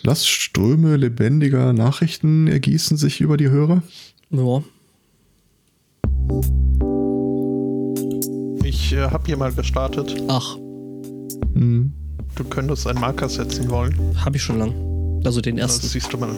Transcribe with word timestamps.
Lastströme 0.00 0.96
lebendiger 0.96 1.72
Nachrichten 1.72 2.48
ergießen 2.48 2.96
sich 2.96 3.20
über 3.20 3.36
die 3.36 3.50
Hörer. 3.50 3.82
Ja. 4.30 4.62
Ich 8.64 8.92
äh, 8.92 9.02
habe 9.10 9.24
hier 9.26 9.36
mal 9.36 9.52
gestartet. 9.52 10.14
Ach, 10.28 10.56
Hm. 11.54 11.92
Du 12.34 12.44
könntest 12.44 12.86
einen 12.86 12.98
Marker 12.98 13.28
setzen 13.28 13.68
wollen. 13.68 13.94
habe 14.24 14.36
ich 14.38 14.42
schon 14.42 14.58
lang. 14.58 14.72
Also 15.24 15.42
den 15.42 15.56
Das 15.56 15.72
ersten. 15.74 15.88
siehst 15.88 16.10
du 16.12 16.16
mal. 16.18 16.30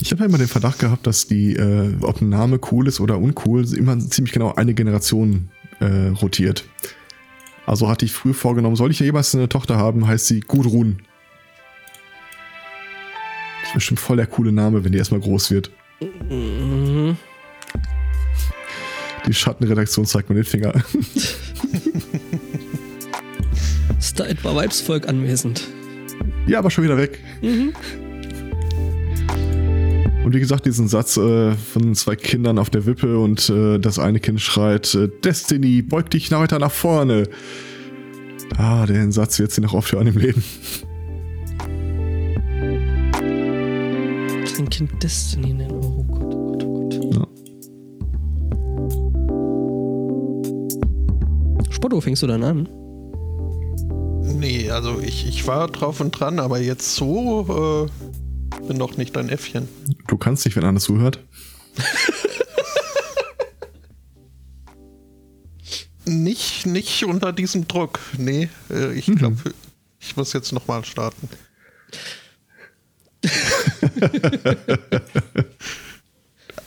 Ich 0.00 0.12
habe 0.12 0.20
ja 0.20 0.26
immer 0.28 0.38
den 0.38 0.46
Verdacht 0.46 0.78
gehabt, 0.78 1.06
dass 1.08 1.26
die, 1.26 1.54
äh, 1.56 1.92
ob 2.02 2.20
ein 2.20 2.28
Name 2.28 2.60
cool 2.70 2.86
ist 2.86 3.00
oder 3.00 3.18
uncool, 3.18 3.64
immer 3.74 3.98
ziemlich 3.98 4.32
genau 4.32 4.54
eine 4.54 4.74
Generation 4.74 5.48
äh, 5.80 6.08
rotiert. 6.10 6.64
Also 7.66 7.88
hatte 7.88 8.04
ich 8.04 8.12
früh 8.12 8.32
vorgenommen, 8.32 8.76
soll 8.76 8.92
ich 8.92 9.00
jemals 9.00 9.34
eine 9.34 9.48
Tochter 9.48 9.76
haben, 9.76 10.06
heißt 10.06 10.26
sie 10.26 10.38
Gudrun. 10.40 11.02
Das 13.60 13.70
ist 13.70 13.74
bestimmt 13.74 13.98
voll 13.98 14.16
der 14.16 14.28
coole 14.28 14.52
Name, 14.52 14.84
wenn 14.84 14.92
die 14.92 14.98
erstmal 14.98 15.20
groß 15.20 15.50
wird. 15.50 15.72
Mhm. 16.30 17.16
Die 19.26 19.34
Schattenredaktion 19.34 20.06
zeigt 20.06 20.28
mir 20.28 20.36
den 20.36 20.44
Finger. 20.44 20.72
Ist 23.98 24.20
da 24.20 24.26
etwa 24.26 24.54
Weibsvolk 24.54 25.08
anwesend? 25.08 25.66
ja, 26.46 26.60
aber 26.60 26.70
schon 26.70 26.84
wieder 26.84 26.96
weg. 26.96 27.18
Mhm. 27.42 27.72
Und 30.26 30.34
wie 30.34 30.40
gesagt, 30.40 30.66
diesen 30.66 30.88
Satz 30.88 31.16
äh, 31.18 31.52
von 31.52 31.94
zwei 31.94 32.16
Kindern 32.16 32.58
auf 32.58 32.68
der 32.68 32.84
Wippe 32.84 33.20
und 33.20 33.48
äh, 33.48 33.78
das 33.78 34.00
eine 34.00 34.18
Kind 34.18 34.40
schreit, 34.40 34.92
äh, 34.96 35.08
Destiny, 35.22 35.82
beug 35.82 36.10
dich 36.10 36.32
nach 36.32 36.40
weiter 36.40 36.58
nach 36.58 36.72
vorne. 36.72 37.28
Ah, 38.56 38.86
den 38.86 39.12
Satz 39.12 39.38
wird 39.38 39.52
sie 39.52 39.60
noch 39.60 39.72
oft 39.72 39.92
hören 39.92 40.08
im 40.08 40.18
Leben. 40.18 40.42
Ein 44.58 44.68
Kind 44.68 45.00
Destiny 45.00 45.52
nennen. 45.52 45.80
Oh 45.80 46.02
Gott, 46.02 46.34
oh 46.34 46.48
Gott, 46.48 46.64
oh 46.64 46.88
Gott. 46.88 47.14
Ja. 47.14 47.24
Spotto, 51.70 52.00
fängst 52.00 52.24
du 52.24 52.26
dann 52.26 52.42
an? 52.42 52.68
Nee, 54.40 54.70
also 54.70 54.98
ich, 55.00 55.28
ich 55.28 55.46
war 55.46 55.68
drauf 55.68 56.00
und 56.00 56.18
dran, 56.18 56.40
aber 56.40 56.58
jetzt 56.58 56.96
so 56.96 57.86
äh, 57.86 57.90
bin 58.66 58.78
doch 58.78 58.96
nicht 58.96 59.16
dein 59.16 59.28
Äffchen. 59.28 59.68
Du 60.06 60.16
kannst 60.16 60.44
nicht, 60.44 60.56
wenn 60.56 60.64
einer 60.64 60.80
zuhört. 60.80 61.20
Nicht, 66.08 66.66
nicht 66.66 67.04
unter 67.04 67.32
diesem 67.32 67.66
Druck. 67.66 67.98
Nee, 68.16 68.48
äh, 68.70 68.92
ich 68.92 69.06
glaube, 69.06 69.52
ich 69.98 70.16
muss 70.16 70.32
jetzt 70.32 70.52
nochmal 70.52 70.84
starten. 70.84 71.28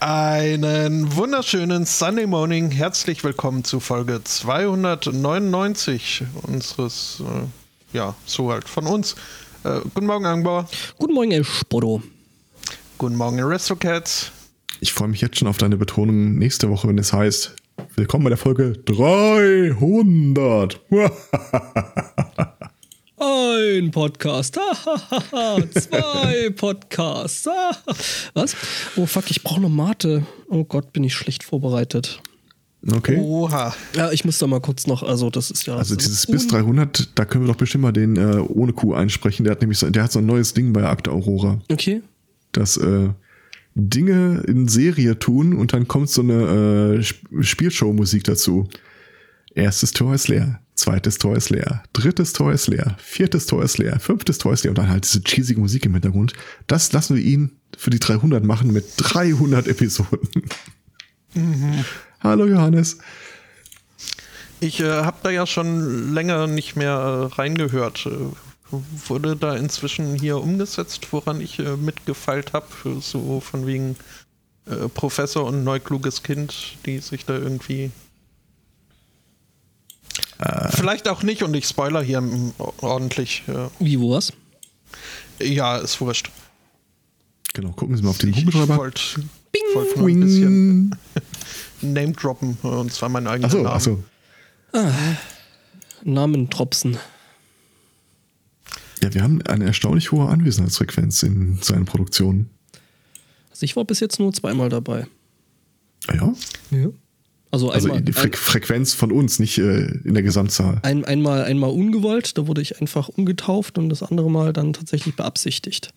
Einen 0.01 1.15
wunderschönen 1.15 1.85
Sunday 1.85 2.27
Morning. 2.27 2.69
Herzlich 2.69 3.23
willkommen 3.23 3.63
zu 3.63 3.79
Folge 3.79 4.21
299 4.21 6.23
unseres, 6.41 7.21
äh, 7.21 7.43
ja, 7.97 8.15
so 8.25 8.51
halt 8.51 8.67
von 8.67 8.87
uns. 8.87 9.15
Äh, 9.69 9.81
guten 9.93 10.07
Morgen, 10.07 10.25
Angbauer. 10.25 10.67
Guten 10.97 11.13
Morgen, 11.13 11.29
El 11.31 11.43
Spotto. 11.43 12.01
Guten 12.97 13.15
Morgen, 13.15 13.39
Aristocats. 13.39 14.31
Ich 14.81 14.93
freue 14.93 15.09
mich 15.09 15.21
jetzt 15.21 15.37
schon 15.37 15.47
auf 15.47 15.59
deine 15.59 15.77
Betonung 15.77 16.39
nächste 16.39 16.71
Woche, 16.71 16.87
wenn 16.87 16.97
es 16.97 17.13
heißt, 17.13 17.55
willkommen 17.95 18.23
bei 18.23 18.29
der 18.29 18.39
Folge 18.39 18.73
300. 18.85 20.81
Ein 23.19 23.91
Podcast. 23.91 24.55
Zwei 24.55 26.49
Podcasts. 26.55 27.47
Was? 28.33 28.55
Oh 28.95 29.05
fuck, 29.05 29.29
ich 29.29 29.43
brauche 29.43 29.61
noch 29.61 29.69
Mate. 29.69 30.25
Oh 30.47 30.63
Gott, 30.63 30.93
bin 30.93 31.03
ich 31.03 31.13
schlecht 31.13 31.43
vorbereitet. 31.43 32.21
Okay. 32.89 33.17
Oha. 33.17 33.75
Ja, 33.95 34.11
ich 34.11 34.23
muss 34.23 34.37
da 34.37 34.47
mal 34.47 34.61
kurz 34.61 34.87
noch, 34.87 35.03
also 35.03 35.29
das 35.29 35.51
ist 35.51 35.65
ja. 35.67 35.75
Also 35.75 35.95
das 35.95 36.05
dieses 36.05 36.19
ist 36.19 36.31
bis 36.31 36.43
un- 36.43 36.49
300, 36.49 37.09
da 37.15 37.25
können 37.25 37.43
wir 37.43 37.49
doch 37.51 37.57
bestimmt 37.57 37.81
mal 37.81 37.91
den 37.91 38.15
äh, 38.15 38.37
ohne 38.37 38.71
Kuh 38.73 38.93
einsprechen. 38.93 39.43
Der 39.43 39.51
hat 39.51 39.61
nämlich 39.61 39.77
so, 39.79 39.89
der 39.89 40.03
hat 40.03 40.11
so 40.13 40.19
ein 40.19 40.25
neues 40.25 40.53
Ding 40.53 40.71
bei 40.71 40.85
Akte 40.85 41.11
Aurora. 41.11 41.59
Okay. 41.71 42.01
dass 42.53 42.77
äh, 42.77 43.09
Dinge 43.75 44.43
in 44.47 44.67
Serie 44.67 45.19
tun 45.19 45.53
und 45.55 45.73
dann 45.73 45.87
kommt 45.87 46.09
so 46.09 46.21
eine 46.21 46.95
äh, 46.95 46.99
Sp- 47.03 47.27
Spielshow-Musik 47.41 48.23
dazu. 48.23 48.67
Erstes 49.55 49.91
Tor 49.91 50.13
ist 50.15 50.27
leer, 50.29 50.59
zweites 50.75 51.17
Tor 51.17 51.35
ist 51.35 51.49
leer, 51.49 51.83
drittes 51.93 52.33
Tor 52.33 52.51
ist 52.53 52.67
leer, 52.67 52.95
viertes 52.99 53.45
Tor 53.45 53.63
ist 53.63 53.77
leer, 53.77 53.99
fünftes 53.99 54.37
Tor 54.37 54.53
ist 54.53 54.63
leer 54.63 54.71
und 54.71 54.77
dann 54.77 54.89
halt 54.89 55.03
diese 55.05 55.21
cheesige 55.21 55.59
Musik 55.59 55.85
im 55.85 55.93
Hintergrund. 55.93 56.33
Das 56.67 56.91
lassen 56.93 57.15
wir 57.17 57.23
ihn 57.23 57.51
für 57.77 57.89
die 57.89 57.99
300 57.99 58.43
machen 58.43 58.71
mit 58.71 58.85
300 58.97 59.67
Episoden. 59.67 60.19
Hallo 62.21 62.45
Johannes. 62.45 62.97
Ich 64.59 64.81
äh, 64.81 64.89
habe 65.03 65.17
da 65.23 65.29
ja 65.29 65.47
schon 65.47 66.13
länger 66.13 66.47
nicht 66.47 66.75
mehr 66.75 67.29
äh, 67.31 67.35
reingehört. 67.35 68.05
Äh, 68.05 68.11
wurde 68.71 69.35
da 69.35 69.55
inzwischen 69.55 70.15
hier 70.15 70.37
umgesetzt, 70.37 71.07
woran 71.11 71.39
ich 71.41 71.59
äh, 71.59 71.77
mitgefeilt 71.77 72.53
habe? 72.53 72.67
So 73.01 73.39
von 73.39 73.65
wegen 73.65 73.95
äh, 74.65 74.89
Professor 74.89 75.45
und 75.45 75.63
neukluges 75.63 76.21
Kind, 76.21 76.77
die 76.85 76.99
sich 76.99 77.25
da 77.25 77.35
irgendwie. 77.35 77.91
Vielleicht 80.69 81.09
auch 81.09 81.21
nicht 81.21 81.43
und 81.43 81.53
ich 81.53 81.65
spoiler 81.65 82.01
hier 82.01 82.21
mm, 82.21 82.53
ordentlich. 82.77 83.43
Äh, 83.47 83.67
Wie, 83.79 83.99
wo 83.99 84.11
was? 84.11 84.31
ja, 85.39 85.77
ist 85.77 85.99
wurscht. 85.99 86.29
Genau, 87.53 87.71
gucken 87.71 87.97
Sie 87.97 88.03
mal 88.03 88.11
auf 88.11 88.19
den 88.19 88.29
Ich, 88.29 88.37
ich 88.37 88.45
Kugelschreiber. 88.45 88.77
wollte 88.77 89.01
wollt 89.73 89.97
ein 89.97 90.19
bisschen. 90.19 90.95
Name 91.81 92.11
droppen 92.13 92.57
und 92.61 92.91
zwar 92.93 93.09
meinen 93.09 93.27
eigenen 93.27 93.45
Achso, 93.45 93.63
Namen. 93.63 93.75
achso. 93.75 94.03
Namen 96.03 96.49
Tropsen. 96.49 96.97
Ja, 99.01 99.13
wir 99.13 99.23
haben 99.23 99.41
eine 99.43 99.65
erstaunlich 99.65 100.11
hohe 100.11 100.27
Anwesenheitsfrequenz 100.27 101.23
in 101.23 101.59
seinen 101.61 101.85
Produktionen. 101.85 102.49
Also 103.49 103.63
ich 103.63 103.75
war 103.75 103.85
bis 103.85 103.99
jetzt 103.99 104.19
nur 104.19 104.33
zweimal 104.33 104.69
dabei. 104.69 105.07
Ah 106.07 106.15
Ja, 106.15 106.33
Ja. 106.71 106.87
Also 107.51 107.71
also 107.71 107.87
einmal, 107.87 108.03
die 108.03 108.13
Fre 108.13 108.29
Frequenz 108.31 108.93
von 108.93 109.11
uns, 109.11 109.39
nicht 109.39 109.57
äh, 109.57 109.85
in 110.03 110.13
der 110.13 110.21
Gesamtzahl. 110.21 110.79
ein, 110.83 111.03
einmal, 111.03 111.45
einmal 111.45 111.71
ungewollt, 111.71 112.37
da 112.37 112.45
wurde 112.45 112.61
ich 112.61 112.79
einfach 112.79 113.09
umgetauft 113.09 113.79
und 113.79 113.89
das 113.89 114.03
andere 114.03 114.29
Mal 114.29 114.53
dann 114.53 114.73
tatsächlich 114.73 115.15
beabsichtigt. 115.15 115.91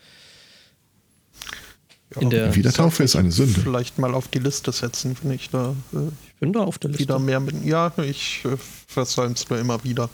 In 2.21 2.31
der, 2.31 2.55
Wiedertaufe 2.55 3.03
ist 3.03 3.17
eine 3.17 3.33
Sünde. 3.33 3.61
Vielleicht 3.61 3.99
mal 3.99 4.15
auf 4.15 4.29
die 4.29 4.39
Liste 4.39 4.73
setzen, 4.73 5.17
wenn 5.23 5.33
ich 5.33 5.51
da 5.51 5.75
äh, 5.93 6.09
ich 6.27 6.35
bin 6.41 6.53
da 6.53 6.61
auf 6.61 6.79
der 6.79 6.91
Liste. 6.91 7.05
wieder 7.05 7.19
mehr 7.19 7.41
mit. 7.41 7.65
Ja, 7.65 7.93
ich 7.99 8.43
äh, 8.45 8.57
versäum's 8.87 9.49
nur 9.49 9.59
immer 9.59 9.83
wieder. 9.85 10.11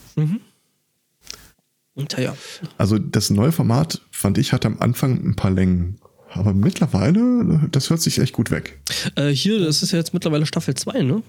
Und 1.95 2.17
ja. 2.17 2.37
Also 2.77 2.99
das 2.99 3.31
neue 3.31 3.51
Format, 3.51 4.01
fand 4.13 4.39
ich, 4.39 4.53
hatte 4.53 4.69
am 4.69 4.79
Anfang 4.79 5.25
ein 5.25 5.37
paar 5.37 5.51
Längen. 5.51 5.99
Aber 6.31 6.53
mittlerweile, 6.53 7.69
das 7.73 7.91
hört 7.91 8.01
sich 8.01 8.19
echt 8.19 8.35
gut 8.35 8.51
weg. 8.51 8.79
Äh, 9.17 9.31
hier, 9.31 9.59
das 9.59 9.83
ist 9.83 9.93
ja 9.93 9.99
jetzt 9.99 10.15
mittlerweile 10.15 10.47
Staffel 10.47 10.75
2, 10.75 11.03
ne? 11.03 11.23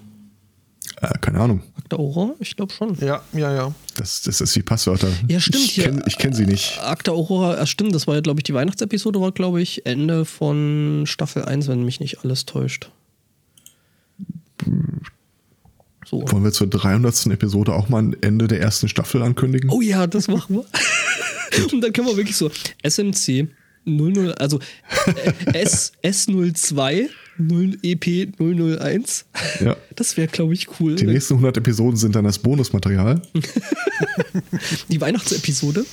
Äh, 1.02 1.18
keine 1.22 1.40
Ahnung. 1.40 1.62
Akta 1.78 1.98
Aurora? 1.98 2.36
Ich 2.40 2.56
glaube 2.56 2.74
schon. 2.74 2.98
Ja, 3.00 3.22
ja, 3.34 3.54
ja. 3.54 3.74
Das, 3.96 4.22
das 4.22 4.42
ist 4.42 4.56
wie 4.56 4.62
Passwörter. 4.62 5.08
Ja, 5.28 5.40
stimmt, 5.40 5.66
Ich 5.66 5.76
kenne 5.76 6.02
kenn 6.02 6.34
sie 6.34 6.46
nicht. 6.46 6.80
Akta 6.82 7.12
Aurora, 7.12 7.58
äh, 7.58 7.66
stimmt, 7.66 7.96
das 7.96 8.08
war 8.08 8.16
ja, 8.16 8.22
glaube 8.22 8.40
ich, 8.40 8.44
die 8.44 8.54
Weihnachtsepisode 8.54 9.22
war, 9.22 9.32
glaube 9.32 9.62
ich, 9.62 9.86
Ende 9.86 10.26
von 10.26 11.04
Staffel 11.06 11.46
1, 11.46 11.68
wenn 11.68 11.84
mich 11.84 12.00
nicht 12.00 12.24
alles 12.24 12.46
täuscht. 12.46 12.92
So. 16.06 16.24
Wollen 16.32 16.44
wir 16.44 16.52
zur 16.52 16.68
300. 16.68 17.28
Episode 17.28 17.74
auch 17.74 17.88
mal 17.88 18.02
ein 18.02 18.16
Ende 18.22 18.48
der 18.48 18.60
ersten 18.60 18.90
Staffel 18.90 19.22
ankündigen? 19.22 19.70
Oh 19.70 19.82
ja, 19.82 20.08
das 20.08 20.28
machen 20.28 20.56
wir. 20.56 20.66
Und 21.72 21.82
dann 21.82 21.94
können 21.94 22.08
wir 22.08 22.18
wirklich 22.18 22.36
so 22.36 22.50
SMC 22.84 23.48
00, 23.86 24.34
also 24.34 24.60
äh, 25.08 25.54
S, 25.60 25.94
S02 26.04 27.10
0 27.38 27.78
EP 27.84 28.06
001. 28.38 29.26
Ja. 29.62 29.78
Das 29.96 30.18
wäre, 30.18 30.28
glaube 30.28 30.54
ich, 30.54 30.68
cool. 30.80 30.96
Die 30.96 31.06
nächsten 31.06 31.36
100 31.36 31.58
Episoden 31.58 31.96
sind 31.98 32.16
dann 32.16 32.26
das 32.26 32.40
Bonusmaterial. 32.40 33.22
Die 34.90 35.00
Weihnachtsepisode. 35.00 35.86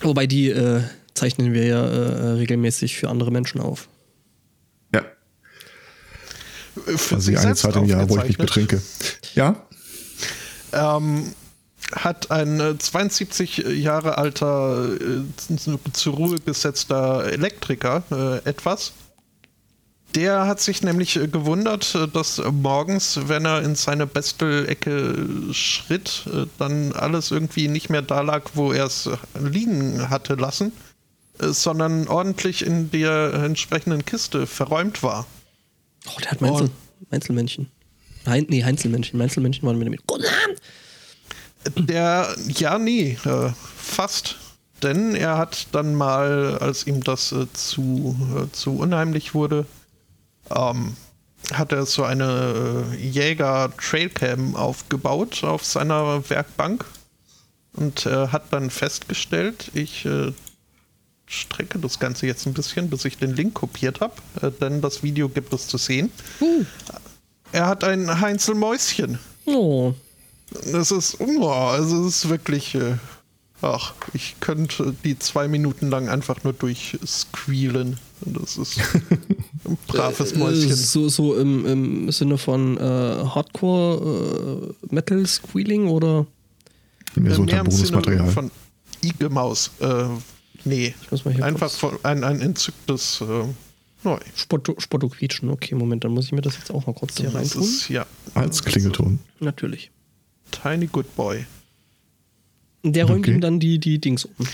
Wobei 0.00 0.26
die 0.26 0.48
äh, 0.48 0.82
zeichnen 1.14 1.52
wir 1.52 1.64
ja 1.64 1.84
äh, 1.86 2.30
regelmäßig 2.32 2.96
für 2.96 3.08
andere 3.08 3.30
Menschen 3.30 3.60
auf. 3.60 3.88
Ja, 4.92 5.02
Äh, 6.86 6.98
Für 6.98 7.14
also 7.16 7.30
die 7.30 7.36
eine 7.38 7.54
Zeit 7.54 7.76
im 7.76 7.84
Jahr, 7.84 8.08
wo 8.08 8.18
ich 8.18 8.24
mich 8.24 8.38
betrinke. 8.38 8.82
Ja, 9.34 9.64
Ähm, 10.72 11.32
hat 11.92 12.30
ein 12.30 12.60
äh, 12.60 12.78
72 12.78 13.58
Jahre 13.58 14.18
alter, 14.18 14.88
äh, 14.94 15.46
zu- 15.56 15.78
zur 15.92 16.14
Ruhe 16.14 16.36
gesetzter 16.38 17.24
Elektriker 17.24 18.02
äh, 18.10 18.48
etwas. 18.48 18.92
Der 20.14 20.46
hat 20.46 20.60
sich 20.60 20.82
nämlich 20.82 21.16
äh, 21.16 21.26
gewundert, 21.26 21.94
äh, 21.94 22.06
dass 22.08 22.38
äh, 22.38 22.50
morgens, 22.50 23.20
wenn 23.28 23.44
er 23.46 23.62
in 23.62 23.74
seine 23.74 24.06
Bestelecke 24.06 25.14
schritt, 25.52 26.24
äh, 26.26 26.46
dann 26.58 26.92
alles 26.92 27.30
irgendwie 27.30 27.68
nicht 27.68 27.88
mehr 27.88 28.02
da 28.02 28.20
lag, 28.20 28.50
wo 28.54 28.72
er 28.72 28.86
es 28.86 29.08
liegen 29.40 30.10
hatte 30.10 30.34
lassen, 30.34 30.72
äh, 31.38 31.48
sondern 31.48 32.08
ordentlich 32.08 32.64
in 32.66 32.90
der 32.90 33.32
entsprechenden 33.34 34.04
Kiste 34.04 34.46
verräumt 34.46 35.02
war. 35.02 35.26
Oh, 36.06 36.20
der 36.20 36.32
hat 36.32 36.40
Meinzel, 36.42 36.70
Meinzelmännchen. 37.10 37.68
Nein, 38.24 38.46
nee, 38.50 38.62
Heinzelmännchen. 38.62 39.18
Meinzelmännchen 39.18 39.66
waren 39.66 39.80
wir 39.80 39.88
mit. 39.88 40.06
Guten 40.06 40.24
Abend! 40.24 40.60
Der, 41.76 42.34
ja, 42.48 42.78
nee, 42.78 43.18
äh, 43.24 43.50
fast. 43.76 44.36
Denn 44.82 45.14
er 45.14 45.38
hat 45.38 45.68
dann 45.72 45.94
mal, 45.94 46.58
als 46.58 46.86
ihm 46.86 47.04
das 47.04 47.30
äh, 47.32 47.46
zu, 47.52 48.16
äh, 48.36 48.52
zu 48.52 48.76
unheimlich 48.78 49.32
wurde, 49.34 49.66
ähm, 50.50 50.96
hat 51.52 51.72
er 51.72 51.86
so 51.86 52.02
eine 52.02 52.88
äh, 52.92 52.96
Jäger-Trailcam 52.96 54.56
aufgebaut 54.56 55.44
auf 55.44 55.64
seiner 55.64 56.28
Werkbank 56.28 56.84
und 57.74 58.06
äh, 58.06 58.28
hat 58.28 58.52
dann 58.52 58.70
festgestellt, 58.70 59.70
ich 59.74 60.04
äh, 60.04 60.32
strecke 61.26 61.78
das 61.78 61.98
Ganze 61.98 62.26
jetzt 62.26 62.46
ein 62.46 62.54
bisschen, 62.54 62.90
bis 62.90 63.04
ich 63.04 63.18
den 63.18 63.34
Link 63.34 63.54
kopiert 63.54 64.00
habe, 64.00 64.14
denn 64.60 64.80
das 64.80 65.02
Video 65.02 65.28
gibt 65.28 65.52
es 65.52 65.66
zu 65.66 65.78
sehen. 65.78 66.10
Uh. 66.40 66.64
Er 67.52 67.66
hat 67.66 67.84
ein 67.84 68.20
Heinzelmäuschen. 68.20 69.18
Oh. 69.46 69.94
Das 70.72 70.90
ist, 70.90 71.20
oh, 71.20 71.48
also 71.48 72.06
es 72.06 72.16
ist 72.24 72.28
wirklich, 72.28 72.74
äh, 72.74 72.94
ach, 73.60 73.94
ich 74.12 74.36
könnte 74.40 74.94
die 75.04 75.18
zwei 75.18 75.48
Minuten 75.48 75.88
lang 75.90 76.08
einfach 76.08 76.42
nur 76.44 76.52
durchsquealen. 76.52 77.98
Das 78.24 78.56
ist 78.56 78.78
ein 79.64 79.78
braves 79.88 80.32
Äh, 80.32 80.38
Mäuschen. 80.38 80.74
So, 80.76 81.08
so 81.08 81.34
im, 81.36 81.66
im 81.66 82.12
Sinne 82.12 82.38
von 82.38 82.76
äh, 82.78 82.80
Hardcore 82.80 84.72
äh, 84.90 84.94
Metal 84.94 85.26
Squealing 85.26 85.88
oder? 85.88 86.26
Mehr 87.14 87.34
so 87.34 87.38
Äh, 87.38 87.42
unter 87.42 87.60
im 87.60 87.70
Sinne 87.70 87.90
Bonusmaterial. 87.90 88.30
von 88.30 88.50
Igemaus. 89.02 89.70
Äh, 89.80 90.04
nee, 90.64 90.94
Ich 91.02 91.10
muss 91.10 91.24
mal 91.24 91.34
hier 91.34 91.44
einfach 91.44 91.70
von, 91.70 91.98
ein, 92.04 92.22
ein 92.24 92.40
entzücktes 92.40 93.20
äh, 93.20 93.44
Neu. 94.04 94.18
Spotto, 94.34 94.74
Spotto 94.78 95.08
quietschen. 95.08 95.48
Okay, 95.50 95.74
Moment, 95.76 96.02
dann 96.04 96.12
muss 96.12 96.26
ich 96.26 96.32
mir 96.32 96.40
das 96.42 96.56
jetzt 96.56 96.70
auch 96.72 96.86
mal 96.86 96.92
kurz 96.92 97.16
hier 97.18 97.26
Das 97.26 97.34
reintun. 97.34 97.62
ist, 97.62 97.88
ja. 97.88 98.04
Als 98.34 98.62
Klingelton. 98.64 99.20
Natürlich. 99.40 99.90
Tiny 100.52 100.86
Good 100.86 101.14
Boy. 101.16 101.46
Der 102.84 103.04
räumt 103.06 103.20
Okay. 103.20 103.32
ihm 103.34 103.40
dann 103.40 103.60
die, 103.60 103.78
die 103.78 103.98
Dings 104.00 104.24
um. 104.24 104.46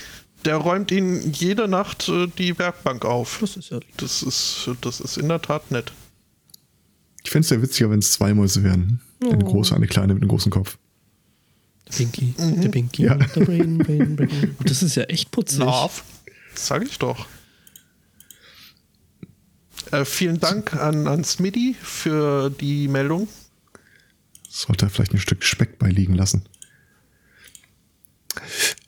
Der 0.45 0.56
räumt 0.56 0.91
ihn 0.91 1.33
jede 1.33 1.67
Nacht 1.69 2.09
äh, 2.09 2.27
die 2.39 2.59
Werkbank 2.59 3.05
auf. 3.05 3.39
Das 3.41 3.56
ist 3.56 3.71
ja 3.71 3.79
lieb. 3.79 3.97
Das 3.97 4.23
ist, 4.23 4.71
das 4.81 5.00
ist 5.00 5.17
in 5.19 5.29
der 5.29 5.43
Tat 5.43 5.71
nett. 5.71 5.93
Ich 7.25 7.31
fände 7.31 7.45
es 7.45 7.50
ja 7.50 7.61
witziger, 7.61 7.91
wenn 7.91 7.99
es 7.99 8.12
zwei 8.12 8.33
Mäuse 8.35 8.62
wären. 8.62 9.00
Eine 9.23 9.45
Oh. 9.45 9.49
große, 9.49 9.75
eine 9.75 9.87
kleine 9.89 10.15
mit 10.15 10.23
einem 10.23 10.29
großen 10.31 10.50
Kopf. 10.53 10.79
Der 11.89 11.95
Pinky, 11.97 12.35
der 12.39 12.69
Pinky, 12.69 13.03
Ja. 13.05 13.15
der 13.17 13.45
Brain, 13.45 13.79
Brain, 13.79 14.15
Brain. 14.17 14.55
Und 14.59 14.71
das 14.71 14.83
ist 14.83 14.95
ja 14.95 15.05
echt 15.05 15.31
putzig. 15.31 15.59
Love. 15.61 16.03
Das 16.55 16.67
sag 16.67 16.85
ich 16.87 16.99
doch. 16.99 17.27
Äh, 19.91 20.05
vielen 20.05 20.39
Dank 20.39 20.75
an, 20.75 21.06
an 21.09 21.25
Smitty 21.25 21.75
für 21.81 22.50
die 22.50 22.89
Meldung. 22.89 23.27
Sollte 24.49 24.87
er 24.87 24.91
vielleicht 24.91 25.12
ein 25.12 25.21
Stück 25.21 25.45
Speck 25.45 25.79
beiliegen 25.79 26.15
lassen. 26.15 26.45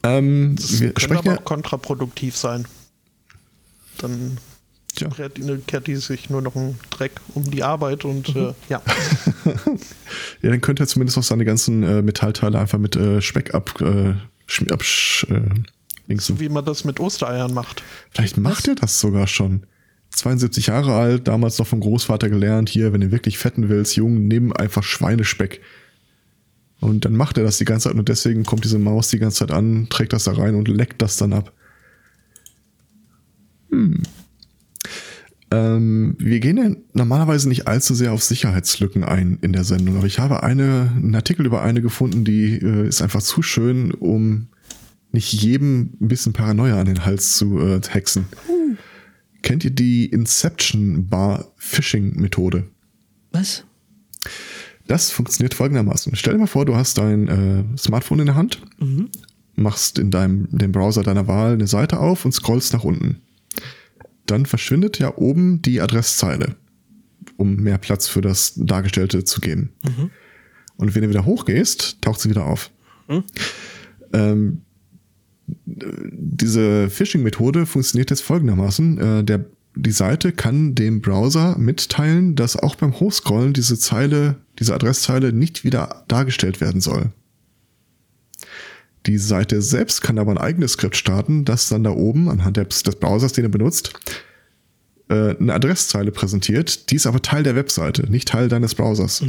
Ähm, 0.02 0.56
Das 0.56 0.80
wir 0.80 0.88
könnte 0.88 1.00
sprechen 1.00 1.18
aber 1.28 1.34
ja, 1.36 1.42
kontraproduktiv 1.42 2.36
sein. 2.36 2.66
Dann 3.98 4.38
Tja. 4.94 5.08
kehrt, 5.08 5.38
kehrt 5.66 5.86
die 5.86 5.96
sich 5.96 6.30
nur 6.30 6.42
noch 6.42 6.56
einen 6.56 6.78
Dreck 6.90 7.12
um 7.34 7.50
die 7.50 7.62
Arbeit 7.62 8.04
und 8.04 8.34
Mhm. 8.34 8.40
äh, 8.42 8.54
ja. 8.68 8.82
ja, 10.42 10.50
dann 10.50 10.60
könnte 10.60 10.82
er 10.84 10.86
zumindest 10.86 11.18
auch 11.18 11.22
seine 11.22 11.44
ganzen 11.44 11.82
äh, 11.82 12.02
Metallteile 12.02 12.58
einfach 12.58 12.78
mit 12.78 12.96
äh, 12.96 13.20
Speck 13.20 13.54
ab, 13.54 13.80
äh, 13.80 14.14
absch, 14.70 15.26
äh. 15.30 15.40
So 16.16 16.40
wie 16.40 16.48
man 16.48 16.64
das 16.64 16.82
mit 16.82 16.98
Ostereiern 16.98 17.54
macht. 17.54 17.84
Vielleicht 18.10 18.36
macht 18.36 18.66
er 18.66 18.74
das 18.74 18.98
sogar 18.98 19.28
schon. 19.28 19.64
72 20.10 20.66
Jahre 20.66 20.94
alt, 20.94 21.28
damals 21.28 21.58
noch 21.58 21.66
vom 21.66 21.80
Großvater 21.80 22.28
gelernt, 22.28 22.68
hier, 22.68 22.92
wenn 22.92 23.00
du 23.00 23.10
wirklich 23.10 23.38
fetten 23.38 23.68
willst, 23.68 23.96
Jungen, 23.96 24.28
nimm 24.28 24.52
einfach 24.52 24.82
Schweinespeck. 24.82 25.60
Und 26.80 27.04
dann 27.04 27.14
macht 27.14 27.38
er 27.38 27.44
das 27.44 27.58
die 27.58 27.64
ganze 27.64 27.88
Zeit 27.88 27.98
und 27.98 28.08
deswegen 28.08 28.44
kommt 28.44 28.64
diese 28.64 28.78
Maus 28.78 29.08
die 29.08 29.18
ganze 29.18 29.38
Zeit 29.38 29.50
an, 29.50 29.88
trägt 29.90 30.12
das 30.12 30.24
da 30.24 30.32
rein 30.32 30.54
und 30.54 30.68
leckt 30.68 31.02
das 31.02 31.16
dann 31.16 31.32
ab. 31.32 31.52
Hm. 33.70 34.02
Ähm, 35.52 36.14
wir 36.18 36.40
gehen 36.40 36.56
ja 36.56 36.70
normalerweise 36.92 37.48
nicht 37.48 37.66
allzu 37.66 37.94
sehr 37.94 38.12
auf 38.12 38.22
Sicherheitslücken 38.22 39.04
ein 39.04 39.38
in 39.42 39.52
der 39.52 39.64
Sendung, 39.64 39.96
aber 39.96 40.06
ich 40.06 40.20
habe 40.20 40.42
eine, 40.42 40.92
einen 40.94 41.14
Artikel 41.14 41.44
über 41.44 41.62
eine 41.62 41.82
gefunden, 41.82 42.24
die 42.24 42.54
äh, 42.54 42.86
ist 42.86 43.02
einfach 43.02 43.22
zu 43.22 43.42
schön, 43.42 43.90
um 43.92 44.48
nicht 45.12 45.32
jedem 45.32 45.90
ein 46.00 46.08
bisschen 46.08 46.32
Paranoia 46.32 46.80
an 46.80 46.86
den 46.86 47.04
Hals 47.04 47.36
zu 47.36 47.58
äh, 47.58 47.80
hexen. 47.88 48.26
Kennt 49.42 49.64
ihr 49.64 49.70
die 49.70 50.06
Inception 50.06 51.06
Bar 51.08 51.52
Phishing 51.56 52.16
Methode? 52.20 52.68
Was? 53.32 53.64
Das 54.86 55.10
funktioniert 55.10 55.54
folgendermaßen. 55.54 56.16
Stell 56.16 56.34
dir 56.34 56.40
mal 56.40 56.46
vor, 56.46 56.64
du 56.64 56.74
hast 56.74 56.98
dein 56.98 57.28
äh, 57.28 57.78
Smartphone 57.78 58.20
in 58.20 58.26
der 58.26 58.34
Hand, 58.34 58.60
machst 59.54 59.98
in 59.98 60.10
deinem 60.10 60.48
dem 60.50 60.72
Browser 60.72 61.02
deiner 61.02 61.28
Wahl 61.28 61.52
eine 61.52 61.66
Seite 61.68 62.00
auf 62.00 62.24
und 62.24 62.32
scrollst 62.32 62.72
nach 62.72 62.84
unten. 62.84 63.20
Dann 64.26 64.46
verschwindet 64.46 64.98
ja 64.98 65.16
oben 65.16 65.62
die 65.62 65.80
Adresszeile, 65.80 66.56
um 67.36 67.56
mehr 67.56 67.78
Platz 67.78 68.08
für 68.08 68.20
das 68.20 68.54
Dargestellte 68.56 69.24
zu 69.24 69.40
geben. 69.40 69.72
Und 70.76 70.94
wenn 70.94 71.02
du 71.02 71.08
wieder 71.08 71.24
hochgehst, 71.24 72.00
taucht 72.00 72.20
sie 72.20 72.30
wieder 72.30 72.46
auf. 72.46 72.70
Ähm, 74.12 74.62
diese 75.64 76.90
Phishing-Methode 76.90 77.66
funktioniert 77.66 78.10
jetzt 78.10 78.22
folgendermaßen. 78.22 78.98
Äh, 78.98 79.24
der, 79.24 79.44
die 79.74 79.92
Seite 79.92 80.32
kann 80.32 80.74
dem 80.74 81.00
Browser 81.00 81.56
mitteilen, 81.58 82.34
dass 82.34 82.56
auch 82.56 82.74
beim 82.74 82.98
Hochscrollen 82.98 83.52
diese 83.52 83.78
Zeile, 83.78 84.36
diese 84.58 84.74
Adresszeile 84.74 85.32
nicht 85.32 85.64
wieder 85.64 86.04
dargestellt 86.08 86.60
werden 86.60 86.80
soll. 86.80 87.10
Die 89.06 89.18
Seite 89.18 89.62
selbst 89.62 90.02
kann 90.02 90.18
aber 90.18 90.32
ein 90.32 90.38
eigenes 90.38 90.72
Skript 90.72 90.96
starten, 90.96 91.44
das 91.44 91.68
dann 91.68 91.84
da 91.84 91.90
oben 91.90 92.28
anhand 92.28 92.56
des, 92.58 92.82
Browsers, 92.82 93.32
den 93.32 93.44
er 93.44 93.50
benutzt, 93.50 93.94
äh, 95.08 95.36
eine 95.36 95.54
Adresszeile 95.54 96.10
präsentiert. 96.10 96.90
Die 96.90 96.96
ist 96.96 97.06
aber 97.06 97.22
Teil 97.22 97.42
der 97.42 97.56
Webseite, 97.56 98.10
nicht 98.10 98.28
Teil 98.28 98.48
deines 98.48 98.74
Browsers. 98.74 99.22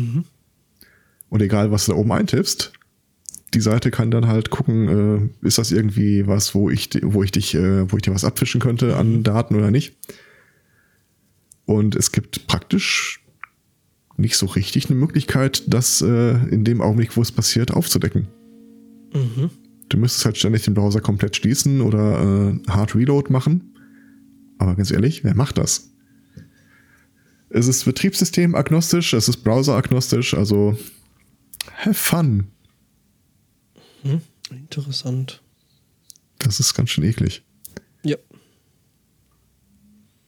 Und 1.29 1.41
egal, 1.41 1.71
was 1.71 1.85
du 1.85 1.94
da 1.94 1.97
oben 1.97 2.12
eintippst, 2.12 2.73
die 3.53 3.62
Seite 3.62 3.92
kann 3.92 4.12
dann 4.12 4.27
halt 4.27 4.50
gucken, 4.50 5.31
äh, 5.42 5.48
ist 5.48 5.57
das 5.57 5.71
irgendwie 5.71 6.28
was, 6.28 6.56
wo 6.56 6.69
ich, 6.69 6.90
wo 7.04 7.23
ich 7.23 7.31
dich, 7.31 7.54
äh, 7.54 7.92
wo 7.92 7.97
ich 7.97 8.04
dir 8.04 8.14
was 8.14 8.23
abfischen 8.23 8.61
könnte 8.61 8.95
an 8.95 9.23
Daten 9.23 9.56
oder 9.56 9.71
nicht. 9.71 9.95
Und 11.66 11.95
es 11.95 12.11
gibt 12.11 12.47
praktisch 12.47 13.23
nicht 14.18 14.37
so 14.37 14.45
richtig 14.45 14.90
eine 14.90 14.99
Möglichkeit, 14.99 15.64
das 15.68 16.02
äh, 16.02 16.31
in 16.49 16.64
dem 16.64 16.81
Augenblick, 16.81 17.18
wo 17.18 17.21
es 17.21 17.31
passiert, 17.31 17.71
aufzudecken. 17.71 18.28
Du 19.90 19.97
müsstest 19.97 20.25
halt 20.25 20.37
ständig 20.37 20.64
den 20.64 20.73
Browser 20.73 21.02
komplett 21.02 21.35
schließen 21.35 21.81
oder 21.81 22.21
äh, 22.21 22.71
Hard 22.71 22.95
Reload 22.95 23.31
machen. 23.31 23.73
Aber 24.57 24.75
ganz 24.75 24.92
ehrlich, 24.92 25.23
wer 25.23 25.35
macht 25.35 25.57
das? 25.57 25.92
Es 27.49 27.68
ist 27.68 27.83
Betriebssystem 27.83 28.56
agnostisch, 28.56 29.14
es 29.14 29.28
ist 29.28 29.37
Browser 29.37 29.75
agnostisch, 29.75 30.33
also 30.33 30.78
have 31.83 31.95
fun. 31.95 32.47
Interessant. 34.49 35.41
Das 36.39 36.59
ist 36.59 36.73
ganz 36.73 36.89
schön 36.89 37.03
eklig. 37.03 37.43
Ja. 38.03 38.17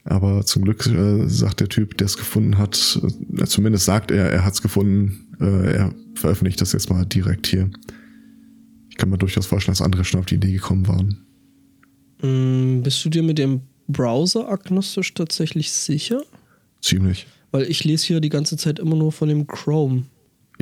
Aber 0.05 0.45
zum 0.45 0.63
Glück 0.63 0.85
äh, 0.85 1.27
sagt 1.27 1.59
der 1.59 1.69
Typ, 1.69 1.97
der 1.97 2.05
es 2.05 2.17
gefunden 2.17 2.57
hat, 2.57 2.99
äh, 3.37 3.45
zumindest 3.45 3.85
sagt 3.85 4.11
er, 4.11 4.29
er 4.29 4.45
hat 4.45 4.53
es 4.53 4.61
gefunden, 4.61 5.35
äh, 5.39 5.75
er 5.75 5.95
veröffentlicht 6.15 6.61
das 6.61 6.73
jetzt 6.73 6.89
mal 6.89 7.05
direkt 7.05 7.47
hier. 7.47 7.69
Ich 8.89 8.97
kann 8.97 9.09
mir 9.09 9.17
durchaus 9.17 9.45
vorstellen, 9.45 9.73
dass 9.73 9.81
andere 9.81 10.03
schon 10.03 10.19
auf 10.19 10.25
die 10.25 10.35
Idee 10.35 10.51
gekommen 10.51 10.87
waren. 10.87 11.25
Mm, 12.21 12.83
bist 12.83 13.03
du 13.03 13.09
dir 13.09 13.23
mit 13.23 13.37
dem 13.37 13.61
Browser 13.87 14.49
agnostisch 14.49 15.13
tatsächlich 15.13 15.71
sicher? 15.71 16.23
Ziemlich. 16.81 17.25
Weil 17.51 17.63
ich 17.63 17.83
lese 17.83 18.07
hier 18.07 18.19
die 18.19 18.29
ganze 18.29 18.57
Zeit 18.57 18.79
immer 18.79 18.95
nur 18.95 19.11
von 19.11 19.29
dem 19.29 19.47
Chrome. 19.47 20.03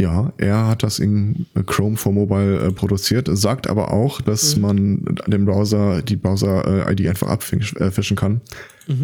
Ja, 0.01 0.33
er 0.37 0.67
hat 0.67 0.81
das 0.81 0.97
in 0.97 1.45
Chrome 1.67 1.95
for 1.95 2.11
Mobile 2.11 2.59
äh, 2.59 2.71
produziert, 2.71 3.29
sagt 3.31 3.67
aber 3.67 3.93
auch, 3.93 4.19
dass 4.19 4.57
man 4.57 5.05
dem 5.27 5.45
Browser 5.45 6.01
die 6.01 6.15
Browser-ID 6.15 7.07
einfach 7.07 7.27
abfischen 7.27 8.17
kann, 8.17 8.41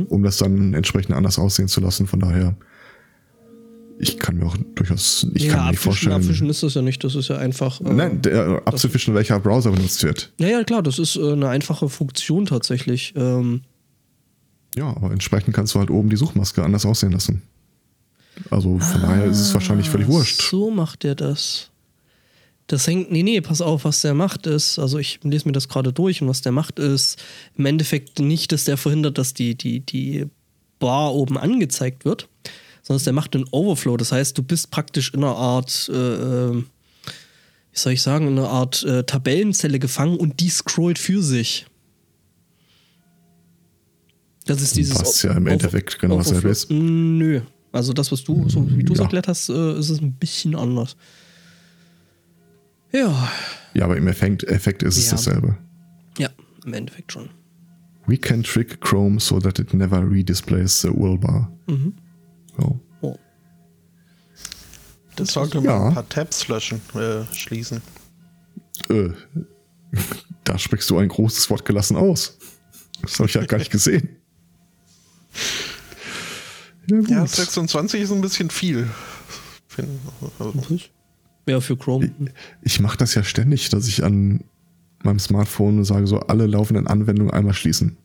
um 0.10 0.24
das 0.24 0.38
dann 0.38 0.74
entsprechend 0.74 1.16
anders 1.16 1.38
aussehen 1.38 1.68
zu 1.68 1.82
lassen. 1.82 2.08
Von 2.08 2.20
daher, 2.20 2.56
ich 4.00 4.18
kann 4.18 4.38
mir 4.38 4.46
auch 4.48 4.58
durchaus, 4.76 5.28
ich 5.36 5.48
kann 5.50 5.66
mir 5.66 5.72
nicht 5.72 5.80
abfischen, 5.80 5.84
vorstellen. 5.84 6.14
abfischen 6.16 6.50
ist 6.50 6.64
das 6.64 6.74
ja 6.74 6.82
nicht. 6.82 7.04
Das 7.04 7.14
ist 7.16 7.28
ja 7.28 7.38
einfach. 7.38 7.80
Äh, 7.82 7.94
Nein, 7.94 8.22
der, 8.24 8.64
abzufischen, 8.66 9.14
welcher 9.14 9.40
Browser 9.40 9.72
benutzt 9.72 10.04
wird. 10.04 10.34
Ja, 10.40 10.48
ja, 10.48 10.64
klar, 10.64 10.82
das 10.82 10.98
ist 10.98 11.16
äh, 11.16 11.32
eine 11.34 11.50
einfache 11.50 11.90
Funktion 11.90 12.46
tatsächlich. 12.48 13.14
Ähm, 13.16 13.62
Ja, 14.76 14.88
aber 14.96 15.12
entsprechend 15.12 15.56
kannst 15.56 15.76
du 15.76 15.80
halt 15.80 15.92
oben 15.92 16.10
die 16.10 16.18
Suchmaske 16.18 16.64
anders 16.64 16.86
aussehen 16.86 17.12
lassen. 17.12 17.44
Also 18.50 18.80
von 18.80 19.02
daher 19.02 19.26
ist 19.26 19.40
es 19.40 19.54
wahrscheinlich 19.54 19.90
völlig 19.90 20.08
wurscht. 20.08 20.42
So 20.42 20.72
macht 20.72 21.06
er 21.06 21.16
das. 21.16 21.70
Das 22.68 22.86
hängt, 22.86 23.12
nee, 23.12 23.24
nee, 23.24 23.40
pass 23.40 23.62
auf, 23.62 23.86
was 23.86 24.02
der 24.02 24.14
macht 24.14 24.46
ist, 24.46 24.78
also 24.78 25.00
ich 25.00 25.20
lese 25.24 25.48
mir 25.48 25.54
das 25.54 25.70
gerade 25.70 25.94
durch 25.94 26.22
und 26.22 26.28
was 26.28 26.42
der 26.42 26.52
macht 26.52 26.80
ist, 26.80 27.18
im 27.56 27.66
Endeffekt 27.66 28.20
nicht, 28.20 28.52
dass 28.52 28.66
der 28.66 28.76
verhindert, 28.76 29.18
dass 29.18 29.34
die, 29.34 29.56
die, 29.56 29.80
die 29.80 30.26
Bar 30.78 31.14
oben 31.16 31.38
angezeigt 31.38 32.04
wird, 32.04 32.28
sondern 32.84 32.98
dass 32.98 33.06
der 33.06 33.14
macht 33.14 33.36
einen 33.36 33.48
Overflow. 33.52 33.96
Das 33.96 34.12
heißt, 34.12 34.38
du 34.38 34.44
bist 34.44 34.70
praktisch 34.70 35.14
in 35.14 35.24
einer 35.24 35.36
Art, 35.36 35.90
äh, 35.92 35.94
äh, 35.94 36.64
wie 37.72 37.80
soll 37.80 37.94
ich 37.94 38.02
sagen, 38.02 38.28
in 38.28 38.38
einer 38.38 38.50
Art 38.50 38.84
äh, 38.84 39.04
Tabellenzelle 39.06 39.80
gefangen 39.80 40.18
und 40.18 40.42
die 40.42 40.50
scrollt 40.50 41.00
für 41.00 41.24
sich. 41.24 41.68
Das 44.46 44.62
ist 44.62 44.76
dieses 44.76 45.00
Was 45.00 45.22
ja 45.22 45.34
im 45.34 45.48
Endeffekt 45.48 46.00
genau 46.00 46.18
dasselbe 46.18 46.50
ist. 46.50 46.70
Nö. 46.70 47.42
Also 47.78 47.94
das, 47.94 48.12
was 48.12 48.24
du, 48.24 48.50
so 48.50 48.68
wie 48.76 48.84
du 48.84 48.94
es 48.94 48.98
Ja. 49.00 49.04
erklärt 49.06 49.28
hast, 49.28 49.50
äh, 49.50 49.78
ist 49.78 49.90
es 49.92 50.02
ein 50.02 50.14
bisschen 50.14 50.56
anders. 50.56 50.98
Ja, 52.92 53.32
Ja, 53.76 53.86
aber 53.86 53.98
im 53.98 54.08
Effekt, 54.08 54.44
Effekt 54.46 54.82
ist 54.82 54.98
es 54.98 55.06
Ja. 55.06 55.12
dasselbe. 55.12 55.58
ja, 56.18 56.30
im 56.66 56.74
Endeffekt 56.74 57.12
schon. 57.12 57.30
We 58.08 58.18
can 58.18 58.42
trick 58.42 58.82
Chrome 58.82 59.20
so 59.20 59.40
that 59.40 59.60
it 59.60 59.74
never 59.76 60.02
redisplays 60.10 60.82
the 60.82 60.88
URL 60.90 61.20
bar. 61.20 61.52
Mhm. 61.68 61.94
So. 62.58 62.80
Oh. 63.02 63.16
Das 65.16 65.34
sollte 65.34 65.58
man 65.58 65.66
Ja. 65.66 65.88
ein 65.90 65.94
paar 65.94 66.10
Tabs 66.10 66.48
löschen, 66.48 66.82
äh, 66.96 67.26
schließen. 67.36 67.82
Äh, 68.90 69.10
da 70.46 70.58
sprichst 70.58 70.90
du 70.90 70.98
ein 70.98 71.10
großes 71.10 71.48
Wort 71.52 71.64
gelassen 71.66 71.96
aus. 71.98 72.38
Das 73.04 73.20
habe 73.20 73.28
ich 73.30 73.36
ja 73.36 73.46
gar 73.46 73.58
nicht 73.60 73.72
gesehen. 73.72 74.10
Ja, 76.90 76.98
gut. 76.98 77.10
Ja, 77.10 77.26
26 77.28 78.02
ist 78.02 78.12
ein 78.12 78.22
bisschen 78.22 78.50
viel. 78.50 78.88
Also, 80.40 80.54
Ja, 81.48 81.62
für 81.62 81.78
Chrome. 81.78 82.12
Ich 82.62 82.80
mache 82.80 82.98
das 82.98 83.14
ja 83.16 83.24
ständig, 83.24 83.70
dass 83.70 83.88
ich 83.88 84.04
an 84.04 84.44
meinem 85.04 85.20
Smartphone 85.20 85.84
sage, 85.84 86.08
so 86.08 86.20
alle 86.22 86.48
laufenden 86.48 86.88
Anwendungen 86.88 87.32
einmal 87.32 87.54
schließen. 87.54 87.98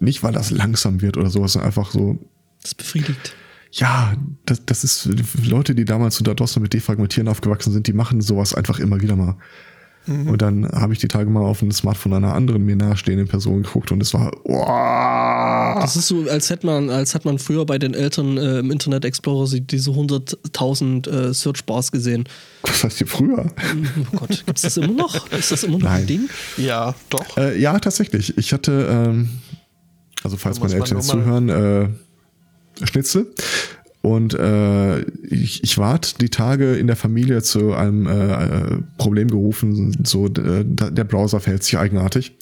Nicht, 0.00 0.22
weil 0.22 0.32
das 0.32 0.50
langsam 0.50 1.02
wird 1.02 1.16
oder 1.18 1.28
sowas, 1.28 1.52
sondern 1.52 1.68
einfach 1.68 1.90
so, 1.90 2.18
Das 2.62 2.74
befriedigt. 2.74 3.34
ja, 3.70 4.14
das, 4.46 4.64
das 4.64 4.82
ist 4.82 5.08
Leute, 5.44 5.74
die 5.74 5.84
damals 5.84 6.18
unter 6.18 6.34
DOS 6.34 6.58
mit 6.58 6.72
Defragmentieren 6.72 7.28
aufgewachsen 7.28 7.72
sind, 7.72 7.86
die 7.86 7.92
machen 7.92 8.22
sowas 8.22 8.54
einfach 8.54 8.78
immer 8.80 9.00
wieder 9.02 9.14
mal. 9.14 9.36
Und 10.06 10.42
dann 10.42 10.68
habe 10.68 10.92
ich 10.92 10.98
die 10.98 11.06
Tage 11.06 11.30
mal 11.30 11.44
auf 11.44 11.62
ein 11.62 11.70
Smartphone 11.70 12.14
einer 12.14 12.34
anderen 12.34 12.64
mir 12.64 12.74
nahestehenden 12.74 13.28
Person 13.28 13.62
geguckt 13.62 13.92
und 13.92 14.00
es 14.00 14.12
war, 14.12 14.32
wow. 14.44 15.80
Das 15.80 15.94
ist 15.94 16.08
so, 16.08 16.28
als 16.28 16.50
hätte 16.50 16.66
man, 16.66 16.90
als 16.90 17.14
hat 17.14 17.24
man 17.24 17.38
früher 17.38 17.64
bei 17.64 17.78
den 17.78 17.94
Eltern 17.94 18.36
äh, 18.36 18.58
im 18.58 18.72
Internet 18.72 19.04
Explorer 19.04 19.48
diese 19.60 19.90
100.000 19.90 21.08
äh, 21.08 21.32
Searchbars 21.32 21.92
gesehen. 21.92 22.28
was 22.62 22.82
heißt 22.82 22.98
hier 22.98 23.06
früher? 23.06 23.46
Oh 24.12 24.16
Gott, 24.16 24.42
gibt's 24.44 24.62
das 24.62 24.76
immer 24.76 24.92
noch? 24.92 25.30
Ist 25.30 25.52
das 25.52 25.62
immer 25.62 25.78
noch 25.78 25.84
Nein. 25.84 26.00
ein 26.00 26.06
Ding? 26.06 26.28
ja, 26.56 26.94
doch. 27.08 27.36
Äh, 27.36 27.60
ja, 27.60 27.78
tatsächlich. 27.78 28.36
Ich 28.36 28.52
hatte, 28.52 28.88
ähm, 28.90 29.28
also 30.24 30.36
falls 30.36 30.58
meine 30.58 30.72
man 30.72 30.82
Eltern 30.82 30.98
jetzt 30.98 31.08
zuhören, 31.08 31.48
äh, 31.48 31.88
Schnitzel. 32.86 33.32
Und 34.02 34.34
äh, 34.34 35.00
ich, 35.28 35.62
ich 35.62 35.78
ward 35.78 36.20
die 36.20 36.28
Tage 36.28 36.74
in 36.74 36.88
der 36.88 36.96
Familie 36.96 37.40
zu 37.42 37.72
einem 37.72 38.06
äh, 38.08 38.78
Problem 38.98 39.28
gerufen, 39.28 39.96
so 40.04 40.26
äh, 40.26 40.64
der 40.64 41.04
Browser 41.04 41.38
verhält 41.40 41.62
sich 41.62 41.78
eigenartig. 41.78 42.36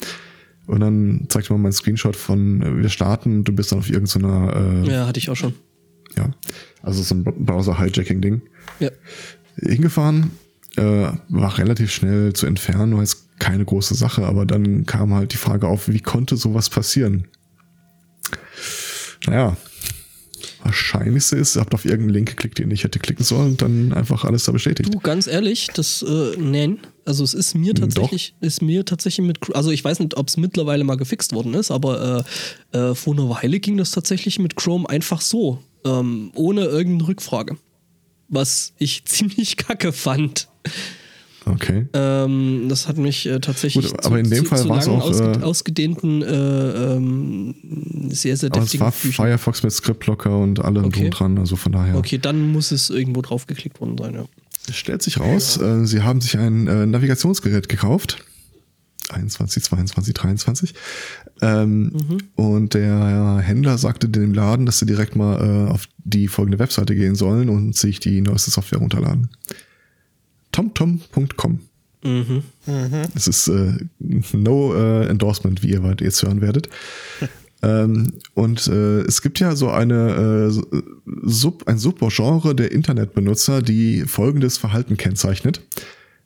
Und 0.67 0.81
dann 0.81 1.27
zeigte 1.29 1.53
man 1.53 1.61
meinen 1.63 1.73
Screenshot 1.73 2.17
von 2.17 2.63
äh, 2.63 2.79
wir 2.83 2.89
starten, 2.89 3.45
du 3.45 3.53
bist 3.53 3.73
dann 3.73 3.81
auf 3.81 3.91
irgendeiner, 3.91 4.85
äh, 4.87 4.91
Ja, 4.91 5.07
hatte 5.07 5.19
ich 5.19 5.29
auch 5.29 5.37
schon. 5.37 5.53
ja, 6.17 6.31
also 6.83 7.03
so 7.03 7.15
ein 7.15 7.25
Browser-Hijacking-Ding 7.25 8.41
Ja. 8.79 8.89
hingefahren, 9.57 10.31
äh, 10.77 11.09
war 11.29 11.59
relativ 11.59 11.93
schnell 11.93 12.33
zu 12.33 12.47
entfernen, 12.47 12.95
war 12.95 13.01
jetzt 13.01 13.39
keine 13.39 13.65
große 13.67 13.95
Sache, 13.95 14.25
aber 14.27 14.47
dann 14.47 14.87
kam 14.87 15.13
halt 15.13 15.33
die 15.35 15.39
Frage 15.39 15.67
auf, 15.69 15.89
wie 15.89 16.01
konnte 16.01 16.37
sowas 16.39 16.71
passieren? 16.71 17.27
Naja, 19.27 19.57
wahrscheinlichste 20.63 21.37
ist, 21.37 21.57
ihr 21.57 21.61
habt 21.61 21.75
auf 21.75 21.85
irgendeinen 21.85 22.15
Link 22.15 22.31
geklickt, 22.31 22.59
den 22.59 22.71
ich 22.71 22.85
hätte 22.85 22.99
klicken 22.99 23.25
sollen 23.25 23.53
und 23.53 23.63
dann 23.63 23.93
einfach 23.93 24.25
alles 24.25 24.45
da 24.45 24.53
bestätigt. 24.53 24.93
Du, 24.93 24.99
ganz 24.99 25.27
ehrlich, 25.27 25.69
das, 25.75 26.03
äh, 26.03 26.37
nein. 26.39 26.79
Also 27.05 27.25
es 27.25 27.35
ist 27.35 27.55
mir 27.55 27.75
Doch. 27.75 27.85
tatsächlich, 27.85 28.35
ist 28.41 28.63
mir 28.63 28.85
tatsächlich 28.85 29.27
mit, 29.27 29.55
also 29.55 29.71
ich 29.71 29.83
weiß 29.83 29.99
nicht, 30.01 30.17
ob 30.17 30.29
es 30.29 30.37
mittlerweile 30.37 30.85
mal 30.85 30.97
gefixt 30.97 31.33
worden 31.33 31.55
ist, 31.55 31.71
aber 31.71 32.25
äh, 32.73 32.79
äh, 32.79 32.95
vor 32.95 33.15
einer 33.15 33.29
Weile 33.29 33.59
ging 33.61 33.77
das 33.77 33.91
tatsächlich 33.91 34.39
mit 34.39 34.57
Chrome 34.57 34.89
einfach 34.89 35.21
so, 35.21 35.63
ähm, 35.85 36.31
ohne 36.35 36.65
irgendeine 36.65 37.09
Rückfrage. 37.09 37.57
Was 38.29 38.75
ich 38.79 39.05
ziemlich 39.07 39.57
kacke 39.57 39.93
fand. 39.93 40.49
Okay. 41.47 41.87
Ähm, 41.95 42.67
das 42.69 42.87
hat 42.87 42.99
mich 42.99 43.27
äh, 43.27 43.41
tatsächlich 43.41 43.91
Gut, 43.91 44.05
aber 44.05 44.19
in 44.19 44.29
dem 44.29 44.45
Fall 44.45 44.69
war's 44.69 44.87
langen, 44.87 45.01
auch, 45.01 45.07
ausge 45.09 45.33
äh, 45.33 45.43
ausgedehnten, 45.43 46.23
äh, 46.23 46.27
ähm, 46.97 47.55
sehr, 48.11 48.37
sehr 48.37 48.51
Aber 48.53 48.59
es 48.59 48.65
deftigen 48.65 48.85
war 48.85 48.93
Büchern. 48.93 49.13
Firefox 49.13 49.63
mit 49.63 49.73
Skriptblocker 49.73 50.39
und 50.39 50.63
allem 50.63 50.85
Okay. 50.85 51.01
drum 51.01 51.11
dran, 51.11 51.39
also 51.39 51.57
von 51.57 51.73
daher. 51.73 51.97
Okay, 51.97 52.19
dann 52.19 52.53
muss 52.53 52.73
es 52.73 52.91
irgendwo 52.91 53.23
drauf 53.23 53.47
geklickt 53.47 53.81
worden 53.81 53.97
sein, 53.99 54.15
ja. 54.15 54.25
Es 54.69 54.77
stellt 54.77 55.03
sich 55.03 55.19
raus, 55.19 55.57
äh, 55.61 55.87
sie 55.87 56.03
haben 56.03 56.21
sich 56.21 56.37
ein 56.37 56.67
äh, 56.67 56.85
Navigationsgerät 56.87 57.69
gekauft. 57.69 58.23
21, 59.09 59.65
22, 59.65 60.15
23. 60.15 60.75
Ähm, 61.43 61.93
Und 62.37 62.75
der 62.75 63.39
Händler 63.43 63.77
sagte 63.79 64.09
dem 64.09 64.35
Laden, 64.35 64.67
dass 64.67 64.79
sie 64.79 64.87
direkt 64.87 65.17
mal 65.17 65.67
äh, 65.67 65.71
auf 65.71 65.87
die 65.99 66.29
folgende 66.29 66.59
Webseite 66.61 66.95
gehen 66.95 67.17
sollen 67.17 67.49
und 67.49 67.75
sich 67.75 67.99
die 67.99 68.21
neueste 68.21 68.51
Software 68.53 68.79
runterladen. 68.79 69.31
tomtom.com. 70.53 71.61
Mhm. 72.03 72.43
Es 73.15 73.27
ist 73.29 73.49
äh, 73.49 73.75
no 74.33 74.75
äh, 74.75 75.07
endorsement, 75.07 75.63
wie 75.63 75.71
ihr 75.71 75.97
jetzt 76.01 76.23
hören 76.23 76.41
werdet. 76.41 76.69
ähm, 77.63 78.15
und 78.35 78.67
äh, 78.69 79.01
es 79.03 79.21
gibt 79.21 79.39
ja 79.39 79.55
so 79.55 79.71
eine 79.71 80.51
äh, 80.51 80.63
Sub, 81.23 81.69
ein 81.69 81.79
Subgenre 81.79 82.55
der 82.55 82.73
Internetbenutzer, 82.73 83.61
die 83.61 84.03
folgendes 84.03 84.57
Verhalten 84.57 84.97
kennzeichnet. 84.97 85.61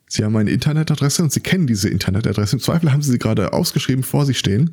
Sie 0.07 0.23
haben 0.23 0.35
eine 0.37 0.51
Internetadresse 0.51 1.23
und 1.23 1.33
sie 1.33 1.41
kennen 1.41 1.67
diese 1.67 1.89
Internetadresse. 1.89 2.55
Im 2.55 2.61
Zweifel 2.61 2.91
haben 2.93 3.01
sie 3.01 3.11
sie 3.11 3.19
gerade 3.19 3.53
ausgeschrieben 3.53 4.03
vor 4.03 4.25
sich 4.25 4.39
stehen. 4.39 4.71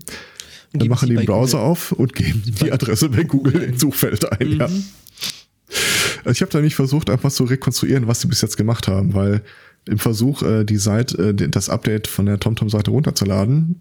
Dann 0.73 0.89
machen 0.89 1.09
sie 1.09 1.15
die 1.15 1.19
den 1.19 1.27
Browser 1.27 1.59
Google. 1.59 1.71
auf 1.71 1.93
und 1.93 2.15
geben 2.15 2.43
die 2.47 2.73
Adresse 2.73 3.09
bei 3.09 3.25
Google 3.25 3.63
ins 3.63 3.81
Suchfeld 3.81 4.31
ein. 4.33 4.59
Ja. 4.59 4.69
Also 6.25 6.31
ich 6.31 6.43
habe 6.43 6.53
da 6.53 6.61
nicht 6.61 6.75
versucht, 6.75 7.11
einfach 7.11 7.31
zu 7.31 7.45
rekonstruieren, 7.45 8.07
was 8.07 8.21
sie 8.21 8.29
bis 8.29 8.43
jetzt 8.43 8.57
gemacht 8.57 8.89
haben, 8.89 9.15
weil 9.15 9.43
im 9.87 9.99
Versuch, 9.99 10.43
äh, 10.43 10.65
die 10.65 10.77
Seite, 10.77 11.31
äh, 11.31 11.49
das 11.49 11.69
Update 11.69 12.07
von 12.07 12.27
der 12.27 12.39
TomTom-Seite 12.39 12.91
runterzuladen, 12.91 13.81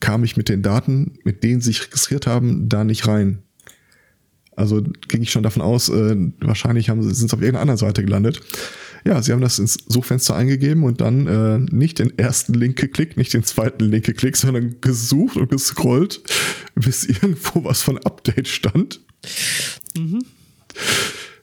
kam 0.00 0.24
ich 0.24 0.36
mit 0.36 0.48
den 0.48 0.62
Daten, 0.62 1.18
mit 1.24 1.42
denen 1.42 1.60
sie 1.60 1.72
sich 1.72 1.86
registriert 1.86 2.26
haben, 2.26 2.68
da 2.68 2.84
nicht 2.84 3.06
rein. 3.06 3.42
Also 4.56 4.82
ging 5.08 5.22
ich 5.22 5.30
schon 5.30 5.42
davon 5.42 5.62
aus, 5.62 5.88
äh, 5.88 6.16
wahrscheinlich 6.40 6.90
haben 6.90 7.02
sind 7.02 7.30
sie 7.30 7.34
auf 7.34 7.40
irgendeiner 7.40 7.62
anderen 7.62 7.78
Seite 7.78 8.04
gelandet. 8.04 8.40
Ja, 9.06 9.22
sie 9.22 9.32
haben 9.32 9.40
das 9.40 9.58
ins 9.58 9.78
Suchfenster 9.88 10.36
eingegeben 10.36 10.82
und 10.84 11.00
dann 11.00 11.26
äh, 11.26 11.58
nicht 11.74 11.98
den 11.98 12.18
ersten 12.18 12.52
Link 12.52 12.76
geklickt, 12.76 13.16
nicht 13.16 13.32
den 13.32 13.44
zweiten 13.44 13.84
Link 13.84 14.04
geklickt, 14.04 14.36
sondern 14.36 14.80
gesucht 14.82 15.36
und 15.38 15.50
gescrollt, 15.50 16.20
bis 16.74 17.04
irgendwo 17.06 17.64
was 17.64 17.80
von 17.80 17.96
Update 17.98 18.48
stand. 18.48 19.00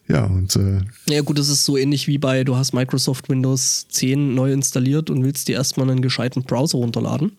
Ja, 0.08 0.24
und 0.24 0.56
äh, 0.56 0.80
Ja 1.08 1.20
gut, 1.20 1.38
das 1.38 1.48
ist 1.48 1.64
so 1.64 1.76
ähnlich 1.76 2.08
wie 2.08 2.18
bei, 2.18 2.42
du 2.42 2.56
hast 2.56 2.72
Microsoft 2.72 3.28
Windows 3.28 3.86
10 3.90 4.34
neu 4.34 4.52
installiert 4.52 5.10
und 5.10 5.22
willst 5.22 5.48
dir 5.48 5.56
erstmal 5.56 5.90
einen 5.90 6.00
gescheiten 6.00 6.42
Browser 6.44 6.78
runterladen 6.78 7.32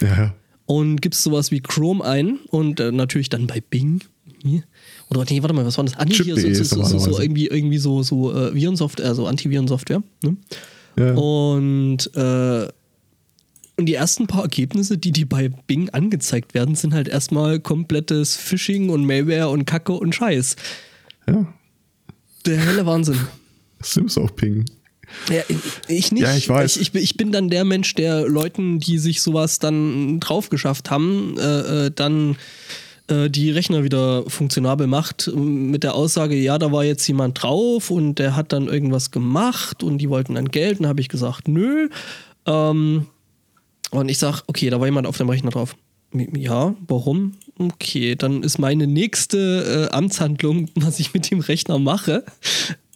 ja, 0.00 0.34
und 0.66 1.00
gibst 1.00 1.22
sowas 1.22 1.50
wie 1.50 1.60
Chrome 1.60 2.04
ein 2.04 2.38
und 2.50 2.80
äh, 2.80 2.92
natürlich 2.92 3.30
dann 3.30 3.46
bei 3.46 3.60
Bing. 3.60 4.02
Hier. 4.42 4.62
Oder 5.08 5.24
nee, 5.30 5.40
warte 5.40 5.54
mal, 5.54 5.64
was 5.64 5.78
war 5.78 5.84
das? 5.84 5.96
Ah, 5.96 6.04
nee, 6.04 6.14
hier, 6.14 6.36
so, 6.36 6.64
so, 6.64 6.82
so, 6.82 6.98
so, 6.98 7.20
irgendwie, 7.20 7.46
irgendwie 7.46 7.78
so, 7.78 8.02
so 8.02 8.34
äh, 8.34 8.54
Virensoftware, 8.54 9.06
also 9.06 9.26
Antivirensoftware. 9.26 10.02
Ne? 10.24 10.36
ja. 10.98 11.14
Und, 11.14 12.10
äh, 12.14 12.68
und 13.76 13.86
die 13.86 13.94
ersten 13.94 14.26
paar 14.26 14.42
Ergebnisse, 14.42 14.98
die 14.98 15.12
die 15.12 15.24
bei 15.24 15.48
Bing 15.48 15.90
angezeigt 15.90 16.54
werden, 16.54 16.74
sind 16.74 16.92
halt 16.92 17.08
erstmal 17.08 17.60
komplettes 17.60 18.36
Phishing 18.36 18.90
und 18.90 19.06
Malware 19.06 19.48
und 19.48 19.64
Kacke 19.64 19.92
und 19.92 20.14
Scheiß. 20.14 20.56
ja. 21.28 21.46
Der 22.46 22.58
helle 22.58 22.84
Wahnsinn. 22.86 23.18
Sims 23.80 24.16
auch 24.18 24.34
pingen. 24.34 24.64
Ja, 25.28 25.42
ich 25.88 26.10
nicht. 26.12 26.22
Ja, 26.22 26.34
ich 26.34 26.48
weiß. 26.48 26.76
Ich, 26.76 26.82
ich, 26.82 26.92
bin- 26.92 27.02
ich 27.02 27.16
bin 27.16 27.32
dann 27.32 27.50
der 27.50 27.64
Mensch, 27.64 27.94
der 27.94 28.26
Leuten, 28.26 28.78
die 28.80 28.98
sich 28.98 29.20
sowas 29.20 29.58
dann 29.58 30.20
drauf 30.20 30.48
geschafft 30.48 30.90
haben, 30.90 31.36
äh, 31.38 31.86
äh, 31.86 31.90
dann 31.94 32.36
äh, 33.08 33.28
die 33.28 33.50
Rechner 33.50 33.84
wieder 33.84 34.24
funktionabel 34.30 34.86
macht 34.86 35.30
mit 35.34 35.82
der 35.84 35.94
Aussage, 35.94 36.34
ja, 36.36 36.56
da 36.58 36.72
war 36.72 36.84
jetzt 36.84 37.06
jemand 37.06 37.42
drauf 37.42 37.90
und 37.90 38.18
der 38.18 38.36
hat 38.36 38.52
dann 38.52 38.68
irgendwas 38.68 39.10
gemacht 39.10 39.82
und 39.82 39.98
die 39.98 40.08
wollten 40.08 40.34
dann 40.36 40.48
Geld. 40.48 40.80
Und 40.80 40.86
habe 40.86 41.00
ich 41.00 41.08
gesagt, 41.08 41.46
nö. 41.48 41.88
Ähm, 42.46 43.06
und 43.90 44.08
ich 44.08 44.16
sag, 44.18 44.42
okay, 44.46 44.70
da 44.70 44.80
war 44.80 44.86
jemand 44.86 45.06
auf 45.06 45.18
dem 45.18 45.28
Rechner 45.28 45.50
drauf. 45.50 45.76
Ja, 46.36 46.74
warum? 46.88 47.34
Okay, 47.62 48.16
dann 48.16 48.42
ist 48.42 48.58
meine 48.58 48.86
nächste 48.86 49.88
äh, 49.90 49.94
Amtshandlung, 49.94 50.68
was 50.74 50.98
ich 51.00 51.14
mit 51.14 51.30
dem 51.30 51.40
Rechner 51.40 51.78
mache, 51.78 52.24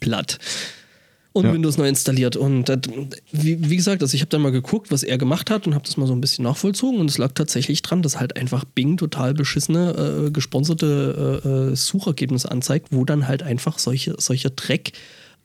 platt. 0.00 0.38
Und 1.32 1.44
Ja. 1.44 1.52
Windows 1.52 1.76
neu 1.76 1.86
installiert. 1.86 2.34
Und 2.36 2.70
das, 2.70 2.78
wie, 3.30 3.68
wie 3.68 3.76
gesagt, 3.76 4.00
also 4.02 4.14
ich 4.14 4.22
habe 4.22 4.30
dann 4.30 4.40
mal 4.40 4.52
geguckt, 4.52 4.90
was 4.90 5.02
er 5.02 5.18
gemacht 5.18 5.50
hat 5.50 5.66
und 5.66 5.74
habe 5.74 5.84
das 5.84 5.98
mal 5.98 6.06
so 6.06 6.14
ein 6.14 6.20
bisschen 6.22 6.44
nachvollzogen. 6.44 6.98
Und 6.98 7.10
es 7.10 7.18
lag 7.18 7.32
tatsächlich 7.34 7.82
dran, 7.82 8.00
dass 8.00 8.18
halt 8.18 8.36
einfach 8.36 8.64
Bing 8.64 8.96
total 8.96 9.34
beschissene, 9.34 10.26
äh, 10.26 10.30
gesponserte 10.30 11.42
äh, 11.44 11.48
äh, 11.72 11.76
Suchergebnisse 11.76 12.50
anzeigt, 12.50 12.88
wo 12.90 13.04
dann 13.04 13.28
halt 13.28 13.42
einfach 13.42 13.78
solche, 13.78 14.14
solcher 14.18 14.48
Dreck 14.48 14.92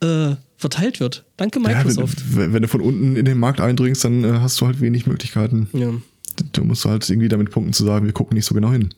äh, 0.00 0.36
verteilt 0.56 0.98
wird. 0.98 1.24
Danke, 1.36 1.60
Ja, 1.60 1.68
Microsoft. 1.68 2.22
wenn, 2.36 2.54
wenn 2.54 2.62
du 2.62 2.68
von 2.68 2.80
unten 2.80 3.16
in 3.16 3.26
den 3.26 3.38
Markt 3.38 3.60
eindringst, 3.60 4.02
dann 4.02 4.24
äh, 4.24 4.32
hast 4.40 4.58
du 4.62 4.66
halt 4.66 4.80
wenig 4.80 5.06
Möglichkeiten. 5.06 5.68
Ja. 5.74 5.90
Du 6.52 6.64
musst 6.64 6.84
halt 6.84 7.08
irgendwie 7.08 7.28
damit 7.28 7.50
punkten 7.50 7.72
zu 7.72 7.84
sagen, 7.84 8.06
wir 8.06 8.12
gucken 8.12 8.34
nicht 8.36 8.46
so 8.46 8.54
genau 8.54 8.70
hin. 8.72 8.92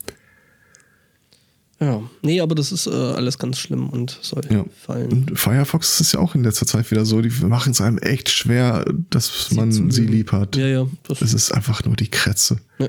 ja. 1.81 2.03
Nee, 2.23 2.41
aber 2.41 2.55
das 2.55 2.73
ist 2.73 2.87
äh, 2.87 2.91
alles 2.91 3.39
ganz 3.39 3.59
schlimm 3.59 3.89
und 3.91 4.19
soll 4.23 4.43
Ja. 4.51 4.65
fallen. 4.75 5.13
Und 5.13 5.39
Firefox 5.39 6.01
ist 6.01 6.13
ja 6.13 6.21
auch 6.21 6.35
in 6.35 6.45
letzter 6.45 6.67
Zeit 6.67 6.91
wieder 6.91 7.05
so, 7.05 7.21
die 7.21 7.31
machen 7.47 7.73
es 7.73 7.81
einem 7.81 7.99
echt 7.99 8.31
schwer, 8.31 8.85
dass 9.11 9.51
man 9.53 9.73
zu 9.73 9.91
sie 9.91 10.07
lieb 10.07 10.33
hat. 10.33 10.57
Ja, 10.57 10.67
ja. 10.67 10.87
Das, 11.09 11.21
Es 11.21 11.35
ist 11.35 11.53
einfach 11.53 11.85
nur 11.85 11.97
die 11.97 12.09
Kretze. 12.11 12.59
Ja. 12.79 12.89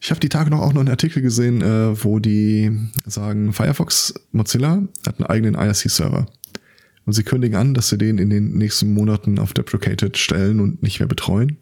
Ich 0.00 0.10
habe 0.10 0.20
die 0.20 0.28
Tage 0.28 0.50
noch 0.50 0.60
auch 0.60 0.72
noch 0.72 0.80
einen 0.80 0.90
Artikel 0.90 1.22
gesehen, 1.22 1.60
äh, 1.60 2.04
wo 2.04 2.20
die 2.20 2.70
sagen, 3.04 3.52
Firefox 3.52 4.14
Mozilla 4.32 4.82
hat 5.06 5.18
einen 5.18 5.26
eigenen 5.26 5.54
IRC-Server. 5.54 6.26
Und 7.04 7.12
sie 7.14 7.22
kündigen 7.24 7.56
an, 7.56 7.74
dass 7.74 7.88
sie 7.88 7.98
den 7.98 8.18
in 8.18 8.28
den 8.30 8.52
nächsten 8.58 8.92
Monaten 8.92 9.38
auf 9.38 9.54
Deprecated 9.54 10.16
stellen 10.18 10.60
und 10.60 10.82
nicht 10.82 11.00
mehr 11.00 11.08
betreuen. 11.08 11.56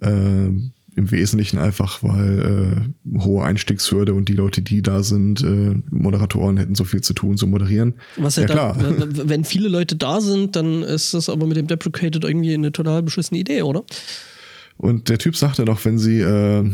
Äh, 0.00 0.50
Im 0.96 1.10
Wesentlichen 1.12 1.58
einfach, 1.58 2.02
weil 2.02 2.90
äh, 3.14 3.18
hohe 3.20 3.44
Einstiegshürde 3.44 4.12
und 4.12 4.28
die 4.28 4.32
Leute, 4.34 4.60
die 4.60 4.82
da 4.82 5.02
sind, 5.04 5.40
äh, 5.42 5.76
Moderatoren 5.90 6.56
hätten 6.56 6.74
so 6.74 6.84
viel 6.84 7.00
zu 7.00 7.14
tun, 7.14 7.36
so 7.36 7.46
moderieren. 7.46 7.94
Was 8.16 8.36
ja, 8.36 8.42
ja 8.42 8.48
klar. 8.48 8.76
w- 8.98 9.22
wenn 9.28 9.44
viele 9.44 9.68
Leute 9.68 9.94
da 9.94 10.20
sind, 10.20 10.56
dann 10.56 10.82
ist 10.82 11.14
das 11.14 11.28
aber 11.28 11.46
mit 11.46 11.56
dem 11.56 11.68
Deprecated 11.68 12.24
irgendwie 12.24 12.54
eine 12.54 12.72
total 12.72 13.02
beschissene 13.04 13.38
Idee, 13.38 13.62
oder? 13.62 13.84
Und 14.78 15.08
der 15.08 15.18
Typ 15.18 15.36
sagte 15.36 15.64
noch, 15.64 15.84
wenn 15.84 15.98
sie, 15.98 16.20
äh, 16.20 16.68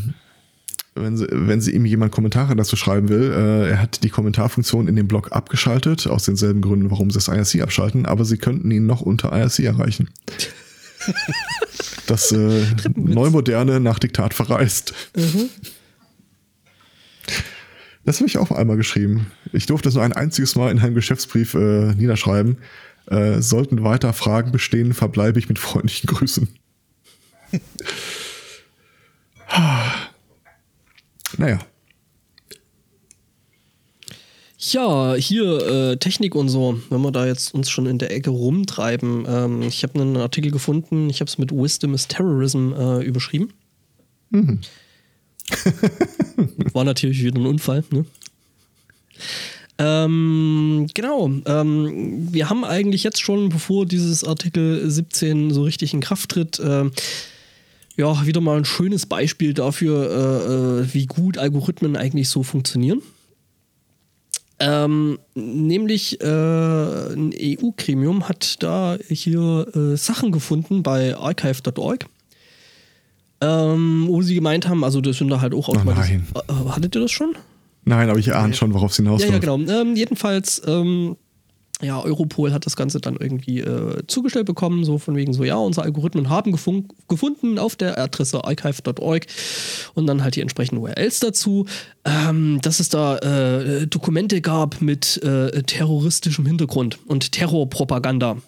wenn 0.95 1.16
sie, 1.18 1.26
wenn 1.30 1.61
sie 1.61 1.73
ihm 1.73 1.85
jemand 1.85 2.11
Kommentare 2.12 2.56
dazu 2.56 2.75
schreiben 2.75 3.11
will, 3.11 3.30
äh, 3.33 3.68
er 3.71 3.83
hat 3.83 4.02
die 4.02 4.09
Kommentarfunktion 4.09 4.88
in 4.88 4.97
dem 4.97 5.09
Blog 5.09 5.33
abgeschaltet, 5.33 6.06
aus 6.06 6.25
denselben 6.25 6.62
Gründen, 6.62 6.90
warum 6.90 7.11
sie 7.11 7.18
das 7.18 7.28
IRC 7.28 7.62
abschalten, 7.62 8.06
aber 8.06 8.25
sie 8.25 8.38
könnten 8.38 8.71
ihn 8.71 8.87
noch 8.87 9.02
unter 9.02 9.30
IRC 9.38 9.59
erreichen. 9.64 10.09
das 12.06 12.32
äh, 12.32 12.64
Neumoderne 12.94 13.80
nach 13.80 13.98
Diktat 13.98 14.34
verreist. 14.34 14.94
Das 18.04 18.18
habe 18.18 18.28
ich 18.28 18.38
auch 18.38 18.52
einmal 18.52 18.76
geschrieben. 18.76 19.32
Ich 19.52 19.66
durfte 19.66 19.88
es 19.88 19.96
nur 19.96 20.04
ein 20.04 20.12
einziges 20.12 20.54
Mal 20.54 20.70
in 20.70 20.78
einem 20.78 20.94
Geschäftsbrief 20.94 21.54
äh, 21.54 21.94
niederschreiben. 21.94 22.58
Äh, 23.06 23.40
sollten 23.40 23.82
weiter 23.84 24.12
Fragen 24.12 24.52
bestehen, 24.52 24.94
verbleibe 24.94 25.38
ich 25.38 25.48
mit 25.48 25.58
freundlichen 25.58 26.06
Grüßen. 26.08 26.48
naja. 31.36 31.58
Ja, 34.73 35.14
hier 35.14 35.66
äh, 35.66 35.96
Technik 35.96 36.35
und 36.35 36.49
so, 36.49 36.80
wenn 36.90 37.00
wir 37.00 37.12
da 37.12 37.25
jetzt 37.25 37.54
uns 37.54 37.70
schon 37.70 37.87
in 37.87 37.99
der 37.99 38.11
Ecke 38.11 38.30
rumtreiben. 38.30 39.25
Ähm, 39.28 39.62
ich 39.62 39.85
habe 39.85 40.00
einen 40.00 40.16
Artikel 40.16 40.50
gefunden, 40.50 41.08
ich 41.08 41.20
habe 41.20 41.28
es 41.28 41.38
mit 41.38 41.52
Wisdom 41.52 41.94
is 41.94 42.08
Terrorism 42.08 42.73
äh, 42.73 43.04
überschrieben. 43.04 43.52
War 46.73 46.82
natürlich 46.85 47.23
wieder 47.23 47.38
ein 47.38 47.46
Unfall, 47.46 47.85
ne? 47.90 48.04
Ähm, 49.78 50.88
genau. 50.94 51.30
Ähm, 51.44 52.32
wir 52.32 52.50
haben 52.50 52.64
eigentlich 52.64 53.04
jetzt 53.04 53.20
schon, 53.20 53.50
bevor 53.50 53.87
dieses 53.87 54.25
Artikel 54.25 54.90
17 54.90 55.52
so 55.52 55.62
richtig 55.62 55.94
in 55.94 56.00
Kraft 56.00 56.30
tritt, 56.30 56.58
äh, 56.58 56.90
ja, 57.96 58.26
wieder 58.26 58.40
mal 58.40 58.56
ein 58.56 58.64
schönes 58.64 59.06
Beispiel 59.06 59.54
dafür, 59.54 60.11
äh, 60.11 60.82
äh, 60.82 60.94
wie 60.94 61.06
gut 61.06 61.38
Algorithmen 61.38 61.95
eigentlich 61.95 62.28
so 62.28 62.43
funktionieren. 62.43 63.00
Ähm, 64.58 65.19
nämlich 65.34 66.21
äh, 66.23 66.25
ein 66.25 67.32
EU-Gremium 67.38 68.28
hat 68.28 68.62
da 68.62 68.97
hier 69.08 69.66
äh, 69.75 69.97
Sachen 69.97 70.32
gefunden 70.32 70.82
bei 70.82 71.14
archive.org, 71.16 72.06
ähm, 73.42 74.06
wo 74.08 74.23
sie 74.23 74.34
gemeint 74.34 74.66
haben, 74.66 74.82
also 74.82 75.00
das 75.02 75.19
sind 75.19 75.28
da 75.28 75.40
halt 75.42 75.52
auch 75.54 75.69
automatisiert. 75.69 76.23
Äh, 76.49 76.52
äh, 76.52 76.69
hattet 76.71 76.95
ihr 76.97 77.02
das 77.02 77.10
schon? 77.10 77.36
Nein, 77.84 78.08
aber 78.08 78.19
ich 78.19 78.34
ahne 78.34 78.54
schon, 78.54 78.73
worauf 78.73 78.92
es 78.92 78.99
Ja, 78.99 79.04
hinausläuft. 79.04 79.32
ja, 79.32 79.38
genau. 79.38 79.58
Ähm, 79.80 79.95
jedenfalls, 79.95 80.62
ähm, 80.66 81.16
ja, 81.82 82.02
Europol 82.02 82.52
hat 82.52 82.65
das 82.65 82.75
Ganze 82.75 83.00
dann 83.00 83.17
irgendwie 83.17 83.60
äh, 83.60 84.06
zugestellt 84.06 84.47
bekommen, 84.47 84.84
so 84.84 84.97
von 84.99 85.15
wegen 85.15 85.34
so, 85.34 85.45
ja, 85.45 85.56
unsere 85.56 85.84
Algorithmen 85.84 86.30
haben 86.30 86.52
gefun 86.52 86.89
gefunden 87.06 87.58
auf 87.58 87.76
der 87.76 87.99
Adresse 87.99 88.45
archive.org 88.45 89.26
und 89.95 90.06
dann 90.06 90.25
halt 90.25 90.36
die 90.36 90.41
entsprechenden 90.41 90.80
URLs 90.82 91.21
dazu, 91.21 91.67
ähm, 92.04 92.60
dass 92.62 92.80
es 92.80 92.89
da 92.89 93.19
äh, 93.19 93.86
Dokumente 93.86 94.41
gab 94.41 94.80
mit 94.80 95.23
äh, 95.23 95.62
terroristischem 95.65 96.47
Hintergrund 96.47 96.99
und 97.06 97.32
Terrorpropaganda. 97.32 98.39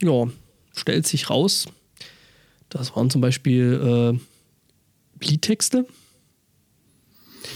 Ja, 0.00 0.28
stellt 0.74 1.08
sich 1.08 1.28
raus, 1.28 1.66
das 2.68 2.94
waren 2.94 3.10
zum 3.10 3.20
Beispiel 3.20 4.20
äh, 4.20 5.24
Liedtexte. 5.24 5.86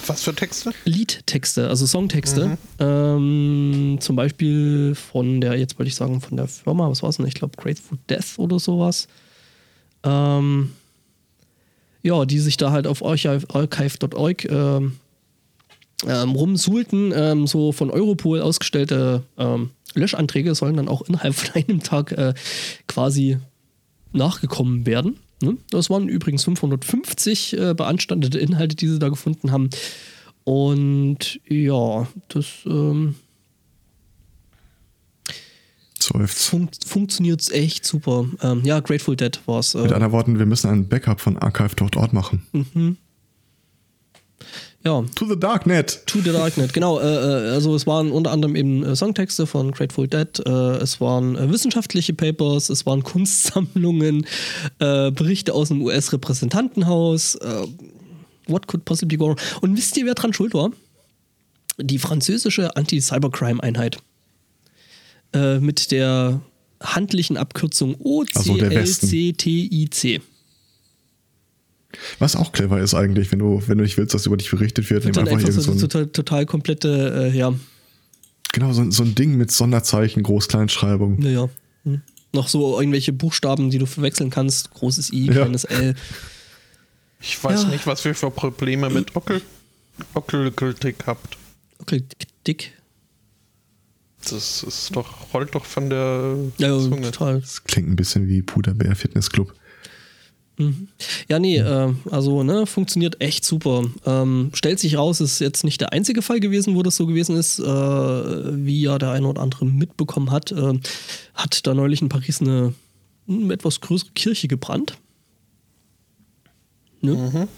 Was 0.06 0.22
für 0.22 0.34
Texte? 0.34 0.72
Liedtexte, 0.84 1.68
also 1.68 1.86
Songtexte. 1.86 2.58
Ähm, 2.78 3.98
zum 4.00 4.16
Beispiel 4.16 4.94
von 4.94 5.40
der, 5.40 5.58
jetzt 5.58 5.78
wollte 5.78 5.88
ich 5.88 5.94
sagen, 5.94 6.20
von 6.20 6.36
der 6.36 6.48
Firma, 6.48 6.88
was 6.90 7.02
war 7.02 7.10
es 7.10 7.16
denn? 7.16 7.26
Ich 7.26 7.34
glaube, 7.34 7.56
Grateful 7.56 7.98
Death 8.08 8.38
oder 8.38 8.58
sowas. 8.58 9.08
Ähm, 10.02 10.72
ja, 12.02 12.24
die 12.24 12.38
sich 12.38 12.56
da 12.56 12.70
halt 12.70 12.86
auf 12.86 13.04
archive- 13.04 13.46
archive.org 13.54 14.44
ähm, 14.46 14.96
ähm, 16.06 16.30
rumsuhlten. 16.30 17.12
Ähm, 17.14 17.46
so 17.46 17.72
von 17.72 17.90
Europol 17.90 18.40
ausgestellte 18.40 19.22
ähm, 19.38 19.70
Löschanträge 19.94 20.54
sollen 20.54 20.76
dann 20.76 20.88
auch 20.88 21.02
innerhalb 21.02 21.34
von 21.34 21.62
einem 21.62 21.82
Tag 21.82 22.12
äh, 22.12 22.34
quasi 22.86 23.38
nachgekommen 24.12 24.86
werden. 24.86 25.18
Ne? 25.42 25.57
Das 25.70 25.90
waren 25.90 26.09
übrigens 26.09 26.44
550 26.44 27.57
äh, 27.59 27.74
beanstandete 27.74 28.38
Inhalte, 28.38 28.76
die 28.76 28.88
sie 28.88 28.98
da 28.98 29.09
gefunden 29.09 29.50
haben. 29.53 29.70
Und 30.44 31.40
ja, 31.48 32.07
das 32.29 32.46
ähm, 32.66 33.14
fun 36.26 36.68
funktioniert 36.87 37.50
echt 37.53 37.85
super. 37.85 38.26
Ähm, 38.42 38.62
ja, 38.64 38.81
Grateful 38.81 39.16
Dead 39.16 39.38
war 39.46 39.61
es. 39.61 39.74
Mit 39.74 39.90
Äh, 39.90 39.94
anderen 39.94 40.12
Worten, 40.12 40.38
wir 40.38 40.46
müssen 40.46 40.70
ein 40.70 40.88
Backup 40.88 41.20
von 41.20 41.37
archive.org 41.37 42.12
machen. 42.12 42.98
Ja, 44.82 45.04
To 45.14 45.26
the 45.26 45.38
Darknet. 45.38 46.06
To 46.06 46.20
the 46.20 46.32
Darknet, 46.32 46.72
genau. 46.72 46.98
Äh, 47.00 47.04
äh, 47.04 47.50
also 47.50 47.76
es 47.76 47.86
waren 47.86 48.10
unter 48.10 48.30
anderem 48.30 48.56
eben 48.56 48.82
äh, 48.82 48.96
Songtexte 48.96 49.46
von 49.46 49.72
Grateful 49.72 50.08
Dead, 50.08 50.40
äh, 50.46 50.50
es 50.78 51.02
waren 51.02 51.36
äh, 51.36 51.52
wissenschaftliche 51.52 52.14
Papers, 52.14 52.70
es 52.70 52.86
waren 52.86 53.02
Kunstsammlungen, 53.10 54.26
äh, 54.78 55.10
Berichte 55.10 55.52
aus 55.52 55.68
dem 55.68 55.82
US-Repräsentantenhaus. 55.82 57.38
What 58.46 58.66
could 58.66 58.86
possibly 58.86 59.18
go 59.18 59.26
wrong? 59.28 59.36
Und 59.60 59.76
wisst 59.76 59.98
ihr, 59.98 60.06
wer 60.06 60.14
dran 60.14 60.32
schuld 60.32 60.54
war? 60.54 60.70
Die 61.78 61.98
französische 61.98 62.74
Anti-Cybercrime-Einheit. 62.76 63.98
Mit 65.32 65.92
der 65.92 66.40
handlichen 66.82 67.36
Abkürzung. 67.36 67.94
OCLCTIC. 68.00 69.50
Was 72.18 72.37
auch 72.37 72.53
clever 72.53 72.81
ist 72.81 72.94
eigentlich, 72.94 73.33
wenn 73.33 73.38
du, 73.40 73.62
wenn 73.66 73.79
du 73.79 73.85
nicht 73.85 73.96
willst, 73.96 74.14
dass 74.14 74.26
über 74.26 74.37
dich 74.37 74.50
berichtet 74.50 74.88
wird, 74.90 75.05
nimm 75.05 75.12
Dann 75.12 75.26
einfach, 75.29 75.38
einfach 75.46 75.53
so, 75.53 75.61
so 75.61 75.72
ein, 75.72 75.79
total, 75.79 76.07
total 76.09 76.46
komplette, 76.46 77.31
äh, 77.33 77.37
ja, 77.37 77.53
genau, 78.53 78.72
so, 78.72 78.83
ein- 78.83 78.92
so 78.92 79.03
ein 79.03 79.14
Ding 79.14 79.37
mit 79.37 79.50
Sonderzeichen, 79.50 80.22
Groß-Kleinschreibung. 80.22 81.18
Naja. 81.18 81.48
Hm. 81.85 82.03
Noch 82.33 82.48
so 82.48 82.79
irgendwelche 82.79 83.12
Buchstaben, 83.12 83.70
die 83.70 83.79
du 83.79 83.87
verwechseln 83.87 84.31
kannst. 84.31 84.70
Großes 84.72 85.12
I, 85.12 85.26
Ja. 85.26 85.33
kleines 85.33 85.64
L. 85.64 85.94
Ich 87.20 87.42
weiß 87.42 87.64
Ja. 87.64 87.68
nicht, 87.70 87.87
was 87.87 88.05
wir 88.05 88.14
für 88.14 88.31
Probleme 88.31 88.88
mit 88.88 89.16
Ockel 89.16 89.42
Ockelkritik 90.14 90.96
habt. 91.07 91.37
Dick. 92.46 92.72
Das 94.29 94.62
ist 94.62 94.94
doch, 94.94 95.33
rollt 95.35 95.55
doch 95.55 95.64
von 95.64 95.90
der 95.90 96.37
Ja, 96.59 96.79
Zunge. 96.79 97.11
total. 97.11 97.40
Das 97.40 97.64
klingt 97.64 97.88
ein 97.88 97.96
bisschen 97.96 98.29
wie 98.29 98.42
Puderbär 98.42 98.94
Fitnessclub. 100.61 100.88
Ja, 101.29 101.38
nee, 101.38 101.59
äh, 101.59 101.94
also, 102.11 102.42
ne, 102.42 102.66
funktioniert 102.66 103.20
echt 103.20 103.44
super. 103.44 103.85
Ähm, 104.07 104.51
stellt 104.55 104.79
sich 104.79 104.96
raus, 104.96 105.20
ist 105.20 105.40
jetzt 105.40 105.64
nicht 105.64 105.81
der 105.81 105.92
einzige 105.92 106.23
Fall 106.23 106.40
gewesen, 106.40 106.77
wo 106.77 106.83
das 106.83 106.96
so 106.96 107.07
gewesen 107.07 107.37
ist, 107.37 107.59
äh, 107.59 107.64
wie 107.64 108.83
ja 108.83 108.99
der 108.99 109.11
eine 109.11 109.27
oder 109.27 109.42
andere 109.42 109.64
mitbekommen 109.64 110.31
hat. 110.31 110.53
Äh, 110.53 110.79
hat 111.35 111.66
da 111.66 111.75
neulich 111.75 112.03
in 112.03 112.09
Paris 112.09 112.40
eine, 112.40 112.75
eine 113.29 113.53
etwas 113.53 113.81
größere 113.81 114.11
Kirche 114.14 114.49
gebrannt. 114.49 114.99
Ne? 117.03 117.49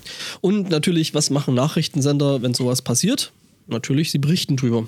Und 0.40 0.70
natürlich, 0.70 1.14
was 1.14 1.30
machen 1.30 1.54
Nachrichtensender, 1.54 2.42
wenn 2.42 2.54
sowas 2.54 2.80
passiert? 2.80 3.32
Natürlich, 3.66 4.12
sie 4.12 4.18
berichten 4.18 4.56
drüber. 4.56 4.86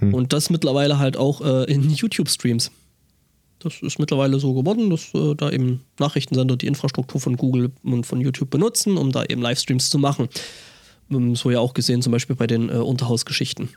Und 0.00 0.32
das 0.32 0.50
mittlerweile 0.50 0.98
halt 0.98 1.16
auch 1.16 1.40
äh, 1.40 1.64
in 1.72 1.90
YouTube-Streams. 1.90 2.70
Das 3.66 3.82
ist 3.82 3.98
mittlerweile 3.98 4.38
so 4.38 4.54
geworden, 4.54 4.90
dass 4.90 5.12
äh, 5.12 5.34
da 5.34 5.50
eben 5.50 5.80
Nachrichtensender 5.98 6.56
die 6.56 6.68
Infrastruktur 6.68 7.20
von 7.20 7.36
Google 7.36 7.72
und 7.82 8.06
von 8.06 8.20
YouTube 8.20 8.48
benutzen, 8.48 8.96
um 8.96 9.10
da 9.10 9.24
eben 9.24 9.42
Livestreams 9.42 9.90
zu 9.90 9.98
machen. 9.98 10.28
Ähm, 11.10 11.34
So 11.34 11.50
ja 11.50 11.58
auch 11.58 11.74
gesehen, 11.74 12.00
zum 12.00 12.12
Beispiel 12.12 12.36
bei 12.36 12.46
den 12.46 12.68
äh, 12.68 12.74
Unterhausgeschichten. 12.74 13.70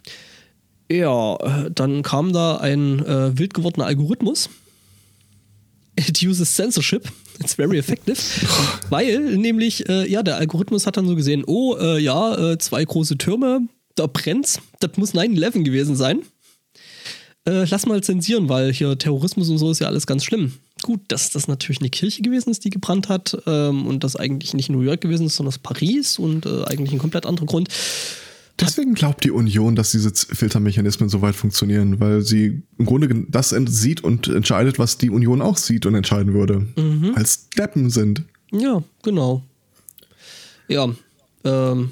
Ja, 0.91 1.35
äh, 1.37 1.71
dann 1.73 2.03
kam 2.03 2.33
da 2.33 2.57
ein 2.57 3.03
äh, 3.03 3.37
wild 3.37 3.55
gewordener 3.55 3.87
Algorithmus. 3.87 4.49
It 5.95 6.21
uses 6.23 6.53
censorship. 6.55 7.11
It's 7.39 7.55
very 7.55 7.79
effective. 7.79 8.17
Weil 8.89 9.37
nämlich, 9.37 9.89
äh, 9.89 10.07
ja, 10.09 10.21
der 10.21 10.37
Algorithmus 10.37 10.85
hat 10.85 10.97
dann 10.97 11.07
so 11.07 11.15
gesehen, 11.15 11.43
oh, 11.47 11.75
äh, 11.77 11.99
ja, 11.99 12.51
äh, 12.51 12.57
zwei 12.59 12.85
große 12.85 13.17
Türme, 13.17 13.61
da 13.95 14.05
brennt's. 14.05 14.59
Das 14.79 14.91
muss 14.97 15.15
9-11 15.15 15.63
gewesen 15.63 15.95
sein. 15.95 16.21
Äh, 17.49 17.65
lass 17.65 17.87
mal 17.87 18.01
zensieren, 18.03 18.47
weil 18.47 18.71
hier 18.71 18.95
Terrorismus 18.97 19.49
und 19.49 19.57
so 19.57 19.71
ist 19.71 19.79
ja 19.79 19.87
alles 19.87 20.05
ganz 20.05 20.23
schlimm. 20.23 20.53
Gut, 20.83 21.01
dass 21.07 21.31
das 21.31 21.47
natürlich 21.47 21.79
eine 21.79 21.89
Kirche 21.89 22.21
gewesen 22.21 22.51
ist, 22.51 22.63
die 22.63 22.69
gebrannt 22.69 23.09
hat 23.09 23.41
ähm, 23.47 23.87
und 23.87 24.03
das 24.03 24.15
eigentlich 24.15 24.53
nicht 24.53 24.69
New 24.69 24.81
York 24.81 25.01
gewesen 25.01 25.25
ist, 25.25 25.35
sondern 25.35 25.55
Paris 25.63 26.19
und 26.19 26.45
äh, 26.45 26.65
eigentlich 26.65 26.91
ein 26.91 26.99
komplett 26.99 27.25
anderer 27.25 27.47
Grund. 27.47 27.69
Deswegen 28.59 28.93
glaubt 28.93 29.23
die 29.23 29.31
Union, 29.31 29.75
dass 29.75 29.91
diese 29.91 30.11
Filtermechanismen 30.13 31.09
so 31.09 31.21
weit 31.21 31.35
funktionieren, 31.35 31.99
weil 31.99 32.21
sie 32.21 32.61
im 32.77 32.85
Grunde 32.85 33.25
das 33.29 33.49
sieht 33.49 34.03
und 34.03 34.27
entscheidet, 34.27 34.77
was 34.77 34.97
die 34.97 35.09
Union 35.09 35.41
auch 35.41 35.57
sieht 35.57 35.85
und 35.85 35.95
entscheiden 35.95 36.33
würde. 36.33 36.67
Als 37.15 37.49
Deppen 37.57 37.89
sind. 37.89 38.23
Ja, 38.51 38.83
genau. 39.01 39.43
Ja, 40.67 40.89
ähm, 41.45 41.91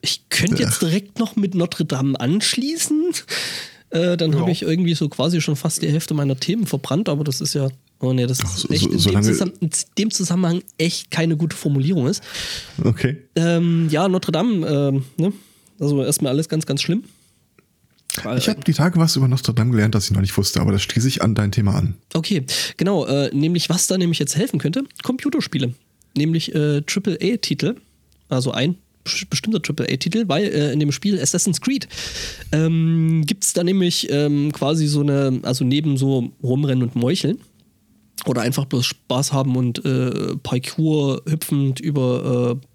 ich 0.00 0.28
könnte 0.28 0.62
jetzt 0.62 0.80
direkt 0.82 1.18
noch 1.18 1.36
mit 1.36 1.54
Notre 1.54 1.84
Dame 1.84 2.18
anschließen. 2.18 3.12
Äh, 3.90 4.16
dann 4.16 4.34
habe 4.34 4.46
Ja. 4.46 4.52
ich 4.52 4.62
irgendwie 4.62 4.94
so 4.94 5.08
quasi 5.08 5.40
schon 5.40 5.56
fast 5.56 5.82
die 5.82 5.88
Hälfte 5.88 6.14
meiner 6.14 6.36
Themen 6.38 6.66
verbrannt, 6.66 7.08
aber 7.08 7.24
das 7.24 7.40
ist 7.40 7.54
ja. 7.54 7.68
Oh 8.00 8.12
nee, 8.12 8.26
das 8.26 8.38
ist 8.40 8.56
so- 8.58 8.68
echt 8.68 8.82
so- 8.92 9.08
in, 9.10 9.14
dem 9.16 9.22
Zusammen 9.24 9.52
in 9.60 9.70
dem 9.98 10.10
Zusammenhang 10.12 10.62
echt 10.78 11.10
keine 11.10 11.36
gute 11.36 11.56
Formulierung 11.56 12.06
ist. 12.06 12.22
Okay. 12.84 13.16
Ähm, 13.34 13.88
ja, 13.90 14.06
Notre 14.08 14.30
Dame, 14.30 14.66
ähm, 14.66 15.04
ne? 15.16 15.32
Also 15.80 16.02
erstmal 16.04 16.32
alles 16.32 16.48
ganz, 16.48 16.64
ganz 16.66 16.82
schlimm. 16.82 17.04
Ich 18.36 18.48
habe 18.48 18.60
die 18.66 18.72
Tage 18.72 18.98
was 18.98 19.14
über 19.16 19.28
Notre 19.28 19.54
Dame 19.54 19.70
gelernt, 19.70 19.94
das 19.94 20.06
ich 20.06 20.10
noch 20.10 20.20
nicht 20.20 20.36
wusste, 20.36 20.60
aber 20.60 20.72
das 20.72 20.82
schließe 20.82 21.06
ich 21.08 21.22
an 21.22 21.34
dein 21.34 21.52
Thema 21.52 21.74
an. 21.76 21.94
Okay, 22.14 22.44
genau. 22.76 23.04
Äh, 23.06 23.30
nämlich, 23.34 23.68
was 23.68 23.86
da 23.86 23.96
nämlich 23.96 24.18
jetzt 24.18 24.36
helfen 24.36 24.58
könnte, 24.58 24.82
Computerspiele. 25.04 25.72
Nämlich 26.16 26.52
äh, 26.54 26.82
AAA-Titel. 26.84 27.76
Also 28.28 28.50
ein 28.50 28.76
bestimmter 29.30 29.60
AAA-Titel, 29.60 30.24
weil 30.28 30.44
äh, 30.44 30.72
in 30.72 30.80
dem 30.80 30.92
Spiel 30.92 31.20
Assassin's 31.20 31.60
Creed 31.60 31.88
ähm, 32.52 33.24
gibt 33.26 33.44
es 33.44 33.52
da 33.52 33.64
nämlich 33.64 34.08
ähm, 34.10 34.52
quasi 34.52 34.86
so 34.86 35.00
eine, 35.00 35.40
also 35.42 35.64
neben 35.64 35.96
so 35.96 36.30
rumrennen 36.42 36.82
und 36.82 36.96
meucheln 36.96 37.38
oder 38.26 38.42
einfach 38.42 38.64
bloß 38.64 38.86
Spaß 38.86 39.32
haben 39.32 39.56
und 39.56 39.84
äh, 39.84 40.36
Parkour 40.42 41.22
hüpfend 41.26 41.80
über 41.80 42.58
äh, 42.60 42.66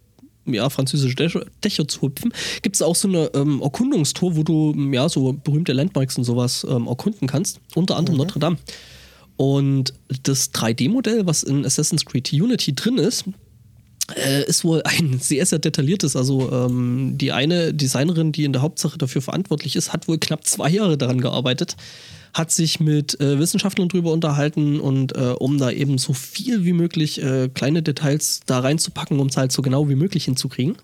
ja, 0.46 0.70
französische 0.70 1.16
Dächer, 1.16 1.88
zu 1.88 2.02
hüpfen, 2.02 2.34
gibt 2.62 2.76
es 2.76 2.82
auch 2.82 2.96
so 2.96 3.08
eine 3.08 3.32
ähm, 3.34 3.62
Erkundungstor, 3.62 4.36
wo 4.36 4.44
du 4.44 4.74
ja 4.92 5.08
so 5.08 5.32
berühmte 5.34 5.74
Landmarks 5.74 6.18
und 6.18 6.24
sowas 6.24 6.66
ähm, 6.70 6.88
erkunden 6.88 7.28
kannst, 7.28 7.60
unter 7.76 7.96
anderem 7.96 8.18
Notre 8.18 8.40
Dame. 8.40 8.58
Und 9.38 9.94
das 10.24 10.54
3D-Modell, 10.54 11.26
was 11.26 11.44
in 11.44 11.66
Assassin's 11.66 12.06
Creed 12.06 12.32
Unity 12.34 12.76
drin 12.76 12.98
ist, 12.98 13.26
äh, 14.16 14.44
ist 14.46 14.64
wohl 14.64 14.82
ein 14.84 15.20
sehr, 15.22 15.46
sehr 15.46 15.60
detailliertes. 15.60 16.16
Also 16.16 16.52
ähm, 16.52 17.18
die 17.18 17.32
eine 17.32 17.74
Designerin, 17.74 18.32
die 18.32 18.44
in 18.44 18.54
der 18.54 18.62
Hauptsache 18.62 18.98
dafür 18.98 19.22
verantwortlich 19.22 19.76
ist, 19.76 19.94
hat 19.94 20.08
wohl 20.08 20.18
knapp 20.18 20.46
zwei 20.46 20.70
Jahre 20.70 20.98
daran 20.98 21.22
gearbeitet, 21.22 21.76
hat 22.34 22.52
sich 22.52 22.80
mit 22.80 23.20
äh, 23.20 23.40
Wissenschaftlern 23.40 23.90
drüber 23.90 24.12
unterhalten 24.12 24.80
und 24.80 25.16
äh, 25.16 25.34
um 25.38 25.58
da 25.58 25.72
eben 25.72 25.98
so 25.98 26.14
viel 26.14 26.66
wie 26.66 26.74
möglich 26.74 27.22
äh, 27.22 27.50
kleine 27.54 27.84
Details 27.84 28.42
da 28.46 28.60
reinzupacken, 28.60 29.20
um 29.20 29.28
es 29.28 29.38
halt 29.38 29.52
so 29.52 29.62
genau 29.62 29.88
wie 29.90 29.96
möglich 29.96 30.26
hinzukriegen. 30.26 30.78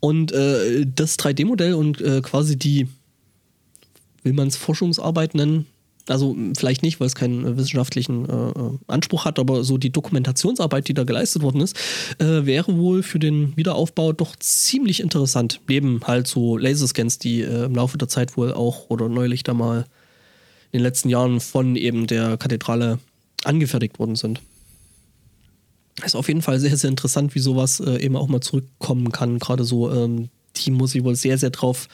Und 0.00 0.30
äh, 0.32 0.86
das 0.86 1.18
3D-Modell 1.18 1.74
und 1.74 2.00
äh, 2.00 2.20
quasi 2.22 2.56
die, 2.56 2.86
will 4.22 4.32
man 4.32 4.46
es 4.46 4.56
Forschungsarbeit 4.56 5.34
nennen? 5.34 5.66
Also 6.10 6.36
vielleicht 6.56 6.82
nicht, 6.82 7.00
weil 7.00 7.06
es 7.06 7.14
keinen 7.14 7.44
äh, 7.44 7.56
wissenschaftlichen 7.56 8.28
äh, 8.28 8.32
äh, 8.32 8.78
Anspruch 8.86 9.24
hat, 9.24 9.38
aber 9.38 9.64
so 9.64 9.78
die 9.78 9.90
Dokumentationsarbeit, 9.90 10.88
die 10.88 10.94
da 10.94 11.04
geleistet 11.04 11.42
worden 11.42 11.60
ist, 11.60 11.76
äh, 12.18 12.46
wäre 12.46 12.76
wohl 12.76 13.02
für 13.02 13.18
den 13.18 13.56
Wiederaufbau 13.56 14.12
doch 14.12 14.36
ziemlich 14.36 15.00
interessant. 15.00 15.60
Neben 15.68 16.00
halt 16.04 16.26
so 16.26 16.56
Laserscans, 16.56 17.18
die 17.18 17.42
äh, 17.42 17.64
im 17.64 17.74
Laufe 17.74 17.98
der 17.98 18.08
Zeit 18.08 18.36
wohl 18.36 18.52
auch 18.52 18.88
oder 18.88 19.08
neulich 19.08 19.42
da 19.42 19.54
mal 19.54 19.86
in 20.70 20.78
den 20.78 20.82
letzten 20.82 21.08
Jahren 21.08 21.40
von 21.40 21.76
eben 21.76 22.06
der 22.06 22.36
Kathedrale 22.36 22.98
angefertigt 23.44 23.98
worden 23.98 24.16
sind. 24.16 24.40
Ist 26.04 26.14
auf 26.14 26.28
jeden 26.28 26.42
Fall 26.42 26.60
sehr, 26.60 26.76
sehr 26.76 26.90
interessant, 26.90 27.34
wie 27.34 27.40
sowas 27.40 27.80
äh, 27.80 27.98
eben 27.98 28.16
auch 28.16 28.28
mal 28.28 28.40
zurückkommen 28.40 29.10
kann. 29.10 29.38
Gerade 29.38 29.64
so, 29.64 29.90
ähm, 29.90 30.28
die 30.56 30.70
muss 30.70 30.94
ich 30.94 31.04
wohl 31.04 31.16
sehr, 31.16 31.38
sehr 31.38 31.50
drauf 31.50 31.88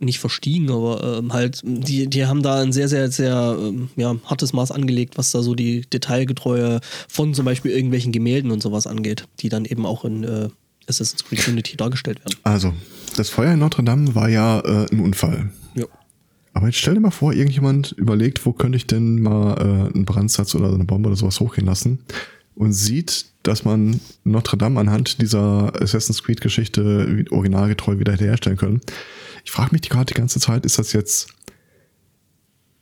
nicht 0.00 0.18
verstiegen, 0.18 0.70
aber 0.70 1.18
ähm, 1.18 1.32
halt, 1.32 1.60
die, 1.64 2.08
die 2.08 2.26
haben 2.26 2.42
da 2.42 2.60
ein 2.60 2.72
sehr, 2.72 2.88
sehr, 2.88 3.10
sehr 3.10 3.56
ähm, 3.58 3.88
ja, 3.96 4.16
hartes 4.24 4.52
Maß 4.52 4.70
angelegt, 4.70 5.16
was 5.16 5.30
da 5.30 5.42
so 5.42 5.54
die 5.54 5.82
Detailgetreue 5.82 6.80
von 7.08 7.34
zum 7.34 7.44
Beispiel 7.44 7.72
irgendwelchen 7.72 8.12
Gemälden 8.12 8.50
und 8.50 8.62
sowas 8.62 8.86
angeht, 8.86 9.26
die 9.40 9.48
dann 9.48 9.64
eben 9.64 9.86
auch 9.86 10.04
in 10.04 10.24
äh, 10.24 10.48
Assassin's 10.88 11.24
Creed 11.24 11.46
Unity 11.48 11.76
dargestellt 11.76 12.20
werden. 12.20 12.38
Also, 12.44 12.72
das 13.16 13.30
Feuer 13.30 13.54
in 13.54 13.58
Notre 13.58 13.82
Dame 13.84 14.14
war 14.14 14.28
ja 14.28 14.60
äh, 14.60 14.86
ein 14.90 15.00
Unfall. 15.00 15.50
Ja. 15.74 15.86
Aber 16.52 16.66
jetzt 16.66 16.78
stell 16.78 16.94
dir 16.94 17.00
mal 17.00 17.10
vor, 17.10 17.32
irgendjemand 17.32 17.92
überlegt, 17.92 18.44
wo 18.46 18.52
könnte 18.52 18.76
ich 18.76 18.86
denn 18.86 19.20
mal 19.20 19.56
äh, 19.58 19.94
einen 19.94 20.04
Brandsatz 20.04 20.54
oder 20.54 20.72
eine 20.72 20.84
Bombe 20.84 21.08
oder 21.08 21.16
sowas 21.16 21.40
hochgehen 21.40 21.66
lassen 21.66 22.00
und 22.54 22.72
sieht, 22.72 23.26
dass 23.42 23.64
man 23.64 24.00
Notre 24.24 24.56
Dame 24.56 24.80
anhand 24.80 25.20
dieser 25.20 25.72
Assassin's 25.80 26.22
Creed 26.22 26.40
Geschichte 26.40 27.24
originalgetreu 27.30 27.98
wieder 27.98 28.14
herstellen 28.14 28.56
können. 28.56 28.80
Ich 29.44 29.50
frage 29.50 29.70
mich 29.72 29.82
die 29.82 29.88
gerade 29.88 30.06
die 30.06 30.18
ganze 30.18 30.40
Zeit, 30.40 30.64
ist 30.64 30.78
das 30.78 30.92
jetzt 30.92 31.28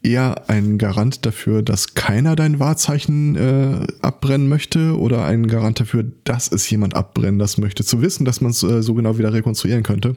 eher 0.02 0.48
ein 0.48 0.78
Garant 0.78 1.24
dafür, 1.24 1.62
dass 1.62 1.94
keiner 1.94 2.34
dein 2.34 2.58
Wahrzeichen 2.58 3.36
äh, 3.36 3.86
abbrennen 4.00 4.48
möchte 4.48 4.98
oder 4.98 5.24
ein 5.24 5.46
Garant 5.46 5.80
dafür, 5.80 6.04
dass 6.24 6.50
es 6.50 6.68
jemand 6.70 6.94
abbrennen 6.94 7.38
das 7.38 7.58
möchte, 7.58 7.84
zu 7.84 8.02
wissen, 8.02 8.24
dass 8.24 8.40
man 8.40 8.50
es 8.50 8.62
äh, 8.62 8.82
so 8.82 8.94
genau 8.94 9.18
wieder 9.18 9.32
rekonstruieren 9.32 9.82
könnte? 9.82 10.16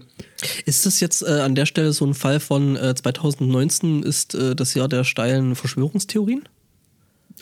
Ist 0.66 0.86
das 0.86 1.00
jetzt 1.00 1.22
äh, 1.22 1.42
an 1.42 1.56
der 1.56 1.66
Stelle 1.66 1.94
so 1.94 2.06
ein 2.06 2.14
Fall 2.14 2.40
von 2.40 2.76
äh, 2.76 2.96
2019 2.96 4.04
ist 4.04 4.34
äh, 4.34 4.56
das 4.56 4.74
Jahr 4.74 4.88
der 4.88 5.04
steilen 5.04 5.56
Verschwörungstheorien? 5.56 6.44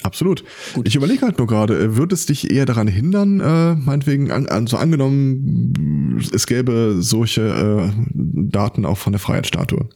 Absolut. 0.01 0.43
Ich 0.83 0.95
überlege 0.95 1.21
halt 1.21 1.37
nur 1.37 1.47
gerade, 1.47 1.77
äh, 1.77 1.95
würde 1.95 2.15
es 2.15 2.25
dich 2.25 2.51
eher 2.51 2.65
daran 2.65 2.87
hindern, 2.87 3.39
äh, 3.39 3.75
meinetwegen, 3.75 4.31
an, 4.31 4.47
an, 4.47 4.67
so 4.67 4.77
angenommen, 4.77 6.19
es 6.33 6.47
gäbe 6.47 6.97
solche 6.99 7.41
äh, 7.41 7.91
Daten 8.13 8.85
auch 8.85 8.97
von 8.97 9.13
der 9.13 9.19
Freiheitsstatue. 9.19 9.87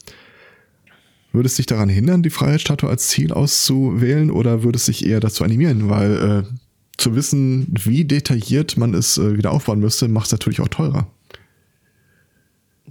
Würde 1.34 1.48
es 1.48 1.56
dich 1.56 1.66
daran 1.66 1.90
hindern, 1.90 2.24
die 2.24 2.30
Freiheitsstatue 2.30 2.90
als 2.90 3.10
Ziel 3.10 3.34
auszuwählen 3.34 4.32
oder 4.32 4.64
würde 4.64 4.78
es 4.78 4.86
dich 4.86 5.06
eher 5.06 5.20
dazu 5.20 5.44
animieren? 5.44 5.90
Weil 5.90 6.46
äh, 6.46 6.56
zu 6.98 7.16
wissen, 7.16 7.68
wie 7.70 8.06
detailliert 8.06 8.78
man 8.78 8.94
es 8.94 9.18
äh, 9.18 9.38
wieder 9.38 9.52
aufbauen 9.52 9.80
müsste, 9.80 10.08
macht 10.08 10.28
es 10.28 10.32
natürlich 10.32 10.62
auch 10.62 10.70
teurer. 10.70 11.08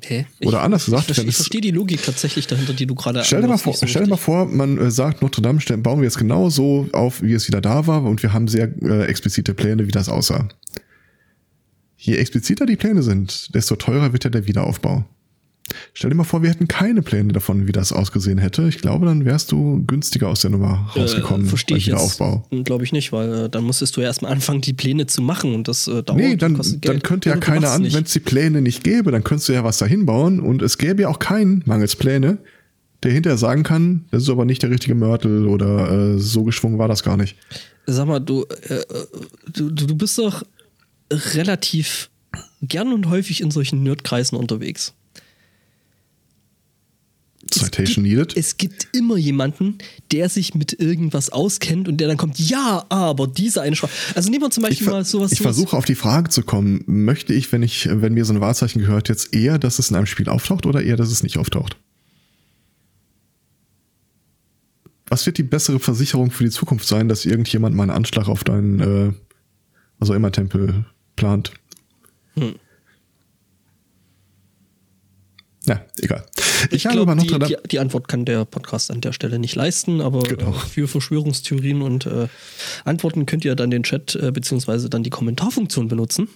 Okay. 0.07 0.27
Oder 0.45 0.62
anders 0.62 0.85
gesagt, 0.85 1.11
ich, 1.11 1.19
ich, 1.19 1.27
ich 1.27 1.35
verstehe 1.35 1.61
die 1.61 1.73
Logik 1.73 2.03
tatsächlich 2.05 2.47
dahinter, 2.47 2.73
die 2.75 2.87
du 2.87 2.95
gerade 2.95 3.25
Stell 3.25 3.42
dir, 3.42 3.49
mal 3.49 3.59
vor, 3.59 3.75
so 3.75 3.87
stell 3.87 4.05
dir 4.05 4.11
mal 4.11 4.16
vor, 4.16 4.47
man 4.47 4.79
äh, 4.79 4.90
sagt, 4.90 5.21
Notre 5.21 5.42
Dame 5.42 5.61
stell- 5.61 5.79
bauen 5.79 5.99
wir 5.99 6.05
jetzt 6.05 6.19
genau 6.19 6.49
so 6.49 6.88
auf, 6.92 7.23
wie 7.23 7.33
es 7.33 7.49
wieder 7.49 7.61
da 7.61 7.87
war 7.88 8.05
und 8.05 8.23
wir 8.23 8.33
haben 8.33 8.47
sehr 8.47 8.71
äh, 8.83 9.07
explizite 9.07 9.53
Pläne, 9.53 9.87
wie 9.87 9.90
das 9.92 10.09
aussah. 10.09 10.49
Je 11.97 12.14
expliziter 12.16 12.66
die 12.66 12.77
Pläne 12.77 13.03
sind, 13.03 13.53
desto 13.55 13.75
teurer 13.75 14.12
wird 14.12 14.23
ja 14.25 14.31
der 14.31 14.47
Wiederaufbau. 14.47 15.05
Stell 15.94 16.11
dir 16.11 16.16
mal 16.16 16.24
vor, 16.24 16.42
wir 16.42 16.50
hätten 16.50 16.68
keine 16.68 17.02
Pläne 17.02 17.33
davon, 17.33 17.66
wie 17.66 17.72
das 17.72 17.92
ausgesehen 17.92 18.38
hätte. 18.38 18.68
Ich 18.68 18.79
glaube, 18.79 19.07
dann 19.07 19.24
wärst 19.24 19.50
du 19.50 19.83
günstiger 19.87 20.29
aus 20.29 20.40
der 20.42 20.50
Nummer 20.50 20.90
rausgekommen 20.94 21.46
Äh, 21.46 21.48
verstehe 21.48 21.76
ich 21.76 21.87
jetzt, 21.87 21.94
Wiederaufbau. 21.94 22.46
glaube 22.64 22.85
ich 22.85 22.92
nicht, 22.92 23.12
weil 23.12 23.46
äh, 23.46 23.48
dann 23.50 23.66
müsstest 23.66 23.96
du 23.96 24.00
ja 24.00 24.07
erstmal 24.07 24.31
anfangen, 24.33 24.61
die 24.61 24.72
Pläne 24.74 25.07
zu 25.07 25.22
machen 25.22 25.55
und 25.55 25.66
das 25.66 25.88
äh, 25.88 26.02
dauert. 26.05 26.20
Nee, 26.20 26.37
dann, 26.37 26.61
dann 26.83 27.02
könnte 27.02 27.31
ja 27.31 27.35
du 27.35 27.40
keiner 27.40 27.70
an, 27.70 27.83
wenn 27.92 28.05
es 28.05 28.12
die 28.12 28.20
Pläne 28.20 28.62
nicht 28.62 28.85
gäbe, 28.85 29.11
dann 29.11 29.24
könntest 29.24 29.48
du 29.48 29.55
ja 29.55 29.64
was 29.64 29.79
dahin 29.79 30.07
bauen 30.07 30.38
und 30.38 30.62
es 30.62 30.79
gäbe 30.79 31.02
ja 31.02 31.09
auch 31.09 31.18
keinen 31.18 31.62
mangels 31.66 31.96
Pläne, 31.96 32.38
der 33.02 33.11
hinterher 33.12 33.37
sagen 33.38 33.62
kann, 33.64 34.05
das 34.12 34.22
ist 34.22 34.31
aber 34.31 34.44
nicht 34.44 34.62
der 34.62 34.70
richtige 34.70 34.94
Mörtel 34.94 35.46
oder 35.48 36.14
äh, 36.14 36.18
so 36.18 36.44
geschwungen 36.44 36.79
war 36.79 36.88
das 36.88 37.02
gar 37.02 37.16
nicht. 37.16 37.37
Sag 37.87 38.07
mal, 38.07 38.20
du, 38.20 38.44
äh, 38.68 38.81
du, 39.52 39.70
du 39.70 39.87
du 39.87 39.94
bist 39.96 40.18
doch 40.18 40.42
relativ 41.12 42.11
gern 42.62 42.92
und 42.92 43.09
häufig 43.09 43.40
in 43.40 43.50
solchen 43.50 43.83
Nerdkreisen 43.83 44.37
unterwegs. 44.38 44.94
Citation 47.52 47.82
es 47.85 47.94
gibt, 47.94 48.18
needed. 48.18 48.37
Es 48.37 48.56
gibt 48.56 48.88
immer 48.92 49.16
jemanden, 49.16 49.78
der 50.12 50.28
sich 50.28 50.54
mit 50.54 50.78
irgendwas 50.80 51.30
auskennt 51.30 51.88
und 51.88 51.98
der 51.98 52.09
dann 52.09 52.16
kommt, 52.16 52.38
ja, 52.38 52.85
aber 52.88 53.26
diese 53.26 53.62
eine 53.62 53.76
Sprache. 53.76 53.92
Also 54.14 54.30
nehmen 54.30 54.42
wir 54.42 54.50
zum 54.50 54.62
Beispiel 54.62 54.87
mal 54.88 55.04
sowas. 55.04 55.32
ich 55.32 55.40
versuche 55.40 55.76
auf 55.76 55.85
die 55.85 55.94
Frage 55.94 56.30
zu 56.30 56.42
kommen, 56.42 56.82
möchte 56.87 57.32
ich, 57.32 57.50
wenn 57.52 57.62
ich, 57.62 57.88
wenn 57.90 58.14
mir 58.14 58.24
so 58.24 58.32
ein 58.32 58.40
Wahrzeichen 58.40 58.80
gehört, 58.80 59.09
jetzt 59.09 59.35
eher, 59.35 59.59
dass 59.59 59.78
es 59.78 59.90
in 59.90 59.96
einem 59.96 60.06
Spiel 60.06 60.28
auftaucht 60.28 60.66
oder 60.66 60.82
eher, 60.82 60.96
dass 60.96 61.11
es 61.11 61.22
nicht 61.22 61.38
auftaucht? 61.38 61.76
Was 65.09 65.24
wird 65.24 65.38
die 65.38 65.44
bessere 65.44 65.78
Versicherung 65.78 66.30
für 66.30 66.44
die 66.44 66.50
Zukunft 66.50 66.87
sein, 66.87 67.09
dass 67.09 67.24
irgendjemand 67.24 67.76
mal 67.76 67.85
einen 67.85 67.92
Anschlag 67.92 68.28
auf 68.28 68.42
deinen, 68.42 68.80
äh, 68.80 69.12
also 70.00 70.14
immer 70.14 70.32
Tempel 70.32 70.85
plant? 71.14 71.52
Hm. 72.35 72.56
Ja, 75.66 75.85
egal. 76.00 76.24
Ich, 76.70 76.72
Ich 76.72 76.87
habe 76.87 76.96
glaube, 76.96 77.12
aber 77.12 77.22
noch 77.22 77.48
die, 77.48 77.57
die, 77.70 77.79
Antwort 77.79 78.09
kann 78.09 78.24
der 78.24 78.44
Podcast 78.44 78.90
an 78.90 79.00
der 79.00 79.12
Stelle 79.12 79.38
nicht 79.38 79.55
leisten, 79.57 80.00
aber 80.00 80.22
Genau. 80.22 80.52
für 80.52 80.87
Verschwörungstheorien 80.87 81.83
und 81.83 82.07
äh, 82.07 82.29
Antworten 82.85 83.26
könnt 83.26 83.44
ihr 83.44 83.55
dann 83.57 83.70
den 83.70 83.83
Chat 83.83 84.14
äh, 84.14 84.31
beziehungsweise 84.31 84.88
dann 84.88 85.02
die 85.02 85.11
Kommentarfunktion 85.11 85.88
benutzen. 85.88 86.29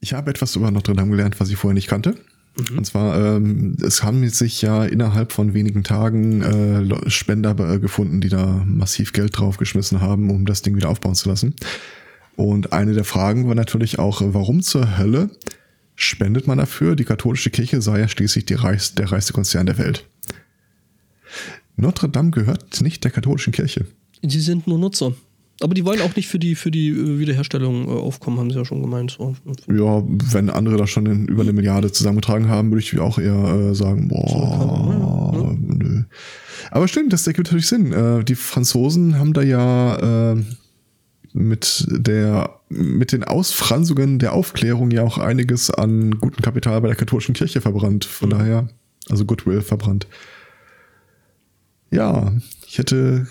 Ich 0.00 0.14
habe 0.14 0.30
etwas 0.30 0.56
über 0.56 0.70
Notre 0.70 0.94
Dame 0.94 1.10
gelernt, 1.10 1.38
was 1.38 1.50
ich 1.50 1.56
vorher 1.56 1.74
nicht 1.74 1.88
kannte. 1.88 2.16
Mhm. 2.56 2.78
Und 2.78 2.84
zwar, 2.84 3.36
ähm, 3.36 3.76
es 3.84 4.02
haben 4.02 4.28
sich 4.28 4.60
ja 4.62 4.84
innerhalb 4.84 5.32
von 5.32 5.54
wenigen 5.54 5.84
Tagen 5.84 6.42
äh, 6.42 7.10
Spender 7.10 7.56
äh, 7.58 7.78
gefunden, 7.78 8.20
die 8.20 8.28
da 8.28 8.62
massiv 8.66 9.12
Geld 9.12 9.38
draufgeschmissen 9.38 10.00
haben, 10.00 10.30
um 10.30 10.44
das 10.46 10.62
Ding 10.62 10.74
wieder 10.74 10.88
aufbauen 10.88 11.14
zu 11.14 11.28
lassen. 11.28 11.54
Und 12.36 12.72
eine 12.72 12.94
der 12.94 13.04
Fragen 13.04 13.46
war 13.46 13.54
natürlich 13.54 13.98
auch, 13.98 14.22
warum 14.24 14.62
zur 14.62 14.98
Hölle 14.98 15.30
spendet 16.02 16.46
man 16.46 16.58
dafür? 16.58 16.96
Die 16.96 17.04
katholische 17.04 17.50
Kirche 17.50 17.80
sei 17.82 18.00
ja 18.00 18.08
schließlich 18.08 18.46
die 18.46 18.54
reichst, 18.54 18.98
der 18.98 19.10
reichste 19.10 19.32
Konzern 19.32 19.66
der 19.66 19.78
Welt. 19.78 20.06
Notre 21.76 22.08
Dame 22.08 22.30
gehört 22.30 22.80
nicht 22.80 23.02
der 23.04 23.10
katholischen 23.10 23.52
Kirche. 23.52 23.86
Die 24.22 24.40
sind 24.40 24.66
nur 24.66 24.78
Nutzer. 24.78 25.14
Aber 25.60 25.74
die 25.74 25.84
wollen 25.84 26.00
auch 26.00 26.16
nicht 26.16 26.28
für 26.28 26.38
die, 26.38 26.54
für 26.54 26.70
die 26.70 26.88
äh, 26.88 27.18
Wiederherstellung 27.18 27.86
äh, 27.86 27.90
aufkommen, 27.90 28.38
haben 28.38 28.50
sie 28.50 28.56
ja 28.56 28.64
schon 28.64 28.82
gemeint. 28.82 29.12
So. 29.12 29.36
Ja, 29.68 30.02
wenn 30.32 30.50
andere 30.50 30.76
da 30.76 30.86
schon 30.86 31.06
in, 31.06 31.26
über 31.26 31.42
eine 31.42 31.52
Milliarde 31.52 31.92
zusammengetragen 31.92 32.48
haben, 32.48 32.70
würde 32.70 32.82
ich 32.82 32.98
auch 32.98 33.18
eher 33.18 33.70
äh, 33.70 33.74
sagen, 33.74 34.08
boah, 34.08 35.56
nö. 35.60 36.02
Aber 36.70 36.88
stimmt, 36.88 37.12
das 37.12 37.26
ergibt 37.26 37.48
natürlich 37.48 37.68
Sinn. 37.68 37.92
Äh, 37.92 38.24
die 38.24 38.34
Franzosen 38.34 39.18
haben 39.18 39.32
da 39.34 39.42
ja 39.42 40.32
äh, 40.32 40.42
mit 41.32 41.86
der 41.88 42.60
mit 42.68 43.12
den 43.12 43.24
Ausfransungen 43.24 44.18
der 44.18 44.32
Aufklärung 44.32 44.90
ja 44.90 45.02
auch 45.02 45.18
einiges 45.18 45.70
an 45.70 46.18
gutem 46.18 46.42
Kapital 46.42 46.80
bei 46.80 46.88
der 46.88 46.96
katholischen 46.96 47.34
Kirche 47.34 47.60
verbrannt. 47.60 48.04
Von 48.04 48.30
daher, 48.30 48.68
also 49.08 49.24
Goodwill 49.24 49.62
verbrannt. 49.62 50.06
Ja, 51.90 52.32
ich 52.66 52.78
hätte, 52.78 53.26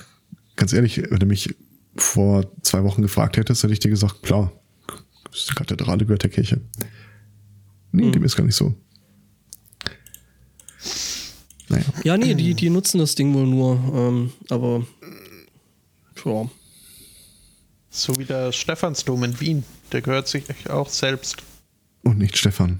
ganz 0.55 0.73
ehrlich, 0.73 1.01
wenn 1.09 1.19
du 1.19 1.25
mich 1.25 1.55
vor 1.95 2.45
zwei 2.61 2.83
Wochen 2.83 3.01
gefragt 3.01 3.37
hättest, 3.37 3.63
hätte 3.63 3.73
ich 3.73 3.79
dir 3.79 3.89
gesagt, 3.89 4.21
klar, 4.21 4.51
die 5.49 5.53
Kathedrale 5.55 6.05
gehört 6.05 6.23
der 6.23 6.29
Kirche. 6.29 6.61
Nee, 7.91 8.11
dem 8.11 8.23
ist 8.23 8.35
gar 8.35 8.45
nicht 8.45 8.55
so. 8.55 8.75
Naja. 11.69 11.85
Ja, 12.03 12.17
nee, 12.17 12.35
die, 12.35 12.53
die 12.53 12.69
nutzen 12.69 12.99
das 12.99 13.15
Ding 13.15 13.33
wohl 13.33 13.47
nur, 13.47 13.79
ähm, 13.93 14.31
aber 14.49 14.85
ja. 16.25 16.49
So 17.93 18.17
wie 18.17 18.25
der 18.25 18.51
Stephansdom 18.53 19.23
in 19.25 19.39
Wien. 19.39 19.63
Der 19.91 20.01
gehört 20.01 20.27
sich 20.27 20.45
auch 20.69 20.89
selbst. 20.89 21.37
Und 22.03 22.17
nicht 22.17 22.37
Stefan. 22.37 22.79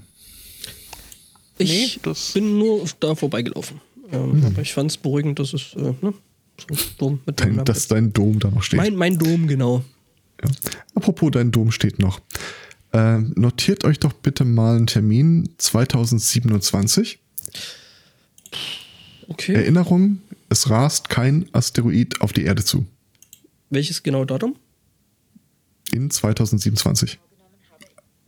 Ich 1.58 1.70
Nee, 1.70 2.00
das- 2.02 2.32
bin 2.32 2.58
nur 2.58 2.84
da 2.98 3.14
vorbeigelaufen. 3.14 3.80
Ähm, 4.10 4.42
Aber 4.44 4.62
ich 4.62 4.72
fand 4.72 4.90
es 4.90 4.96
beruhigend, 4.96 5.38
dass 5.38 5.52
es 5.52 5.74
äh, 5.74 5.92
ne, 6.00 6.14
so 6.58 6.76
Dom 6.98 7.20
mit 7.26 7.40
Dein, 7.40 7.64
dass 7.64 7.88
dein 7.88 8.12
Dom 8.12 8.38
da 8.38 8.50
noch 8.50 8.62
steht. 8.62 8.78
mein, 8.80 8.96
mein 8.96 9.18
Dom, 9.18 9.46
genau. 9.46 9.84
Ja. 10.42 10.50
Apropos, 10.94 11.30
dein 11.30 11.50
Dom 11.52 11.70
steht 11.72 11.98
noch. 11.98 12.20
Äh, 12.92 13.18
notiert 13.18 13.84
euch 13.84 14.00
doch 14.00 14.12
bitte 14.12 14.44
mal 14.44 14.76
einen 14.76 14.86
Termin 14.86 15.48
2027. 15.58 17.18
Okay. 19.28 19.54
Erinnerung, 19.54 20.20
es 20.48 20.68
rast 20.68 21.08
kein 21.08 21.46
Asteroid 21.52 22.20
auf 22.20 22.32
die 22.32 22.44
Erde 22.44 22.64
zu. 22.64 22.86
Welches 23.70 24.02
genau 24.02 24.24
Datum? 24.24 24.56
In 25.92 26.10
2027. 26.10 27.18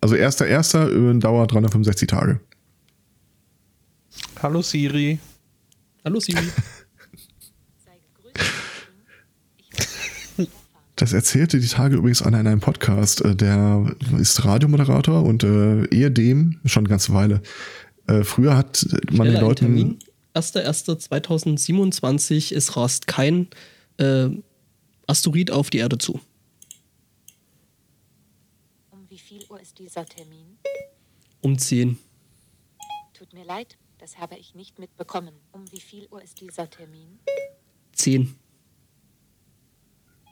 Also 0.01 0.15
1.1. 0.17 1.17
äh, 1.17 1.19
Dauer 1.19 1.47
365 1.47 2.09
Tage. 2.09 2.41
Hallo 4.43 4.61
Siri. 4.63 5.19
Hallo 6.05 6.21
Siri. 6.21 6.47
Das 10.97 11.13
erzählte 11.13 11.59
die 11.59 11.67
Tage 11.67 11.97
übrigens 11.97 12.23
einer 12.23 12.39
in 12.39 12.47
einem 12.47 12.61
Podcast. 12.61 13.21
Äh, 13.25 13.35
Der 13.35 13.97
ist 14.19 14.45
Radiomoderator 14.45 15.25
und 15.25 15.43
äh, 15.43 15.87
ehedem 15.87 16.61
schon 16.67 16.83
eine 16.85 16.89
ganze 16.89 17.13
Weile. 17.13 17.43
Äh, 18.07 18.23
früher 18.23 18.57
hat 18.57 18.87
man 19.11 19.27
den 19.27 19.35
Schneller 19.35 19.41
Leuten. 19.41 19.65
Termin. 19.67 19.99
1.1.2027, 20.35 22.55
es 22.55 22.77
rast 22.77 23.09
kein 23.09 23.49
äh, 23.99 24.29
Asteroid 25.09 25.51
auf 25.51 25.69
die 25.71 25.79
Erde 25.79 25.99
zu. 25.99 26.21
um 28.91 29.01
wie 29.09 29.19
viel 29.19 29.43
Uhr 29.49 29.59
ist 29.75 29.79
dieser 29.79 30.07
Termin? 30.07 30.59
Um 31.41 31.59
10. 31.59 31.99
Tut 33.13 33.33
mir 33.33 33.45
leid, 33.45 33.77
das 33.99 34.19
habe 34.19 34.37
ich 34.37 34.55
nicht 34.55 34.79
mitbekommen. 34.79 35.35
Um 35.53 35.71
wie 35.73 35.81
viel 35.81 36.07
Uhr 36.11 36.23
ist 36.23 36.41
dieser 36.41 36.71
Termin? 36.71 37.19
10. 37.93 38.35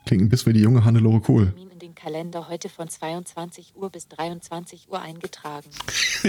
Klingt 0.07 0.23
ein 0.23 0.29
bisschen 0.29 0.53
wie 0.53 0.59
die 0.59 0.63
junge 0.63 0.85
Hannelore 0.85 1.21
Kohl. 1.21 1.47
Termin 1.47 1.71
in 1.71 1.79
den 1.81 1.95
Kalender 1.95 2.49
heute 2.49 2.69
von 2.69 2.89
22 2.89 3.75
Uhr 3.75 3.91
bis 3.91 4.09
23 4.09 4.89
Uhr 4.89 5.01
eingetragen. 5.01 5.71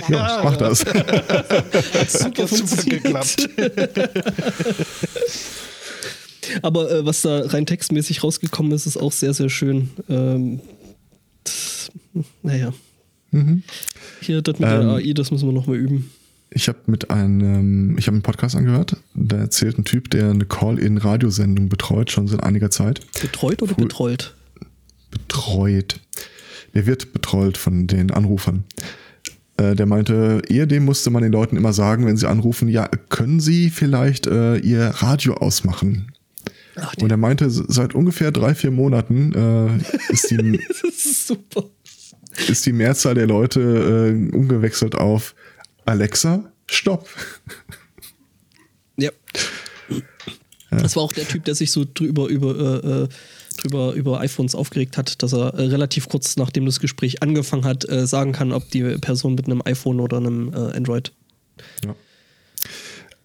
Ja, 0.10 0.41
mach 0.43 0.58
das. 0.58 0.80
Super 2.08 2.47
Super 2.47 2.84
geklappt. 2.84 3.47
Aber 6.63 6.89
äh, 6.89 7.06
was 7.06 7.21
da 7.21 7.45
rein 7.45 7.67
textmäßig 7.67 8.23
rausgekommen 8.23 8.71
ist, 8.71 8.88
ist 8.88 8.97
auch 8.97 9.12
sehr, 9.12 9.36
sehr 9.36 9.49
schön. 9.49 9.91
Ähm, 10.10 10.62
das, 11.43 11.91
naja. 13.34 13.62
Hier, 14.22 14.41
das 14.41 14.60
mit 14.60 14.69
Ähm, 14.69 14.82
der 14.82 14.89
AI, 14.96 15.13
das 15.13 15.32
müssen 15.32 15.48
wir 15.48 15.54
nochmal 15.54 15.78
üben. 15.78 16.12
Ich 16.52 16.67
habe 16.67 16.80
mit 16.86 17.10
einem, 17.10 17.98
ich 17.98 18.06
habe 18.06 18.15
einen 18.15 18.22
Podcast 18.22 18.56
angehört. 18.56 18.98
Da 19.15 19.38
erzählt 19.38 19.78
ein 19.80 19.86
Typ, 19.86 20.12
der 20.12 20.30
eine 20.30 20.46
Call-in-Radiosendung 20.46 21.67
betreut, 21.67 22.12
schon 22.12 22.28
seit 22.28 22.43
einiger 22.43 22.69
Zeit. 22.69 23.02
Betreut 23.22 23.62
oder 23.63 23.74
cool. 23.78 23.86
betrollt? 23.86 24.36
Betreut. 25.10 26.00
Der 26.76 26.86
wird 26.86 27.12
betrollt 27.13 27.58
von 27.58 27.88
den 27.88 28.12
Anrufern. 28.12 28.65
Äh, 29.58 29.76
der 29.76 29.86
meinte, 29.86 30.41
ehedem 30.48 30.86
musste 30.86 31.10
man 31.10 31.24
den 31.24 31.32
Leuten 31.32 31.58
immer 31.58 31.74
sagen, 31.74 32.06
wenn 32.06 32.17
sie 32.17 32.28
anrufen, 32.28 32.67
ja, 32.67 32.88
können 33.10 33.39
Sie 33.39 33.69
vielleicht 33.69 34.28
äh, 34.28 34.58
Ihr 34.58 34.86
Radio 34.88 35.36
ausmachen? 35.36 36.12
Ach, 36.76 36.93
Und 37.00 37.12
er 37.12 37.17
meinte, 37.17 37.50
seit 37.50 37.93
ungefähr 37.93 38.32
drei, 38.32 38.56
vier 38.56 38.72
Monaten 38.72 39.34
äh, 39.34 40.12
ist, 40.12 40.32
die, 40.32 40.60
das 40.67 40.84
ist 40.84 41.28
super. 41.28 41.65
Ist 42.48 42.65
die 42.65 42.74
Mehrzahl 42.74 43.15
der 43.15 43.28
Leute 43.28 43.60
äh, 43.62 44.36
umgewechselt 44.36 44.96
auf 44.96 45.36
Alexa, 45.86 46.43
stopp. 46.69 47.08
Ja. 48.98 49.12
Das 50.69 50.96
war 50.96 51.04
auch 51.04 51.12
der 51.12 51.28
Typ, 51.28 51.46
der 51.46 51.56
sich 51.56 51.72
so 51.72 51.86
drüber 51.91 52.28
über, 52.28 52.84
äh, 52.84 53.04
äh, 53.04 53.08
drüber 53.58 53.93
über 53.93 54.19
iPhones 54.22 54.56
aufgeregt 54.56 54.98
hat, 54.98 55.22
dass 55.22 55.34
er 55.34 55.54
äh, 55.54 55.65
relativ 55.65 56.10
kurz 56.10 56.36
nachdem 56.38 56.65
das 56.65 56.80
Gespräch 56.80 57.22
angefangen 57.22 57.65
hat, 57.65 57.88
äh, 57.89 58.08
sagen 58.08 58.32
kann, 58.32 58.52
ob 58.52 58.69
die 58.72 58.84
Person 58.98 59.36
mit 59.36 59.46
einem 59.46 59.62
iPhone 59.65 60.00
oder 60.00 60.17
einem 60.17 60.52
äh, 60.54 60.76
Android. 60.76 61.12
Ja. 61.86 61.96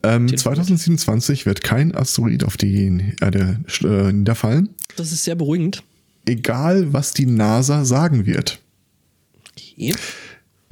Ähm, 0.03 0.37
2027 0.37 1.47
wird 1.47 1.63
kein 1.63 1.95
Asteroid 1.95 2.45
auf 2.45 2.57
die 2.57 3.15
Erde 3.21 3.61
äh, 3.83 4.13
niederfallen, 4.13 4.69
Das 4.97 5.11
ist 5.11 5.25
sehr 5.25 5.35
beruhigend. 5.35 5.83
egal 6.27 6.93
was 6.93 7.15
die 7.15 7.27
NASA 7.27 7.85
sagen 7.85 8.25
wird. 8.27 8.61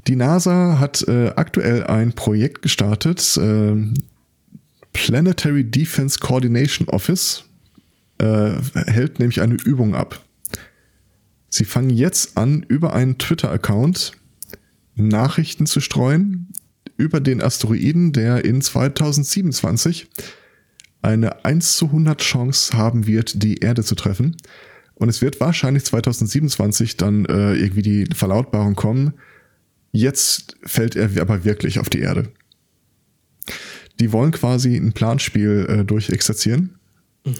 Die 0.06 0.16
NASA 0.16 0.78
hat 0.78 1.06
äh, 1.08 1.28
aktuell 1.36 1.84
ein 1.84 2.12
Projekt 2.12 2.62
gestartet, 2.62 3.36
äh, 3.36 3.74
Planetary 4.92 5.64
Defense 5.64 6.18
Coordination 6.18 6.88
Office, 6.88 7.44
äh, 8.18 8.52
hält 8.86 9.18
nämlich 9.18 9.40
eine 9.40 9.54
Übung 9.54 9.94
ab. 9.94 10.24
Sie 11.48 11.64
fangen 11.64 11.90
jetzt 11.90 12.36
an, 12.36 12.64
über 12.68 12.94
einen 12.94 13.18
Twitter-Account 13.18 14.12
Nachrichten 14.94 15.66
zu 15.66 15.80
streuen 15.80 16.48
über 16.96 17.20
den 17.20 17.42
Asteroiden, 17.42 18.12
der 18.12 18.44
in 18.44 18.62
2027 18.62 20.08
eine 21.02 21.44
1 21.44 21.76
zu 21.76 21.86
100 21.86 22.20
Chance 22.20 22.76
haben 22.76 23.06
wird, 23.06 23.42
die 23.42 23.56
Erde 23.58 23.84
zu 23.84 23.94
treffen. 23.94 24.36
Und 24.96 25.08
es 25.08 25.20
wird 25.22 25.38
wahrscheinlich 25.40 25.84
2027 25.84 26.96
dann 26.96 27.24
äh, 27.26 27.54
irgendwie 27.54 27.82
die 27.82 28.06
Verlautbarung 28.14 28.74
kommen, 28.74 29.12
jetzt 29.92 30.56
fällt 30.64 30.96
er 30.96 31.10
aber 31.20 31.44
wirklich 31.44 31.78
auf 31.78 31.88
die 31.90 32.00
Erde. 32.00 32.28
die 34.00 34.12
wollen 34.12 34.30
quasi 34.32 34.76
ein 34.76 34.92
Planspiel 34.92 35.66
äh, 35.68 35.84
durchexerzieren, 35.84 36.78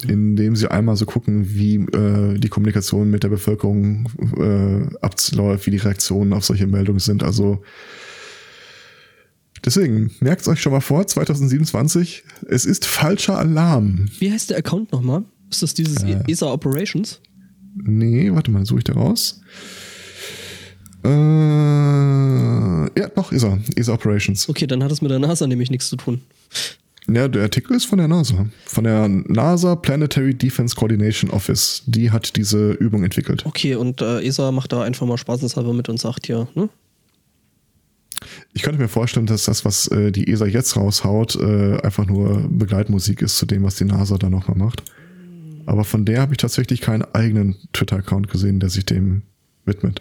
indem 0.08 0.56
sie 0.56 0.70
einmal 0.70 0.96
so 0.96 1.04
gucken, 1.06 1.54
wie 1.54 1.76
äh, 1.76 2.38
die 2.38 2.48
Kommunikation 2.48 3.10
mit 3.10 3.22
der 3.22 3.28
Bevölkerung 3.28 4.08
äh, 4.38 4.96
abläuft, 5.04 5.66
wie 5.66 5.70
die 5.70 5.76
Reaktionen 5.78 6.32
auf 6.32 6.44
solche 6.44 6.66
Meldungen 6.66 6.98
sind. 7.00 7.22
Also 7.22 7.62
deswegen, 9.64 10.10
merkt 10.20 10.46
euch 10.48 10.60
schon 10.60 10.72
mal 10.72 10.80
vor, 10.80 11.06
2027, 11.06 12.24
es 12.48 12.64
ist 12.64 12.84
falscher 12.86 13.38
Alarm. 13.38 14.06
Wie 14.18 14.32
heißt 14.32 14.50
der 14.50 14.58
Account 14.58 14.92
nochmal? 14.92 15.24
Ist 15.50 15.62
das 15.62 15.74
dieses 15.74 16.02
Äh. 16.02 16.22
ESA 16.26 16.52
Operations? 16.52 17.20
Nee, 17.76 18.32
warte 18.32 18.50
mal, 18.50 18.64
suche 18.66 18.78
ich 18.78 18.84
da 18.84 18.94
raus. 18.94 19.40
Äh, 21.04 21.08
ja, 22.98 23.08
doch, 23.14 23.30
ist 23.32 23.44
er. 23.44 23.58
ESA 23.76 23.92
Operations. 23.92 24.48
Okay, 24.48 24.66
dann 24.66 24.82
hat 24.82 24.90
es 24.90 25.02
mit 25.02 25.10
der 25.10 25.18
NASA 25.18 25.46
nämlich 25.46 25.70
nichts 25.70 25.88
zu 25.88 25.96
tun. 25.96 26.20
Ja, 27.08 27.28
der 27.28 27.42
Artikel 27.42 27.76
ist 27.76 27.84
von 27.84 27.98
der 27.98 28.08
NASA. 28.08 28.46
Von 28.64 28.84
der 28.84 29.08
NASA 29.08 29.76
Planetary 29.76 30.34
Defense 30.34 30.74
Coordination 30.74 31.30
Office. 31.30 31.82
Die 31.86 32.10
hat 32.10 32.34
diese 32.34 32.72
Übung 32.72 33.04
entwickelt. 33.04 33.46
Okay, 33.46 33.76
und 33.76 34.02
äh, 34.02 34.26
ESA 34.26 34.50
macht 34.50 34.72
da 34.72 34.82
einfach 34.82 35.06
mal 35.06 35.16
spaßenshalber 35.16 35.72
mit 35.72 35.88
und 35.88 36.00
sagt 36.00 36.26
hier, 36.26 36.48
ne? 36.54 36.68
Ich 38.54 38.62
könnte 38.62 38.80
mir 38.80 38.88
vorstellen, 38.88 39.26
dass 39.26 39.44
das, 39.44 39.64
was 39.64 39.86
äh, 39.88 40.10
die 40.10 40.28
ESA 40.28 40.46
jetzt 40.46 40.76
raushaut, 40.76 41.36
äh, 41.36 41.78
einfach 41.82 42.06
nur 42.06 42.48
Begleitmusik 42.48 43.22
ist 43.22 43.38
zu 43.38 43.46
dem, 43.46 43.62
was 43.62 43.76
die 43.76 43.84
NASA 43.84 44.16
da 44.16 44.30
nochmal 44.30 44.56
macht. 44.56 44.82
Aber 45.66 45.84
von 45.84 46.04
der 46.04 46.20
habe 46.20 46.32
ich 46.32 46.38
tatsächlich 46.38 46.80
keinen 46.80 47.02
eigenen 47.02 47.56
Twitter-Account 47.72 48.28
gesehen, 48.28 48.60
der 48.60 48.70
sich 48.70 48.86
dem 48.86 49.22
widmet. 49.64 50.00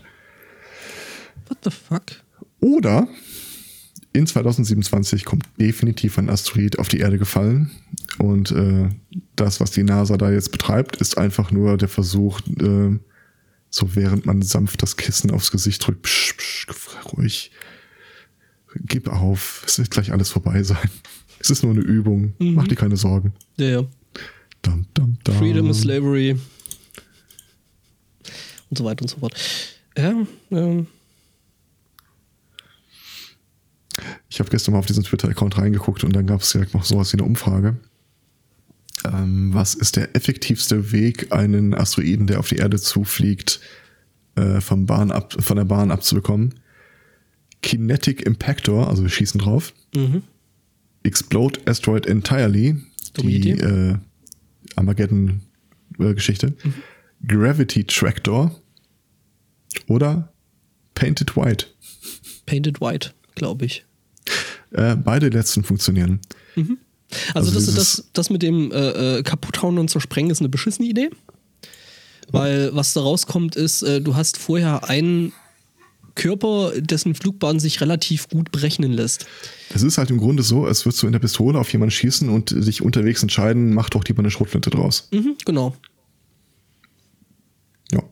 What 1.47 1.57
the 1.63 1.71
fuck? 1.71 2.03
Oder 2.61 3.07
in 4.13 4.25
2027 4.25 5.25
kommt 5.25 5.45
definitiv 5.59 6.17
ein 6.17 6.29
Asteroid 6.29 6.79
auf 6.79 6.87
die 6.87 6.99
Erde 6.99 7.17
gefallen. 7.17 7.71
Und 8.17 8.51
äh, 8.51 8.89
das, 9.35 9.59
was 9.59 9.71
die 9.71 9.83
NASA 9.83 10.17
da 10.17 10.31
jetzt 10.31 10.51
betreibt, 10.51 10.97
ist 10.97 11.17
einfach 11.17 11.51
nur 11.51 11.77
der 11.77 11.89
Versuch, 11.89 12.39
äh, 12.59 12.97
so 13.69 13.95
während 13.95 14.25
man 14.25 14.41
sanft 14.41 14.81
das 14.83 14.95
Kissen 14.95 15.31
aufs 15.31 15.51
Gesicht 15.51 15.85
drückt, 15.85 16.03
psch, 16.03 16.37
psch, 16.37 16.67
ruhig, 17.11 17.51
gib 18.85 19.09
auf, 19.09 19.63
es 19.67 19.79
wird 19.79 19.91
gleich 19.91 20.13
alles 20.13 20.29
vorbei 20.29 20.63
sein. 20.63 20.89
Es 21.39 21.49
ist 21.49 21.63
nur 21.63 21.73
eine 21.73 21.81
Übung, 21.81 22.33
mach 22.39 22.67
dir 22.67 22.77
keine 22.77 22.97
Sorgen. 22.97 23.33
Ja, 23.57 23.67
ja. 23.67 23.83
Dum, 24.65 24.85
dum, 24.93 25.17
dum. 25.23 25.35
Freedom 25.35 25.69
is 25.69 25.81
Slavery. 25.81 26.31
Und 28.69 28.77
so 28.77 28.83
weiter 28.83 29.03
und 29.03 29.09
so 29.09 29.17
fort. 29.17 29.35
Ja, 29.97 30.25
ähm, 30.51 30.87
Ich 34.29 34.39
habe 34.39 34.49
gestern 34.49 34.73
mal 34.73 34.79
auf 34.79 34.85
diesen 34.85 35.03
Twitter-Account 35.03 35.57
reingeguckt 35.57 36.03
und 36.03 36.13
dann 36.13 36.27
gab 36.27 36.41
es 36.41 36.51
direkt 36.51 36.73
noch 36.73 36.83
sowas 36.83 37.13
wie 37.13 37.17
eine 37.17 37.27
Umfrage. 37.27 37.77
Ähm, 39.05 39.53
was 39.53 39.75
ist 39.75 39.95
der 39.95 40.15
effektivste 40.15 40.91
Weg, 40.91 41.31
einen 41.31 41.73
Asteroiden, 41.73 42.27
der 42.27 42.39
auf 42.39 42.49
die 42.49 42.57
Erde 42.57 42.77
zufliegt, 42.79 43.61
äh, 44.35 44.59
vom 44.59 44.85
Bahn 44.85 45.11
ab, 45.11 45.35
von 45.39 45.55
der 45.55 45.65
Bahn 45.65 45.91
abzubekommen? 45.91 46.55
Kinetic 47.61 48.23
Impactor, 48.25 48.89
also 48.89 49.03
wir 49.03 49.09
schießen 49.09 49.39
drauf. 49.39 49.73
mhm. 49.95 50.23
Explode 51.03 51.59
Asteroid 51.67 52.07
Entirely, 52.07 52.81
Dumme 53.13 53.29
die 53.29 53.35
Idee. 53.35 53.51
Äh, 53.51 53.97
Armageddon-Geschichte. 54.75 56.55
Gravity 57.27 57.83
Tractor 57.85 58.59
oder 59.87 60.33
Painted 60.93 61.35
White. 61.35 61.67
Painted 62.45 62.81
White, 62.81 63.11
glaube 63.35 63.65
ich. 63.65 63.85
Äh, 64.71 64.95
beide 64.95 65.29
letzten 65.29 65.63
funktionieren. 65.63 66.19
Also, 66.55 67.49
Also 67.49 67.51
das, 67.51 67.75
das, 67.75 68.09
das 68.13 68.29
mit 68.29 68.41
dem 68.41 68.71
äh, 68.71 69.17
äh, 69.19 69.23
kaputthauen 69.23 69.77
und 69.77 69.89
zersprengen 69.89 70.31
ist 70.31 70.39
eine 70.39 70.49
beschissene 70.49 70.87
Idee. 70.87 71.09
Weil 72.31 72.73
was 72.73 72.93
da 72.93 73.01
rauskommt, 73.01 73.55
ist, 73.55 73.83
äh, 73.83 74.01
du 74.01 74.15
hast 74.15 74.37
vorher 74.37 74.89
einen 74.89 75.31
Körper, 76.15 76.71
dessen 76.79 77.13
Flugbahn 77.13 77.59
sich 77.59 77.81
relativ 77.81 78.29
gut 78.29 78.51
berechnen 78.51 78.91
lässt. 78.91 79.27
Es 79.73 79.83
ist 79.83 79.97
halt 79.97 80.09
im 80.09 80.17
Grunde 80.17 80.43
so, 80.43 80.65
als 80.65 80.85
würdest 80.85 81.03
du 81.03 81.07
in 81.07 81.13
der 81.13 81.19
Pistole 81.19 81.59
auf 81.59 81.71
jemanden 81.71 81.91
schießen 81.91 82.29
und 82.29 82.51
dich 82.51 82.81
unterwegs 82.81 83.21
entscheiden, 83.21 83.73
mach 83.73 83.89
doch 83.89 84.03
lieber 84.05 84.19
eine 84.19 84.31
Schrotflinte 84.31 84.69
draus. 84.69 85.09
Mhm, 85.11 85.35
genau. 85.45 85.75
Ja. 87.91 88.03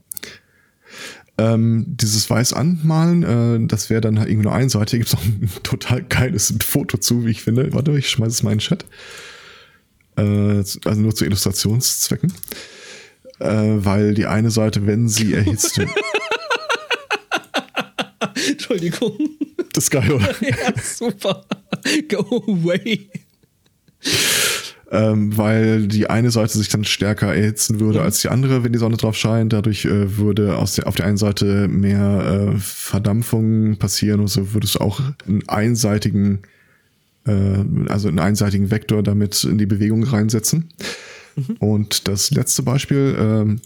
Ähm, 1.38 1.86
dieses 1.88 2.30
Weiß 2.30 2.54
anmalen, 2.54 3.24
äh, 3.24 3.68
das 3.68 3.90
wäre 3.90 4.02
dann 4.02 4.20
halt 4.20 4.30
irgendwie 4.30 4.48
nur 4.48 4.56
eine 4.56 4.70
Seite. 4.70 4.98
Gibt 4.98 5.08
es 5.08 5.14
noch 5.14 5.24
ein 5.24 5.50
total 5.64 6.04
geiles 6.04 6.54
Foto 6.62 6.98
zu, 6.98 7.26
wie 7.26 7.32
ich 7.32 7.42
finde. 7.42 7.74
Warte, 7.74 7.98
ich 7.98 8.10
schmeiße 8.10 8.32
es 8.32 8.44
mal 8.44 8.52
in 8.52 8.60
den 8.60 8.62
Chat. 8.62 8.86
Äh, 10.18 10.22
also 10.22 11.02
nur 11.02 11.16
zu 11.16 11.26
Illustrationszwecken. 11.26 12.34
Äh, 13.40 13.84
weil 13.84 14.14
die 14.14 14.26
eine 14.26 14.52
Seite, 14.52 14.86
wenn 14.86 15.10
sie 15.10 15.34
erhitzt 15.34 15.78
wird, 15.78 15.90
Entschuldigung. 18.74 19.30
das 19.74 19.86
ist 19.86 19.92
geil, 19.92 20.12
oder? 20.12 20.34
ja, 20.42 20.74
super. 20.82 21.46
Go 22.10 22.44
away. 22.48 23.10
ähm, 24.92 25.36
weil 25.38 25.88
die 25.88 26.10
eine 26.10 26.32
Seite 26.32 26.58
sich 26.58 26.70
dann 26.70 26.84
stärker 26.84 27.34
erhitzen 27.34 27.80
würde 27.80 28.02
als 28.02 28.22
die 28.22 28.30
andere, 28.30 28.64
wenn 28.64 28.74
die 28.74 28.80
Sonne 28.80 28.98
drauf 28.98 29.16
scheint. 29.16 29.54
Dadurch 29.54 29.86
äh, 29.86 30.18
würde 30.18 30.58
aus 30.58 30.76
der, 30.76 30.88
auf 30.88 30.96
der 30.96 31.06
einen 31.06 31.18
Seite 31.18 31.68
mehr 31.68 32.54
äh, 32.56 32.60
Verdampfung 32.60 33.78
passieren 33.78 34.20
und 34.20 34.28
so 34.28 34.54
würdest 34.54 34.76
du 34.76 34.80
auch 34.80 35.02
einen 35.28 35.48
einseitigen, 35.48 36.40
äh, 37.26 37.32
also 37.88 38.08
einen 38.08 38.20
einseitigen 38.20 38.72
Vektor 38.72 39.04
damit 39.04 39.44
in 39.44 39.58
die 39.58 39.66
Bewegung 39.66 40.04
reinsetzen. 40.04 40.70
Und 41.60 42.08
das 42.08 42.30
letzte 42.30 42.62
Beispiel, 42.62 43.16
ähm, 43.18 43.62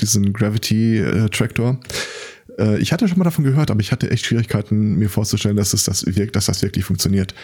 diesen 0.00 0.32
Gravity 0.32 0.98
äh, 0.98 1.28
Tractor. 1.28 1.78
Äh, 2.60 2.78
ich 2.78 2.92
hatte 2.92 3.08
schon 3.08 3.18
mal 3.18 3.24
davon 3.24 3.44
gehört, 3.44 3.70
aber 3.70 3.80
ich 3.80 3.90
hatte 3.90 4.10
echt 4.10 4.26
Schwierigkeiten, 4.26 4.96
mir 4.96 5.08
vorzustellen, 5.08 5.56
dass 5.56 5.72
es 5.72 5.84
das 5.84 6.04
wirkt, 6.06 6.36
dass 6.36 6.46
das 6.46 6.62
wirklich 6.62 6.84
funktioniert. 6.84 7.34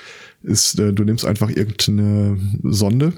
Ist, 0.43 0.79
äh, 0.79 0.93
du 0.93 1.05
nimmst 1.05 1.25
einfach 1.25 1.51
irgendeine 1.51 2.39
Sonde, 2.63 3.15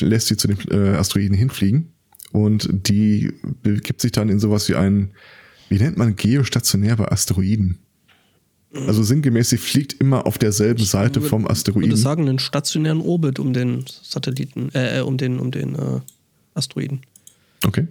lässt 0.00 0.28
sie 0.28 0.36
zu 0.36 0.48
dem 0.48 0.58
äh, 0.70 0.96
Asteroiden 0.96 1.36
hinfliegen 1.36 1.92
und 2.32 2.68
die 2.88 3.32
begibt 3.62 4.00
sich 4.00 4.12
dann 4.12 4.28
in 4.28 4.38
sowas 4.38 4.68
wie 4.68 4.74
ein, 4.74 5.10
wie 5.68 5.78
nennt 5.78 5.98
man 5.98 6.16
geostationär 6.16 6.96
bei 6.96 7.10
Asteroiden? 7.10 7.78
Also 8.72 9.02
sinngemäß, 9.02 9.50
sie 9.50 9.56
fliegt 9.56 9.94
immer 9.94 10.26
auf 10.26 10.36
derselben 10.38 10.84
Seite 10.84 11.20
vom 11.20 11.42
Ich 11.42 11.44
würde 11.44 11.52
Asteroiden. 11.52 11.96
sagen, 11.96 12.28
einen 12.28 12.38
stationären 12.38 13.00
Orbit 13.00 13.38
um 13.38 13.52
den 13.52 13.84
Satelliten, 14.02 14.70
äh, 14.74 14.98
äh, 14.98 15.00
um 15.00 15.16
den, 15.16 15.38
um 15.38 15.50
den 15.50 15.74
äh, 15.74 16.00
Asteroiden. 16.54 17.00
Okay. 17.64 17.86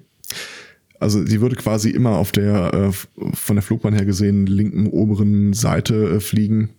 Also 0.99 1.23
die 1.23 1.41
würde 1.41 1.55
quasi 1.55 1.89
immer 1.89 2.11
auf 2.11 2.31
der 2.31 2.73
äh, 2.73 2.91
von 3.33 3.55
der 3.55 3.63
Flugbahn 3.63 3.93
her 3.93 4.05
gesehen 4.05 4.45
linken 4.45 4.87
oberen 4.87 5.53
Seite 5.53 6.15
äh, 6.15 6.19
fliegen 6.19 6.69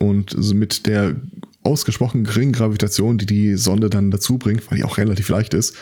und 0.00 0.36
mit 0.54 0.86
der 0.86 1.16
ausgesprochen 1.62 2.24
geringen 2.24 2.52
Gravitation, 2.52 3.16
die 3.18 3.26
die 3.26 3.56
Sonde 3.56 3.88
dann 3.88 4.10
dazu 4.10 4.38
bringt, 4.38 4.70
weil 4.70 4.78
die 4.78 4.84
auch 4.84 4.98
relativ 4.98 5.28
leicht 5.30 5.54
ist, 5.54 5.74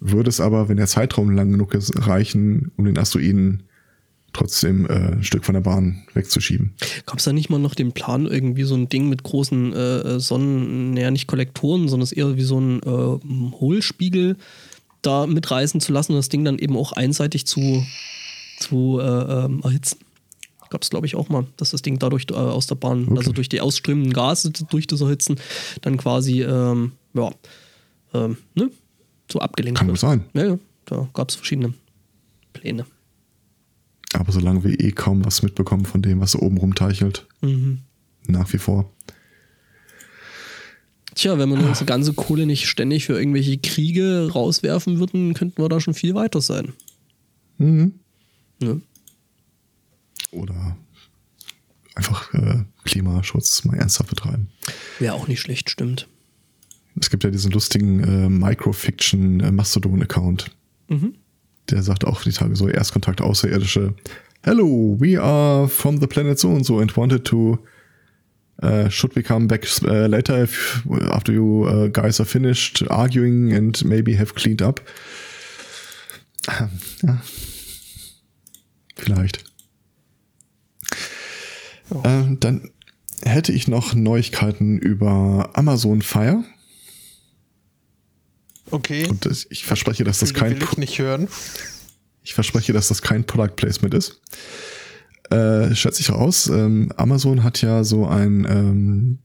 würde 0.00 0.28
es 0.28 0.40
aber, 0.40 0.68
wenn 0.68 0.76
der 0.76 0.88
Zeitraum 0.88 1.30
lang 1.30 1.52
genug 1.52 1.72
ist, 1.74 1.92
reichen, 2.06 2.72
um 2.76 2.84
den 2.84 2.98
Asteroiden 2.98 3.62
trotzdem 4.32 4.86
äh, 4.86 5.12
ein 5.12 5.24
Stück 5.24 5.44
von 5.44 5.54
der 5.54 5.60
Bahn 5.60 6.02
wegzuschieben. 6.14 6.74
Gab 7.06 7.18
es 7.18 7.24
da 7.24 7.32
nicht 7.32 7.50
mal 7.50 7.58
noch 7.58 7.74
den 7.74 7.92
Plan, 7.92 8.26
irgendwie 8.26 8.62
so 8.62 8.74
ein 8.74 8.88
Ding 8.88 9.08
mit 9.08 9.22
großen 9.22 9.72
äh, 9.72 10.20
Sonnen, 10.20 10.94
naja, 10.94 11.10
nicht 11.10 11.26
Kollektoren, 11.26 11.88
sondern 11.88 12.04
es 12.04 12.12
eher 12.12 12.36
wie 12.36 12.42
so 12.42 12.60
ein 12.60 12.80
äh, 12.80 13.54
Hohlspiegel 13.60 14.36
da 15.02 15.26
mitreißen 15.26 15.80
zu 15.80 15.92
lassen 15.92 16.12
und 16.12 16.18
das 16.18 16.28
Ding 16.28 16.44
dann 16.44 16.58
eben 16.58 16.76
auch 16.76 16.92
einseitig 16.92 17.46
zu, 17.46 17.84
zu 18.58 18.98
äh, 19.00 19.04
ähm, 19.44 19.60
erhitzen? 19.62 19.98
Gab 20.70 20.82
es, 20.82 20.90
glaube 20.90 21.06
ich, 21.06 21.16
auch 21.16 21.28
mal, 21.28 21.46
dass 21.56 21.70
das 21.70 21.82
Ding 21.82 21.98
dadurch 21.98 22.26
äh, 22.30 22.34
aus 22.34 22.66
der 22.68 22.76
Bahn, 22.76 23.04
Okay. 23.08 23.18
also 23.18 23.32
durch 23.32 23.48
die 23.48 23.60
ausströmenden 23.60 24.12
Gase 24.12 24.50
durch 24.52 24.86
das 24.86 25.00
Erhitzen, 25.00 25.36
dann 25.82 25.96
quasi, 25.96 26.42
ähm, 26.42 26.92
ja, 27.14 27.30
ähm, 28.14 28.36
ne, 28.54 28.70
so 29.30 29.40
abgelenkt 29.40 29.78
Kann 29.78 29.88
wird. 29.88 29.98
sein. 29.98 30.24
Ja, 30.32 30.44
ja, 30.46 30.58
da 30.86 31.08
gab 31.12 31.28
es 31.30 31.34
verschiedene 31.34 31.74
Pläne. 32.52 32.86
Aber 34.12 34.30
solange 34.32 34.62
wir 34.64 34.78
eh 34.80 34.90
kaum 34.92 35.24
was 35.24 35.42
mitbekommen 35.42 35.84
von 35.86 36.02
dem, 36.02 36.20
was 36.20 36.32
da 36.32 36.38
oben 36.40 36.58
rumteichelt, 36.58 37.26
Mhm. 37.40 37.78
nach 38.26 38.52
wie 38.52 38.58
vor. 38.58 38.90
Tja, 41.20 41.38
wenn 41.38 41.50
wir 41.50 41.58
nur 41.58 41.68
unsere 41.68 41.84
ganze 41.84 42.14
Kohle 42.14 42.46
nicht 42.46 42.66
ständig 42.66 43.04
für 43.04 43.18
irgendwelche 43.18 43.58
Kriege 43.58 44.30
rauswerfen 44.32 44.98
würden, 44.98 45.34
könnten 45.34 45.60
wir 45.60 45.68
da 45.68 45.78
schon 45.78 45.92
viel 45.92 46.14
weiter 46.14 46.40
sein. 46.40 46.72
Mhm. 47.58 47.92
Ne? 48.58 48.80
Oder 50.30 50.78
einfach 51.94 52.32
äh, 52.32 52.64
Klimaschutz 52.84 53.66
mal 53.66 53.76
ernsthaft 53.76 54.08
betreiben. 54.08 54.48
Wäre 54.98 55.12
auch 55.12 55.28
nicht 55.28 55.40
schlecht, 55.40 55.68
stimmt. 55.68 56.08
Es 56.98 57.10
gibt 57.10 57.22
ja 57.22 57.28
diesen 57.28 57.52
lustigen 57.52 58.02
äh, 58.02 58.30
Microfiction 58.30 59.40
äh. 59.40 60.50
Mhm. 60.88 61.16
Der 61.68 61.82
sagt 61.82 62.06
auch 62.06 62.22
die 62.22 62.32
Tage 62.32 62.56
so 62.56 62.66
Erstkontakt 62.66 63.20
Außerirdische. 63.20 63.92
Hello, 64.42 64.96
we 64.98 65.20
are 65.20 65.68
from 65.68 66.00
the 66.00 66.06
planet 66.06 66.38
so 66.38 66.48
and 66.54 66.64
so 66.64 66.78
and 66.78 66.96
wanted 66.96 67.26
to 67.26 67.58
Uh, 68.62 68.90
should 68.90 69.16
we 69.16 69.22
come 69.22 69.46
back 69.48 69.66
uh, 69.84 70.06
later 70.06 70.42
if, 70.42 70.84
after 71.12 71.32
you 71.32 71.64
uh, 71.66 71.88
guys 71.88 72.20
are 72.20 72.26
finished 72.26 72.84
arguing 72.90 73.52
and 73.54 73.82
maybe 73.84 74.16
have 74.18 74.34
cleaned 74.34 74.60
up? 74.60 74.82
Ja. 77.02 77.22
Vielleicht. 78.96 79.42
Ja. 81.90 82.02
Ähm, 82.04 82.38
dann 82.40 82.70
hätte 83.22 83.52
ich 83.52 83.66
noch 83.66 83.94
Neuigkeiten 83.94 84.78
über 84.78 85.50
Amazon 85.54 86.02
Fire. 86.02 86.44
Okay. 88.70 89.06
Und 89.06 89.24
das, 89.24 89.46
ich 89.50 89.64
verspreche, 89.64 90.04
dass 90.04 90.18
das 90.18 90.34
Will- 90.34 90.40
kein 90.40 90.60
will 90.60 90.68
ich 90.70 90.76
nicht 90.76 90.98
hören. 90.98 91.28
ich 92.22 92.34
verspreche, 92.34 92.72
dass 92.72 92.88
das 92.88 93.02
kein 93.02 93.24
Product 93.24 93.56
Placement 93.56 93.94
ist. 93.94 94.20
Äh, 95.30 95.74
stellt 95.74 95.94
sich 95.94 96.10
raus, 96.10 96.48
ähm, 96.48 96.92
Amazon 96.96 97.44
hat 97.44 97.62
ja 97.62 97.84
so 97.84 98.06
ein 98.06 98.46
ähm, 98.50 99.18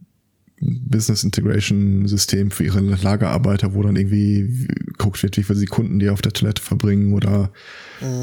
Business 0.61 1.23
Integration 1.23 2.07
System 2.07 2.51
für 2.51 2.63
ihre 2.63 2.79
Lagerarbeiter, 2.79 3.73
wo 3.73 3.81
dann 3.81 3.95
irgendwie 3.95 4.67
geguckt 4.85 5.21
wird, 5.23 5.37
wie 5.37 5.43
viele 5.43 5.59
Sekunden 5.59 5.99
die 5.99 6.09
auf 6.09 6.21
der 6.21 6.31
Toilette 6.31 6.61
verbringen 6.61 7.13
oder 7.13 7.51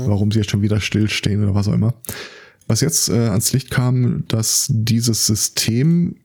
warum 0.06 0.30
sie 0.30 0.38
jetzt 0.38 0.50
schon 0.50 0.62
wieder 0.62 0.80
stillstehen 0.80 1.42
oder 1.42 1.54
was 1.54 1.68
auch 1.68 1.74
immer. 1.74 1.94
Was 2.68 2.80
jetzt 2.80 3.08
äh, 3.08 3.28
ans 3.28 3.52
Licht 3.52 3.70
kam, 3.70 4.24
dass 4.28 4.68
dieses 4.70 5.26
System 5.26 6.16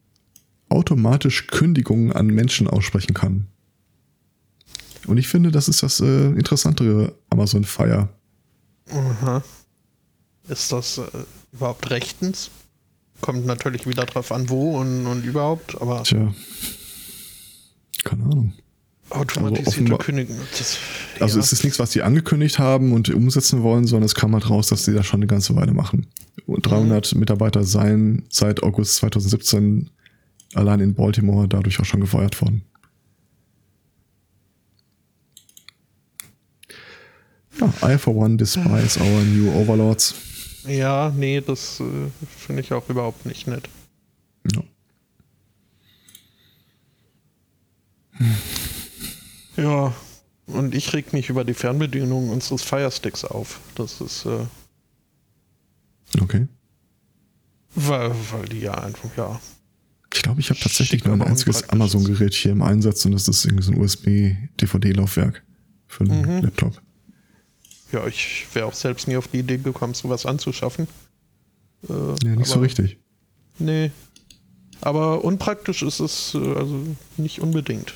automatisch 0.70 1.48
Kündigungen 1.48 2.12
an 2.12 2.28
Menschen 2.28 2.68
aussprechen 2.68 3.14
kann. 3.14 3.48
Und 5.08 5.18
ich 5.18 5.28
finde, 5.28 5.52
das 5.52 5.68
ist 5.68 5.84
das 5.84 6.00
äh, 6.02 6.28
interessantere 6.28 7.16
Amazon 7.30 7.64
Fire. 7.64 8.10
Aha. 8.92 9.44
Ist 10.48 10.72
das 10.72 10.98
äh, 10.98 11.04
überhaupt 11.54 11.90
rechtens? 11.90 12.50
Kommt 13.22 13.46
natürlich 13.46 13.88
wieder 13.88 14.06
drauf 14.06 14.32
an, 14.32 14.50
wo 14.50 14.78
und, 14.80 15.06
und 15.08 15.26
überhaupt, 15.26 15.80
aber 15.82 16.04
Tja. 16.04 16.34
Keine 18.04 18.24
Ahnung. 18.26 18.54
automatisierte 19.10 19.70
offenbar- 19.70 19.98
Kündigen. 20.00 20.38
Das, 20.58 20.78
Also 21.20 21.38
ja. 21.40 21.44
es 21.44 21.52
ist 21.52 21.64
nichts, 21.64 21.80
was 21.80 21.90
die 21.92 22.04
angekündigt 22.04 22.60
haben 22.60 22.94
und 22.94 23.10
umsetzen 23.10 23.64
wollen, 23.64 23.88
sondern 23.88 24.06
es 24.06 24.14
kam 24.16 24.34
halt 24.34 24.50
raus, 24.50 24.68
dass 24.68 24.86
sie 24.86 24.94
das 24.94 25.06
schon 25.08 25.20
eine 25.20 25.28
ganze 25.28 25.56
Weile 25.56 25.74
machen. 25.74 26.08
Und 26.46 26.66
300 26.66 27.16
Mitarbeiter 27.16 27.64
seien 27.64 28.26
seit 28.30 28.62
August 28.64 28.98
2017 28.98 29.90
allein 30.54 30.80
in 30.80 30.94
Baltimore 30.94 31.48
dadurch 31.48 31.80
auch 31.80 31.86
schon 31.86 32.00
gefeuert 32.02 32.40
worden. 32.42 32.62
Ja, 37.60 37.74
I 37.94 37.98
for 37.98 38.16
one 38.16 38.38
despise 38.38 39.00
our 39.00 39.24
new 39.24 39.52
overlords. 39.52 40.14
Ja, 40.68 41.12
nee, 41.16 41.42
das 41.42 41.80
äh, 41.80 42.10
finde 42.38 42.62
ich 42.62 42.74
auch 42.74 42.88
überhaupt 42.90 43.26
nicht 43.26 43.48
nett. 43.48 43.68
Ja. 44.54 44.62
Ja, 49.56 49.92
und 50.46 50.76
ich 50.76 50.94
reg 50.94 51.14
mich 51.14 51.30
über 51.30 51.44
die 51.44 51.56
Fernbedienung 51.56 52.30
unseres 52.30 52.62
Firesticks 52.62 53.26
auf. 53.26 53.60
Das 53.74 54.02
ist, 54.02 54.26
äh, 54.28 54.46
Okay. 56.22 56.48
weil, 57.74 58.12
weil 58.32 58.46
die 58.46 58.60
ja 58.60 58.74
einfach, 58.76 59.10
ja. 59.18 59.42
Ich 60.14 60.22
glaube, 60.22 60.40
ich 60.42 60.50
habe 60.52 60.60
tatsächlich 60.60 61.04
nur 61.06 61.16
ein 61.16 61.22
einziges. 61.24 61.68
Amazon-Gerät 61.70 62.36
hier 62.36 62.52
im 62.52 62.62
Einsatz 62.62 63.04
und 63.06 63.14
das 63.14 63.28
ist 63.28 63.46
irgendwie 63.46 63.64
so 63.64 63.72
ein 63.72 63.80
USB-DVD-Laufwerk 63.82 65.44
für 65.88 66.04
einen 66.06 66.22
Mhm. 66.38 66.44
Laptop. 66.44 66.80
Ja, 67.92 68.06
ich 68.08 68.46
wäre 68.54 68.66
auch 68.66 68.74
selbst 68.74 69.08
nie 69.08 69.16
auf 69.18 69.28
die 69.30 69.40
Idee 69.40 69.58
gekommen, 69.58 69.94
sowas 69.94 70.26
anzuschaffen. 70.26 70.88
Äh, 71.90 71.94
Ja, 72.24 72.36
nicht 72.36 72.48
so 72.48 72.56
aber- 72.56 72.64
richtig. 72.64 72.98
Nee. 73.60 73.92
Aber 74.82 75.24
unpraktisch 75.24 75.82
ist 75.82 76.00
es 76.00 76.36
äh, 76.36 76.54
also 76.56 76.80
nicht 77.18 77.40
unbedingt. 77.42 77.94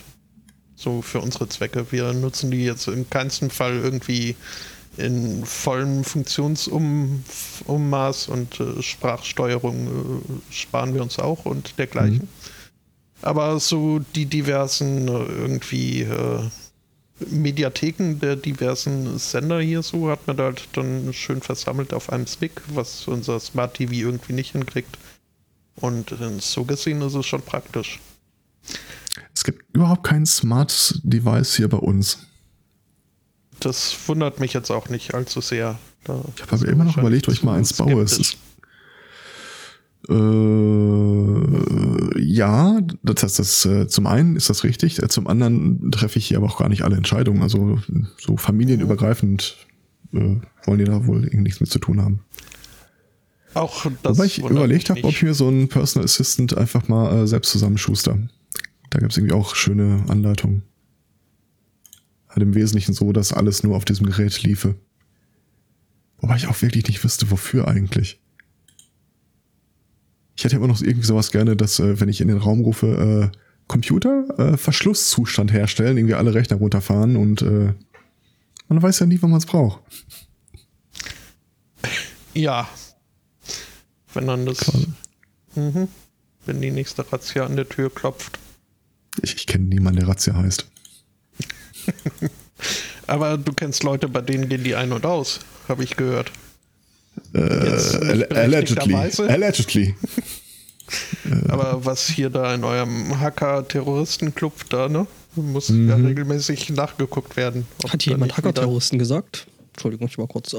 So 0.75 1.01
für 1.03 1.19
unsere 1.21 1.47
Zwecke. 1.47 1.91
Wir 1.91 2.11
nutzen 2.13 2.49
die 2.51 2.63
jetzt 2.63 2.87
in 2.87 3.07
keinsten 3.09 3.49
Fall 3.51 3.73
irgendwie 3.75 4.35
in 4.97 5.45
vollem 5.45 6.03
Funktionsummaß 6.03 8.27
und 8.29 8.59
äh, 8.59 8.81
Sprachsteuerung 8.81 9.87
äh, 9.87 9.91
sparen 10.53 10.93
wir 10.93 11.01
uns 11.01 11.17
auch 11.19 11.45
und 11.45 11.77
dergleichen. 11.77 12.27
Aber 13.21 13.59
so 13.59 13.99
die 14.15 14.25
diversen 14.25 15.07
äh, 15.07 15.11
irgendwie 15.11 16.01
äh, 16.01 16.39
Mediatheken 17.29 18.19
der 18.19 18.35
diversen 18.35 19.17
Sender 19.19 19.59
hier 19.59 19.83
so 19.83 20.09
hat 20.09 20.27
man 20.27 20.37
da 20.37 20.45
halt 20.45 20.67
dann 20.73 21.13
schön 21.13 21.41
versammelt 21.41 21.93
auf 21.93 22.11
einem 22.11 22.27
Stick, 22.27 22.61
was 22.73 23.07
unser 23.07 23.39
Smart 23.39 23.75
TV 23.75 23.93
irgendwie 23.93 24.33
nicht 24.33 24.51
hinkriegt. 24.51 24.97
Und 25.75 26.13
so 26.39 26.63
gesehen 26.63 27.01
ist 27.01 27.15
es 27.15 27.25
schon 27.25 27.41
praktisch. 27.41 27.99
Es 29.33 29.43
gibt 29.43 29.75
überhaupt 29.75 30.03
kein 30.03 30.25
Smart 30.25 30.99
Device 31.03 31.55
hier 31.55 31.69
bei 31.69 31.77
uns. 31.77 32.19
Das 33.59 33.95
wundert 34.07 34.39
mich 34.39 34.53
jetzt 34.53 34.71
auch 34.71 34.89
nicht 34.89 35.13
allzu 35.13 35.41
sehr. 35.41 35.79
Da 36.03 36.23
Ich 36.35 36.41
habe 36.41 36.55
aber 36.55 36.67
immer 36.67 36.83
noch 36.83 36.97
überlegt, 36.97 37.27
ob 37.27 37.33
ich 37.33 37.43
mal 37.43 37.57
eins 37.57 37.73
baue. 37.73 38.01
Es 38.01 38.17
ist, 38.17 38.37
äh, 40.09 40.13
ja, 42.21 42.81
das, 43.03 43.15
das, 43.15 43.33
das, 43.35 43.65
äh, 43.65 43.87
zum 43.87 44.07
einen 44.07 44.35
ist 44.35 44.49
das 44.49 44.63
richtig, 44.63 45.01
äh, 45.01 45.07
zum 45.07 45.27
anderen 45.27 45.91
treffe 45.91 46.17
ich 46.19 46.27
hier 46.27 46.37
aber 46.37 46.47
auch 46.47 46.57
gar 46.57 46.69
nicht 46.69 46.83
alle 46.83 46.97
Entscheidungen. 46.97 47.41
Also 47.41 47.79
so 48.17 48.37
familienübergreifend 48.37 49.57
äh, 50.13 50.37
wollen 50.65 50.79
die 50.79 50.85
da 50.85 51.05
wohl 51.05 51.23
irgendwie 51.23 51.43
nichts 51.43 51.59
mit 51.61 51.69
zu 51.69 51.79
tun 51.79 52.01
haben. 52.01 52.21
Auch 53.53 53.85
das 54.01 54.17
Wobei 54.17 54.25
ich 54.25 54.39
überlegt 54.39 54.89
habe, 54.89 55.03
ob 55.03 55.11
ich 55.11 55.23
mir 55.23 55.33
so 55.33 55.47
einen 55.49 55.67
Personal 55.67 56.05
Assistant 56.05 56.57
einfach 56.57 56.87
mal 56.87 57.23
äh, 57.23 57.27
selbst 57.27 57.51
zusammenschuster. 57.51 58.17
Da 58.89 58.99
gibt 58.99 59.11
es 59.11 59.17
irgendwie 59.17 59.35
auch 59.35 59.55
schöne 59.55 60.05
Anleitungen. 60.07 60.63
Halt 62.29 62.43
im 62.43 62.55
Wesentlichen 62.55 62.93
so, 62.93 63.11
dass 63.11 63.33
alles 63.33 63.63
nur 63.63 63.75
auf 63.75 63.83
diesem 63.83 64.05
Gerät 64.05 64.41
liefe. 64.43 64.75
Wobei 66.19 66.37
ich 66.37 66.47
auch 66.47 66.61
wirklich 66.61 66.87
nicht 66.87 67.03
wüsste, 67.03 67.29
wofür 67.29 67.67
eigentlich. 67.67 68.20
Ich 70.35 70.43
hätte 70.43 70.55
immer 70.55 70.67
noch 70.67 70.81
irgendwie 70.81 71.05
sowas 71.05 71.31
gerne, 71.31 71.55
dass, 71.55 71.79
äh, 71.79 71.99
wenn 71.99 72.09
ich 72.09 72.21
in 72.21 72.27
den 72.27 72.37
Raum 72.37 72.61
rufe, 72.61 73.31
äh, 73.31 73.37
Computer, 73.67 74.25
äh, 74.37 74.57
Verschlusszustand 74.57 75.53
herstellen, 75.53 75.97
irgendwie 75.97 76.15
alle 76.15 76.33
Rechner 76.33 76.57
runterfahren 76.57 77.15
und 77.15 77.41
äh, 77.41 77.73
man 78.67 78.81
weiß 78.81 78.99
ja 78.99 79.05
nie, 79.05 79.21
wann 79.21 79.31
man 79.31 79.39
es 79.39 79.45
braucht. 79.45 79.81
Ja. 82.33 82.69
Wenn 84.13 84.27
dann 84.27 84.45
das. 84.45 84.71
Mhm. 85.55 85.87
Wenn 86.45 86.61
die 86.61 86.71
nächste 86.71 87.09
Razzia 87.11 87.45
an 87.45 87.55
der 87.55 87.67
Tür 87.67 87.93
klopft. 87.93 88.39
Ich, 89.21 89.35
ich 89.35 89.47
kenne 89.47 89.65
niemanden, 89.65 89.99
der 89.99 90.09
Razzia 90.09 90.35
heißt. 90.35 90.69
Aber 93.07 93.37
du 93.37 93.53
kennst 93.53 93.83
Leute, 93.83 94.07
bei 94.07 94.21
denen 94.21 94.49
gehen 94.49 94.63
die 94.63 94.75
ein 94.75 94.91
und 94.91 95.05
aus, 95.05 95.39
habe 95.67 95.83
ich 95.83 95.97
gehört. 95.97 96.31
Äh, 97.33 98.25
allegedly. 98.33 98.95
Allegedly. 99.27 99.95
Aber 101.49 101.85
was 101.85 102.07
hier 102.07 102.29
da 102.29 102.53
in 102.53 102.63
eurem 102.63 103.19
Hacker-Terroristen-Club 103.19 104.69
da, 104.69 104.89
ne? 104.89 105.07
Muss 105.35 105.69
ja 105.69 105.75
Mhm. 105.75 106.05
regelmäßig 106.07 106.69
nachgeguckt 106.71 107.37
werden. 107.37 107.65
Hat 107.87 108.01
hier 108.03 108.13
jemand 108.13 108.35
Hacker-Terroristen 108.35 108.99
gesagt? 108.99 109.47
Entschuldigung, 109.73 110.07
ich 110.09 110.17
war 110.17 110.27
kurz. 110.27 110.53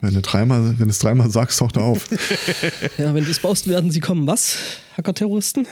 Wenn 0.00 0.14
du 0.14 0.20
dreimal, 0.22 0.78
wenn 0.78 0.86
du 0.86 0.90
es 0.90 1.00
dreimal 1.00 1.28
sagst, 1.30 1.58
taucht 1.58 1.76
er 1.76 1.82
auf. 1.82 2.06
Ja, 2.98 3.12
wenn 3.12 3.24
du 3.24 3.30
es 3.30 3.40
baust, 3.40 3.66
werden 3.66 3.90
sie 3.90 3.98
kommen. 3.98 4.24
Was? 4.28 4.56
Hacker-Terroristen? 4.96 5.66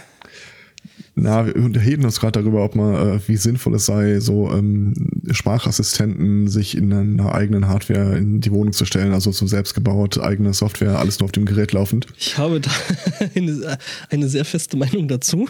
Na, 1.22 1.44
wir 1.44 1.54
unterhielten 1.56 2.06
uns 2.06 2.18
gerade 2.18 2.40
darüber, 2.40 2.64
ob 2.64 2.74
man, 2.74 2.94
äh, 2.94 3.20
wie 3.28 3.36
sinnvoll 3.36 3.74
es 3.74 3.84
sei, 3.84 4.20
so 4.20 4.50
ähm, 4.50 4.94
Sprachassistenten 5.30 6.48
sich 6.48 6.74
in 6.74 6.90
einer 6.92 7.34
eigenen 7.34 7.68
Hardware 7.68 8.16
in 8.16 8.40
die 8.40 8.50
Wohnung 8.50 8.72
zu 8.72 8.86
stellen, 8.86 9.12
also 9.12 9.30
so 9.30 9.46
selbst 9.46 9.74
gebaut, 9.74 10.18
eigene 10.18 10.54
Software, 10.54 10.98
alles 10.98 11.20
nur 11.20 11.26
auf 11.26 11.32
dem 11.32 11.44
Gerät 11.44 11.72
laufend. 11.72 12.06
Ich 12.16 12.38
habe 12.38 12.60
da 12.60 12.70
eine, 13.36 13.78
eine 14.08 14.28
sehr 14.28 14.46
feste 14.46 14.78
Meinung 14.78 15.08
dazu. 15.08 15.46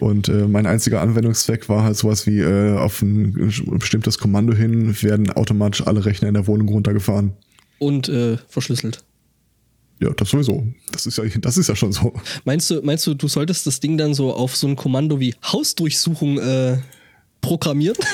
Und 0.00 0.28
äh, 0.28 0.46
mein 0.46 0.66
einziger 0.66 1.00
Anwendungszweck 1.00 1.70
war 1.70 1.82
halt 1.82 1.96
sowas 1.96 2.26
wie 2.26 2.40
äh, 2.40 2.76
auf 2.76 3.00
ein 3.00 3.52
bestimmtes 3.78 4.18
Kommando 4.18 4.52
hin 4.52 4.94
werden 5.02 5.30
automatisch 5.30 5.86
alle 5.86 6.04
Rechner 6.04 6.28
in 6.28 6.34
der 6.34 6.46
Wohnung 6.46 6.68
runtergefahren. 6.68 7.32
Und 7.78 8.10
äh, 8.10 8.36
verschlüsselt. 8.48 9.02
Ja, 10.00 10.10
das 10.10 10.30
sowieso. 10.30 10.66
Das 10.92 11.06
ist 11.06 11.18
ja, 11.18 11.24
das 11.40 11.58
ist 11.58 11.68
ja 11.68 11.76
schon 11.76 11.92
so. 11.92 12.12
Meinst 12.44 12.70
du, 12.70 12.80
meinst 12.82 13.06
du, 13.06 13.14
du 13.14 13.28
solltest 13.28 13.66
das 13.66 13.80
Ding 13.80 13.98
dann 13.98 14.14
so 14.14 14.32
auf 14.32 14.56
so 14.56 14.66
ein 14.66 14.74
Kommando 14.76 15.20
wie 15.20 15.34
Hausdurchsuchung 15.44 16.38
äh, 16.38 16.78
programmieren? 17.40 17.96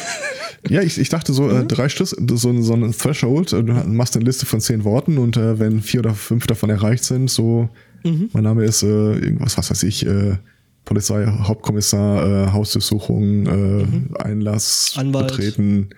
Ja, 0.69 0.83
ich, 0.83 0.99
ich 0.99 1.09
dachte 1.11 1.33
so, 1.33 1.49
äh, 1.49 1.65
drei 1.65 1.89
Schlüssel, 1.89 2.19
so, 2.35 2.49
ein- 2.49 2.65
so 2.65 2.73
ein 2.75 2.91
Threshold, 2.91 3.53
äh, 3.53 3.63
du 3.63 3.73
machst 3.73 4.17
eine 4.17 4.25
Liste 4.25 4.47
von 4.47 4.61
zehn 4.61 4.83
Worten 4.83 5.17
und 5.17 5.37
äh, 5.37 5.61
wenn 5.61 5.81
vier 5.81 6.01
oder 6.01 6.13
fünf 6.15 6.49
davon 6.49 6.71
erreicht 6.71 7.05
sind, 7.05 7.31
so, 7.31 7.69
mein 8.03 8.43
Name 8.43 8.65
ist 8.65 8.83
äh, 8.83 8.87
irgendwas, 8.87 9.57
was 9.59 9.71
weiß 9.71 9.85
ich, 9.85 10.05
äh, 10.07 10.39
Polizei, 10.85 11.25
Hauptkommissar, 11.27 12.49
äh, 12.49 12.51
Hausdurchsuchung, 12.53 13.47
äh, 13.47 14.19
Einlass, 14.19 14.95
Anwalt. 14.97 15.29
Betreten, 15.29 15.91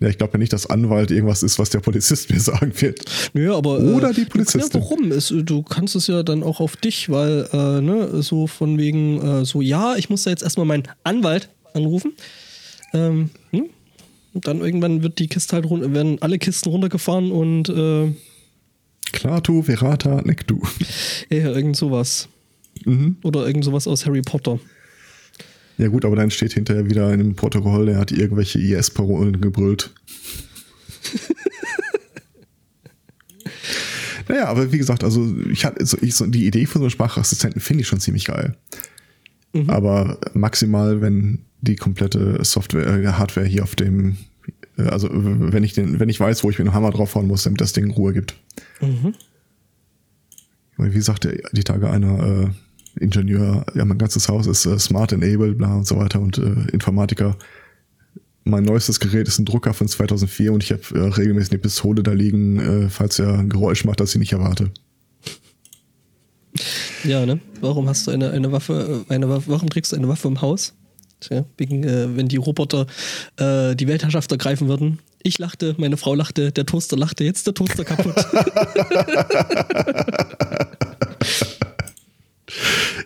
Ja, 0.00 0.08
ich 0.08 0.16
glaube 0.18 0.34
ja 0.34 0.38
nicht, 0.38 0.52
dass 0.52 0.66
Anwalt 0.66 1.10
irgendwas 1.10 1.42
ist, 1.42 1.58
was 1.58 1.70
der 1.70 1.80
Polizist 1.80 2.30
mir 2.32 2.38
sagen 2.40 2.72
wird. 2.80 3.00
Nö, 3.34 3.52
aber. 3.54 3.80
Oder 3.80 4.12
die 4.12 4.22
Ja, 4.22 4.28
Polizistin. 4.28 4.80
warum? 4.80 5.10
Es, 5.10 5.28
du 5.36 5.62
kannst 5.62 5.96
es 5.96 6.06
ja 6.06 6.22
dann 6.22 6.42
auch 6.42 6.60
auf 6.60 6.76
dich, 6.76 7.10
weil, 7.10 7.48
äh, 7.52 7.80
ne, 7.80 8.22
so 8.22 8.46
von 8.46 8.78
wegen, 8.78 9.20
äh, 9.20 9.44
so, 9.44 9.60
ja, 9.60 9.96
ich 9.96 10.08
muss 10.08 10.22
da 10.22 10.30
jetzt 10.30 10.42
erstmal 10.44 10.66
meinen 10.66 10.84
Anwalt 11.04 11.48
anrufen. 11.74 12.12
Ähm, 12.94 13.30
hm? 13.50 13.64
Und 14.34 14.46
dann 14.46 14.60
irgendwann 14.60 15.02
wird 15.02 15.18
die 15.18 15.26
Kiste 15.26 15.56
halt 15.56 15.66
run- 15.66 15.92
werden 15.94 16.18
alle 16.22 16.38
Kisten 16.38 16.68
runtergefahren 16.70 17.32
und 17.32 17.68
äh, 17.68 18.12
Klaatu, 19.12 19.62
Verata, 19.62 20.20
Nektu. 20.22 20.60
ja, 21.30 21.38
irgend 21.50 21.76
sowas. 21.76 22.28
Mhm. 22.84 23.16
Oder 23.24 23.46
irgend 23.46 23.64
sowas 23.64 23.88
aus 23.88 24.06
Harry 24.06 24.22
Potter. 24.22 24.60
Ja 25.78 25.88
gut, 25.88 26.04
aber 26.04 26.16
dann 26.16 26.30
steht 26.30 26.52
hinterher 26.52 26.86
wieder 26.86 27.06
in 27.14 27.20
einem 27.20 27.34
Protokoll, 27.36 27.88
er 27.88 27.98
hat 27.98 28.10
irgendwelche 28.10 28.58
IS-Parolen 28.58 29.40
gebrüllt. 29.40 29.94
naja, 34.28 34.46
aber 34.46 34.72
wie 34.72 34.78
gesagt, 34.78 35.04
also 35.04 35.34
ich 35.50 35.64
hatte 35.64 35.86
so, 35.86 35.96
ich, 36.00 36.16
so 36.16 36.26
die 36.26 36.46
Idee 36.46 36.66
von 36.66 36.80
so 36.80 36.86
einem 36.86 36.90
Sprachassistenten 36.90 37.60
finde 37.60 37.82
ich 37.82 37.88
schon 37.88 38.00
ziemlich 38.00 38.24
geil. 38.24 38.56
Aber 39.68 40.18
maximal, 40.34 41.00
wenn 41.00 41.44
die 41.60 41.76
komplette 41.76 42.44
Software, 42.44 42.86
äh, 42.86 43.06
Hardware 43.06 43.46
hier 43.46 43.62
auf 43.62 43.74
dem, 43.74 44.16
äh, 44.76 44.82
also 44.82 45.08
wenn 45.12 45.64
ich 45.64 45.72
den, 45.72 46.00
wenn 46.00 46.08
ich 46.08 46.20
weiß, 46.20 46.44
wo 46.44 46.50
ich 46.50 46.58
mit 46.58 46.66
dem 46.66 46.74
Hammer 46.74 46.90
draufhauen 46.90 47.26
muss, 47.26 47.44
damit 47.44 47.60
das 47.60 47.72
Ding 47.72 47.90
Ruhe 47.90 48.12
gibt. 48.12 48.36
Weil 50.76 50.94
wie 50.94 51.00
sagte 51.00 51.40
die 51.52 51.64
Tage 51.64 51.90
einer 51.90 52.22
äh, 52.22 52.48
Ingenieur, 52.98 53.64
ja, 53.74 53.84
mein 53.84 53.98
ganzes 53.98 54.28
Haus 54.28 54.46
ist 54.46 54.66
äh, 54.66 54.78
smart 54.78 55.12
enabled, 55.12 55.58
bla 55.58 55.76
und 55.76 55.86
so 55.86 55.96
weiter 55.96 56.20
und 56.20 56.38
äh, 56.38 56.70
Informatiker. 56.72 57.36
Mein 58.44 58.64
neuestes 58.64 58.98
Gerät 58.98 59.28
ist 59.28 59.38
ein 59.38 59.44
Drucker 59.44 59.74
von 59.74 59.88
2004 59.88 60.52
und 60.52 60.62
ich 60.62 60.72
habe 60.72 60.82
äh, 60.94 60.98
regelmäßig 60.98 61.52
eine 61.52 61.58
Pistole 61.58 62.02
da 62.02 62.12
liegen, 62.12 62.58
äh, 62.58 62.88
falls 62.88 63.18
er 63.18 63.38
ein 63.38 63.48
Geräusch 63.48 63.84
macht, 63.84 64.00
das 64.00 64.14
ich 64.14 64.18
nicht 64.18 64.32
erwarte. 64.32 64.70
Ja, 67.04 67.26
ne? 67.26 67.40
Warum 67.60 67.88
hast 67.88 68.06
du 68.06 68.10
eine, 68.10 68.30
eine 68.30 68.50
Waffe, 68.52 69.04
äh, 69.08 69.14
eine 69.14 69.28
Waffe, 69.28 69.44
warum 69.48 69.68
trägst 69.68 69.92
du 69.92 69.96
eine 69.96 70.08
Waffe 70.08 70.28
im 70.28 70.40
Haus? 70.40 70.74
Tja, 71.20 71.44
wegen, 71.56 71.84
äh, 71.84 72.16
wenn 72.16 72.28
die 72.28 72.36
Roboter 72.36 72.86
äh, 73.36 73.74
die 73.74 73.88
Weltherrschaft 73.88 74.30
ergreifen 74.30 74.68
würden. 74.68 75.00
Ich 75.22 75.38
lachte, 75.38 75.74
meine 75.78 75.96
Frau 75.96 76.14
lachte, 76.14 76.52
der 76.52 76.64
Toaster 76.64 76.96
lachte, 76.96 77.24
jetzt 77.24 77.46
der 77.46 77.54
Toaster 77.54 77.84
kaputt. 77.84 78.14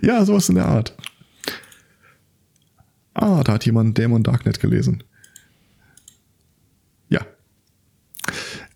Ja, 0.00 0.24
sowas 0.24 0.48
in 0.48 0.56
der 0.56 0.66
Art. 0.66 0.96
Ah, 3.14 3.42
da 3.42 3.54
hat 3.54 3.66
jemand 3.66 3.98
Dämon 3.98 4.22
Darknet 4.22 4.60
gelesen. 4.60 5.04
Ja. 7.08 7.20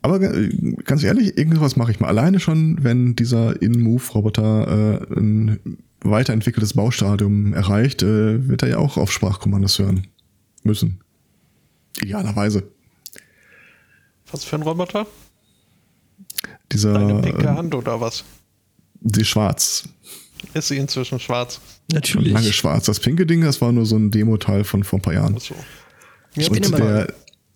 Aber 0.03 0.19
ganz 0.19 1.03
ehrlich, 1.03 1.39
irgendwas 1.39 1.77
mache 1.77 1.91
ich 1.91 2.01
mal 2.01 2.09
alleine 2.09 2.39
schon, 2.39 2.83
wenn 2.85 3.17
dieser 3.17 3.61
In-Move-Roboter 3.63 5.01
äh, 5.01 5.19
ein 5.19 5.79
weiterentwickeltes 6.01 6.75
Baustadium 6.75 7.55
erreicht, 7.55 8.03
äh, 8.03 8.49
wird 8.49 8.63
er 8.63 8.69
ja 8.69 8.79
auch 8.79 8.97
auf 8.97 9.11
Sprachkommandos 9.11 9.79
hören 9.79 10.07
müssen. 10.63 11.01
Idealerweise. 12.01 12.65
Was 14.31 14.45
für 14.45 14.57
ein 14.57 14.63
Roboter? 14.63 15.07
Dieser, 16.73 16.93
Deine 16.93 17.23
pinke 17.23 17.43
äh, 17.43 17.49
Hand 17.49 17.75
oder 17.75 18.01
was? 18.01 18.25
die 19.01 19.25
Schwarz. 19.25 19.89
Ist 20.55 20.69
sie 20.69 20.77
inzwischen 20.77 21.19
schwarz? 21.19 21.55
Schon 21.55 21.97
Natürlich. 21.97 22.33
lange 22.33 22.53
schwarz. 22.53 22.87
Das 22.87 23.01
pinke 23.01 23.27
Ding, 23.27 23.43
das 23.43 23.61
war 23.61 23.73
nur 23.73 23.87
so 23.87 23.97
ein 23.97 24.11
Demo-Teil 24.11 24.65
von 24.65 24.85
vor 24.85 24.99
ein 24.99 25.03
paar 25.03 25.15
Jahren. 25.15 25.37
Achso. 25.37 25.55
Ich 26.35 26.51
bin 26.51 26.65
Und 26.65 26.79
der 26.79 27.13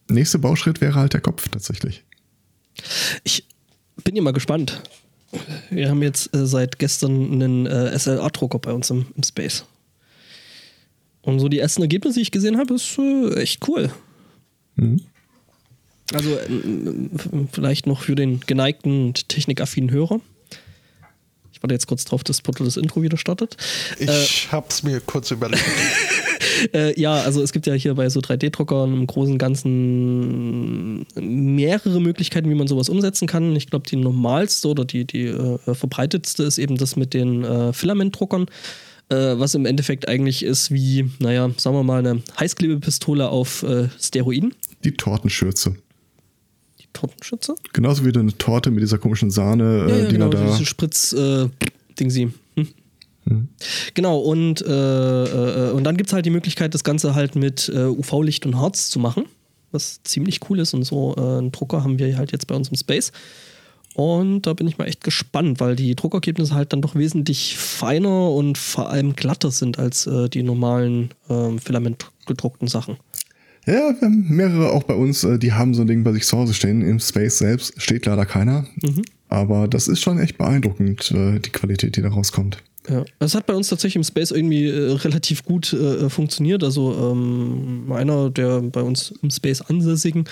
nächste 0.09 0.39
Bauschritt 0.39 0.81
wäre 0.81 0.95
halt 0.95 1.13
der 1.13 1.21
Kopf 1.21 1.49
tatsächlich. 1.49 2.05
Ich 3.25 3.45
bin 4.05 4.17
ja 4.17 4.23
mal 4.23 4.33
gespannt. 4.33 4.83
Wir 5.71 5.89
haben 5.89 6.03
jetzt 6.03 6.35
äh, 6.35 6.47
seit 6.47 6.79
gestern 6.79 7.33
einen 7.33 7.67
äh, 7.67 7.97
SLA-Drucker 7.97 8.59
bei 8.59 8.73
uns 8.73 8.91
im, 8.91 9.07
im 9.15 9.23
Space. 9.23 9.65
Und 11.23 11.39
so 11.39 11.49
die 11.49 11.59
ersten 11.59 11.83
Ergebnisse, 11.83 12.17
die 12.17 12.23
ich 12.23 12.31
gesehen 12.31 12.59
habe, 12.59 12.75
ist 12.75 12.99
äh, 12.99 13.35
echt 13.41 13.69
cool. 13.69 13.91
Mhm. 14.77 15.01
Also 16.13 16.37
ähm, 16.49 17.11
vielleicht 17.53 17.87
noch 17.87 18.03
für 18.03 18.17
den 18.17 18.41
geneigten 18.41 19.07
und 19.07 19.29
technikaffinen 19.29 19.91
Hörer. 19.91 20.21
Ich 21.61 21.63
warte 21.63 21.75
jetzt 21.75 21.89
kurz 21.89 22.07
drauf, 22.07 22.25
dass 22.25 22.41
Portal 22.41 22.65
das 22.65 22.79
Intro 22.79 23.03
wieder 23.03 23.19
startet. 23.19 23.59
Ich 23.99 24.49
hab's 24.51 24.83
mir 24.83 25.01
kurz 25.01 25.31
überlegt. 25.31 25.63
Äh, 26.75 26.99
ja, 27.01 27.15
also 27.15 27.43
es 27.43 27.53
gibt 27.53 27.67
ja 27.67 27.73
hier 27.73 27.95
bei 27.95 28.09
so 28.11 28.21
3D-Druckern 28.21 28.93
im 28.93 29.07
Großen 29.07 29.33
und 29.33 29.39
Ganzen 29.39 31.07
mehrere 31.15 32.01
Möglichkeiten, 32.01 32.51
wie 32.51 32.55
man 32.55 32.67
sowas 32.67 32.89
umsetzen 32.89 33.27
kann. 33.27 33.55
Ich 33.57 33.69
glaube, 33.69 33.89
die 33.89 33.97
normalste 33.97 34.69
oder 34.69 34.85
die, 34.85 35.07
die 35.07 35.27
äh, 35.27 35.59
verbreitetste 35.75 36.43
ist 36.43 36.59
eben 36.59 36.77
das 36.77 36.97
mit 36.97 37.15
den 37.15 37.45
äh, 37.45 37.73
Filamentdruckern, 37.73 38.47
äh, 39.09 39.15
was 39.15 39.55
im 39.55 39.65
Endeffekt 39.65 40.09
eigentlich 40.09 40.43
ist 40.43 40.71
wie, 40.71 41.11
naja, 41.19 41.51
sagen 41.57 41.77
wir 41.77 41.83
mal, 41.83 41.99
eine 41.99 42.23
Heißklebepistole 42.39 43.29
auf 43.29 43.63
äh, 43.63 43.89
Steroiden. 43.99 44.55
Die 44.85 44.93
Tortenschürze. 44.93 45.77
Tortenschütze? 46.93 47.55
Genauso 47.73 48.05
wie 48.05 48.17
eine 48.17 48.37
Torte 48.37 48.71
mit 48.71 48.83
dieser 48.83 48.99
komischen 48.99 49.31
Sahne, 49.31 49.87
äh, 49.89 50.07
die 50.07 50.13
genau, 50.13 50.29
da. 50.29 50.45
diese 50.45 50.67
Spritz 50.67 51.13
äh, 51.13 51.49
Ding 51.99 52.11
sie. 52.11 52.33
Hm? 52.57 53.49
Genau, 53.95 54.19
und, 54.19 54.63
äh, 54.63 55.69
äh, 55.69 55.71
und 55.73 55.85
dann 55.85 55.97
gibt 55.97 56.09
es 56.09 56.15
halt 56.15 56.27
die 56.27 56.31
Möglichkeit, 56.31 56.75
das 56.75 56.85
Ganze 56.85 57.15
halt 57.15 57.37
mit 57.37 57.69
äh, 57.69 57.85
UV-Licht 57.85 58.47
und 58.47 58.57
Harz 58.57 58.89
zu 58.89 58.99
machen, 58.99 59.27
was 59.71 60.03
ziemlich 60.03 60.41
cool 60.49 60.59
ist. 60.59 60.75
Und 60.75 60.85
so 60.85 61.15
äh, 61.17 61.39
einen 61.39 61.53
Drucker 61.53 61.85
haben 61.85 61.99
wir 61.99 62.17
halt 62.17 62.33
jetzt 62.33 62.47
bei 62.47 62.55
uns 62.55 62.69
im 62.69 62.77
Space. 62.77 63.13
Und 63.95 64.43
da 64.43 64.55
bin 64.55 64.67
ich 64.69 64.79
mal 64.79 64.87
echt 64.87 65.05
gespannt, 65.05 65.61
weil 65.61 65.77
die 65.77 65.95
Druckergebnisse 65.95 66.55
halt 66.55 66.73
dann 66.73 66.81
doch 66.81 66.95
wesentlich 66.95 67.59
feiner 67.59 68.31
und 68.31 68.57
vor 68.57 68.89
allem 68.89 69.15
glatter 69.15 69.51
sind 69.51 69.79
als 69.81 70.09
die 70.33 70.45
normalen 70.45 71.11
ähm, 71.29 71.59
filamentgedruckten 71.59 72.69
Sachen. 72.69 72.99
Ja, 73.67 73.95
wir 73.99 74.01
haben 74.01 74.27
mehrere 74.29 74.73
auch 74.73 74.85
bei 74.85 74.95
uns, 74.95 75.25
äh, 75.25 75.39
die 75.39 75.53
haben 75.53 75.75
so 75.75 75.83
ein 75.83 75.87
Ding 75.87 76.03
bei 76.03 76.13
sich 76.13 76.25
zu 76.25 76.37
Hause 76.37 76.55
stehen. 76.55 76.83
Im 76.83 76.99
Space 76.99 77.39
selbst 77.39 77.81
steht 77.81 78.07
leider 78.07 78.27
keiner. 78.27 78.67
Mhm. 78.83 79.03
Aber 79.29 79.69
das 79.69 79.87
ist 79.87 80.01
schon 80.01 80.19
echt 80.19 80.39
beeindruckend, 80.39 81.11
äh, 81.13 81.39
die 81.39 81.51
Qualität, 81.51 81.97
die 81.97 82.03
da 82.03 82.09
rauskommt. 82.09 82.59
Ja, 82.89 83.05
es 83.19 83.35
hat 83.35 83.47
bei 83.47 83.55
uns 83.55 83.69
tatsächlich 83.69 83.97
im 83.97 84.05
Space 84.05 84.31
irgendwie 84.31 84.67
äh, 84.67 84.93
relativ 84.93 85.45
gut 85.45 85.73
äh, 85.73 86.09
funktioniert. 86.09 86.65
Also 86.65 87.13
ähm, 87.13 87.93
einer 87.93 88.31
der 88.31 88.63
bei 88.63 88.81
uns 88.81 89.13
im 89.23 89.31
Space 89.31 89.61
Ansässigen 89.61 90.25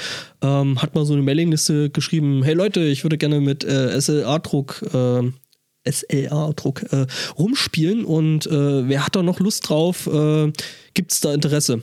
ähm, 0.43 0.81
hat 0.81 0.95
mal 0.95 1.05
so 1.05 1.13
eine 1.13 1.23
Mailingliste 1.23 1.91
geschrieben, 1.91 2.43
hey 2.43 2.55
Leute, 2.55 2.81
ich 2.81 3.05
würde 3.05 3.19
gerne 3.19 3.41
mit 3.41 3.65
äh, 3.65 4.01
SLA-Druck 4.01 4.83
äh, 4.93 5.31
SLA-Druck 5.91 6.93
äh, 6.93 7.07
rumspielen 7.39 8.05
und 8.05 8.47
äh, 8.47 8.89
wer 8.89 9.05
hat 9.05 9.15
da 9.15 9.23
noch 9.23 9.41
Lust 9.41 9.69
drauf? 9.69 10.07
Äh, 10.07 10.53
Gibt 10.95 11.13
es 11.13 11.21
da 11.21 11.35
Interesse? 11.35 11.83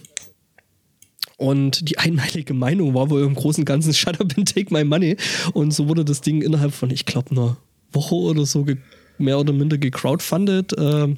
Und 1.37 1.89
die 1.89 1.97
einmalige 1.97 2.53
Meinung 2.53 2.93
war 2.93 3.09
wohl 3.09 3.23
im 3.23 3.35
Großen 3.35 3.61
und 3.61 3.65
Ganzen 3.65 3.93
Shut 3.93 4.19
up 4.21 4.33
and 4.37 4.53
take 4.53 4.73
my 4.73 4.83
money. 4.83 5.17
Und 5.53 5.73
so 5.73 5.87
wurde 5.87 6.05
das 6.05 6.21
Ding 6.21 6.41
innerhalb 6.41 6.73
von, 6.73 6.89
ich 6.89 7.05
glaube, 7.05 7.31
einer 7.31 7.57
Woche 7.91 8.15
oder 8.15 8.45
so 8.45 8.65
mehr 9.17 9.39
oder 9.39 9.53
minder 9.53 9.77
gecrowdfundet. 9.77 10.73
Ähm, 10.77 11.17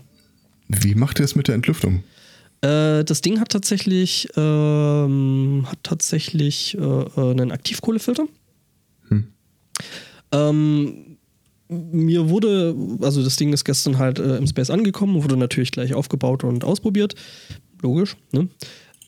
Wie 0.67 0.95
macht 0.95 1.19
ihr 1.19 1.25
es 1.25 1.35
mit 1.35 1.47
der 1.47 1.55
Entlüftung? 1.55 2.03
äh, 2.61 3.03
das 3.03 3.21
Ding 3.21 3.39
hat 3.39 3.49
tatsächlich, 3.49 4.27
ähm, 4.35 5.65
hat 5.67 5.79
tatsächlich 5.83 6.77
äh, 6.77 6.81
äh, 6.81 7.31
einen 7.31 7.51
Aktivkohlefilter. 7.51 8.27
Ähm, 10.31 11.17
mir 11.69 12.29
wurde, 12.29 12.75
also 13.01 13.23
das 13.23 13.35
Ding 13.35 13.53
ist 13.53 13.63
gestern 13.63 13.97
halt 13.97 14.19
äh, 14.19 14.37
im 14.37 14.47
Space 14.47 14.69
angekommen, 14.69 15.23
wurde 15.23 15.37
natürlich 15.37 15.71
gleich 15.71 15.93
aufgebaut 15.93 16.43
und 16.43 16.63
ausprobiert. 16.63 17.15
Logisch, 17.81 18.17
ne? 18.31 18.47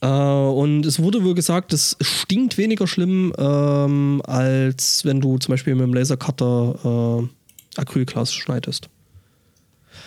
Äh, 0.01 0.07
und 0.07 0.85
es 0.85 0.99
wurde 0.99 1.23
wohl 1.23 1.35
gesagt, 1.35 1.73
es 1.73 1.97
stinkt 2.01 2.57
weniger 2.57 2.87
schlimm, 2.87 3.33
ähm, 3.37 4.21
als 4.25 5.03
wenn 5.05 5.19
du 5.21 5.37
zum 5.37 5.53
Beispiel 5.53 5.75
mit 5.75 5.83
dem 5.83 5.93
Lasercutter 5.93 7.27
äh, 7.75 7.79
Acrylglas 7.79 8.33
schneidest. 8.33 8.89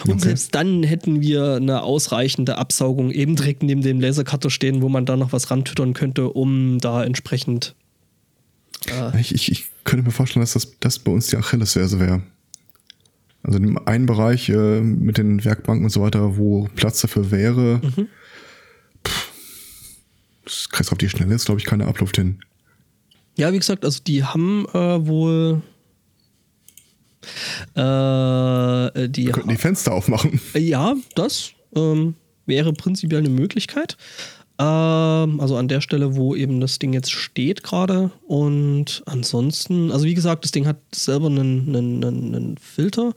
Und 0.04 0.12
Okay. 0.14 0.20
selbst 0.28 0.54
dann 0.54 0.82
hätten 0.82 1.20
wir 1.20 1.54
eine 1.56 1.82
ausreichende 1.82 2.56
Absaugung 2.58 3.10
eben 3.10 3.36
direkt 3.36 3.62
neben 3.62 3.82
dem 3.82 4.00
Lasercutter 4.00 4.50
stehen, 4.50 4.82
wo 4.82 4.88
man 4.88 5.04
da 5.06 5.16
noch 5.16 5.32
was 5.32 5.50
rantüttern 5.50 5.92
könnte, 5.92 6.28
um 6.30 6.78
da 6.78 7.04
entsprechend. 7.04 7.74
Äh, 8.88 9.20
Ich, 9.20 9.34
ich, 9.34 9.52
ich 9.52 9.66
könnte 9.84 10.06
mir 10.06 10.10
vorstellen, 10.12 10.42
dass 10.42 10.54
das, 10.54 10.78
das 10.80 10.98
bei 10.98 11.12
uns 11.12 11.26
die 11.28 11.36
Achillesferse 11.36 12.00
wäre. 12.00 12.22
Also 13.44 13.58
in 13.58 13.64
dem 13.64 13.86
einen 13.86 14.06
Bereich 14.06 14.48
äh, 14.48 14.80
mit 14.80 15.18
den 15.18 15.44
Werkbanken 15.44 15.84
und 15.84 15.90
so 15.90 16.00
weiter, 16.00 16.36
wo 16.36 16.68
Platz 16.74 17.00
dafür 17.00 17.30
wäre, 17.30 17.80
Mhm. 17.82 18.08
Das 20.44 20.68
kriegst 20.68 20.90
du 20.90 20.92
auf 20.92 20.98
die 20.98 21.08
Schnelle 21.08 21.32
jetzt, 21.32 21.46
glaube 21.46 21.60
ich, 21.60 21.66
keine 21.66 21.86
Abluft 21.86 22.16
hin. 22.16 22.40
ja, 23.36 23.52
wie 23.52 23.58
gesagt, 23.58 23.84
also 23.84 24.00
die 24.06 24.24
haben 24.24 24.66
äh, 24.74 25.06
wohl. 25.06 25.62
Äh, 27.74 29.08
die 29.08 29.26
Wir 29.26 29.32
könnten 29.32 29.48
die 29.50 29.56
Fenster 29.56 29.92
aufmachen. 29.92 30.40
Ja, 30.54 30.94
das 31.14 31.52
ähm, 31.74 32.14
wäre 32.46 32.72
prinzipiell 32.72 33.20
eine 33.20 33.28
Möglichkeit. 33.30 33.96
Ähm, 34.58 35.40
also 35.40 35.56
an 35.56 35.68
der 35.68 35.80
Stelle, 35.80 36.16
wo 36.16 36.34
eben 36.34 36.60
das 36.60 36.78
Ding 36.78 36.92
jetzt 36.92 37.12
steht 37.12 37.62
gerade. 37.62 38.10
Und 38.26 39.02
ansonsten, 39.06 39.90
also 39.92 40.04
wie 40.04 40.14
gesagt, 40.14 40.44
das 40.44 40.50
Ding 40.52 40.66
hat 40.66 40.78
selber 40.94 41.26
einen, 41.28 41.68
einen, 41.74 42.04
einen, 42.04 42.34
einen 42.34 42.58
Filter. 42.58 43.14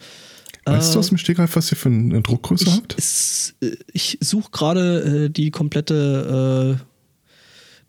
Weißt 0.67 0.95
du 0.95 0.99
aus 0.99 1.09
dem 1.09 1.17
Stegreif, 1.17 1.55
was 1.55 1.71
ihr 1.71 1.77
für 1.77 1.89
eine 1.89 2.21
Druckgröße 2.21 2.65
Ich, 2.65 2.73
habt? 2.73 2.97
es, 2.97 3.55
äh, 3.61 3.71
ich 3.91 4.17
suche 4.21 4.49
gerade 4.51 5.25
äh, 5.25 5.29
die 5.29 5.51
komplette 5.51 6.79
äh, 6.79 6.85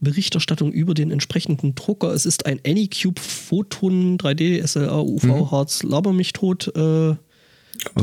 Berichterstattung 0.01 0.73
über 0.73 0.95
den 0.95 1.11
entsprechenden 1.11 1.75
Drucker. 1.75 2.13
Es 2.13 2.27
ist 2.27 2.47
ein 2.47 2.61
Anycube 2.67 3.21
Photon 3.21 4.19
3D 4.19 4.61
SLA 4.67 5.01
UV 5.01 5.25
Mhm. 5.25 5.51
Harz 5.51 5.83
Laber 5.83 6.13
mich 6.13 6.33
tot. 6.33 6.69
Äh, 6.77 6.81
Also 6.81 7.17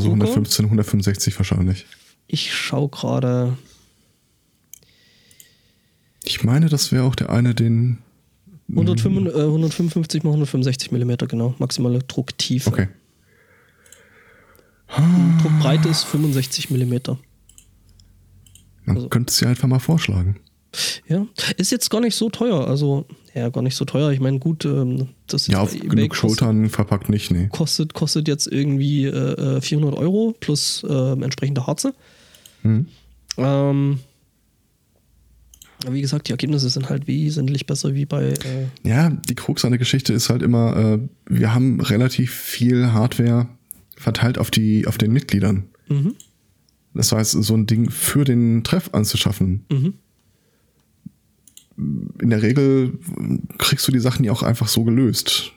Drucker? 0.09 0.11
115, 0.25 0.65
165 0.65 1.37
wahrscheinlich. 1.37 1.85
ich 2.27 2.53
schaue 2.53 2.89
gerade. 2.89 3.57
Ich 6.23 6.43
meine, 6.43 6.69
das 6.69 6.91
wäre 6.91 7.03
auch 7.03 7.15
der 7.15 7.29
eine, 7.29 7.53
den. 7.53 7.99
155, 8.69 9.35
äh, 9.35 9.43
155 9.45 10.23
mal 10.23 10.31
165 10.31 10.91
Millimeter, 10.91 11.27
genau. 11.27 11.53
Maximale 11.59 11.99
Drucktiefe. 11.99 12.69
Okay. 12.69 12.87
Druckbreite 15.41 15.89
ist 15.89 16.03
65 16.05 16.69
Millimeter. 16.69 17.17
Dann 18.85 18.95
Also- 18.97 19.09
könntest 19.09 19.39
du 19.41 19.45
ja 19.45 19.49
einfach 19.51 19.67
mal 19.67 19.79
vorschlagen. 19.79 20.39
Ja, 21.07 21.27
ist 21.57 21.71
jetzt 21.71 21.89
gar 21.89 22.01
nicht 22.01 22.15
so 22.15 22.29
teuer. 22.29 22.67
Also, 22.67 23.05
ja, 23.33 23.49
gar 23.49 23.61
nicht 23.61 23.75
so 23.75 23.85
teuer. 23.85 24.11
Ich 24.11 24.19
meine, 24.19 24.39
gut, 24.39 24.65
ähm, 24.65 25.09
das 25.27 25.47
Ja, 25.47 25.61
auf 25.61 25.77
genug 25.77 26.15
Schultern 26.15 26.69
verpackt 26.69 27.09
nicht, 27.09 27.31
nee. 27.31 27.47
kostet, 27.51 27.93
kostet 27.93 28.27
jetzt 28.27 28.47
irgendwie 28.47 29.05
äh, 29.05 29.57
äh, 29.57 29.61
400 29.61 29.95
Euro 29.97 30.35
plus 30.39 30.83
äh, 30.87 31.11
entsprechende 31.13 31.67
Harze. 31.67 31.93
Hm. 32.63 32.87
Ähm, 33.37 33.99
aber 35.85 35.93
wie 35.93 36.01
gesagt, 36.01 36.27
die 36.27 36.31
Ergebnisse 36.31 36.69
sind 36.69 36.89
halt 36.89 37.07
wesentlich 37.07 37.65
besser 37.65 37.93
wie 37.93 38.05
bei. 38.05 38.29
Äh, 38.29 38.67
Ja, 38.83 39.09
die 39.09 39.35
Krux 39.35 39.65
an 39.65 39.71
der 39.71 39.79
Geschichte 39.79 40.13
ist 40.13 40.29
halt 40.29 40.41
immer, 40.41 40.75
äh, 40.77 40.99
wir 41.27 41.53
haben 41.53 41.81
relativ 41.81 42.33
viel 42.33 42.93
Hardware 42.93 43.47
verteilt 43.97 44.37
auf 44.37 44.49
die, 44.51 44.87
auf 44.87 44.97
den 44.97 45.11
Mitgliedern. 45.11 45.65
mhm, 45.87 46.15
Das 46.93 47.11
heißt, 47.11 47.31
so 47.31 47.53
ein 47.55 47.65
Ding 47.67 47.89
für 47.89 48.23
den 48.23 48.63
Treff 48.63 48.89
anzuschaffen. 48.93 49.65
mhm. 49.71 49.93
In 51.77 52.29
der 52.29 52.41
Regel 52.41 52.99
kriegst 53.57 53.87
du 53.87 53.91
die 53.91 53.99
Sachen 53.99 54.23
ja 54.23 54.31
auch 54.31 54.43
einfach 54.43 54.67
so 54.67 54.83
gelöst, 54.83 55.51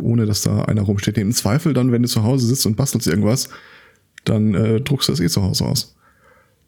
ohne 0.00 0.26
dass 0.26 0.42
da 0.42 0.62
einer 0.64 0.82
rumsteht. 0.82 1.18
Im 1.18 1.32
Zweifel 1.32 1.74
dann, 1.74 1.92
wenn 1.92 2.02
du 2.02 2.08
zu 2.08 2.22
Hause 2.22 2.46
sitzt 2.46 2.66
und 2.66 2.76
bastelst 2.76 3.06
irgendwas, 3.06 3.48
dann 4.24 4.54
äh, 4.54 4.80
druckst 4.80 5.08
du 5.08 5.12
das 5.12 5.20
eh 5.20 5.28
zu 5.28 5.42
Hause 5.42 5.66
aus. 5.66 5.94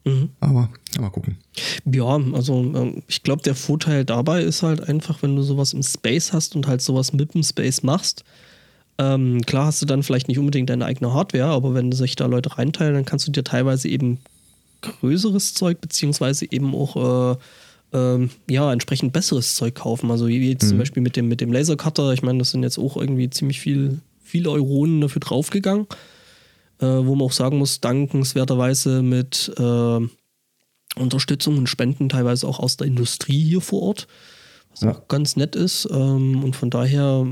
Mhm. 0.05 0.31
Aber 0.41 0.71
ja, 0.95 1.01
mal 1.03 1.11
gucken. 1.11 1.37
Ja, 1.85 2.19
also 2.33 2.63
ähm, 2.75 3.03
ich 3.07 3.23
glaube, 3.23 3.43
der 3.43 3.55
Vorteil 3.55 4.05
dabei 4.05 4.43
ist 4.43 4.63
halt 4.63 4.89
einfach, 4.89 5.23
wenn 5.23 5.37
du 5.37 5.43
sowas 5.43 5.73
im 5.73 5.83
Space 5.83 6.33
hast 6.33 6.57
und 6.57 6.67
halt 6.67 6.81
sowas 6.83 7.13
mit 7.13 7.35
dem 7.35 7.43
Space 7.43 7.83
machst. 7.83 8.25
Ähm, 8.99 9.41
klar 9.43 9.67
hast 9.67 9.81
du 9.81 9.87
dann 9.87 10.03
vielleicht 10.03 10.29
nicht 10.29 10.39
unbedingt 10.39 10.71
deine 10.71 10.85
eigene 10.85 11.13
Hardware, 11.15 11.47
aber 11.47 11.75
wenn 11.75 11.93
sich 11.93 12.17
da 12.17 12.27
Leute 12.27 12.59
reinteilen, 12.59 12.95
dann 12.95 13.05
kannst 13.05 13.27
du 13.27 13.33
dir 13.33 13.45
teilweise 13.45 13.89
eben 13.89 14.19
größeres 14.83 15.55
Zeug 15.55 15.81
beziehungsweise 15.81 16.47
eben 16.51 16.75
auch 16.75 17.35
äh, 17.35 17.39
ähm, 17.93 18.31
ja 18.49 18.73
entsprechend 18.73 19.13
besseres 19.13 19.55
Zeug 19.55 19.75
kaufen. 19.75 20.11
Also 20.11 20.29
wie 20.29 20.51
jetzt 20.51 20.69
zum 20.69 20.79
Beispiel 20.79 21.03
mit 21.03 21.17
dem 21.17 21.29
mit 21.29 21.41
dem 21.41 21.53
Lasercutter. 21.53 22.13
Ich 22.13 22.23
meine, 22.23 22.39
das 22.39 22.51
sind 22.53 22.63
jetzt 22.63 22.79
auch 22.79 22.97
irgendwie 22.97 23.29
ziemlich 23.31 23.61
viel 23.61 24.01
viele 24.23 24.51
Euronen 24.51 25.01
dafür 25.01 25.21
draufgegangen, 25.21 25.87
äh, 26.81 26.87
wo 26.87 27.15
man 27.17 27.27
auch 27.27 27.33
sagen 27.33 27.59
muss, 27.59 27.81
dankenswerterweise 27.81 29.03
mit 29.03 29.53
äh, 29.59 29.99
Unterstützung 30.97 31.59
und 31.59 31.69
Spenden 31.69 32.09
teilweise 32.09 32.47
auch 32.47 32.59
aus 32.61 32.77
der 32.77 32.87
Industrie 32.87 33.43
hier 33.43 33.61
vor 33.61 33.83
Ort, 33.83 34.07
was 34.71 34.83
Ja. 34.83 34.93
auch 34.93 35.09
ganz 35.09 35.37
nett 35.37 35.57
ist. 35.57 35.89
Ähm, 35.91 36.43
und 36.45 36.57
von 36.57 36.71
daher, 36.71 37.27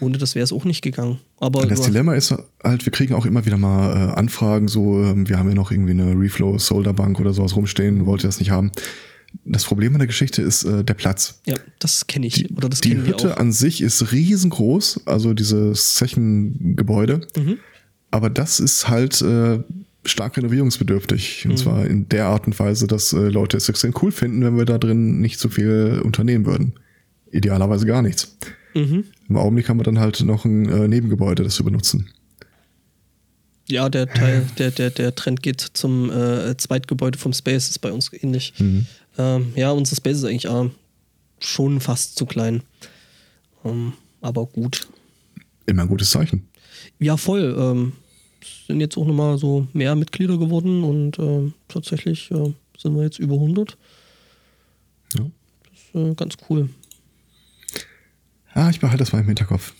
ohne 0.00 0.18
das 0.18 0.34
wäre 0.34 0.44
es 0.44 0.52
auch 0.52 0.64
nicht 0.64 0.82
gegangen. 0.82 1.18
Aber 1.38 1.66
Das 1.66 1.82
Dilemma 1.82 2.14
ist 2.14 2.34
halt, 2.64 2.84
wir 2.86 2.92
kriegen 2.92 3.14
auch 3.14 3.26
immer 3.26 3.44
wieder 3.44 3.58
mal 3.58 3.90
äh, 4.10 4.12
Anfragen, 4.14 4.68
so, 4.68 5.02
ähm, 5.02 5.28
wir 5.28 5.38
haben 5.38 5.48
ja 5.48 5.54
noch 5.54 5.70
irgendwie 5.70 5.92
eine 5.92 6.12
Reflow 6.18 6.58
Solderbank 6.58 7.18
oder 7.20 7.32
sowas 7.32 7.54
rumstehen, 7.56 8.06
wollt 8.06 8.24
ihr 8.24 8.28
das 8.28 8.38
nicht 8.40 8.50
haben? 8.50 8.70
Das 9.44 9.64
Problem 9.64 9.92
an 9.94 9.98
der 9.98 10.06
Geschichte 10.06 10.42
ist 10.42 10.64
äh, 10.64 10.84
der 10.84 10.94
Platz. 10.94 11.40
ja, 11.46 11.54
das 11.78 12.06
kenne 12.06 12.26
ich. 12.26 12.34
Die, 12.34 12.48
oder 12.54 12.68
das 12.68 12.80
die 12.80 12.96
Hütte 12.96 13.38
an 13.38 13.52
sich 13.52 13.80
ist 13.80 14.12
riesengroß, 14.12 15.02
also 15.06 15.34
dieses 15.34 15.94
Zechengebäude. 15.94 17.26
Mhm. 17.36 17.58
Aber 18.10 18.30
das 18.30 18.60
ist 18.60 18.88
halt 18.88 19.20
äh, 19.22 19.58
stark 20.04 20.36
renovierungsbedürftig. 20.36 21.44
Mhm. 21.44 21.50
Und 21.50 21.56
zwar 21.56 21.86
in 21.86 22.08
der 22.08 22.26
Art 22.26 22.46
und 22.46 22.58
Weise, 22.58 22.86
dass 22.86 23.12
äh, 23.12 23.28
Leute 23.28 23.56
es 23.56 23.68
extrem 23.68 23.94
cool 24.02 24.12
finden, 24.12 24.42
wenn 24.42 24.56
wir 24.56 24.64
da 24.64 24.78
drin 24.78 25.20
nicht 25.20 25.38
so 25.38 25.48
viel 25.48 26.00
unternehmen 26.04 26.46
würden. 26.46 26.74
Idealerweise 27.30 27.86
gar 27.86 28.02
nichts. 28.02 28.36
Mhm. 28.74 29.04
Im 29.28 29.36
Augenblick 29.36 29.68
haben 29.68 29.78
wir 29.78 29.84
dann 29.84 29.98
halt 29.98 30.20
noch 30.20 30.44
ein 30.44 30.68
äh, 30.68 30.88
Nebengebäude, 30.88 31.42
das 31.42 31.58
wir 31.58 31.64
benutzen. 31.64 32.08
Ja, 33.68 33.88
der 33.88 34.06
Teil, 34.06 34.46
der, 34.58 34.70
der, 34.70 34.90
der 34.90 35.14
Trend 35.14 35.42
geht 35.42 35.60
zum 35.60 36.10
äh, 36.10 36.56
Zweitgebäude 36.56 37.18
vom 37.18 37.32
Space, 37.32 37.68
ist 37.68 37.80
bei 37.80 37.90
uns 37.90 38.12
ähnlich. 38.12 38.54
Mhm. 38.58 38.86
Ähm, 39.18 39.52
ja, 39.56 39.70
unser 39.70 39.96
Space 39.96 40.18
ist 40.18 40.24
eigentlich 40.24 40.46
äh, 40.46 40.70
schon 41.40 41.80
fast 41.80 42.16
zu 42.16 42.26
klein. 42.26 42.62
Ähm, 43.64 43.92
aber 44.20 44.46
gut. 44.46 44.88
Immer 45.66 45.82
ein 45.82 45.88
gutes 45.88 46.10
Zeichen. 46.10 46.48
Ja, 46.98 47.16
voll. 47.16 47.54
Ähm, 47.58 47.92
es 48.40 48.66
sind 48.66 48.80
jetzt 48.80 48.96
auch 48.96 49.06
nochmal 49.06 49.38
so 49.38 49.66
mehr 49.72 49.94
Mitglieder 49.94 50.38
geworden 50.38 50.84
und 50.84 51.18
ähm, 51.18 51.54
tatsächlich 51.68 52.30
äh, 52.30 52.52
sind 52.78 52.94
wir 52.96 53.02
jetzt 53.02 53.18
über 53.18 53.34
100. 53.34 53.76
Ja. 55.14 55.26
Das 55.70 55.80
ist 55.80 55.94
äh, 55.94 56.14
ganz 56.14 56.36
cool. 56.48 56.68
Ah, 58.52 58.70
ich 58.70 58.80
behalte 58.80 58.98
das 58.98 59.12
mal 59.12 59.20
im 59.20 59.26
Hinterkopf. 59.26 59.74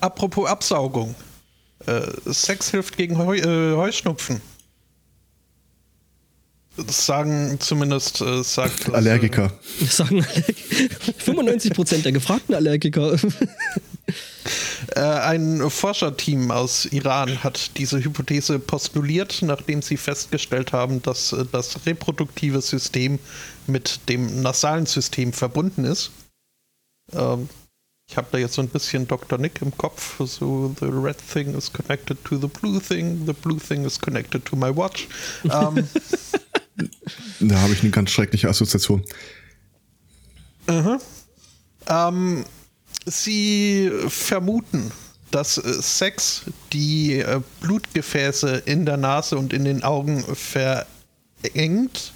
Apropos 0.00 0.48
Absaugung. 0.48 1.14
Äh, 1.86 2.02
Sex 2.26 2.70
hilft 2.70 2.96
gegen 2.96 3.16
Heu, 3.16 3.36
äh, 3.36 3.76
Heuschnupfen. 3.76 4.40
Sagen 6.88 7.58
zumindest 7.60 8.20
äh, 8.20 8.42
sagt 8.42 8.88
das, 8.88 8.94
Allergiker. 8.94 9.52
Das 9.80 9.96
sagen 9.96 10.22
Allerg- 10.22 10.54
95% 11.24 12.02
der 12.02 12.12
gefragten 12.12 12.54
Allergiker. 12.54 13.16
Äh, 14.94 15.00
ein 15.00 15.68
Forscherteam 15.70 16.50
aus 16.50 16.84
Iran 16.86 17.42
hat 17.42 17.76
diese 17.76 18.02
Hypothese 18.02 18.58
postuliert, 18.58 19.42
nachdem 19.42 19.82
sie 19.82 19.96
festgestellt 19.96 20.72
haben, 20.72 21.02
dass 21.02 21.32
äh, 21.32 21.44
das 21.50 21.86
reproduktive 21.86 22.60
System 22.60 23.18
mit 23.66 24.00
dem 24.08 24.42
nasalen 24.42 24.86
System 24.86 25.32
verbunden 25.32 25.84
ist. 25.84 26.10
Ähm, 27.12 27.48
ich 28.08 28.16
habe 28.16 28.28
da 28.30 28.38
jetzt 28.38 28.54
so 28.54 28.62
ein 28.62 28.68
bisschen 28.68 29.08
Dr. 29.08 29.36
Nick 29.38 29.60
im 29.62 29.76
Kopf. 29.76 30.18
So, 30.24 30.74
the 30.78 30.86
red 30.86 31.16
thing 31.18 31.54
is 31.56 31.72
connected 31.72 32.22
to 32.24 32.38
the 32.38 32.46
blue 32.46 32.80
thing, 32.80 33.26
the 33.26 33.32
blue 33.32 33.58
thing 33.58 33.84
is 33.84 34.00
connected 34.00 34.44
to 34.44 34.54
my 34.54 34.74
watch. 34.74 35.08
Ähm, 35.44 35.88
Da 37.40 37.60
habe 37.60 37.72
ich 37.72 37.82
eine 37.82 37.90
ganz 37.90 38.10
schreckliche 38.10 38.48
Assoziation. 38.48 39.04
Ähm, 41.88 42.44
sie 43.04 43.90
vermuten, 44.08 44.90
dass 45.30 45.58
äh, 45.58 45.82
Sex 45.82 46.42
die 46.72 47.18
äh, 47.18 47.40
Blutgefäße 47.60 48.62
in 48.64 48.86
der 48.86 48.96
Nase 48.96 49.36
und 49.36 49.52
in 49.52 49.64
den 49.64 49.82
Augen 49.82 50.24
verengt 50.34 52.12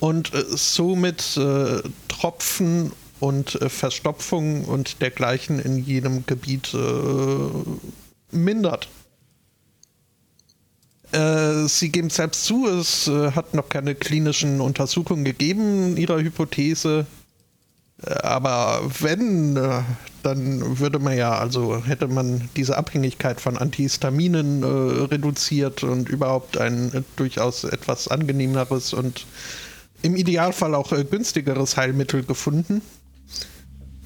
und 0.00 0.34
äh, 0.34 0.44
somit 0.48 1.36
äh, 1.36 1.82
Tropfen 2.08 2.92
und 3.20 3.54
äh, 3.60 3.68
Verstopfung 3.68 4.64
und 4.64 5.00
dergleichen 5.00 5.58
in 5.58 5.78
jedem 5.78 6.26
Gebiet 6.26 6.74
äh, 6.74 8.36
mindert. 8.36 8.88
Äh, 11.12 11.68
Sie 11.68 11.90
geben 11.90 12.10
selbst 12.10 12.44
zu, 12.44 12.66
es 12.66 13.08
äh, 13.08 13.32
hat 13.32 13.54
noch 13.54 13.68
keine 13.68 13.94
klinischen 13.94 14.60
Untersuchungen 14.60 15.24
gegeben 15.24 15.96
ihrer 15.96 16.18
Hypothese. 16.18 17.06
Äh, 18.02 18.10
Aber 18.22 18.82
wenn, 19.00 19.54
dann 20.22 20.78
würde 20.78 20.98
man 20.98 21.16
ja, 21.16 21.38
also 21.38 21.84
hätte 21.84 22.08
man 22.08 22.48
diese 22.56 22.76
Abhängigkeit 22.76 23.40
von 23.40 23.56
Antihistaminen 23.56 24.64
reduziert 24.64 25.84
und 25.84 26.08
überhaupt 26.08 26.58
ein 26.58 27.04
durchaus 27.14 27.64
etwas 27.64 28.08
angenehmeres 28.08 28.92
und 28.92 29.26
im 30.02 30.16
Idealfall 30.16 30.74
auch 30.74 30.90
günstigeres 30.90 31.76
Heilmittel 31.76 32.24
gefunden. 32.24 32.82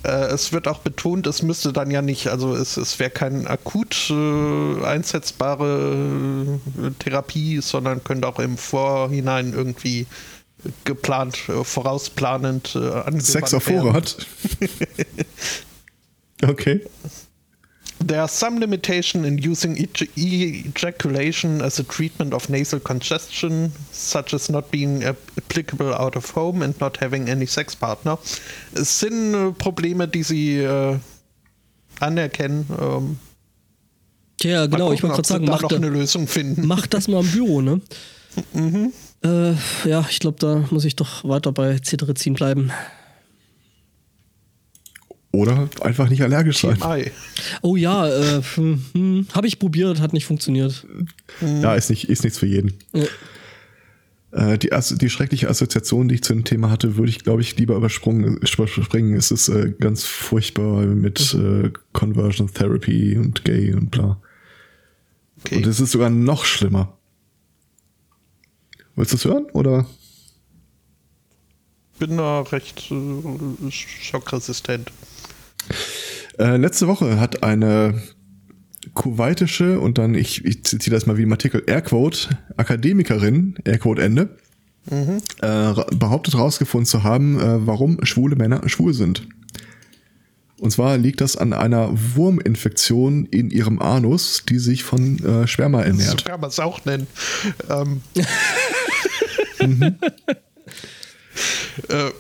Äh, 0.03 0.33
es 0.33 0.53
wird 0.53 0.67
auch 0.67 0.79
betont, 0.79 1.27
es 1.27 1.43
müsste 1.43 1.73
dann 1.73 1.91
ja 1.91 2.03
nicht, 2.03 2.29
also 2.29 2.55
es, 2.55 2.77
es 2.77 2.99
wäre 2.99 3.11
keine 3.11 3.49
akut 3.49 4.11
äh, 4.11 4.85
einsetzbare 4.85 6.59
äh, 6.83 6.91
Therapie, 6.99 7.61
sondern 7.61 8.03
könnte 8.03 8.27
auch 8.27 8.39
im 8.39 8.57
Vorhinein 8.57 9.53
irgendwie 9.53 10.07
geplant, 10.85 11.49
äh, 11.49 11.65
vorausplanend 11.65 12.75
äh, 12.75 12.79
angewandt 12.79 13.25
Sex 13.25 13.55
auf. 13.55 13.65
Vorrat. 13.65 14.27
okay. 16.47 16.83
There 18.07 18.21
are 18.21 18.29
some 18.29 18.59
limitation 18.59 19.25
in 19.25 19.39
using 19.39 19.77
ej 19.77 20.09
ejaculation 20.17 21.61
as 21.63 21.79
a 21.79 21.85
treatment 21.85 22.35
of 22.35 22.49
nasal 22.49 22.81
congestion, 22.81 23.73
such 23.93 24.35
as 24.35 24.49
not 24.49 24.71
being 24.71 25.05
applicable 25.05 25.93
out 25.95 26.17
of 26.17 26.35
home 26.35 26.63
and 26.63 26.79
not 26.81 26.97
having 27.01 27.29
any 27.29 27.47
sex 27.47 27.77
partner. 27.77 28.19
Es 28.73 29.01
sind 29.01 29.35
äh, 29.35 29.53
Probleme, 29.53 30.09
die 30.09 30.23
sie 30.23 30.59
äh, 30.59 30.99
anerkennen. 32.01 32.67
Ähm, 32.81 33.19
Ja, 34.43 34.65
genau, 34.67 34.89
mal 34.89 34.95
ich 34.95 35.03
wollte 35.03 35.17
gucken, 35.17 35.17
gerade 35.17 35.29
sagen, 35.29 35.47
da 35.47 35.53
mach, 35.53 35.63
noch 35.63 35.69
da, 35.69 35.77
eine 35.77 35.91
Lösung 35.91 36.27
finden. 36.27 36.67
mach 36.67 36.87
das 36.87 37.09
mal 37.09 37.21
im 37.21 37.31
Büro, 37.31 37.61
ne? 37.61 37.81
Äh, 39.23 39.53
ja, 39.87 40.07
ich 40.09 40.19
glaube, 40.19 40.39
da 40.39 40.65
muss 40.71 40.87
ich 40.87 40.97
doch 40.97 41.25
weiter 41.25 41.53
bei 41.53 41.79
Cetirizin 41.79 42.33
bleiben. 42.35 42.73
Oder 45.33 45.69
einfach 45.83 46.09
nicht 46.09 46.23
allergisch 46.23 46.59
sein. 46.59 46.79
TMI. 46.79 47.13
Oh 47.63 47.77
ja, 47.77 48.09
äh, 48.09 48.43
hm, 48.55 48.85
hm, 48.93 49.27
habe 49.33 49.47
ich 49.47 49.61
probiert, 49.61 50.01
hat 50.01 50.13
nicht 50.13 50.27
funktioniert. 50.27 50.87
Ja, 51.41 51.75
ist, 51.75 51.89
nicht, 51.89 52.09
ist 52.09 52.25
nichts 52.25 52.39
für 52.39 52.47
jeden. 52.47 52.75
Ja. 52.93 53.05
Äh, 54.33 54.59
die, 54.59 54.71
die 54.97 55.11
schreckliche 55.11 55.49
Assoziation, 55.49 56.09
die 56.09 56.17
ich 56.17 56.23
zu 56.23 56.33
dem 56.33 56.45
Thema 56.45 56.69
hatte, 56.71 56.97
würde 56.97 57.11
ich, 57.11 57.23
glaube 57.23 57.43
ich, 57.43 57.57
lieber 57.57 57.77
übersprungen, 57.77 58.39
überspringen. 58.39 59.15
Es 59.15 59.31
ist 59.31 59.49
äh, 59.49 59.73
ganz 59.79 60.05
furchtbar 60.05 60.85
mit 60.85 61.35
äh, 61.35 61.71
Conversion 61.93 62.53
Therapy 62.53 63.17
und 63.17 63.45
Gay 63.45 63.73
und 63.73 63.93
bla. 63.93 64.21
Okay. 65.45 65.57
Und 65.57 65.67
es 65.67 65.79
ist 65.79 65.93
sogar 65.93 66.11
noch 66.11 66.45
schlimmer. 66.45 66.99
Willst 68.97 69.13
du 69.13 69.17
es 69.17 69.25
hören? 69.25 69.47
Oder? 69.53 69.87
bin 72.01 72.17
da 72.17 72.41
recht 72.41 72.91
äh, 72.91 73.71
schockresistent. 73.71 74.91
Äh, 76.39 76.57
letzte 76.57 76.87
Woche 76.89 77.21
hat 77.21 77.43
eine 77.43 78.01
kuwaitische 78.95 79.79
und 79.81 79.99
dann, 79.99 80.15
ich, 80.15 80.45
ich 80.45 80.65
zitiere 80.65 80.97
das 80.97 81.07
mal 81.07 81.17
wie 81.19 81.23
im 81.23 81.33
Artikel, 81.33 81.63
Airquote, 81.67 82.31
Akademikerin, 82.57 83.57
Airquote 83.65 84.03
Ende, 84.03 84.37
äh, 84.91 85.47
ra- 85.47 85.87
behauptet 85.95 86.35
herausgefunden 86.35 86.87
zu 86.87 87.03
haben, 87.03 87.39
äh, 87.39 87.67
warum 87.67 87.99
schwule 88.05 88.37
Männer 88.37 88.67
schwul 88.69 88.95
sind. 88.95 89.29
Und 90.59 90.71
zwar 90.73 90.99
liegt 90.99 91.21
das 91.21 91.37
an 91.37 91.53
einer 91.53 91.91
Wurminfektion 92.17 93.27
in 93.27 93.51
ihrem 93.51 93.79
Anus, 93.81 94.43
die 94.49 94.59
sich 94.59 94.83
von 94.85 95.19
äh, 95.25 95.47
Sperma 95.47 95.83
ernährt. 95.83 96.23
es 96.49 96.59
auch 96.61 96.85
nennen. 96.85 97.07
Ähm, 97.71 98.01
äh, 99.61 99.93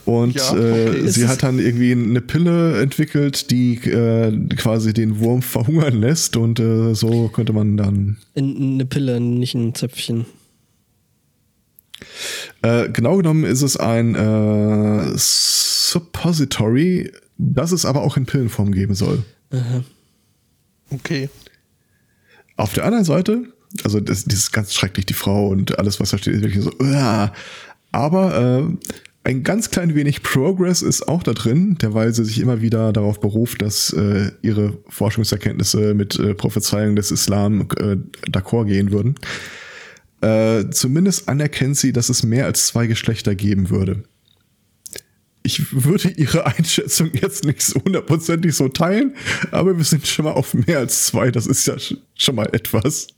Und 0.04 0.34
Ja, 0.34 0.54
äh, 0.54 0.88
okay. 0.88 0.98
Es 1.06 1.14
sie 1.14 1.28
hat 1.28 1.42
dann 1.42 1.58
irgendwie 1.58 1.92
eine 1.92 2.20
Pille 2.20 2.80
entwickelt, 2.80 3.50
die 3.50 3.74
äh, 3.76 4.32
quasi 4.56 4.92
den 4.92 5.18
Wurm 5.20 5.42
verhungern 5.42 6.00
lässt 6.00 6.36
und 6.36 6.60
äh, 6.60 6.94
so 6.94 7.28
könnte 7.28 7.52
man 7.52 7.76
dann 7.76 8.18
In, 8.34 8.74
eine 8.74 8.86
Pille, 8.86 9.20
nicht 9.20 9.54
ein 9.54 9.74
Zäpfchen. 9.74 10.26
Äh, 12.62 12.88
genau 12.90 13.16
genommen 13.16 13.44
ist 13.44 13.62
es 13.62 13.76
ein 13.76 14.14
äh, 14.14 15.12
Suppository, 15.90 17.12
das 17.38 17.72
es 17.72 17.84
aber 17.84 18.02
auch 18.02 18.16
in 18.16 18.26
Pillenform 18.26 18.72
geben 18.72 18.94
soll. 18.94 19.24
okay. 20.90 21.28
Auf 22.56 22.74
der 22.74 22.84
anderen 22.84 23.04
Seite, 23.04 23.44
also 23.84 24.00
das, 24.00 24.24
das 24.24 24.34
ist 24.34 24.52
ganz 24.52 24.74
schrecklich, 24.74 25.06
die 25.06 25.14
Frau 25.14 25.48
und 25.48 25.78
alles, 25.78 26.00
was 26.00 26.10
da 26.10 26.18
steht, 26.18 26.34
ist 26.34 26.42
wirklich 26.42 26.62
so, 26.64 26.72
uah. 26.78 27.32
aber 27.92 28.68
äh, 28.68 28.76
ein 29.22 29.42
ganz 29.42 29.70
klein 29.70 29.94
wenig 29.94 30.22
Progress 30.22 30.80
ist 30.82 31.06
auch 31.06 31.22
da 31.22 31.32
drin, 31.34 31.76
derweil 31.80 32.12
sie 32.14 32.24
sich 32.24 32.40
immer 32.40 32.62
wieder 32.62 32.92
darauf 32.92 33.20
beruft, 33.20 33.60
dass 33.62 33.92
äh, 33.92 34.32
ihre 34.42 34.78
Forschungserkenntnisse 34.88 35.92
mit 35.94 36.18
äh, 36.18 36.34
Prophezeiungen 36.34 36.96
des 36.96 37.10
Islam 37.10 37.68
äh, 37.78 37.96
d'accord 38.30 38.66
gehen 38.66 38.90
würden. 38.92 39.14
Äh, 40.22 40.70
zumindest 40.70 41.28
anerkennt 41.28 41.76
sie, 41.76 41.92
dass 41.92 42.08
es 42.08 42.22
mehr 42.22 42.46
als 42.46 42.66
zwei 42.68 42.86
Geschlechter 42.86 43.34
geben 43.34 43.68
würde. 43.70 44.04
Ich 45.42 45.72
würde 45.84 46.10
ihre 46.10 46.46
Einschätzung 46.58 47.10
jetzt 47.14 47.44
nicht 47.44 47.62
so 47.62 47.80
hundertprozentig 47.82 48.54
so 48.54 48.68
teilen, 48.68 49.14
aber 49.50 49.76
wir 49.76 49.84
sind 49.84 50.06
schon 50.06 50.24
mal 50.26 50.32
auf 50.32 50.54
mehr 50.54 50.78
als 50.78 51.06
zwei. 51.06 51.30
Das 51.30 51.46
ist 51.46 51.66
ja 51.66 51.74
sch- 51.74 51.98
schon 52.14 52.34
mal 52.36 52.48
etwas. 52.52 53.08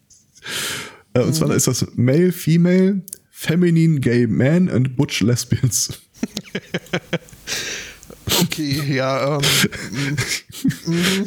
Äh, 1.14 1.20
und 1.20 1.34
zwar 1.34 1.54
ist 1.54 1.68
das 1.68 1.86
Male, 1.94 2.32
Female, 2.32 3.02
Feminine, 3.42 3.98
Gay 3.98 4.28
Man 4.28 4.68
and 4.68 4.96
Butch 4.96 5.20
Lesbians. 5.20 6.00
Okay, 8.40 8.94
ja. 8.94 9.38
Ähm, 9.38 10.16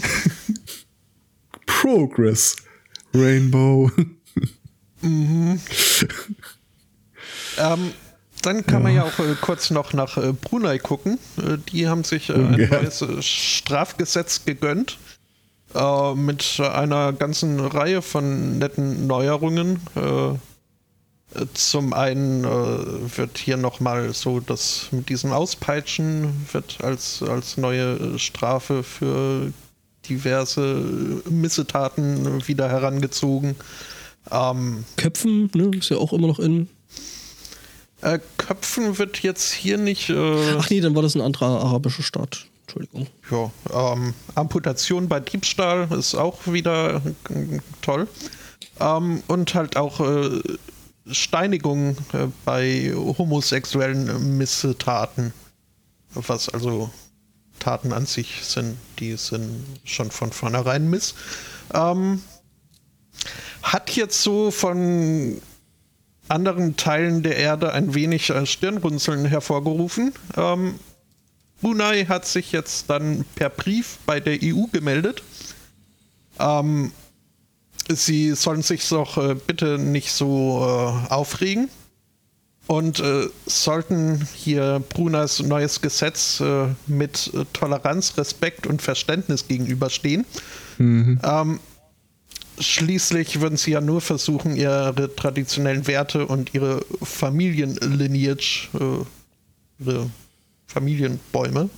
Progress. 1.66 2.56
Rainbow. 3.14 3.92
ähm, 5.04 5.60
dann 8.42 8.66
kann 8.66 8.84
man 8.84 8.96
ja 8.96 9.04
auch 9.04 9.20
äh, 9.20 9.36
kurz 9.42 9.70
noch 9.72 9.92
nach 9.92 10.18
äh, 10.18 10.32
Brunei 10.32 10.78
gucken. 10.80 11.20
Äh, 11.38 11.58
die 11.70 11.88
haben 11.88 12.06
sich 12.06 12.30
äh, 12.30 12.34
ein 12.34 12.54
Ungern. 12.56 12.70
neues 12.82 13.02
äh, 13.02 13.22
Strafgesetz 13.22 14.46
gegönnt. 14.46 14.98
Äh, 15.74 16.16
mit 16.16 16.62
einer 16.62 17.12
ganzen 17.12 17.60
Reihe 17.60 18.02
von 18.02 18.58
netten 18.58 19.06
Neuerungen. 19.06 19.80
Zum 21.54 21.94
einen 21.94 22.44
äh, 22.44 23.18
wird 23.18 23.38
hier 23.38 23.58
nochmal 23.58 24.14
so, 24.14 24.40
dass 24.40 24.88
mit 24.92 25.10
diesem 25.10 25.32
Auspeitschen 25.32 26.48
wird 26.52 26.78
als, 26.84 27.22
als 27.24 27.58
neue 27.58 27.96
äh, 27.96 28.20
Strafe 28.20 28.84
für 28.84 29.52
diverse 30.08 30.62
äh, 31.26 31.30
Missetaten 31.30 32.48
wieder 32.48 32.70
herangezogen. 32.70 33.56
Ähm, 34.32 34.86
Köpfen, 34.98 35.50
ne, 35.54 35.72
ist 35.78 35.90
ja 35.90 35.98
auch 35.98 36.14
immer 36.14 36.28
noch 36.28 36.40
in. 36.40 36.70
Äh, 38.02 38.20
Köpfen 38.38 38.98
wird 38.98 39.24
jetzt 39.24 39.52
hier 39.52 39.78
nicht. 39.78 40.10
Äh, 40.10 40.58
Ach 40.58 40.70
nee, 40.70 40.82
dann 40.82 40.96
war 40.96 41.02
das 41.02 41.16
ein 41.16 41.22
anderer 41.22 41.48
arabischer 41.48 42.04
Staat. 42.04 42.46
Entschuldigung. 42.62 43.08
ja, 43.30 43.52
ähm, 43.94 44.14
Amputation 44.34 45.08
bei 45.08 45.20
Diebstahl 45.20 45.88
ist 45.98 46.16
auch 46.16 46.40
wieder 46.46 47.02
äh, 47.30 47.60
toll. 47.82 48.08
Ähm, 48.80 49.24
und 49.28 49.54
halt 49.54 49.78
auch 49.78 50.00
äh, 50.00 50.42
Steinigung 51.12 51.98
äh, 52.14 52.28
bei 52.44 52.94
homosexuellen 52.96 54.38
Missetaten. 54.38 55.34
Was 56.14 56.50
also 56.50 56.90
Taten 57.60 57.94
an 57.94 58.06
sich 58.06 58.44
sind, 58.44 58.78
die 59.00 59.16
sind 59.18 59.66
schon 59.84 60.12
von 60.12 60.32
vornherein 60.32 60.90
Miss. 60.90 61.16
Ähm, 61.74 62.22
hat 63.62 63.92
jetzt 63.92 64.22
so 64.22 64.52
von 64.52 65.42
anderen 66.28 66.76
Teilen 66.76 67.24
der 67.24 67.38
Erde 67.38 67.74
ein 67.74 67.94
wenig 67.94 68.30
äh, 68.30 68.46
Stirnrunzeln 68.46 69.26
hervorgerufen. 69.26 70.14
Ähm, 70.36 70.80
Brunei 71.62 72.06
hat 72.06 72.26
sich 72.26 72.52
jetzt 72.52 72.90
dann 72.90 73.26
per 73.36 73.50
Brief 73.50 73.98
bei 74.06 74.20
der 74.20 74.40
EU 74.42 74.66
gemeldet. 74.72 75.24
Ähm, 76.40 76.92
sie 77.90 78.34
sollen 78.36 78.62
sich 78.62 78.88
doch 78.90 79.18
äh, 79.18 79.36
bitte 79.36 79.78
nicht 79.78 80.12
so 80.12 80.60
äh, 80.62 81.14
aufregen 81.14 81.70
und 82.68 83.00
äh, 83.00 83.28
sollten 83.46 84.28
hier 84.34 84.82
Bruneis 84.90 85.40
neues 85.42 85.82
Gesetz 85.82 86.40
äh, 86.40 86.68
mit 86.88 87.32
äh, 87.34 87.46
Toleranz, 87.54 88.18
Respekt 88.18 88.66
und 88.66 88.82
Verständnis 88.82 89.48
gegenüberstehen. 89.48 90.26
Ähm, 90.80 91.60
schließlich 92.60 93.42
würden 93.42 93.58
sie 93.58 93.72
ja 93.72 93.82
nur 93.82 94.02
versuchen, 94.02 94.56
ihre 94.56 95.14
traditionellen 95.16 95.88
Werte 95.88 96.26
und 96.26 96.54
ihre 96.54 96.84
Familienlineage, 97.02 98.70
äh, 98.74 99.84
ihre 99.84 100.10
Familienbäume 100.68 101.70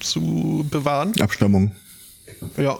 zu 0.00 0.66
bewahren. 0.70 1.20
Abstammung. 1.20 1.72
Ja. 2.56 2.78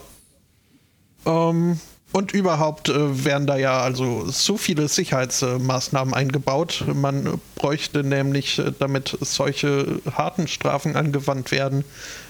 Ähm, 1.27 1.81
und 2.13 2.33
überhaupt 2.33 2.89
äh, 2.89 3.25
werden 3.25 3.47
da 3.47 3.57
ja 3.57 3.81
also 3.81 4.31
so 4.31 4.57
viele 4.57 4.89
Sicherheitsmaßnahmen 4.89 6.15
eingebaut. 6.15 6.85
Man 6.93 7.41
bräuchte 7.55 8.03
nämlich, 8.03 8.59
äh, 8.59 8.73
damit 8.79 9.17
solche 9.21 10.01
harten 10.11 10.49
Strafen 10.49 10.97
angewandt 10.97 11.51
werden, 11.51 11.85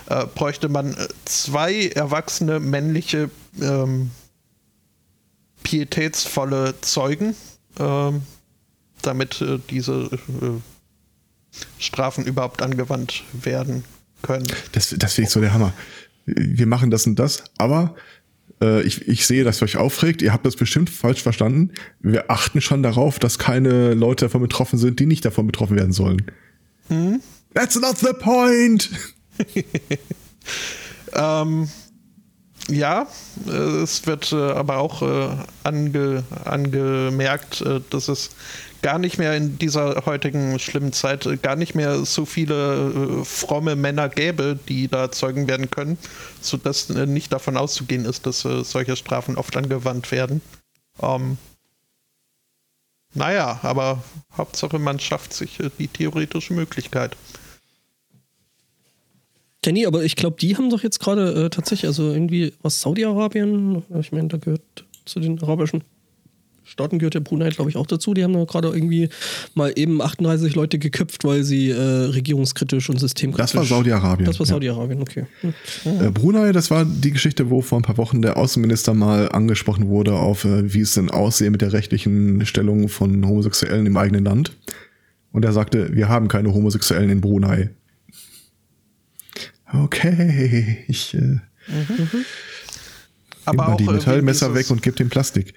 äh, 0.09 0.27
bräuchte 0.27 0.69
man 0.69 0.97
zwei 1.25 1.89
erwachsene 1.89 2.59
männliche 2.61 3.31
ähm, 3.61 4.11
pietätsvolle 5.63 6.75
Zeugen, 6.81 7.37
ähm, 7.79 8.23
damit 9.03 9.41
äh, 9.41 9.59
diese 9.71 10.11
äh, 10.43 11.79
Strafen 11.79 12.25
überhaupt 12.25 12.63
angewandt 12.63 13.23
werden 13.33 13.85
können. 14.23 14.47
Das, 14.73 14.95
das 14.97 15.15
finde 15.15 15.29
ich 15.29 15.33
so 15.33 15.41
der 15.41 15.53
Hammer. 15.53 15.73
Wir 16.27 16.67
machen 16.67 16.91
das 16.91 17.07
und 17.07 17.19
das, 17.19 17.45
aber 17.57 17.95
äh, 18.63 18.83
ich, 18.83 19.07
ich 19.09 19.27
sehe, 19.27 19.45
dass 19.45 19.63
ihr 19.63 19.65
euch 19.65 19.77
aufregt. 19.77 20.23
Ihr 20.23 20.33
habt 20.33 20.47
das 20.47 20.57
bestimmt 20.57 20.91
falsch 20.91 21.23
verstanden. 21.23 21.73
Wir 22.01 22.31
achten 22.31 22.61
schon 22.61 22.83
darauf, 22.83 23.19
dass 23.19 23.39
keine 23.39 23.95
Leute 23.95 24.27
davon 24.27 24.43
betroffen 24.43 24.79
sind, 24.79 25.01
die 25.01 25.07
nicht 25.07 25.25
davon 25.25 25.47
betroffen 25.47 25.77
werden 25.77 25.93
sollen. 25.93 26.23
That's 27.55 27.79
not 27.81 27.99
the 27.99 28.13
point! 28.19 28.91
Ähm, 31.15 31.69
Ja, 32.71 33.07
äh, 33.47 33.83
es 33.83 34.07
wird 34.07 34.31
äh, 34.33 34.37
aber 34.37 34.79
auch 34.79 35.01
äh, 35.01 35.37
ange, 35.65 36.23
angemerkt, 36.45 37.65
dass 37.91 38.09
es 38.09 38.31
gar 38.83 38.99
nicht 38.99 39.19
mehr 39.19 39.37
in 39.37 39.59
dieser 39.59 40.07
heutigen 40.07 40.59
schlimmen 40.59 40.93
Zeit 40.93 41.27
äh, 41.27 41.37
gar 41.37 41.57
nicht 41.57 41.75
mehr 41.75 42.05
so 42.05 42.25
viele 42.25 43.21
äh, 43.21 43.25
fromme 43.25 43.77
Männer 43.77 44.09
gäbe, 44.09 44.59
die 44.69 44.89
da 44.89 45.11
Zeugen 45.11 45.49
werden 45.49 45.71
können, 45.71 45.99
sodass 46.41 46.91
äh, 46.91 47.07
nicht 47.07 47.33
davon 47.33 47.57
auszugehen 47.57 48.05
ist, 48.05 48.27
dass 48.27 48.45
äh, 48.45 48.65
solche 48.65 48.97
Strafen 48.97 49.37
oft 49.37 49.57
angewandt 49.57 50.11
werden. 50.13 50.41
Ähm, 51.01 51.39
naja, 53.15 53.59
aber 53.63 54.03
Hauptsache 54.37 54.79
man 54.79 55.01
schafft 55.01 55.33
sich 55.33 55.59
äh, 55.61 55.71
die 55.79 55.89
theoretische 55.89 56.55
Möglichkeit. 56.55 57.17
Ja, 59.67 59.89
aber 59.89 60.03
ich 60.03 60.17
glaube, 60.17 60.37
die 60.41 60.57
haben 60.57 60.71
doch 60.71 60.83
jetzt 60.83 60.99
gerade 60.99 61.47
äh, 61.47 61.51
tatsächlich, 61.51 61.89
also 61.89 62.11
irgendwie 62.11 62.55
was 62.63 62.81
Saudi-Arabien, 62.81 63.83
ich 64.01 64.13
meine, 64.13 64.29
da 64.29 64.39
gehört 64.39 64.63
zu 65.05 65.21
den 65.21 65.43
arabischen 65.43 65.83
Staaten 66.69 66.99
gehört 66.99 67.15
ja 67.15 67.21
Brunei, 67.21 67.51
glaube 67.51 67.71
ich, 67.71 67.77
auch 67.77 67.87
dazu. 67.87 68.15
Die 68.15 68.23
haben 68.23 68.33
da 68.33 68.45
gerade 68.45 68.69
irgendwie 68.69 69.09
mal 69.55 69.73
eben 69.75 70.01
38 70.01 70.55
Leute 70.55 70.79
geköpft, 70.79 71.25
weil 71.25 71.45
sie 71.45 71.71
äh, 71.71 71.81
regierungskritisch 71.81 72.91
und 72.91 72.99
systemkritisch. 72.99 73.53
Das 73.53 73.55
war 73.55 73.65
Saudi-Arabien. 73.65 74.27
Das 74.27 74.39
war 74.39 74.47
ja. 74.47 74.53
Saudi-Arabien, 74.53 75.03
okay. 75.03 75.27
Hm. 75.41 75.55
Äh, 75.85 76.11
Brunei, 76.11 76.53
das 76.53 76.71
war 76.71 76.85
die 76.85 77.11
Geschichte, 77.11 77.51
wo 77.51 77.63
vor 77.63 77.79
ein 77.79 77.83
paar 77.83 77.97
Wochen 77.97 78.23
der 78.23 78.37
Außenminister 78.37 78.95
mal 78.95 79.29
angesprochen 79.31 79.89
wurde 79.89 80.15
auf, 80.15 80.45
äh, 80.45 80.73
wie 80.73 80.81
es 80.81 80.95
denn 80.95 81.11
aussehe 81.11 81.51
mit 81.51 81.63
der 81.63 81.73
rechtlichen 81.73 82.45
Stellung 82.47 82.89
von 82.89 83.27
Homosexuellen 83.27 83.87
im 83.87 83.97
eigenen 83.97 84.25
Land. 84.25 84.53
Und 85.33 85.45
er 85.45 85.53
sagte, 85.53 85.95
wir 85.95 86.09
haben 86.09 86.29
keine 86.29 86.55
Homosexuellen 86.55 87.11
in 87.11 87.21
Brunei. 87.21 87.71
Okay, 89.71 90.79
ich 90.89 91.15
äh, 91.15 91.41
Mhm. 91.69 92.25
Aber 93.45 93.63
nehme 93.63 93.71
mal 93.71 93.77
die 93.77 93.85
Metallmesser 93.85 94.55
weg 94.55 94.71
und 94.71 94.83
gebe 94.83 94.97
dem 94.97 95.09
Plastik. 95.09 95.55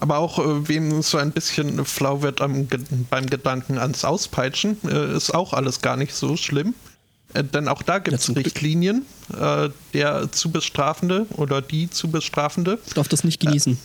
Aber 0.00 0.18
auch 0.18 0.38
äh, 0.38 0.68
wem 0.68 1.02
so 1.02 1.18
ein 1.18 1.32
bisschen 1.32 1.84
flau 1.84 2.22
wird 2.22 2.40
am, 2.40 2.68
beim 3.10 3.26
Gedanken 3.26 3.78
ans 3.78 4.04
Auspeitschen, 4.04 4.76
äh, 4.88 5.16
ist 5.16 5.34
auch 5.34 5.52
alles 5.52 5.80
gar 5.80 5.96
nicht 5.96 6.14
so 6.14 6.36
schlimm. 6.36 6.74
Äh, 7.34 7.42
denn 7.44 7.66
auch 7.68 7.82
da 7.82 7.98
gibt 7.98 8.16
es. 8.18 8.34
Richtlinien. 8.34 9.04
Äh, 9.38 9.70
der 9.94 10.30
zu 10.30 10.50
Bestrafende 10.50 11.26
oder 11.36 11.60
die 11.60 11.90
zu 11.90 12.10
Bestrafende 12.10 12.78
Darf 12.94 13.08
das 13.08 13.24
nicht 13.24 13.40
genießen. 13.40 13.76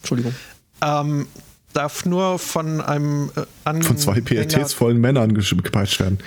Entschuldigung. 0.00 0.34
ähm, 0.82 1.26
darf 1.72 2.04
nur 2.04 2.38
von 2.38 2.80
einem 2.82 3.30
äh, 3.34 3.42
Anhänger, 3.64 3.86
Von 3.86 3.96
zwei 3.98 4.20
pietätsvollen 4.20 5.00
Männern 5.00 5.32
gepeitscht 5.34 6.00
werden. 6.00 6.18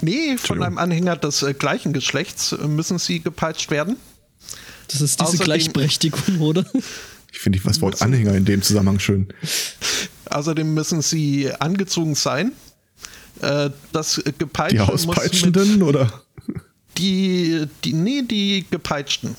Nee, 0.00 0.38
von 0.38 0.62
einem 0.62 0.78
Anhänger 0.78 1.16
des 1.16 1.42
äh, 1.42 1.52
gleichen 1.52 1.92
Geschlechts 1.92 2.52
äh, 2.52 2.66
müssen 2.66 2.98
sie 2.98 3.20
gepeitscht 3.20 3.70
werden. 3.70 3.96
Das 4.88 5.00
ist 5.02 5.20
diese 5.20 5.32
Außerdem- 5.34 5.44
Gleichberechtigung, 5.44 6.40
oder? 6.40 6.64
Ich 7.32 7.38
finde 7.38 7.60
das 7.60 7.80
Wort 7.80 8.02
Anhänger 8.02 8.34
in 8.34 8.44
dem 8.44 8.62
Zusammenhang 8.62 8.98
schön. 8.98 9.28
Außerdem 10.26 10.74
müssen 10.74 11.02
sie 11.02 11.50
angezogen 11.58 12.14
sein. 12.14 12.52
Äh, 13.40 13.70
das 13.92 14.22
Gepeitsche 14.38 14.76
Die 14.76 14.80
Auspeitschenden 14.80 15.82
oder? 15.82 16.12
Die, 16.98 17.66
die, 17.84 17.92
nee, 17.92 18.22
die 18.22 18.66
Gepeitschten. 18.70 19.36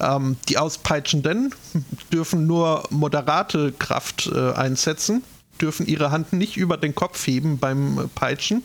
Ähm, 0.00 0.36
die 0.48 0.58
Auspeitschenden 0.58 1.54
dürfen 2.12 2.46
nur 2.46 2.84
moderate 2.90 3.72
Kraft 3.72 4.30
äh, 4.32 4.52
einsetzen, 4.52 5.22
dürfen 5.60 5.86
ihre 5.86 6.10
Hand 6.10 6.32
nicht 6.32 6.56
über 6.56 6.76
den 6.76 6.94
Kopf 6.94 7.26
heben 7.26 7.58
beim 7.58 8.10
Peitschen. 8.14 8.62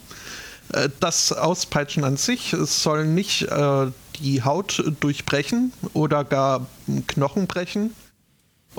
Äh, 0.73 0.89
das 0.99 1.31
Auspeitschen 1.31 2.03
an 2.03 2.17
sich 2.17 2.55
soll 2.63 3.05
nicht 3.05 3.43
äh, 3.43 3.87
die 4.19 4.43
Haut 4.43 4.83
durchbrechen 4.99 5.71
oder 5.93 6.23
gar 6.23 6.67
Knochen 7.07 7.47
brechen. 7.47 7.93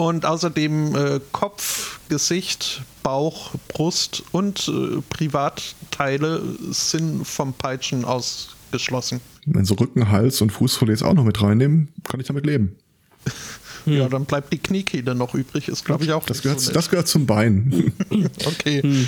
Und 0.01 0.24
außerdem 0.24 0.96
äh, 0.96 1.20
Kopf, 1.30 2.01
Gesicht, 2.09 2.80
Bauch, 3.03 3.51
Brust 3.68 4.22
und 4.32 4.66
äh, 4.66 5.03
Privatteile 5.11 6.40
sind 6.70 7.26
vom 7.26 7.53
Peitschen 7.53 8.07
ausgeschlossen. 8.07 9.20
Wenn 9.44 9.66
so 9.66 9.74
Rücken, 9.74 10.09
Hals 10.09 10.40
und 10.40 10.53
Fußfolies 10.53 11.03
auch 11.03 11.12
noch 11.12 11.24
mit 11.24 11.42
reinnehmen, 11.42 11.88
kann 12.09 12.18
ich 12.18 12.26
damit 12.26 12.46
leben. 12.46 12.76
Ja, 13.86 14.11
dann 14.11 14.26
bleibt 14.26 14.53
die 14.53 14.59
Kniekehle 14.59 15.14
noch 15.14 15.34
übrig, 15.34 15.66
ist 15.66 15.86
glaube 15.86 16.05
ich 16.05 16.12
auch 16.12 16.26
Das 16.26 16.42
gehört, 16.42 16.61
so 16.61 16.70
das 16.70 16.90
gehört 16.90 17.09
zum 17.09 17.24
Bein. 17.24 17.92
Okay. 18.44 19.07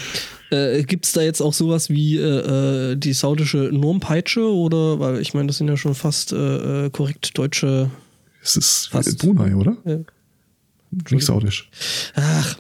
Äh, 0.51 0.83
Gibt 0.85 1.05
es 1.05 1.13
da 1.13 1.21
jetzt 1.21 1.43
auch 1.43 1.53
sowas 1.53 1.91
wie 1.91 2.17
äh, 2.17 2.93
äh, 2.93 2.97
die 2.97 3.13
saudische 3.13 3.69
Normpeitsche? 3.71 4.51
Oder, 4.51 4.99
weil 4.99 5.21
ich 5.21 5.35
meine, 5.35 5.49
das 5.49 5.59
sind 5.59 5.69
ja 5.69 5.77
schon 5.77 5.95
fast 5.95 6.33
äh, 6.33 6.87
äh, 6.87 6.91
korrekt 6.91 7.37
deutsche. 7.37 7.91
Es 8.43 8.57
ist 8.57 8.89
Fast. 8.91 9.19
Brunei, 9.19 9.55
oder? 9.55 9.77
Äh, 9.85 10.05
Nicht 11.11 11.25
saudisch. 11.27 11.71
ach, 12.15 12.59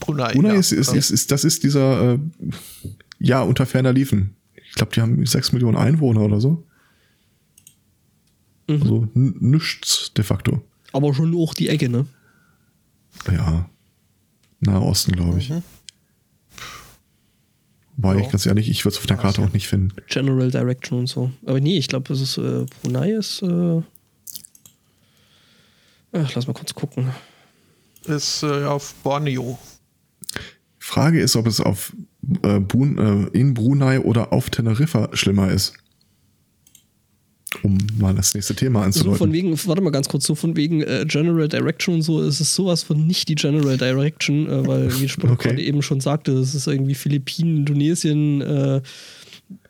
Brunei. 0.00 0.32
Brunei 0.32 0.54
ja. 0.54 0.60
ist, 0.60 0.72
ist, 0.72 0.92
ist, 0.92 1.10
ist, 1.10 1.30
das 1.30 1.44
ist 1.44 1.62
dieser, 1.64 2.14
äh, 2.14 2.18
ja, 3.18 3.42
unter 3.42 3.66
ferner 3.66 3.92
Liefen. 3.92 4.36
Ich 4.68 4.74
glaube, 4.74 4.92
die 4.94 5.00
haben 5.00 5.24
sechs 5.26 5.52
Millionen 5.52 5.76
Einwohner 5.76 6.20
oder 6.20 6.40
so. 6.40 6.66
Mhm. 8.68 8.82
Also 8.82 9.08
nichts 9.14 10.12
de 10.14 10.24
facto. 10.24 10.62
aber 10.92 11.14
schon 11.14 11.34
auch 11.36 11.54
die 11.54 11.68
Ecke, 11.68 11.88
ne? 11.88 12.06
Ja. 13.30 13.68
Nahe 14.60 14.80
Osten, 14.82 15.12
glaube 15.12 15.38
ich. 15.38 15.52
Wobei 17.96 18.16
Ja. 18.16 18.20
ich 18.20 18.30
ganz 18.30 18.44
ehrlich, 18.46 18.68
ich 18.68 18.84
würde 18.84 18.94
es 18.94 18.98
auf 18.98 19.06
der 19.06 19.16
Karte 19.16 19.42
auch 19.42 19.52
nicht 19.52 19.68
finden. 19.68 19.94
General 20.08 20.50
Direction 20.50 20.98
und 21.00 21.06
so. 21.06 21.30
Aber 21.46 21.60
nee, 21.60 21.78
ich 21.78 21.88
glaube, 21.88 22.08
das 22.08 22.20
ist 22.20 22.36
äh, 22.38 22.66
Brunei 22.82 23.12
ist. 23.12 23.42
Äh, 23.42 23.82
ach, 26.12 26.34
lass 26.34 26.46
mal 26.46 26.52
kurz 26.54 26.74
gucken. 26.74 27.10
ist 28.06 28.42
äh, 28.42 28.64
auf 28.64 28.94
Borneo. 29.02 29.58
Frage 30.78 31.20
ist, 31.20 31.34
ob 31.36 31.46
es 31.46 31.60
auf 31.60 31.92
äh, 32.42 32.60
Brun, 32.60 32.98
äh, 33.32 33.36
in 33.38 33.54
Brunei 33.54 34.00
oder 34.00 34.32
auf 34.32 34.50
Teneriffa 34.50 35.08
schlimmer 35.14 35.50
ist. 35.50 35.74
Um 37.62 37.78
mal 37.98 38.14
das 38.14 38.34
nächste 38.34 38.54
Thema 38.54 38.80
So 38.92 39.02
von 39.02 39.04
anzudeuten. 39.08 39.32
wegen, 39.32 39.66
warte 39.66 39.80
mal 39.80 39.90
ganz 39.90 40.08
kurz, 40.08 40.26
so 40.26 40.34
von 40.34 40.56
wegen 40.56 40.82
äh, 40.82 41.04
General 41.08 41.48
Direction 41.48 41.96
und 41.96 42.02
so, 42.02 42.20
ist 42.22 42.40
es 42.40 42.54
sowas 42.54 42.82
von 42.82 43.06
nicht 43.06 43.28
die 43.28 43.34
General 43.34 43.76
Direction, 43.78 44.48
äh, 44.48 44.66
weil, 44.66 45.00
wie 45.00 45.08
Sport 45.08 45.32
Okay. 45.32 45.48
gerade 45.50 45.62
eben 45.62 45.82
schon 45.82 46.00
sagte, 46.00 46.32
es 46.32 46.54
ist 46.54 46.66
irgendwie 46.66 46.94
Philippinen, 46.94 47.58
Indonesien, 47.58 48.42
äh, 48.42 48.82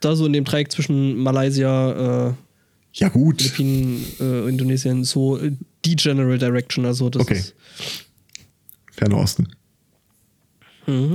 da 0.00 0.16
so 0.16 0.26
in 0.26 0.32
dem 0.32 0.44
Dreieck 0.44 0.72
zwischen 0.72 1.16
Malaysia, 1.18 2.28
äh, 2.30 2.34
ja 2.94 3.08
gut, 3.08 3.42
Philippinen, 3.42 4.04
äh, 4.20 4.48
Indonesien, 4.48 5.04
so 5.04 5.38
äh, 5.38 5.52
die 5.86 5.96
General 5.96 6.38
Direction, 6.38 6.84
also 6.84 7.08
das 7.10 7.22
Okay. 7.22 7.38
ist. 7.38 7.54
Ferner 8.92 9.18
Osten. 9.18 9.48
Mhm. 10.86 11.14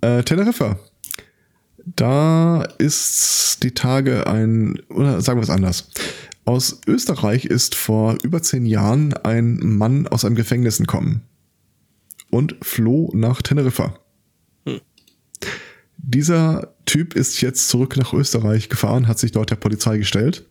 Äh, 0.00 0.22
Teneriffa. 0.22 0.78
Da 1.84 2.62
ist 2.78 3.62
die 3.62 3.72
Tage 3.72 4.26
ein, 4.26 4.80
oder 4.88 5.20
sagen 5.20 5.38
wir 5.38 5.44
es 5.44 5.50
anders. 5.50 5.88
Aus 6.44 6.80
Österreich 6.86 7.44
ist 7.44 7.74
vor 7.74 8.18
über 8.22 8.42
zehn 8.42 8.66
Jahren 8.66 9.14
ein 9.14 9.58
Mann 9.62 10.06
aus 10.08 10.24
einem 10.24 10.36
Gefängnis 10.36 10.78
entkommen 10.78 11.22
und 12.30 12.56
floh 12.62 13.10
nach 13.14 13.42
Teneriffa. 13.42 13.98
Dieser 15.98 16.74
Typ 16.84 17.14
ist 17.14 17.40
jetzt 17.40 17.68
zurück 17.68 17.96
nach 17.96 18.12
Österreich 18.12 18.68
gefahren, 18.68 19.08
hat 19.08 19.18
sich 19.18 19.32
dort 19.32 19.50
der 19.50 19.56
Polizei 19.56 19.98
gestellt, 19.98 20.44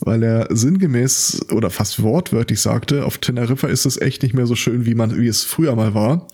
weil 0.00 0.22
er 0.22 0.48
sinngemäß 0.50 1.46
oder 1.52 1.70
fast 1.70 2.02
wortwörtlich 2.02 2.60
sagte, 2.60 3.04
auf 3.04 3.18
Teneriffa 3.18 3.68
ist 3.68 3.84
es 3.84 4.00
echt 4.00 4.22
nicht 4.22 4.34
mehr 4.34 4.46
so 4.46 4.54
schön, 4.54 4.86
wie 4.86 4.94
man, 4.94 5.16
wie 5.16 5.26
es 5.26 5.44
früher 5.44 5.74
mal 5.74 5.94
war. 5.94 6.28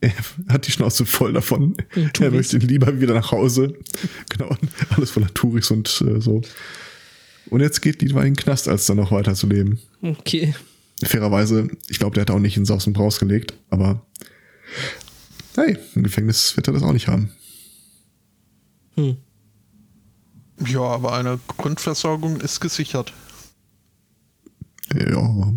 Er 0.00 0.12
hat 0.48 0.66
die 0.66 0.72
Schnauze 0.72 1.04
voll 1.04 1.34
davon. 1.34 1.76
Touris. 1.92 2.20
Er 2.20 2.30
möchte 2.30 2.56
lieber 2.58 3.00
wieder 3.00 3.12
nach 3.12 3.32
Hause. 3.32 3.74
Genau, 4.30 4.56
alles 4.96 5.10
voller 5.10 5.32
Touris 5.34 5.70
und 5.70 6.02
äh, 6.06 6.20
so. 6.20 6.40
Und 7.50 7.60
jetzt 7.60 7.82
geht 7.82 8.00
lieber 8.00 8.20
in 8.20 8.34
den 8.34 8.36
Knast, 8.36 8.68
als 8.68 8.86
dann 8.86 8.96
noch 8.96 9.12
weiter 9.12 9.34
zu 9.34 9.46
leben. 9.46 9.78
Okay. 10.00 10.54
Fairerweise, 11.02 11.68
ich 11.88 11.98
glaube, 11.98 12.14
der 12.14 12.22
hat 12.22 12.30
auch 12.30 12.38
nicht 12.38 12.56
in 12.56 12.64
Saus 12.64 12.86
und 12.86 12.92
Braus 12.92 13.18
gelegt, 13.18 13.54
aber 13.70 14.06
hey, 15.56 15.76
im 15.94 16.02
Gefängnis 16.02 16.56
wird 16.56 16.68
er 16.68 16.72
das 16.72 16.82
auch 16.82 16.92
nicht 16.92 17.08
haben. 17.08 17.32
Hm. 18.96 19.16
Ja, 20.66 20.82
aber 20.82 21.12
eine 21.14 21.40
Grundversorgung 21.56 22.40
ist 22.40 22.60
gesichert. 22.60 23.12
Ja, 24.94 25.52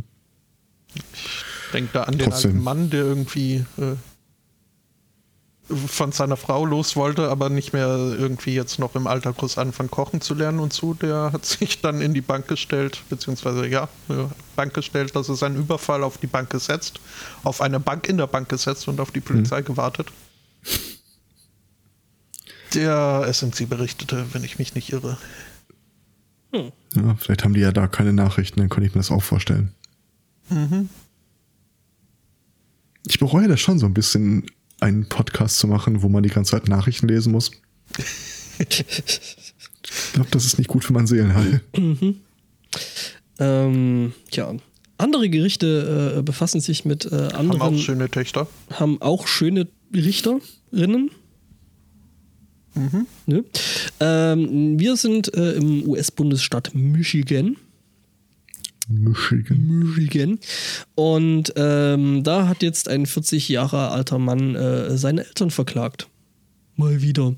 Denkt 1.74 1.96
da 1.96 2.04
an 2.04 2.18
den 2.18 2.30
Trotzdem. 2.30 2.52
alten 2.52 2.64
Mann, 2.64 2.90
der 2.92 3.02
irgendwie 3.02 3.66
äh, 3.78 3.96
von 5.74 6.12
seiner 6.12 6.38
Frau 6.38 6.66
los 6.66 6.96
wollte, 6.96 7.30
aber 7.30 7.50
nicht 7.50 7.74
mehr 7.74 7.88
irgendwie 7.88 8.54
jetzt 8.54 8.78
noch 8.80 8.96
im 8.96 9.08
Alter 9.08 9.34
groß 9.34 9.58
anfangen 9.58 9.90
kochen 9.90 10.22
zu 10.22 10.36
lernen 10.36 10.60
und 10.60 10.72
so. 10.72 10.94
Der 10.94 11.32
hat 11.34 11.46
sich 11.46 11.82
dann 11.82 12.02
in 12.02 12.14
die 12.14 12.22
Bank 12.22 12.48
gestellt, 12.48 13.02
beziehungsweise 13.10 13.68
ja, 13.68 13.90
Bank 14.56 14.74
gestellt, 14.74 15.16
dass 15.16 15.30
er 15.30 15.36
seinen 15.36 15.56
Überfall 15.56 16.04
auf 16.04 16.18
die 16.18 16.28
Bank 16.28 16.50
gesetzt, 16.52 17.00
auf 17.44 17.62
eine 17.62 17.80
Bank 17.80 18.08
in 18.08 18.18
der 18.18 18.28
Bank 18.28 18.50
gesetzt 18.50 18.88
und 18.88 19.00
auf 19.00 19.12
die 19.12 19.22
Polizei 19.22 19.62
gewartet. 19.62 20.12
Der 22.74 23.26
SMC 23.32 23.70
berichtete, 23.70 24.26
wenn 24.34 24.44
ich 24.44 24.58
mich 24.60 24.76
nicht 24.76 24.92
irre. 24.92 25.18
Ja, 26.52 27.16
vielleicht 27.18 27.44
haben 27.44 27.54
die 27.54 27.62
ja 27.62 27.72
da 27.72 27.88
keine 27.88 28.14
Nachrichten, 28.14 28.60
dann 28.60 28.70
könnte 28.70 28.88
ich 28.88 28.94
mir 28.96 29.00
das 29.00 29.12
auch 29.12 29.24
vorstellen. 29.24 29.72
Ich 33.08 33.20
bereue 33.20 33.48
das 33.48 33.60
schon 33.60 33.80
so 33.80 33.86
ein 33.86 33.94
bisschen, 33.94 34.46
einen 34.80 35.08
Podcast 35.08 35.58
zu 35.60 35.68
machen, 35.68 36.02
wo 36.04 36.10
man 36.10 36.24
die 36.24 36.30
ganze 36.30 36.52
Zeit 36.52 36.68
Nachrichten 36.68 37.08
lesen 37.08 37.32
muss. 37.32 37.52
ich 38.60 38.86
glaube, 40.14 40.30
das 40.32 40.46
ist 40.46 40.58
nicht 40.58 40.68
gut 40.68 40.84
für 40.84 40.94
mein 40.94 41.08
Seelenheil. 41.08 41.62
Ähm, 43.40 44.14
ja. 44.32 44.54
Andere 44.98 45.30
Gerichte 45.30 46.16
äh, 46.18 46.22
befassen 46.22 46.62
sich 46.62 46.86
mit 46.86 47.06
äh, 47.06 47.30
Haben 47.34 47.34
auch 47.34 47.54
anderen, 47.54 47.80
schöne 47.80 48.10
Töchter. 48.10 48.48
haben 48.72 49.02
auch 49.02 49.26
schöne 49.28 49.68
Richterinnen. 49.94 51.10
Ne? 53.26 53.44
Ähm, 54.00 54.80
wir 54.80 54.96
sind 54.96 55.34
äh, 55.34 55.54
im 55.54 55.88
US-Bundesstaat 55.88 56.74
Michigan. 56.74 57.58
Michigan. 58.88 59.68
Michigan. 59.68 60.40
Und 60.96 61.54
ähm, 61.56 62.24
da 62.24 62.48
hat 62.48 62.64
jetzt 62.64 62.90
ein 62.90 63.06
40 63.06 63.50
Jahre 63.50 63.90
alter 63.90 64.20
Mann 64.20 64.56
äh, 64.56 64.98
seine 64.98 65.26
Eltern 65.26 65.52
verklagt. 65.52 66.10
Mal 66.76 67.02
wieder. 67.02 67.36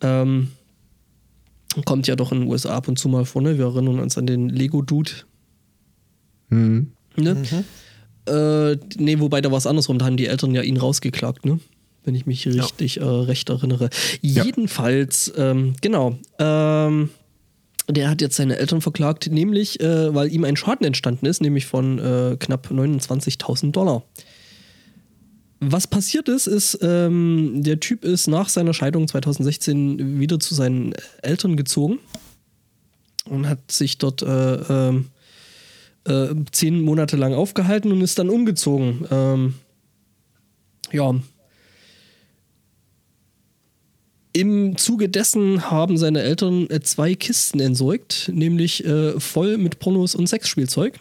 Ähm, 0.00 0.48
kommt 1.84 2.06
ja 2.06 2.16
doch 2.16 2.32
in 2.32 2.40
den 2.40 2.48
USA 2.48 2.74
ab 2.76 2.88
und 2.88 2.98
zu 2.98 3.08
mal 3.08 3.24
vor, 3.24 3.42
ne? 3.42 3.56
Wir 3.56 3.66
erinnern 3.66 4.00
uns 4.00 4.18
an 4.18 4.26
den 4.26 4.48
Lego-Dude. 4.48 5.12
Mhm. 6.48 6.92
Ne? 7.16 7.42
Äh, 8.26 8.76
nee, 8.98 9.18
wobei 9.18 9.40
da 9.40 9.50
war 9.50 9.58
es 9.58 9.66
andersrum, 9.66 9.98
da 9.98 10.06
haben 10.06 10.16
die 10.16 10.26
Eltern 10.26 10.54
ja 10.54 10.62
ihn 10.62 10.76
rausgeklagt, 10.76 11.44
ne? 11.46 11.60
Wenn 12.04 12.14
ich 12.14 12.26
mich 12.26 12.46
richtig 12.46 13.00
äh, 13.00 13.04
recht 13.04 13.50
erinnere. 13.50 13.90
Ja. 14.22 14.44
Jedenfalls, 14.44 15.32
ähm, 15.36 15.74
genau. 15.80 16.16
Ähm, 16.38 17.10
der 17.88 18.08
hat 18.08 18.20
jetzt 18.20 18.36
seine 18.36 18.56
Eltern 18.56 18.80
verklagt, 18.80 19.30
nämlich, 19.30 19.80
äh, 19.80 20.14
weil 20.14 20.32
ihm 20.32 20.44
ein 20.44 20.56
Schaden 20.56 20.86
entstanden 20.86 21.26
ist, 21.26 21.40
nämlich 21.40 21.66
von 21.66 21.98
äh, 21.98 22.36
knapp 22.38 22.70
29.000 22.70 23.72
Dollar. 23.72 24.02
Was 25.60 25.86
passiert 25.86 26.28
ist, 26.28 26.46
ist, 26.46 26.78
ähm, 26.80 27.62
der 27.62 27.80
Typ 27.80 28.04
ist 28.04 28.28
nach 28.28 28.48
seiner 28.48 28.72
Scheidung 28.72 29.06
2016 29.06 30.18
wieder 30.18 30.40
zu 30.40 30.54
seinen 30.54 30.94
Eltern 31.20 31.56
gezogen 31.56 31.98
und 33.26 33.46
hat 33.46 33.70
sich 33.70 33.98
dort 33.98 34.22
äh, 34.22 34.54
ähm, 34.54 35.08
äh, 36.04 36.28
zehn 36.50 36.80
Monate 36.80 37.16
lang 37.16 37.34
aufgehalten 37.34 37.92
und 37.92 38.00
ist 38.00 38.18
dann 38.18 38.30
umgezogen. 38.30 39.06
Ähm, 39.10 39.54
ja. 40.92 41.14
Im 44.32 44.76
Zuge 44.76 45.08
dessen 45.08 45.70
haben 45.70 45.96
seine 45.96 46.22
Eltern 46.22 46.68
äh, 46.70 46.80
zwei 46.80 47.14
Kisten 47.14 47.58
entsorgt, 47.58 48.30
nämlich 48.32 48.84
äh, 48.84 49.18
voll 49.18 49.58
mit 49.58 49.80
Pornos 49.80 50.14
und 50.14 50.28
Sexspielzeug. 50.28 51.00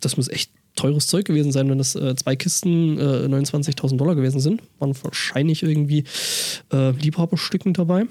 Das 0.00 0.16
muss 0.16 0.28
echt 0.28 0.50
teures 0.74 1.06
Zeug 1.06 1.26
gewesen 1.26 1.52
sein, 1.52 1.70
wenn 1.70 1.78
das 1.78 1.94
äh, 1.94 2.16
zwei 2.16 2.34
Kisten 2.34 2.98
äh, 2.98 3.26
29.000 3.26 3.96
Dollar 3.96 4.16
gewesen 4.16 4.40
sind. 4.40 4.62
Waren 4.80 4.94
wahrscheinlich 5.02 5.62
irgendwie 5.62 6.04
äh, 6.72 6.90
Liebhaberstücken 6.90 7.72
dabei. 7.72 8.06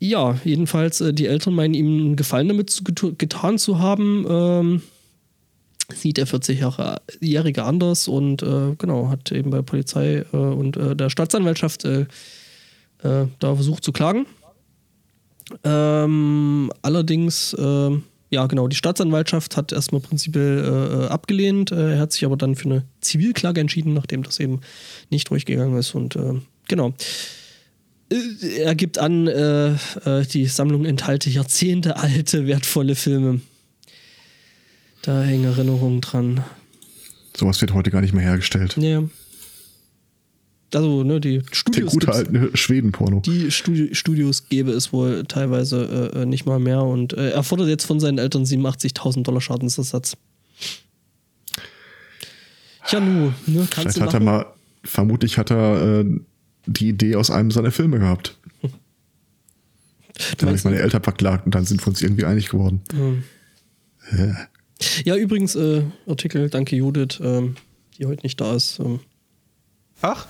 Ja, 0.00 0.38
jedenfalls, 0.44 1.00
äh, 1.00 1.12
die 1.12 1.26
Eltern 1.26 1.54
meinen 1.54 1.74
ihm 1.74 1.86
einen 1.86 2.16
Gefallen 2.16 2.48
damit 2.48 2.70
zu, 2.70 2.82
getan 2.82 3.58
zu 3.58 3.78
haben. 3.78 4.26
Ähm, 4.28 4.82
sieht 5.92 6.16
der 6.16 6.26
40-Jährige 6.26 7.64
anders 7.64 8.08
und 8.08 8.42
äh, 8.42 8.74
genau, 8.78 9.08
hat 9.08 9.32
eben 9.32 9.50
bei 9.50 9.62
Polizei 9.62 10.24
äh, 10.32 10.36
und 10.36 10.76
äh, 10.76 10.96
der 10.96 11.10
Staatsanwaltschaft 11.10 11.84
äh, 11.84 12.06
äh, 13.02 13.26
da 13.38 13.54
versucht 13.54 13.84
zu 13.84 13.92
klagen. 13.92 14.26
Ähm, 15.64 16.72
allerdings, 16.82 17.56
ähm, 17.58 18.04
ja 18.30 18.46
genau, 18.46 18.68
die 18.68 18.76
Staatsanwaltschaft 18.76 19.56
hat 19.56 19.72
erstmal 19.72 20.00
prinzipiell 20.00 21.04
äh, 21.04 21.06
abgelehnt. 21.08 21.72
Er 21.72 21.98
hat 21.98 22.12
sich 22.12 22.24
aber 22.24 22.36
dann 22.36 22.54
für 22.54 22.68
eine 22.68 22.84
Zivilklage 23.00 23.60
entschieden, 23.60 23.94
nachdem 23.94 24.22
das 24.22 24.38
eben 24.38 24.60
nicht 25.10 25.30
durchgegangen 25.30 25.76
ist 25.78 25.94
und 25.94 26.16
genau. 26.68 26.94
Er 28.58 28.74
gibt 28.74 28.98
an, 28.98 29.26
die 29.26 30.46
Sammlung 30.46 30.84
enthalte 30.84 31.30
jahrzehntealte 31.30 32.46
wertvolle 32.46 32.96
Filme. 32.96 33.40
Da 35.02 35.22
hängen 35.22 35.44
Erinnerungen 35.44 36.00
dran. 36.00 36.44
Sowas 37.36 37.60
wird 37.60 37.72
heute 37.72 37.90
gar 37.90 38.00
nicht 38.02 38.12
mehr 38.12 38.22
hergestellt. 38.24 38.76
Ja. 38.76 39.02
Also, 40.74 41.02
ne, 41.02 41.20
die 41.20 41.38
Der 41.38 41.54
Studios, 41.54 41.92
gute 41.92 42.06
gibt's- 42.06 42.18
alte 42.18 42.56
Schweden-Porno. 42.56 43.20
die 43.20 43.50
Studi 43.50 43.94
Studios 43.94 44.48
gäbe 44.48 44.70
es 44.70 44.92
wohl 44.92 45.24
teilweise 45.26 46.12
äh, 46.14 46.22
äh, 46.22 46.26
nicht 46.26 46.46
mal 46.46 46.60
mehr 46.60 46.82
und 46.82 47.12
äh, 47.14 47.30
er 47.30 47.42
fordert 47.42 47.68
jetzt 47.68 47.86
von 47.86 47.98
seinen 47.98 48.18
Eltern 48.18 48.44
87.000 48.44 49.22
Dollar 49.24 49.40
Schadensersatz. 49.40 50.16
Ja, 52.90 53.00
nu, 53.00 53.32
ne, 53.46 53.66
kannst 53.70 53.74
Vielleicht 53.74 53.96
du 53.98 54.02
hat 54.02 54.14
er 54.14 54.20
machen. 54.20 54.24
mal, 54.24 54.46
vermutlich 54.84 55.38
hat 55.38 55.50
er 55.50 56.00
äh, 56.00 56.04
die 56.66 56.88
Idee 56.90 57.16
aus 57.16 57.30
einem 57.30 57.50
seiner 57.50 57.70
Filme 57.72 57.98
gehabt. 57.98 58.36
Du 60.32 60.36
Da 60.36 60.46
habe 60.48 60.56
ich 60.56 60.64
meine 60.64 60.78
Eltern 60.78 61.02
verklagt 61.02 61.46
und 61.46 61.54
dann 61.54 61.64
sind 61.64 61.80
wir 61.82 61.88
uns 61.88 62.02
irgendwie 62.02 62.26
einig 62.26 62.50
geworden. 62.50 62.82
Äh, 64.12 64.26
ja, 64.28 64.36
übrigens, 65.16 65.54
äh, 65.56 65.82
Artikel, 66.06 66.48
danke 66.50 66.76
Judith, 66.76 67.20
ähm, 67.22 67.56
die 67.98 68.06
heute 68.06 68.22
nicht 68.22 68.40
da 68.40 68.54
ist. 68.54 68.78
Ähm, 68.78 69.00
Ach, 70.02 70.26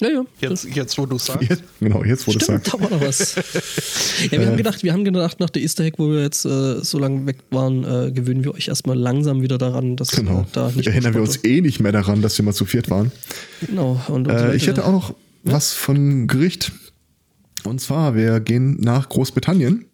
ja, 0.00 0.08
ja. 0.08 0.24
jetzt, 0.40 0.64
jetzt 0.74 0.98
wo 0.98 1.06
du 1.06 1.16
sagst. 1.18 1.48
jetzt, 1.48 1.62
genau, 1.80 2.04
jetzt 2.04 2.26
wurde 2.26 2.38
es 2.38 2.44
Stimmt, 2.44 2.64
sagt. 2.66 2.74
da 2.74 2.80
war 2.82 2.90
noch 2.90 3.00
was. 3.06 3.36
ja, 4.30 4.32
wir 4.40 4.46
haben 4.48 4.56
gedacht, 4.56 4.82
wir 4.82 4.92
haben 4.92 5.04
gedacht, 5.04 5.40
nach 5.40 5.50
der 5.50 5.62
Easter 5.62 5.84
Egg, 5.84 5.96
wo 5.98 6.10
wir 6.10 6.20
jetzt 6.22 6.44
äh, 6.44 6.82
so 6.84 6.98
lange 6.98 7.24
weg 7.26 7.38
waren, 7.50 7.84
äh, 7.84 8.10
gewöhnen 8.12 8.44
wir 8.44 8.52
euch 8.54 8.68
erstmal 8.68 8.98
langsam 8.98 9.40
wieder 9.40 9.56
daran, 9.56 9.96
dass 9.96 10.10
Genau. 10.10 10.40
äh, 10.40 10.44
da 10.52 10.70
nicht 10.70 10.86
Erinnern 10.88 11.14
wir 11.14 11.20
uns 11.22 11.42
eh 11.44 11.60
nicht 11.60 11.80
mehr 11.80 11.92
daran, 11.92 12.20
dass 12.22 12.36
wir 12.36 12.44
mal 12.44 12.52
zu 12.52 12.66
viert 12.66 12.90
waren. 12.90 13.12
Genau. 13.66 14.00
Und, 14.08 14.28
und 14.28 14.34
Äh, 14.34 14.44
Leute- 14.46 14.56
ich 14.56 14.66
hätte 14.66 14.84
auch 14.84 14.92
noch 14.92 15.14
was 15.44 15.72
von 15.72 16.26
Gericht. 16.26 16.72
Und 17.62 17.80
zwar, 17.80 18.14
wir 18.14 18.40
gehen 18.40 18.76
nach 18.80 19.08
Großbritannien. 19.08 19.86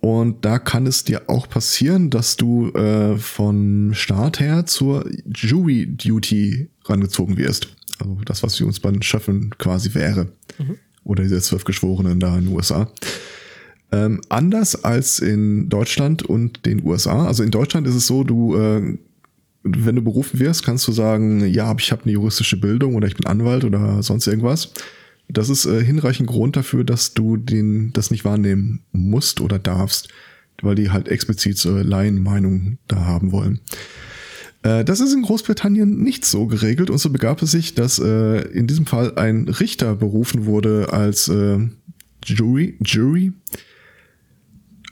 Und 0.00 0.44
da 0.44 0.58
kann 0.58 0.86
es 0.86 1.04
dir 1.04 1.28
auch 1.28 1.48
passieren, 1.48 2.10
dass 2.10 2.36
du 2.36 2.70
äh, 2.70 3.16
vom 3.16 3.94
Staat 3.94 4.38
her 4.38 4.64
zur 4.64 5.08
Jury 5.26 5.86
Duty 5.86 6.68
rangezogen 6.84 7.36
wirst. 7.36 7.68
Also 7.98 8.16
das, 8.24 8.42
was 8.42 8.56
für 8.56 8.66
uns 8.66 8.78
bei 8.78 8.92
den 8.92 9.02
Schöffeln 9.02 9.50
quasi 9.58 9.94
wäre. 9.94 10.28
Oder 11.04 11.24
diese 11.24 11.40
zwölf 11.40 11.64
Geschworenen 11.64 12.20
da 12.20 12.36
in 12.38 12.44
den 12.44 12.54
USA. 12.54 12.88
Ähm, 13.90 14.20
anders 14.28 14.84
als 14.84 15.18
in 15.18 15.68
Deutschland 15.68 16.22
und 16.22 16.64
den 16.66 16.84
USA. 16.84 17.26
Also 17.26 17.42
in 17.42 17.50
Deutschland 17.50 17.86
ist 17.86 17.94
es 17.94 18.06
so, 18.06 18.22
du, 18.22 18.56
äh, 18.56 18.98
wenn 19.62 19.96
du 19.96 20.02
berufen 20.02 20.38
wirst, 20.38 20.64
kannst 20.64 20.86
du 20.86 20.92
sagen, 20.92 21.46
ja, 21.48 21.74
ich 21.78 21.90
habe 21.90 22.02
eine 22.04 22.12
juristische 22.12 22.58
Bildung 22.58 22.94
oder 22.94 23.08
ich 23.08 23.16
bin 23.16 23.26
Anwalt 23.26 23.64
oder 23.64 24.02
sonst 24.02 24.26
irgendwas. 24.26 24.72
Das 25.28 25.50
ist 25.50 25.66
äh, 25.66 25.84
hinreichend 25.84 26.28
Grund 26.28 26.56
dafür, 26.56 26.84
dass 26.84 27.14
du 27.14 27.36
den, 27.36 27.92
das 27.92 28.10
nicht 28.10 28.24
wahrnehmen 28.24 28.80
musst 28.92 29.40
oder 29.40 29.58
darfst, 29.58 30.08
weil 30.62 30.74
die 30.74 30.90
halt 30.90 31.08
explizit 31.08 31.58
so 31.58 31.76
Laienmeinung 31.76 32.78
da 32.88 33.04
haben 33.04 33.30
wollen. 33.30 33.60
Äh, 34.62 34.84
das 34.84 35.00
ist 35.00 35.12
in 35.12 35.22
Großbritannien 35.22 36.02
nicht 36.02 36.24
so 36.24 36.46
geregelt 36.46 36.90
und 36.90 36.98
so 36.98 37.10
begab 37.10 37.42
es 37.42 37.50
sich, 37.50 37.74
dass 37.74 37.98
äh, 37.98 38.40
in 38.52 38.66
diesem 38.66 38.86
Fall 38.86 39.16
ein 39.16 39.48
Richter 39.48 39.94
berufen 39.94 40.46
wurde 40.46 40.92
als 40.92 41.28
äh, 41.28 41.58
Jury, 42.24 42.76
Jury. 42.80 43.32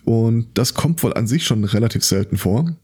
Und 0.04 0.48
das 0.54 0.74
kommt 0.74 1.02
wohl 1.02 1.14
an 1.14 1.26
sich 1.26 1.44
schon 1.44 1.64
relativ 1.64 2.04
selten 2.04 2.36
vor. 2.36 2.76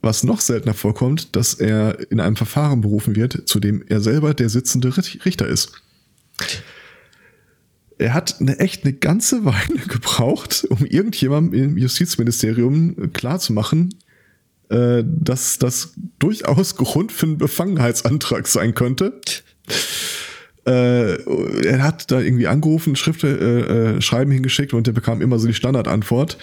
Was 0.00 0.22
noch 0.22 0.40
seltener 0.40 0.74
vorkommt, 0.74 1.34
dass 1.36 1.54
er 1.54 2.10
in 2.10 2.20
einem 2.20 2.36
Verfahren 2.36 2.80
berufen 2.80 3.16
wird, 3.16 3.42
zu 3.46 3.58
dem 3.58 3.82
er 3.88 4.00
selber 4.00 4.32
der 4.32 4.48
sitzende 4.48 4.96
Richt- 4.96 5.26
Richter 5.26 5.46
ist. 5.48 5.72
Er 7.98 8.14
hat 8.14 8.40
eine 8.40 8.58
echt 8.60 8.84
eine 8.84 8.92
ganze 8.92 9.44
Weile 9.44 9.80
gebraucht, 9.88 10.66
um 10.68 10.84
irgendjemandem 10.84 11.62
im 11.62 11.76
Justizministerium 11.76 13.12
klarzumachen, 13.12 13.94
äh, 14.70 15.02
dass 15.04 15.58
das 15.58 15.94
durchaus 16.18 16.76
Grund 16.76 17.10
für 17.10 17.26
einen 17.26 17.38
Befangenheitsantrag 17.38 18.46
sein 18.46 18.74
könnte. 18.74 19.20
Äh, 20.66 21.14
er 21.64 21.82
hat 21.82 22.10
da 22.10 22.20
irgendwie 22.20 22.46
angerufen, 22.46 22.94
Schrift, 22.94 23.24
äh, 23.24 23.96
äh, 23.96 24.00
Schreiben 24.02 24.30
hingeschickt 24.30 24.74
und 24.74 24.86
der 24.86 24.92
bekam 24.92 25.22
immer 25.22 25.38
so 25.38 25.46
die 25.46 25.54
Standardantwort. 25.54 26.36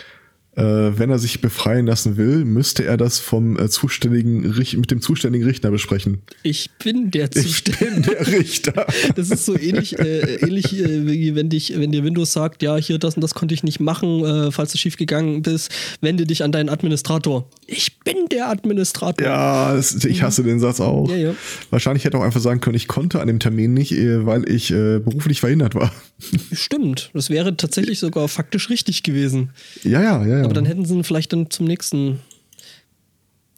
Äh, 0.55 0.97
wenn 0.97 1.09
er 1.09 1.19
sich 1.19 1.41
befreien 1.41 1.85
lassen 1.85 2.17
will, 2.17 2.45
müsste 2.45 2.85
er 2.85 2.95
das 2.97 3.19
vom 3.19 3.59
äh, 3.59 3.69
zuständigen 3.69 4.49
Richt 4.51 4.77
mit 4.77 4.89
dem 4.89 5.01
zuständigen 5.01 5.45
Richter 5.45 5.69
besprechen. 5.69 6.19
Ich 6.43 6.69
bin 6.83 7.11
der 7.11 7.29
Ich 7.35 7.63
bin 7.63 8.03
der 8.03 8.27
Richter. 8.27 8.85
Das 9.15 9.29
ist 9.29 9.45
so 9.45 9.57
ähnlich, 9.57 9.97
äh, 9.99 10.35
ähnlich 10.35 10.77
äh, 10.77 11.05
wie 11.07 11.35
wenn 11.35 11.49
dich, 11.49 11.73
wenn 11.77 11.91
dir 11.91 12.03
Windows 12.03 12.33
sagt, 12.33 12.63
ja, 12.63 12.75
hier 12.77 12.97
das 12.97 13.15
und 13.15 13.21
das 13.21 13.33
konnte 13.33 13.53
ich 13.53 13.63
nicht 13.63 13.79
machen, 13.79 14.23
äh, 14.23 14.51
falls 14.51 14.71
du 14.71 14.77
schief 14.77 14.97
gegangen 14.97 15.41
bist, 15.41 15.71
wende 16.01 16.25
dich 16.25 16.43
an 16.43 16.51
deinen 16.51 16.69
Administrator. 16.69 17.49
Ich 17.67 17.99
bin 17.99 18.27
der 18.31 18.49
Administrator. 18.49 19.25
Ja, 19.25 19.73
das, 19.73 20.03
ich 20.05 20.21
hasse 20.21 20.43
den 20.43 20.59
Satz 20.59 20.79
auch. 20.79 21.09
Ja, 21.09 21.15
ja. 21.15 21.35
Wahrscheinlich 21.69 22.03
hätte 22.03 22.17
er 22.17 22.21
auch 22.21 22.25
einfach 22.25 22.41
sagen 22.41 22.61
können, 22.61 22.75
ich 22.75 22.87
konnte 22.87 23.21
an 23.21 23.27
dem 23.27 23.39
Termin 23.39 23.73
nicht, 23.73 23.91
äh, 23.91 24.25
weil 24.25 24.49
ich 24.49 24.69
beruflich 24.69 25.39
verhindert 25.39 25.75
war. 25.75 25.91
Stimmt. 26.51 27.11
Das 27.13 27.29
wäre 27.29 27.55
tatsächlich 27.57 27.99
sogar 27.99 28.27
faktisch 28.27 28.69
richtig 28.69 29.03
gewesen. 29.03 29.51
Ja, 29.83 30.01
ja, 30.01 30.25
ja, 30.25 30.37
ja. 30.39 30.44
Aber 30.45 30.53
dann 30.53 30.65
hätten 30.65 30.85
sie 30.85 30.95
ihn 30.95 31.03
vielleicht 31.03 31.33
dann 31.33 31.49
zum 31.49 31.65
nächsten. 31.65 32.19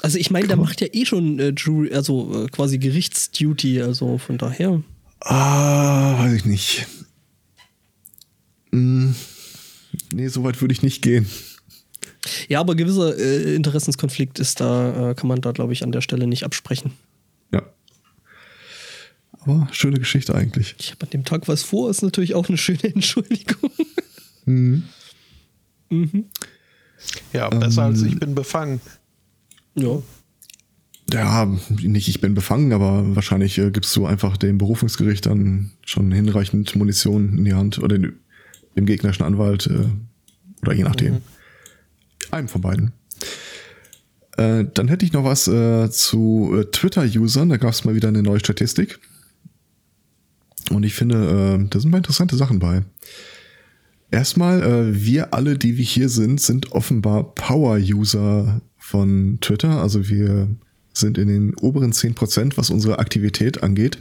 Also 0.01 0.17
ich 0.17 0.31
meine, 0.31 0.47
der 0.47 0.57
macht 0.57 0.79
ja 0.81 0.88
eh 0.91 1.05
schon 1.05 1.39
äh, 1.39 1.53
Jury, 1.55 1.93
also 1.93 2.45
äh, 2.45 2.47
quasi 2.47 2.77
Gerichtsduty, 2.77 3.81
also 3.81 4.17
von 4.17 4.38
daher. 4.38 4.83
Ah, 5.21 6.19
weiß 6.19 6.33
ich 6.33 6.45
nicht. 6.45 6.88
Hm, 8.71 9.15
nee, 10.13 10.27
so 10.27 10.43
weit 10.43 10.61
würde 10.61 10.73
ich 10.73 10.83
nicht 10.83 11.01
gehen. 11.01 11.27
Ja, 12.47 12.59
aber 12.59 12.75
gewisser 12.75 13.17
äh, 13.17 13.55
Interessenskonflikt 13.55 14.39
ist 14.39 14.59
da, 14.59 15.11
äh, 15.11 15.15
kann 15.15 15.27
man 15.27 15.41
da, 15.41 15.51
glaube 15.51 15.73
ich, 15.73 15.83
an 15.83 15.91
der 15.91 16.01
Stelle 16.01 16.27
nicht 16.27 16.43
absprechen. 16.43 16.91
Ja. 17.51 17.63
Aber 19.39 19.67
schöne 19.71 19.97
Geschichte 19.97 20.35
eigentlich. 20.35 20.75
Ich 20.79 20.91
habe 20.91 21.05
an 21.05 21.09
dem 21.11 21.25
Tag 21.25 21.47
was 21.47 21.63
vor, 21.63 21.89
ist 21.89 22.03
natürlich 22.03 22.35
auch 22.35 22.49
eine 22.49 22.57
schöne 22.57 22.83
Entschuldigung. 22.93 23.71
Ja, 27.33 27.49
besser 27.49 27.83
als 27.83 28.01
ich 28.01 28.19
bin 28.19 28.35
befangen. 28.35 28.81
ja. 29.75 30.01
Ja, 31.13 31.45
nicht 31.69 32.09
ich 32.09 32.19
bin 32.19 32.33
befangen, 32.33 32.73
aber 32.73 33.15
wahrscheinlich 33.15 33.57
äh, 33.57 33.71
gibst 33.71 33.95
du 33.95 34.05
einfach 34.05 34.35
dem 34.35 34.57
Berufungsgericht 34.57 35.25
dann 35.25 35.71
schon 35.85 36.11
hinreichend 36.11 36.75
Munition 36.75 37.37
in 37.37 37.45
die 37.45 37.53
Hand 37.53 37.79
oder 37.79 37.97
dem, 37.97 38.17
dem 38.75 38.85
gegnerischen 38.85 39.25
Anwalt 39.25 39.67
äh, 39.67 39.85
oder 40.63 40.73
je 40.73 40.83
nachdem. 40.83 41.21
Einem 42.29 42.49
von 42.49 42.59
beiden. 42.59 42.91
Äh, 44.35 44.65
dann 44.73 44.89
hätte 44.89 45.05
ich 45.05 45.13
noch 45.13 45.23
was 45.23 45.47
äh, 45.47 45.89
zu 45.89 46.53
äh, 46.59 46.65
Twitter-Usern. 46.65 47.49
Da 47.49 47.57
gab 47.57 47.71
es 47.71 47.85
mal 47.85 47.95
wieder 47.95 48.09
eine 48.09 48.21
neue 48.21 48.39
Statistik. 48.39 48.99
Und 50.71 50.83
ich 50.83 50.93
finde, 50.93 51.59
äh, 51.61 51.67
da 51.69 51.79
sind 51.79 51.89
mal 51.89 51.97
interessante 51.97 52.35
Sachen 52.35 52.59
bei. 52.59 52.83
Erstmal, 54.09 54.61
äh, 54.63 55.03
wir 55.03 55.33
alle, 55.33 55.57
die 55.57 55.77
wir 55.77 55.83
hier 55.83 56.09
sind, 56.09 56.39
sind 56.39 56.71
offenbar 56.71 57.35
Power-User 57.35 58.61
von 58.77 59.37
Twitter. 59.41 59.81
Also 59.81 60.07
wir 60.07 60.47
sind 60.93 61.17
in 61.17 61.27
den 61.27 61.55
oberen 61.55 61.91
10%, 61.91 62.57
was 62.57 62.69
unsere 62.69 62.99
Aktivität 62.99 63.61
angeht. 63.63 63.99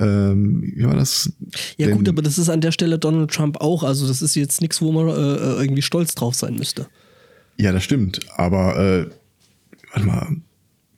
Ähm, 0.00 0.72
wie 0.74 0.84
war 0.84 0.94
das? 0.96 1.32
Ja, 1.76 1.86
Denn- 1.86 1.98
gut, 1.98 2.08
aber 2.08 2.20
das 2.22 2.36
ist 2.38 2.48
an 2.48 2.60
der 2.60 2.72
Stelle 2.72 2.98
Donald 2.98 3.30
Trump 3.30 3.60
auch. 3.60 3.84
Also, 3.84 4.08
das 4.08 4.22
ist 4.22 4.34
jetzt 4.34 4.60
nichts, 4.60 4.82
wo 4.82 4.90
man 4.90 5.08
äh, 5.08 5.12
irgendwie 5.12 5.82
stolz 5.82 6.14
drauf 6.16 6.34
sein 6.34 6.56
müsste. 6.56 6.88
Ja, 7.56 7.70
das 7.70 7.84
stimmt. 7.84 8.20
Aber 8.36 8.76
äh, 8.76 9.06
warte 9.92 10.06
mal, 10.06 10.36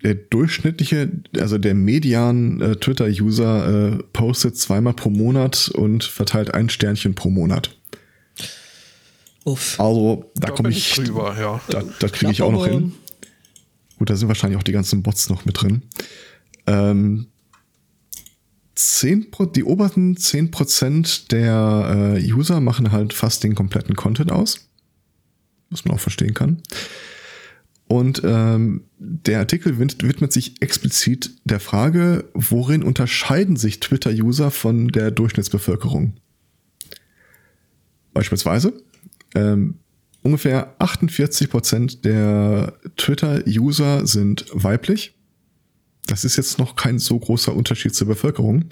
der 0.02 0.14
durchschnittliche, 0.14 1.10
also 1.38 1.58
der 1.58 1.74
Median 1.74 2.60
äh, 2.60 2.76
Twitter-User 2.76 3.94
äh, 3.98 4.02
postet 4.12 4.56
zweimal 4.56 4.92
pro 4.94 5.10
Monat 5.10 5.68
und 5.74 6.04
verteilt 6.04 6.54
ein 6.54 6.68
Sternchen 6.68 7.14
pro 7.14 7.30
Monat. 7.30 7.76
Uff. 9.44 9.78
Also 9.80 10.30
da 10.34 10.48
Da 10.48 10.52
komme 10.54 10.70
ich, 10.70 10.98
ich 10.98 11.04
drüber, 11.06 11.36
ja. 11.38 11.60
da, 11.68 11.82
das 12.00 12.12
kriege 12.12 12.32
ich 12.32 12.42
auch 12.42 12.52
noch 12.52 12.66
hin. 12.66 12.92
Gut, 13.98 14.10
da 14.10 14.16
sind 14.16 14.28
wahrscheinlich 14.28 14.58
auch 14.58 14.64
die 14.64 14.72
ganzen 14.72 15.02
Bots 15.02 15.28
noch 15.30 15.44
mit 15.44 15.60
drin. 15.62 15.82
Ähm, 16.66 17.28
10, 18.74 19.30
Pro- 19.30 19.46
die 19.46 19.64
obersten 19.64 20.16
10% 20.16 21.28
der 21.28 22.16
äh, 22.18 22.32
User 22.32 22.60
machen 22.60 22.92
halt 22.92 23.14
fast 23.14 23.42
den 23.42 23.54
kompletten 23.54 23.96
Content 23.96 24.30
aus. 24.30 24.68
Was 25.70 25.84
man 25.84 25.96
auch 25.96 26.00
verstehen 26.00 26.34
kann. 26.34 26.62
Und 27.88 28.22
ähm, 28.24 28.84
der 28.98 29.38
Artikel 29.38 29.78
wid- 29.78 30.02
widmet 30.02 30.32
sich 30.32 30.60
explizit 30.60 31.30
der 31.44 31.60
Frage, 31.60 32.24
worin 32.34 32.82
unterscheiden 32.82 33.56
sich 33.56 33.78
Twitter-User 33.80 34.50
von 34.50 34.88
der 34.88 35.12
Durchschnittsbevölkerung? 35.12 36.14
Beispielsweise, 38.12 38.72
ähm, 39.34 39.74
ungefähr 40.22 40.74
48% 40.80 42.00
der 42.02 42.72
Twitter-User 42.96 44.06
sind 44.06 44.46
weiblich. 44.52 45.14
Das 46.06 46.24
ist 46.24 46.36
jetzt 46.36 46.58
noch 46.58 46.76
kein 46.76 46.98
so 46.98 47.18
großer 47.18 47.54
Unterschied 47.54 47.94
zur 47.94 48.08
Bevölkerung. 48.08 48.66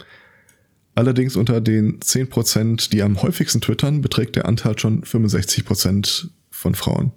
Allerdings 0.96 1.36
unter 1.36 1.60
den 1.60 2.00
10%, 2.00 2.90
die 2.90 3.02
am 3.02 3.20
häufigsten 3.22 3.60
twittern, 3.60 4.00
beträgt 4.00 4.36
der 4.36 4.46
Anteil 4.46 4.78
schon 4.78 5.02
65% 5.04 6.28
von 6.50 6.74
Frauen. 6.74 7.12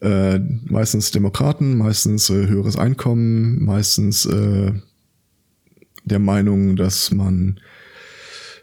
Äh, 0.00 0.38
meistens 0.66 1.10
Demokraten, 1.12 1.78
meistens 1.78 2.28
äh, 2.28 2.46
höheres 2.46 2.76
Einkommen, 2.76 3.64
meistens 3.64 4.26
äh, 4.26 4.72
der 6.04 6.18
Meinung, 6.18 6.76
dass 6.76 7.10
man 7.10 7.60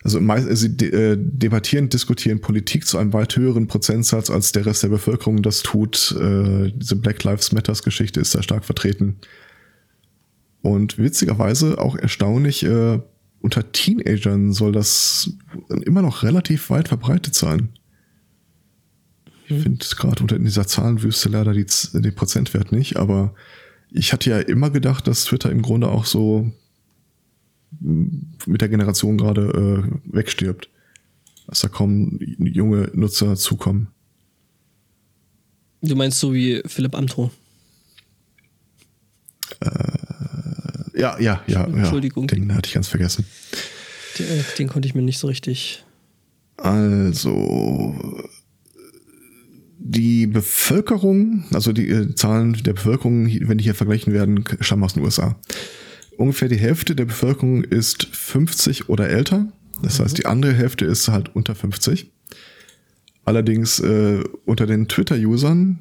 also 0.03 0.19
mei- 0.19 0.55
sie 0.55 0.75
de 0.75 0.89
äh, 0.89 1.17
debattieren, 1.17 1.89
diskutieren 1.89 2.41
Politik 2.41 2.87
zu 2.87 2.97
einem 2.97 3.13
weit 3.13 3.35
höheren 3.35 3.67
Prozentsatz, 3.67 4.29
als 4.29 4.51
der 4.51 4.65
Rest 4.65 4.83
der 4.83 4.89
Bevölkerung 4.89 5.41
das 5.43 5.61
tut. 5.61 6.15
Äh, 6.19 6.71
diese 6.75 6.95
Black 6.95 7.23
Lives 7.23 7.51
Matters 7.51 7.83
Geschichte 7.83 8.19
ist 8.19 8.33
da 8.33 8.41
stark 8.41 8.65
vertreten. 8.65 9.17
Und 10.61 10.97
witzigerweise 10.97 11.77
auch 11.79 11.95
erstaunlich, 11.95 12.63
äh, 12.63 12.99
unter 13.41 13.71
Teenagern 13.71 14.53
soll 14.53 14.71
das 14.71 15.31
immer 15.85 16.01
noch 16.01 16.23
relativ 16.23 16.69
weit 16.69 16.87
verbreitet 16.87 17.33
sein. 17.33 17.69
Ich 19.57 19.63
finde 19.63 19.85
gerade 19.85 20.21
unter 20.21 20.35
in 20.35 20.45
dieser 20.45 20.67
Zahlenwüste 20.67 21.29
leider 21.29 21.53
die, 21.53 21.65
den 21.93 22.15
Prozentwert 22.15 22.71
nicht, 22.71 22.97
aber 22.97 23.33
ich 23.89 24.13
hatte 24.13 24.29
ja 24.29 24.39
immer 24.39 24.69
gedacht, 24.69 25.07
dass 25.07 25.25
Twitter 25.25 25.51
im 25.51 25.61
Grunde 25.61 25.89
auch 25.89 26.05
so 26.05 26.51
mit 27.79 28.61
der 28.61 28.69
Generation 28.69 29.17
gerade 29.17 29.85
äh, 29.85 30.15
wegstirbt. 30.15 30.69
Dass 31.47 31.61
da 31.61 31.67
kaum 31.67 32.19
junge 32.21 32.89
Nutzer 32.93 33.35
zukommen. 33.35 33.87
Du 35.81 35.95
meinst 35.95 36.19
so 36.19 36.33
wie 36.33 36.61
Philipp 36.65 36.95
Amthor. 36.95 37.31
Ja, 40.93 41.19
ja, 41.19 41.43
ja. 41.47 41.65
Entschuldigung. 41.65 42.27
Ja, 42.29 42.35
den 42.35 42.53
hatte 42.53 42.67
ich 42.67 42.73
ganz 42.73 42.87
vergessen. 42.87 43.25
Den, 44.19 44.27
äh, 44.27 44.43
den 44.57 44.67
konnte 44.67 44.87
ich 44.87 44.95
mir 44.95 45.01
nicht 45.01 45.19
so 45.19 45.27
richtig. 45.27 45.83
Also 46.57 48.23
die 49.91 50.25
Bevölkerung, 50.25 51.43
also 51.53 51.73
die 51.73 51.89
äh, 51.89 52.15
Zahlen 52.15 52.53
der 52.53 52.73
Bevölkerung, 52.73 53.25
wenn 53.25 53.57
die 53.57 53.63
hier 53.63 53.75
verglichen 53.75 54.13
werden, 54.13 54.43
stammen 54.61 54.83
aus 54.83 54.93
den 54.93 55.03
USA. 55.03 55.35
Ungefähr 56.17 56.47
die 56.47 56.57
Hälfte 56.57 56.95
der 56.95 57.05
Bevölkerung 57.05 57.63
ist 57.63 58.05
50 58.05 58.89
oder 58.89 59.09
älter. 59.09 59.51
Das 59.81 59.99
heißt, 59.99 60.17
die 60.17 60.25
andere 60.25 60.53
Hälfte 60.53 60.85
ist 60.85 61.07
halt 61.09 61.35
unter 61.35 61.55
50. 61.55 62.09
Allerdings 63.25 63.79
äh, 63.79 64.23
unter 64.45 64.65
den 64.65 64.87
Twitter-Usern 64.87 65.79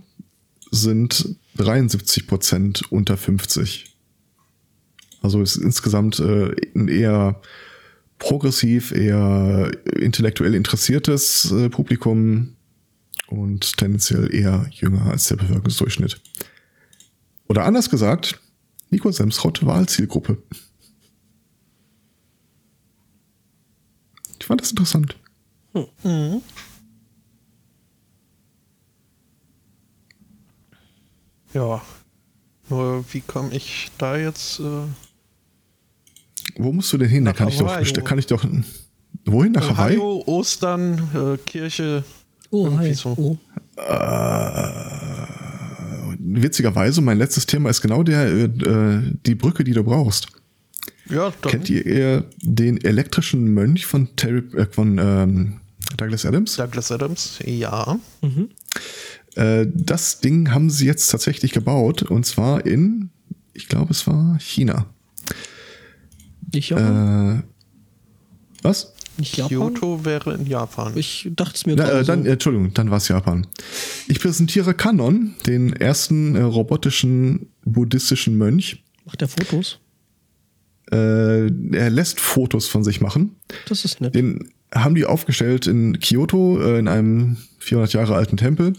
sind 0.70 1.36
73 1.56 2.26
Prozent 2.26 2.90
unter 2.90 3.16
50. 3.16 3.96
Also 5.22 5.42
ist 5.42 5.56
insgesamt 5.56 6.18
äh, 6.18 6.54
ein 6.74 6.88
eher 6.88 7.40
progressiv, 8.18 8.92
eher 8.92 9.70
intellektuell 9.96 10.54
interessiertes 10.54 11.52
äh, 11.52 11.68
Publikum 11.68 12.56
und 13.30 13.76
tendenziell 13.78 14.32
eher 14.34 14.66
jünger 14.70 15.06
als 15.06 15.28
der 15.28 15.36
Bevölkerungsdurchschnitt. 15.36 16.20
Oder 17.48 17.64
anders 17.64 17.88
gesagt, 17.90 18.40
Nico 18.90 19.10
Semsrott 19.10 19.64
Wahlzielgruppe. 19.64 20.38
Ich 24.38 24.46
fand 24.46 24.60
das 24.60 24.70
interessant. 24.70 25.16
Ja. 31.52 31.82
Nur 32.68 33.04
wie 33.12 33.20
komme 33.20 33.54
ich 33.54 33.90
da 33.98 34.16
jetzt? 34.16 34.60
Äh, 34.60 34.62
Wo 36.56 36.72
musst 36.72 36.92
du 36.92 36.98
denn 36.98 37.08
hin? 37.08 37.24
Da 37.24 37.32
kann 37.32 37.48
ich 37.48 37.58
doch, 37.58 37.66
Hawaii. 37.68 37.92
da 37.92 38.00
kann 38.00 38.18
ich 38.18 38.26
doch. 38.26 38.44
Wohin 39.24 39.52
nach 39.52 39.70
Hawaii? 39.70 39.98
Ohio, 39.98 40.22
Ostern, 40.26 41.08
äh, 41.14 41.36
Kirche. 41.38 42.04
Oh, 42.50 42.64
Irgendwie 42.66 42.88
hi. 42.88 42.94
so. 42.94 43.14
Oh. 43.16 43.38
Witzigerweise, 46.18 47.00
mein 47.00 47.18
letztes 47.18 47.46
Thema 47.46 47.70
ist 47.70 47.80
genau 47.80 48.02
der, 48.02 48.26
äh, 48.26 48.44
äh, 48.44 49.14
die 49.26 49.34
Brücke, 49.34 49.64
die 49.64 49.72
du 49.72 49.82
brauchst. 49.84 50.28
Ja, 51.08 51.32
dann. 51.42 51.50
Kennt 51.50 51.70
ihr 51.70 51.86
eher 51.86 52.24
den 52.42 52.82
elektrischen 52.84 53.52
Mönch 53.52 53.86
von, 53.86 54.14
Terry, 54.16 54.42
äh, 54.56 54.66
von 54.66 54.98
ähm, 54.98 55.60
Douglas 55.96 56.24
Adams? 56.24 56.56
Douglas 56.56 56.92
Adams, 56.92 57.38
ja. 57.44 57.98
Äh, 59.34 59.66
das 59.74 60.20
Ding 60.20 60.52
haben 60.52 60.70
sie 60.70 60.86
jetzt 60.86 61.08
tatsächlich 61.08 61.52
gebaut 61.52 62.02
und 62.02 62.26
zwar 62.26 62.66
in, 62.66 63.10
ich 63.54 63.68
glaube, 63.68 63.90
es 63.90 64.06
war 64.06 64.38
China. 64.40 64.86
Nicht 66.52 66.70
Japan? 66.70 67.38
Äh, 67.38 67.42
was? 68.62 68.94
Nicht 69.20 69.36
Japan? 69.36 69.74
Kyoto 69.74 70.04
wäre 70.04 70.34
in 70.34 70.46
Japan. 70.46 70.96
Ich 70.96 71.30
dachte 71.36 71.54
es 71.54 71.66
mir 71.66 71.76
Na, 71.76 71.88
äh, 71.90 72.04
dann, 72.04 72.22
so. 72.24 72.28
äh, 72.28 72.32
Entschuldigung, 72.32 72.74
dann 72.74 72.90
war 72.90 72.96
es 72.98 73.08
Japan. 73.08 73.46
Ich 74.08 74.20
präsentiere 74.20 74.74
Kanon, 74.74 75.34
den 75.46 75.72
ersten 75.72 76.34
äh, 76.36 76.42
robotischen 76.42 77.50
buddhistischen 77.64 78.36
Mönch. 78.36 78.82
Macht 79.04 79.20
der 79.20 79.28
Fotos? 79.28 79.78
Äh, 80.90 81.46
er 81.46 81.90
lässt 81.90 82.20
Fotos 82.20 82.66
von 82.66 82.82
sich 82.82 83.00
machen. 83.00 83.36
Das 83.68 83.84
ist 83.84 84.00
nett. 84.00 84.14
Den 84.14 84.50
haben 84.74 84.94
die 84.94 85.04
aufgestellt 85.04 85.66
in 85.66 85.98
Kyoto, 86.00 86.60
äh, 86.60 86.78
in 86.78 86.88
einem 86.88 87.36
400 87.58 87.92
Jahre 87.92 88.14
alten 88.16 88.36
Tempel. 88.36 88.72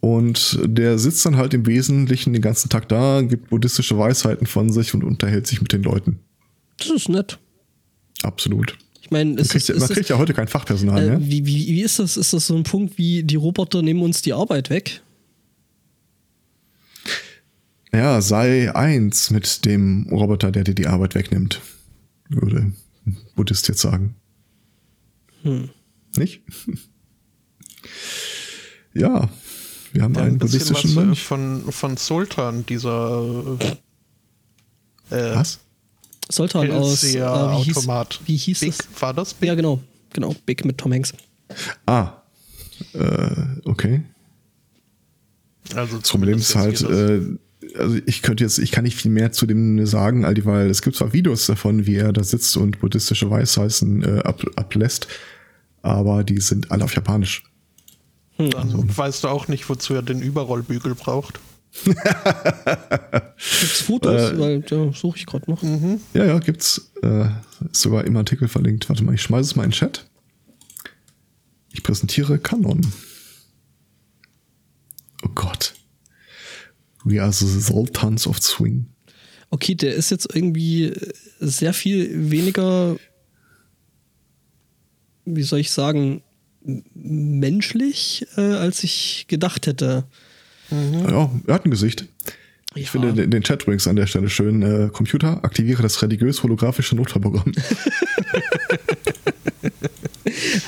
Und 0.00 0.58
der 0.64 0.98
sitzt 0.98 1.24
dann 1.24 1.36
halt 1.36 1.54
im 1.54 1.66
Wesentlichen 1.66 2.34
den 2.34 2.42
ganzen 2.42 2.68
Tag 2.68 2.88
da, 2.90 3.22
gibt 3.22 3.48
buddhistische 3.48 3.98
Weisheiten 3.98 4.46
von 4.46 4.70
sich 4.70 4.92
und 4.92 5.02
unterhält 5.02 5.46
sich 5.46 5.62
mit 5.62 5.72
den 5.72 5.82
Leuten. 5.82 6.20
Das 6.78 6.90
ist 6.90 7.08
nett. 7.08 7.38
Absolut. 8.22 8.76
Meine, 9.14 9.30
Man 9.30 9.38
ist 9.38 9.50
kriegt, 9.50 9.68
ist 9.68 9.78
man 9.80 9.88
kriegt 9.88 10.08
ja 10.08 10.18
heute 10.18 10.34
kein 10.34 10.48
Fachpersonal 10.48 11.00
äh, 11.02 11.06
mehr. 11.10 11.20
wie, 11.20 11.46
wie, 11.46 11.66
wie 11.68 11.82
ist 11.82 12.00
das? 12.00 12.16
Ist 12.16 12.32
das 12.32 12.48
so 12.48 12.56
ein 12.56 12.64
Punkt 12.64 12.98
wie 12.98 13.22
die 13.22 13.36
Roboter 13.36 13.80
nehmen 13.80 14.02
uns 14.02 14.22
die 14.22 14.32
Arbeit 14.32 14.70
weg? 14.70 15.02
Ja, 17.92 18.20
sei 18.20 18.74
eins 18.74 19.30
mit 19.30 19.64
dem 19.64 20.08
Roboter, 20.10 20.50
der 20.50 20.64
dir 20.64 20.74
die 20.74 20.88
Arbeit 20.88 21.14
wegnimmt, 21.14 21.60
würde 22.28 22.72
ein 23.06 23.16
Buddhist 23.36 23.68
jetzt 23.68 23.80
sagen. 23.82 24.16
Hm. 25.42 25.70
Nicht? 26.16 26.42
ja, 28.94 29.28
wir 29.92 30.02
haben 30.02 30.14
Ja, 30.14 30.22
einen 30.22 30.32
ein 30.34 30.38
buddhistischen 30.38 30.90
äh, 30.90 30.94
Mönch. 30.94 31.22
von, 31.22 31.70
von 31.70 31.96
Sultan, 31.96 32.66
dieser 32.66 33.58
äh, 35.10 35.34
Was? 35.36 35.60
Sultan 36.30 36.70
aus. 36.70 37.04
Äh, 37.04 37.14
wie, 37.20 37.62
hieß, 37.62 37.88
wie 38.26 38.36
hieß 38.36 38.60
Big, 38.60 38.70
es? 38.70 38.78
war 39.02 39.12
das 39.14 39.34
Big? 39.34 39.48
Ja, 39.48 39.54
genau. 39.54 39.80
Genau. 40.12 40.34
Big 40.46 40.64
mit 40.64 40.78
Tom 40.78 40.92
Hanks. 40.92 41.12
Ah, 41.86 42.12
äh, 42.92 43.30
okay. 43.64 44.02
Also 45.74 45.98
Das 45.98 46.10
Problem 46.10 46.38
ist 46.38 46.54
halt, 46.54 46.80
äh, 46.82 47.20
also 47.78 47.96
ich 48.06 48.22
könnte 48.22 48.44
jetzt, 48.44 48.58
ich 48.58 48.70
kann 48.70 48.84
nicht 48.84 48.96
viel 48.96 49.10
mehr 49.10 49.32
zu 49.32 49.46
dem 49.46 49.84
sagen, 49.86 50.24
weil 50.44 50.70
es 50.70 50.82
gibt 50.82 50.96
zwar 50.96 51.12
Videos 51.12 51.46
davon, 51.46 51.86
wie 51.86 51.96
er 51.96 52.12
da 52.12 52.22
sitzt 52.22 52.56
und 52.56 52.80
buddhistische 52.80 53.30
Weisheiten 53.30 54.02
äh, 54.02 54.20
ab, 54.20 54.42
ablässt, 54.56 55.08
aber 55.82 56.22
die 56.24 56.40
sind 56.40 56.70
alle 56.70 56.84
auf 56.84 56.94
Japanisch. 56.94 57.42
jedes- 58.38 58.54
Dann 58.54 58.96
weißt 58.96 59.24
du 59.24 59.28
auch 59.28 59.48
nicht, 59.48 59.68
wozu 59.68 59.94
er 59.94 60.02
den 60.02 60.20
Überrollbügel 60.20 60.94
braucht. 60.94 61.40
Gibt's 61.82 63.82
Fotos? 63.82 64.32
Äh, 64.32 64.38
Weil 64.38 64.60
da 64.62 64.92
suche 64.92 65.18
ich 65.18 65.26
gerade 65.26 65.50
noch. 65.50 65.62
Ja, 66.14 66.24
ja, 66.24 66.38
gibt's. 66.38 66.92
Äh, 67.02 67.26
ist 67.70 67.82
sogar 67.82 68.04
im 68.04 68.16
Artikel 68.16 68.48
verlinkt. 68.48 68.88
Warte 68.88 69.04
mal, 69.04 69.14
ich 69.14 69.22
schmeiße 69.22 69.50
es 69.50 69.56
mal 69.56 69.64
in 69.64 69.70
den 69.70 69.76
Chat. 69.76 70.08
Ich 71.72 71.82
präsentiere 71.82 72.38
Canon. 72.38 72.80
Oh 75.24 75.30
Gott. 75.34 75.74
We 77.04 77.20
are 77.20 77.32
the 77.32 77.60
Sultans 77.60 78.26
of 78.26 78.40
Swing. 78.40 78.86
Okay, 79.50 79.74
der 79.74 79.94
ist 79.94 80.10
jetzt 80.10 80.34
irgendwie 80.34 80.92
sehr 81.38 81.74
viel 81.74 82.30
weniger, 82.30 82.96
wie 85.24 85.42
soll 85.42 85.60
ich 85.60 85.70
sagen, 85.70 86.22
menschlich, 86.94 88.26
äh, 88.36 88.40
als 88.40 88.82
ich 88.84 89.26
gedacht 89.28 89.66
hätte. 89.66 90.06
Ja, 91.08 91.30
er 91.46 91.54
hat 91.54 91.64
ein 91.66 91.70
Gesicht. 91.70 92.06
Ich 92.74 92.84
Ja. 92.86 92.90
finde 92.90 93.12
den, 93.14 93.30
den 93.30 93.42
Chat 93.42 93.62
übrigens 93.62 93.86
an 93.86 93.96
der 93.96 94.06
Stelle 94.06 94.28
schön. 94.28 94.62
Äh, 94.62 94.90
Computer, 94.92 95.44
aktiviere 95.44 95.82
das 95.82 96.00
religiös-holographische 96.02 96.96
Notfallprogramm. 96.96 97.52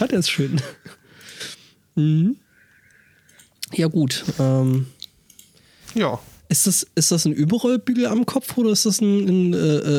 Hat 0.01 0.13
er 0.13 0.19
es 0.21 0.29
schön. 0.31 0.61
mhm. 1.95 2.37
Ja, 3.73 3.89
gut. 3.89 4.25
Ähm, 4.39 4.87
Ja, 5.95 6.21
ist, 6.49 6.67
das, 6.69 6.87
ist 6.95 7.11
das 7.11 7.25
ein 7.25 7.33
Überrollbügel 7.33 8.07
am 8.07 8.25
Kopf 8.27 8.57
oder 8.57 8.71
ist 8.71 8.87
das 8.87 9.01
ein, 9.01 9.27
ein 9.29 9.55
äh, 9.55 9.57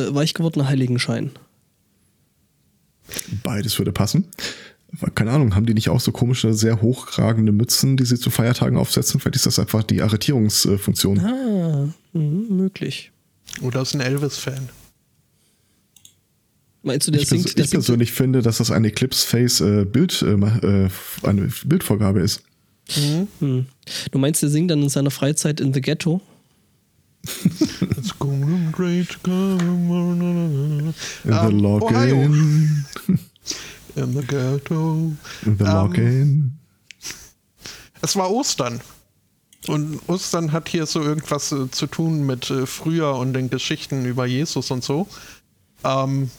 äh, 0.08 0.14
weich 0.14 0.32
gewordener 0.32 0.66
Heiligenschein? 0.68 1.32
Beides 3.42 3.76
würde 3.78 3.92
passen. 3.92 4.28
Keine 5.14 5.32
Ahnung, 5.32 5.54
haben 5.54 5.66
die 5.66 5.74
nicht 5.74 5.90
auch 5.90 6.00
so 6.00 6.12
komische, 6.12 6.54
sehr 6.54 6.80
hochkragende 6.80 7.52
Mützen, 7.52 7.96
die 7.98 8.06
sie 8.06 8.18
zu 8.18 8.30
Feiertagen 8.30 8.78
aufsetzen? 8.78 9.20
Vielleicht 9.20 9.36
ist 9.36 9.46
das 9.46 9.58
einfach 9.58 9.82
die 9.82 10.00
Arretierungsfunktion. 10.00 11.18
Ah, 11.20 11.88
mhm, 12.14 12.46
möglich. 12.56 13.12
oder 13.60 13.82
ist 13.82 13.94
ein 13.94 14.00
Elvis-Fan. 14.00 14.70
Meinst 16.82 17.06
du, 17.06 17.10
der 17.10 17.20
Ich, 17.20 17.28
pers 17.28 17.42
singt, 17.42 17.58
der 17.58 17.64
ich 17.64 17.70
singt 17.70 17.82
persönlich 17.82 18.12
finde, 18.12 18.40
dass 18.40 18.58
das 18.58 18.70
ein 18.70 18.84
Eclipse-Face 18.84 19.60
äh, 19.60 19.84
Bild, 19.84 20.22
äh, 20.22 20.32
äh, 20.32 20.88
eine 21.22 21.48
Bildvorgabe 21.64 22.20
ist. 22.20 22.42
Hm. 23.40 23.66
Du 24.10 24.18
meinst, 24.18 24.42
der 24.42 24.48
singt 24.48 24.70
dann 24.70 24.82
in 24.82 24.88
seiner 24.88 25.10
Freizeit 25.10 25.60
in 25.60 25.74
The 25.74 25.82
Ghetto? 25.82 26.22
It's 27.98 28.18
going 28.18 28.72
great, 28.72 29.22
going 29.22 30.94
In 31.24 31.30
the 31.30 31.30
Ähm. 31.30 31.58
Login. 31.58 32.84
in 33.98 34.12
the 34.14 34.26
ghetto. 34.26 35.12
In 35.44 35.58
the 35.58 35.64
Ähm, 35.64 35.70
Login. 35.72 36.58
Es 38.00 38.16
war 38.16 38.30
Ostern. 38.30 38.80
Und 39.66 40.00
Ostern 40.08 40.52
hat 40.52 40.68
hier 40.68 40.86
so 40.86 41.02
irgendwas 41.02 41.50
äh, 41.52 41.70
zu 41.70 41.86
tun 41.88 42.24
mit 42.24 42.48
äh, 42.50 42.64
früher 42.66 43.14
und 43.16 43.32
den 43.34 43.50
Geschichten 43.50 44.04
über 44.04 44.24
Jesus 44.26 44.70
und 44.70 44.84
so. 44.84 45.08
Ähm, 45.84 46.30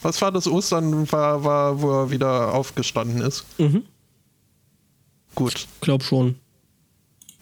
was 0.00 0.20
war 0.22 0.32
das 0.32 0.48
Ostern, 0.48 1.10
war, 1.12 1.44
war, 1.44 1.80
wo 1.82 1.90
er 1.92 2.10
wieder 2.10 2.54
aufgestanden 2.54 3.20
ist? 3.20 3.44
Mhm. 3.58 3.82
Gut. 5.34 5.66
Glaub 5.80 6.02
schon. 6.02 6.36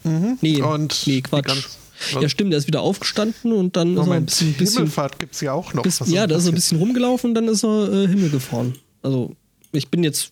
Mhm. 0.03 0.37
Nee, 0.41 0.61
und 0.61 1.03
nee 1.07 1.21
Quatsch. 1.21 1.45
ganz- 1.47 1.77
Ja, 2.19 2.27
stimmt, 2.29 2.51
der 2.51 2.59
ist 2.59 2.67
wieder 2.67 2.81
aufgestanden 2.81 3.51
und 3.53 3.75
dann 3.77 3.91
ist 3.93 3.97
er 3.97 4.01
ein 4.01 4.05
Moment, 4.07 4.25
bisschen, 4.27 4.53
bisschen, 4.53 4.77
Himmelfahrt 4.79 5.19
gibt 5.19 5.35
es 5.35 5.41
ja 5.41 5.53
auch 5.53 5.73
noch. 5.73 5.83
bis, 5.83 6.01
Was 6.01 6.09
ja, 6.09 6.25
da 6.27 6.35
ist 6.35 6.45
er 6.45 6.51
ein 6.51 6.55
bisschen 6.55 6.79
rumgelaufen 6.79 7.29
und 7.31 7.35
dann 7.35 7.47
ist 7.47 7.63
er 7.63 7.91
äh, 7.91 8.07
Himmel 8.07 8.29
gefahren. 8.29 8.75
Also, 9.01 9.35
ich 9.71 9.89
bin 9.89 10.03
jetzt, 10.03 10.31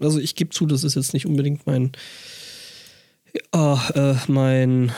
also 0.00 0.18
ich 0.18 0.34
gebe 0.34 0.50
zu, 0.50 0.66
das 0.66 0.84
ist 0.84 0.94
jetzt 0.96 1.12
nicht 1.14 1.26
unbedingt 1.26 1.66
mein, 1.66 1.92
ah, 3.52 3.80
äh, 3.94 4.14
mein 4.30 4.92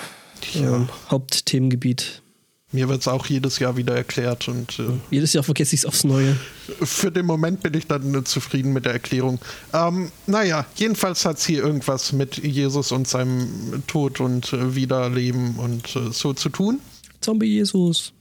Ja. 0.54 0.76
ähm, 0.76 0.88
Hauptthemengebiet. 1.10 2.22
Mir 2.70 2.86
wird 2.90 3.00
es 3.00 3.08
auch 3.08 3.24
jedes 3.26 3.58
Jahr 3.60 3.78
wieder 3.78 3.96
erklärt 3.96 4.46
und 4.46 4.78
äh, 4.78 4.82
Jedes 5.10 5.32
Jahr 5.32 5.42
vergesse 5.42 5.74
ich 5.74 5.80
es 5.80 5.86
aufs 5.86 6.04
Neue. 6.04 6.36
für 6.82 7.10
den 7.10 7.24
Moment 7.24 7.62
bin 7.62 7.72
ich 7.72 7.86
dann 7.86 8.14
äh, 8.14 8.24
zufrieden 8.24 8.74
mit 8.74 8.84
der 8.84 8.92
Erklärung. 8.92 9.38
Ähm, 9.72 10.12
naja, 10.26 10.66
jedenfalls 10.76 11.24
hat 11.24 11.38
es 11.38 11.46
hier 11.46 11.62
irgendwas 11.64 12.12
mit 12.12 12.36
Jesus 12.36 12.92
und 12.92 13.08
seinem 13.08 13.82
Tod 13.86 14.20
und 14.20 14.52
äh, 14.52 14.74
Wiederleben 14.74 15.56
und 15.56 15.96
äh, 15.96 16.12
so 16.12 16.34
zu 16.34 16.50
tun. 16.50 16.80
Zombie 17.22 17.46
Jesus. 17.46 18.12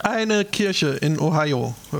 Eine 0.00 0.44
Kirche 0.44 0.88
in 0.88 1.18
Ohio 1.18 1.74
äh, 1.92 1.96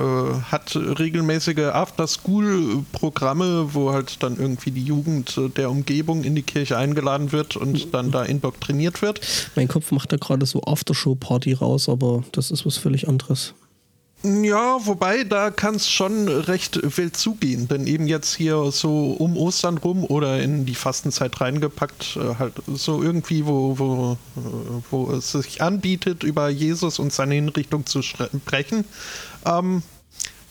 hat 0.50 0.76
regelmäßige 0.76 1.70
After-School-Programme, 1.72 3.74
wo 3.74 3.92
halt 3.92 4.22
dann 4.22 4.38
irgendwie 4.38 4.70
die 4.70 4.84
Jugend 4.84 5.36
äh, 5.38 5.48
der 5.48 5.70
Umgebung 5.70 6.24
in 6.24 6.34
die 6.34 6.42
Kirche 6.42 6.76
eingeladen 6.76 7.32
wird 7.32 7.56
und 7.56 7.94
dann 7.94 8.10
da 8.10 8.24
indoktriniert 8.24 9.02
wird. 9.02 9.20
Mein 9.54 9.68
Kopf 9.68 9.92
macht 9.92 10.12
da 10.12 10.16
gerade 10.16 10.46
so 10.46 10.62
Aftershow-Party 10.62 11.54
raus, 11.54 11.88
aber 11.88 12.24
das 12.32 12.50
ist 12.50 12.66
was 12.66 12.76
völlig 12.76 13.08
anderes. 13.08 13.54
Ja, 14.26 14.78
wobei 14.86 15.22
da 15.24 15.50
kann 15.50 15.74
es 15.74 15.90
schon 15.90 16.28
recht 16.28 16.80
wild 16.96 17.14
zugehen, 17.14 17.68
denn 17.68 17.86
eben 17.86 18.06
jetzt 18.06 18.34
hier 18.34 18.70
so 18.72 19.10
um 19.10 19.36
Ostern 19.36 19.76
rum 19.76 20.02
oder 20.02 20.40
in 20.40 20.64
die 20.64 20.74
Fastenzeit 20.74 21.42
reingepackt, 21.42 22.16
äh, 22.16 22.36
halt 22.36 22.54
so 22.66 23.02
irgendwie, 23.02 23.44
wo, 23.44 23.78
wo, 23.78 24.16
äh, 24.36 24.82
wo 24.90 25.10
es 25.12 25.32
sich 25.32 25.60
anbietet, 25.60 26.22
über 26.22 26.48
Jesus 26.48 26.98
und 26.98 27.12
seine 27.12 27.34
Hinrichtung 27.34 27.84
zu 27.84 28.00
sprechen, 28.00 28.86
ähm, 29.44 29.82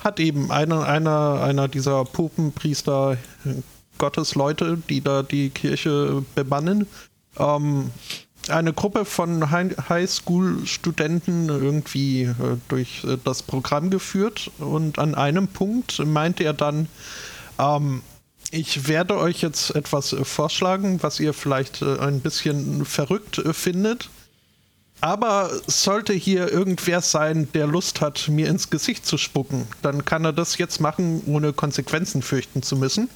hat 0.04 0.20
eben 0.20 0.52
einer, 0.52 0.86
einer, 0.86 1.42
einer 1.42 1.68
dieser 1.68 2.06
Popenpriester, 2.06 3.18
äh, 3.46 3.54
Gottesleute, 3.98 4.78
die 4.88 5.02
da 5.02 5.24
die 5.24 5.50
Kirche 5.50 6.24
bebannen, 6.36 6.86
ähm, 7.40 7.90
eine 8.50 8.74
Gruppe 8.74 9.06
von 9.06 9.52
Hi- 9.52 9.76
Highschool-Studenten 9.90 11.50
irgendwie 11.50 12.24
äh, 12.24 12.34
durch 12.68 13.04
äh, 13.04 13.18
das 13.24 13.44
Programm 13.44 13.90
geführt 13.90 14.52
und 14.60 15.00
an 15.00 15.16
einem 15.16 15.48
Punkt 15.48 16.00
meinte 16.06 16.44
er 16.44 16.54
dann, 16.54 16.88
ähm, 17.60 18.02
ich 18.52 18.88
werde 18.88 19.18
euch 19.18 19.42
jetzt 19.42 19.76
etwas 19.76 20.14
äh, 20.14 20.24
vorschlagen, 20.26 21.02
was 21.02 21.20
ihr 21.20 21.34
vielleicht 21.34 21.82
ein 21.84 22.20
bisschen 22.22 22.86
verrückt 22.86 23.42
findet. 23.54 24.10
Aber 25.02 25.52
sollte 25.68 26.14
hier 26.14 26.50
irgendwer 26.50 27.02
sein, 27.02 27.50
der 27.54 27.68
Lust 27.68 28.00
hat, 28.00 28.30
mir 28.30 28.48
ins 28.48 28.70
Gesicht 28.70 29.06
zu 29.06 29.18
spucken, 29.18 29.68
dann 29.82 30.06
kann 30.06 30.24
er 30.24 30.32
das 30.32 30.58
jetzt 30.58 30.80
machen, 30.80 31.22
ohne 31.26 31.52
Konsequenzen 31.52 32.22
fürchten 32.22 32.64
zu 32.64 32.78
müssen. 32.78 33.10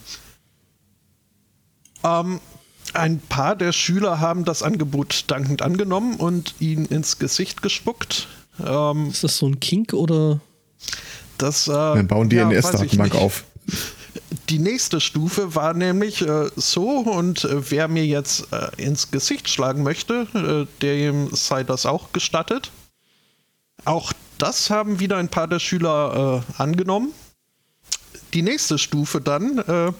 Ähm, 2.03 2.41
ein 2.97 3.19
paar 3.19 3.55
der 3.55 3.71
Schüler 3.71 4.19
haben 4.19 4.45
das 4.45 4.63
Angebot 4.63 5.25
dankend 5.27 5.61
angenommen 5.61 6.15
und 6.15 6.55
ihn 6.59 6.85
ins 6.85 7.19
Gesicht 7.19 7.61
gespuckt. 7.61 8.27
Ähm, 8.65 9.09
Ist 9.09 9.23
das 9.23 9.37
so 9.37 9.47
ein 9.47 9.59
Kink 9.59 9.93
oder? 9.93 10.39
das, 11.37 11.67
äh, 11.67 11.71
Dann 11.71 12.07
bauen 12.07 12.29
die 12.29 12.37
ja, 12.37 12.49
NS-Datenbank 12.49 13.15
auf. 13.15 13.43
Die 14.49 14.59
nächste 14.59 14.99
Stufe 14.99 15.55
war 15.55 15.73
nämlich 15.73 16.21
äh, 16.21 16.49
so, 16.55 16.89
und 16.89 17.43
äh, 17.43 17.71
wer 17.71 17.87
mir 17.87 18.05
jetzt 18.05 18.47
äh, 18.51 18.69
ins 18.81 19.11
Gesicht 19.11 19.49
schlagen 19.49 19.83
möchte, 19.83 20.27
äh, 20.33 20.81
dem 20.81 21.33
sei 21.35 21.63
das 21.63 21.85
auch 21.85 22.11
gestattet. 22.13 22.71
Auch 23.85 24.13
das 24.37 24.69
haben 24.69 24.99
wieder 24.99 25.17
ein 25.17 25.29
paar 25.29 25.47
der 25.47 25.59
Schüler 25.59 26.43
äh, 26.57 26.61
angenommen. 26.61 27.11
Die 28.33 28.41
nächste 28.41 28.77
Stufe 28.77 29.21
dann 29.21 29.59
äh, 29.59 29.91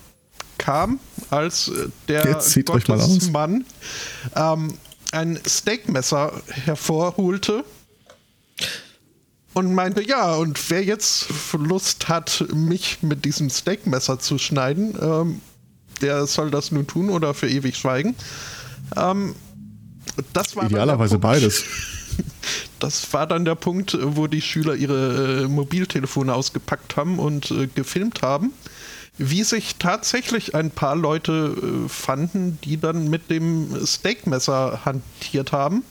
kam, 0.68 1.00
als 1.30 1.70
äh, 1.70 1.88
der. 2.10 2.24
Gottesmann 2.66 3.66
ähm, 4.36 4.74
ein 5.14 5.40
Steakmesser 5.48 6.34
hervorholte 6.66 7.64
und 9.54 9.74
meinte, 9.74 10.06
ja, 10.06 10.36
und 10.36 10.70
wer 10.70 10.84
jetzt 10.84 11.28
Lust 11.54 12.10
hat, 12.10 12.44
mich 12.54 13.02
mit 13.02 13.24
diesem 13.24 13.50
Steakmesser 13.50 14.20
zu 14.20 14.38
schneiden, 14.38 14.94
ähm, 15.02 15.42
der 16.02 16.28
soll 16.28 16.52
das 16.52 16.74
nun 16.74 16.86
tun 16.86 17.10
oder 17.12 17.34
für 17.34 17.50
ewig 17.50 17.78
schweigen. 17.78 18.14
Ähm, 18.98 19.36
das 20.34 20.58
war 20.58 20.64
dann 20.64 20.74
der 20.74 20.80
Idealerweise 20.80 21.18
Punkt- 21.18 21.22
beides. 21.24 21.64
Das 22.80 23.12
war 23.14 23.28
dann 23.28 23.46
der 23.46 23.56
Punkt, 23.56 23.98
wo 24.02 24.28
die 24.28 24.42
Schüler 24.42 24.76
ihre 24.76 25.44
äh, 25.44 25.48
Mobiltelefone 25.48 26.34
ausgepackt 26.34 26.96
haben 26.96 27.20
und 27.20 27.52
äh, 27.52 27.68
gefilmt 27.68 28.22
haben. 28.22 28.54
Wie 29.18 29.44
sich 29.44 29.78
tatsächlich 29.78 30.54
ein 30.54 30.72
paar 30.72 30.96
Leute 30.96 31.56
äh, 31.86 31.90
fanden, 31.90 32.60
die 32.64 32.80
dann 32.80 33.10
mit 33.10 33.30
dem 33.30 33.76
Steakmesser 33.86 34.86
hantiert 34.86 35.52
haben. 35.52 35.84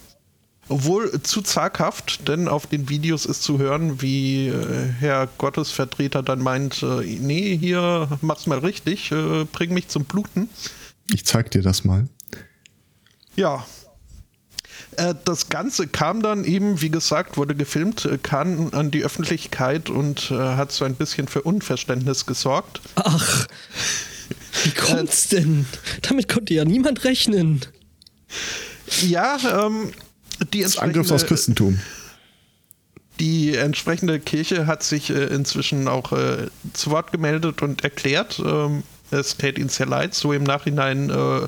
Obwohl 0.69 1.23
zu 1.23 1.43
zaghaft, 1.43 2.27
denn 2.27 2.49
auf 2.49 2.67
den 2.67 2.89
Videos 2.89 3.25
ist 3.25 3.43
zu 3.43 3.59
hören, 3.59 4.03
wie 4.03 4.49
äh, 4.49 4.89
Herr 4.99 5.29
Gottesvertreter 5.39 6.23
dann 6.25 6.41
meint, 6.41 6.83
äh, 6.83 7.05
nee, 7.21 7.57
hier 7.57 8.09
mach's 8.21 8.47
mal 8.47 8.59
richtig, 8.59 9.13
äh, 9.13 9.45
bring 9.45 9.73
mich 9.73 9.89
zum 9.89 10.05
Bluten. 10.05 10.49
Ich 11.13 11.25
zeig 11.25 11.53
dir 11.53 11.63
das 11.63 11.85
mal. 11.85 12.09
Ja. 13.37 13.65
Äh, 14.97 15.15
Das 15.25 15.49
Ganze 15.49 15.87
kam 15.87 16.23
dann 16.23 16.45
eben, 16.45 16.81
wie 16.81 16.91
gesagt, 16.91 17.37
wurde 17.37 17.55
gefilmt, 17.55 18.05
äh, 18.05 18.19
kam 18.19 18.71
an 18.73 18.91
die 18.91 19.05
Öffentlichkeit 19.05 19.91
und 19.91 20.31
äh, 20.31 20.35
hat 20.35 20.73
so 20.73 20.85
ein 20.85 20.95
bisschen 20.95 21.29
für 21.29 21.43
Unverständnis 21.43 22.27
gesorgt. 22.27 22.81
Ach, 22.97 23.47
wie 24.65 24.71
kommt's 24.71 25.29
denn? 25.29 25.67
Damit 26.03 26.29
konnte 26.29 26.55
ja 26.55 26.65
niemand 26.65 27.05
rechnen. 27.05 27.61
Ja, 29.03 29.37
ähm, 29.65 29.93
die 30.53 30.63
Das 30.63 30.79
Angriff 30.79 31.11
entsprechende, 31.11 31.27
Christentum. 31.29 31.79
die 33.21 33.55
entsprechende 33.57 34.21
Kirche 34.21 34.67
hat 34.67 34.83
sich 34.83 35.11
äh, 35.11 35.25
inzwischen 35.27 35.89
auch 35.89 36.13
äh, 36.13 36.49
zu 36.73 36.91
Wort 36.91 37.13
gemeldet 37.13 37.63
und 37.63 37.85
erklärt, 37.85 38.41
ähm, 38.45 38.83
es 39.11 39.37
täte 39.37 39.61
ihnen 39.61 39.69
sehr 39.71 39.87
leid, 39.87 40.15
so 40.15 40.33
im 40.33 40.43
Nachhinein 40.43 41.11
äh, 41.11 41.47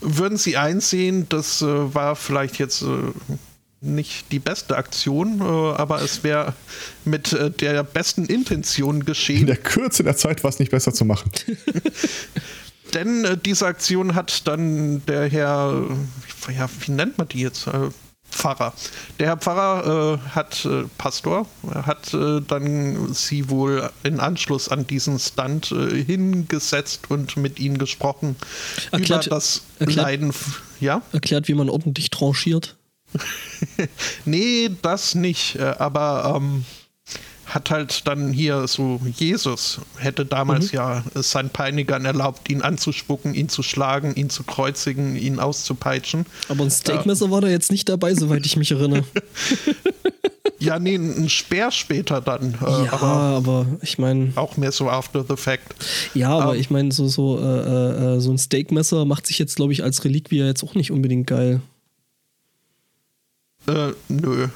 würden 0.00 0.38
sie 0.38 0.56
einsehen, 0.56 1.26
das 1.28 1.62
äh, 1.62 1.94
war 1.94 2.16
vielleicht 2.16 2.58
jetzt 2.58 2.82
äh, 2.82 2.86
nicht 3.80 4.30
die 4.32 4.38
beste 4.38 4.76
Aktion, 4.76 5.40
äh, 5.40 5.44
aber 5.44 6.02
es 6.02 6.22
wäre 6.22 6.54
mit 7.04 7.32
äh, 7.32 7.50
der 7.50 7.82
besten 7.82 8.26
Intention 8.26 8.96
In 8.96 9.04
geschehen. 9.04 9.46
der 9.46 9.56
Kürze 9.56 10.02
der 10.02 10.16
Zeit 10.16 10.44
war 10.44 10.50
es 10.50 10.58
nicht 10.58 10.70
besser 10.70 10.92
zu 10.92 11.04
machen. 11.04 11.30
Denn 12.94 13.24
äh, 13.24 13.36
diese 13.36 13.66
Aktion 13.66 14.14
hat 14.14 14.46
dann 14.46 15.04
der 15.06 15.28
Herr, 15.28 15.86
äh, 16.48 16.52
ja, 16.52 16.68
wie 16.80 16.92
nennt 16.92 17.16
man 17.18 17.28
die 17.28 17.40
jetzt? 17.40 17.68
Pfarrer. 18.30 18.72
Der 19.18 19.26
Herr 19.28 19.36
Pfarrer 19.36 20.14
äh, 20.24 20.28
hat, 20.30 20.64
äh, 20.64 20.84
Pastor, 20.98 21.46
hat 21.74 22.14
äh, 22.14 22.40
dann 22.40 23.12
sie 23.12 23.50
wohl 23.50 23.90
in 24.02 24.20
Anschluss 24.20 24.68
an 24.68 24.86
diesen 24.86 25.18
Stunt 25.18 25.72
äh, 25.72 26.02
hingesetzt 26.04 27.10
und 27.10 27.36
mit 27.36 27.58
ihnen 27.58 27.78
gesprochen 27.78 28.36
Erklärt- 28.92 29.26
über 29.26 29.36
das 29.36 29.62
erklärt- 29.78 29.96
Leiden. 30.04 30.32
Ja? 30.80 31.02
Erklärt, 31.12 31.48
wie 31.48 31.54
man 31.54 31.68
ordentlich 31.68 32.10
tranchiert. 32.10 32.76
Nee, 34.24 34.70
das 34.82 35.14
nicht. 35.14 35.56
äh, 35.56 35.74
Aber 35.78 36.34
ähm, 36.36 36.64
hat 37.54 37.70
halt 37.70 38.06
dann 38.06 38.32
hier 38.32 38.66
so, 38.66 39.00
Jesus 39.16 39.80
hätte 39.96 40.24
damals 40.24 40.72
ja 40.72 41.04
es 41.14 41.30
seinen 41.30 41.50
Peinigern 41.50 42.04
erlaubt, 42.04 42.48
ihn 42.48 42.62
anzuspucken, 42.62 43.34
ihn 43.34 43.48
zu 43.48 43.62
schlagen, 43.62 44.14
ihn 44.14 44.30
zu 44.30 44.42
kreuzigen, 44.44 45.16
ihn 45.16 45.38
auszupeitschen. 45.38 46.26
Aber 46.48 46.64
ein 46.64 46.70
Steakmesser 46.70 47.30
war 47.30 47.40
da 47.40 47.48
jetzt 47.48 47.70
nicht 47.70 47.88
dabei, 47.88 48.14
soweit 48.14 48.46
ich 48.46 48.56
mich 48.56 48.70
erinnere. 48.70 49.04
Ja, 50.58 50.78
nee, 50.78 50.94
ein 50.94 51.30
Speer 51.30 51.70
später 51.70 52.20
dann. 52.20 52.52
Äh, 52.60 52.84
ja, 52.84 52.92
Aber 52.92 53.06
aber 53.06 53.66
ich 53.80 53.98
meine, 53.98 54.32
auch 54.34 54.58
mehr 54.58 54.72
so 54.72 54.90
after 54.90 55.24
the 55.26 55.36
fact. 55.36 55.74
ja, 56.12 56.28
aber 56.38 56.54
Ähm. 56.54 56.60
ich 56.60 56.68
meine, 56.68 56.92
so, 56.92 57.08
so, 57.08 57.38
äh, 57.38 58.16
äh, 58.16 58.20
so 58.20 58.30
ein 58.30 58.36
Steakmesser 58.36 59.06
macht 59.06 59.26
sich 59.26 59.38
jetzt, 59.38 59.56
glaube 59.56 59.72
ich, 59.72 59.82
als 59.82 60.04
Reliquie 60.04 60.36
jetzt 60.36 60.62
auch 60.62 60.74
nicht 60.74 60.90
unbedingt 60.90 61.26
geil. 61.26 61.62
Äh, 63.66 63.92
nö. 64.08 64.48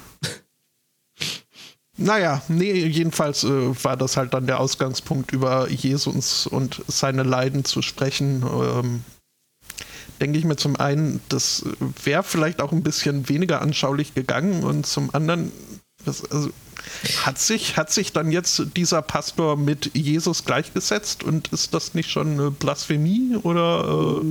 Naja, 1.97 2.43
nee, 2.49 2.73
jedenfalls 2.73 3.45
äh, 3.45 3.85
war 3.85 3.97
das 3.97 4.17
halt 4.17 4.35
dann 4.35 4.47
der 4.47 4.59
Ausgangspunkt, 4.59 5.33
über 5.33 5.71
Jesus 5.71 6.47
und 6.47 6.83
seine 6.89 7.23
Leiden 7.23 7.65
zu 7.65 7.83
sprechen. 7.83 8.43
Ähm, 8.43 9.05
denke 10.21 10.39
ich 10.39 10.45
mir 10.45 10.57
zum 10.57 10.77
einen, 10.77 11.21
das 11.29 11.65
wäre 12.03 12.23
vielleicht 12.23 12.61
auch 12.61 12.73
ein 12.73 12.83
bisschen 12.83 13.29
weniger 13.29 13.63
anschaulich 13.63 14.15
gegangen 14.15 14.65
und 14.65 14.87
zum 14.87 15.15
anderen, 15.15 15.53
das, 16.05 16.25
also, 16.31 16.51
hat, 17.25 17.39
sich, 17.39 17.77
hat 17.77 17.93
sich 17.93 18.13
dann 18.13 18.31
jetzt 18.31 18.63
dieser 18.77 19.03
Pastor 19.03 19.57
mit 19.57 19.91
Jesus 19.95 20.45
gleichgesetzt 20.45 21.23
und 21.23 21.49
ist 21.49 21.75
das 21.75 21.95
nicht 21.95 22.11
schon 22.11 22.33
eine 22.33 22.51
Blasphemie 22.51 23.37
oder 23.43 24.21
äh, 24.21 24.25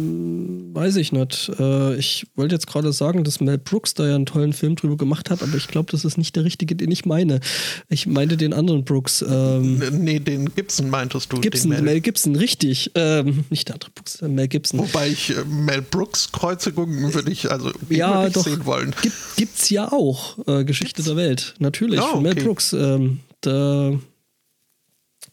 Weiß 0.74 0.96
ich 0.96 1.12
nicht. 1.12 1.52
Äh, 1.60 1.96
ich 1.98 2.26
wollte 2.36 2.56
jetzt 2.56 2.66
gerade 2.66 2.92
sagen, 2.94 3.24
dass 3.24 3.40
Mel 3.40 3.60
Brooks 3.60 3.94
da 3.94 4.08
ja 4.08 4.16
einen 4.16 4.26
tollen 4.26 4.54
Film 4.54 4.76
drüber 4.76 4.98
gemacht 4.98 5.30
hat, 5.30 5.44
aber 5.44 5.56
ich 5.56 5.68
glaube, 5.68 5.92
das 5.92 6.04
ist 6.04 6.18
nicht 6.18 6.36
der 6.36 6.46
richtige, 6.46 6.76
den 6.76 6.90
ich 6.90 7.06
meine. 7.06 7.42
Ich 7.90 8.08
meinte 8.08 8.38
den 8.38 8.54
anderen 8.54 8.84
Brooks. 8.84 9.24
Ähm, 9.28 9.78
nee, 10.04 10.20
den 10.20 10.54
Gibson 10.56 10.90
meintest 10.90 11.32
du? 11.32 11.40
Gibson, 11.42 11.70
den 11.70 11.84
Mel 11.84 12.02
Gibson, 12.02 12.36
richtig. 12.36 12.90
Ähm, 12.96 13.46
nicht 13.52 13.68
der 13.68 13.76
andere 13.76 13.92
Brooks, 13.92 14.20
Mel 14.24 14.48
Gibson. 14.48 14.80
Wobei 14.80 15.10
ich 15.10 15.38
äh, 15.38 15.44
Mel 15.46 15.84
Brooks 15.84 16.32
Kreuzigungen 16.32 17.14
würde 17.14 17.32
ich 17.32 17.52
also 17.52 17.72
ja, 17.90 18.26
ich 18.26 18.34
doch. 18.34 18.44
sehen 18.44 18.66
wollen. 18.66 18.96
Gibt, 19.04 19.16
gibt's 19.36 19.70
ja 19.70 19.92
auch. 19.92 20.40
Äh, 20.48 20.66
Geschichte 20.66 21.04
der 21.04 21.16
Welt. 21.16 21.54
Natürlich. 21.60 22.00
Ah, 22.00 22.14
von 22.14 22.24
Mel 22.24 22.32
okay. 22.32 22.46
Brooks. 22.46 22.74
Ähm, 22.74 23.20
da 23.42 23.94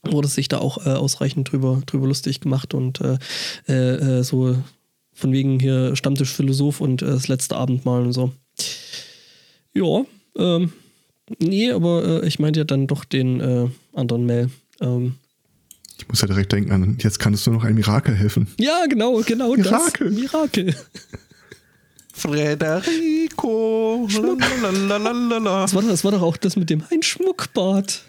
wurde 0.02 0.28
sich 0.28 0.48
da 0.48 0.58
auch 0.58 0.84
äh, 0.84 0.90
ausreichend 0.90 1.50
drüber, 1.50 1.80
drüber 1.86 2.08
lustig 2.08 2.40
gemacht 2.40 2.74
und 2.74 3.00
äh, 3.00 3.16
äh, 3.68 4.18
äh, 4.18 4.22
so 4.22 4.56
von 5.20 5.32
wegen 5.32 5.60
hier 5.60 5.94
Stammtisch 5.97 6.32
Philosoph 6.34 6.80
und 6.80 7.02
äh, 7.02 7.06
das 7.06 7.28
letzte 7.28 7.56
Abendmahl 7.56 8.02
und 8.02 8.12
so. 8.12 8.32
Ja, 9.74 10.05
ähm, 10.36 10.72
nee, 11.38 11.70
aber 11.70 12.22
äh, 12.22 12.26
ich 12.26 12.38
meinte 12.38 12.60
ja 12.60 12.64
dann 12.64 12.86
doch 12.86 13.05
den 13.05 13.40
äh, 13.40 13.68
anderen 13.92 14.26
Mel. 14.26 14.51
Ähm, 14.80 15.14
Ich 15.98 16.09
muss 16.09 16.20
ja 16.22 16.26
direkt 16.26 16.52
denken 16.52 16.72
an, 16.72 16.98
jetzt 17.01 17.18
kannst 17.18 17.47
du 17.47 17.52
noch 17.52 17.62
ein 17.64 17.74
Mirakel 17.74 18.14
helfen. 18.14 18.48
ja, 18.59 18.86
genau, 18.88 19.20
genau 19.24 19.55
Mirakel. 19.55 20.09
das. 20.10 20.18
Mirakel. 20.18 20.74
Frederico. 22.12 24.06
lalalala. 24.88 25.62
Das 25.62 25.74
war, 25.74 25.82
das 25.82 26.05
war 26.05 26.12
doch 26.12 26.22
auch 26.22 26.36
das 26.36 26.56
mit 26.56 26.68
dem 26.70 26.82
ein 26.90 27.02
Schmuckbad. 27.02 28.02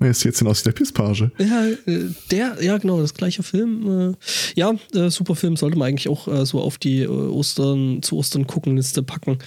Er 0.00 0.10
ist 0.10 0.24
jetzt 0.24 0.42
aus 0.42 0.62
der 0.62 0.72
Pisspage. 0.72 1.30
Ja, 1.38 1.66
äh, 1.66 2.08
der, 2.30 2.56
ja 2.62 2.78
genau, 2.78 3.00
das 3.00 3.14
gleiche 3.14 3.42
Film. 3.42 4.12
Äh, 4.12 4.14
ja, 4.58 4.74
äh, 4.94 5.10
super 5.10 5.36
Film, 5.36 5.56
sollte 5.56 5.76
man 5.76 5.88
eigentlich 5.88 6.08
auch 6.08 6.44
so 6.46 6.60
auf 6.60 6.78
die 6.78 7.06
Ostern, 7.06 8.02
zu 8.02 8.16
Ostern 8.16 8.46
gucken 8.46 8.76
Liste 8.76 9.02
packen. 9.02 9.38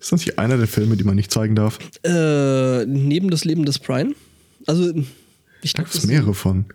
Ist 0.00 0.12
das 0.12 0.20
nicht 0.24 0.38
einer 0.38 0.56
der 0.56 0.68
Filme, 0.68 0.96
die 0.96 1.04
man 1.04 1.16
nicht 1.16 1.32
zeigen 1.32 1.56
darf? 1.56 1.78
Äh, 2.04 2.86
neben 2.86 3.30
das 3.30 3.44
Leben 3.44 3.64
des 3.64 3.80
Brian. 3.80 4.14
Also, 4.66 4.90
ich 5.62 5.72
Da 5.72 5.82
glaube, 5.82 5.90
gibt 5.90 5.94
es 6.04 6.06
mehrere 6.06 6.34
von. 6.34 6.66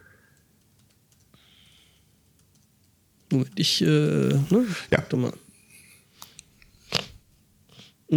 Moment, 3.31 3.52
ich, 3.56 3.81
äh, 3.81 3.85
ne? 3.85 4.65
Ja. 4.91 4.98
Warte 4.98 5.15
mal. 5.15 5.34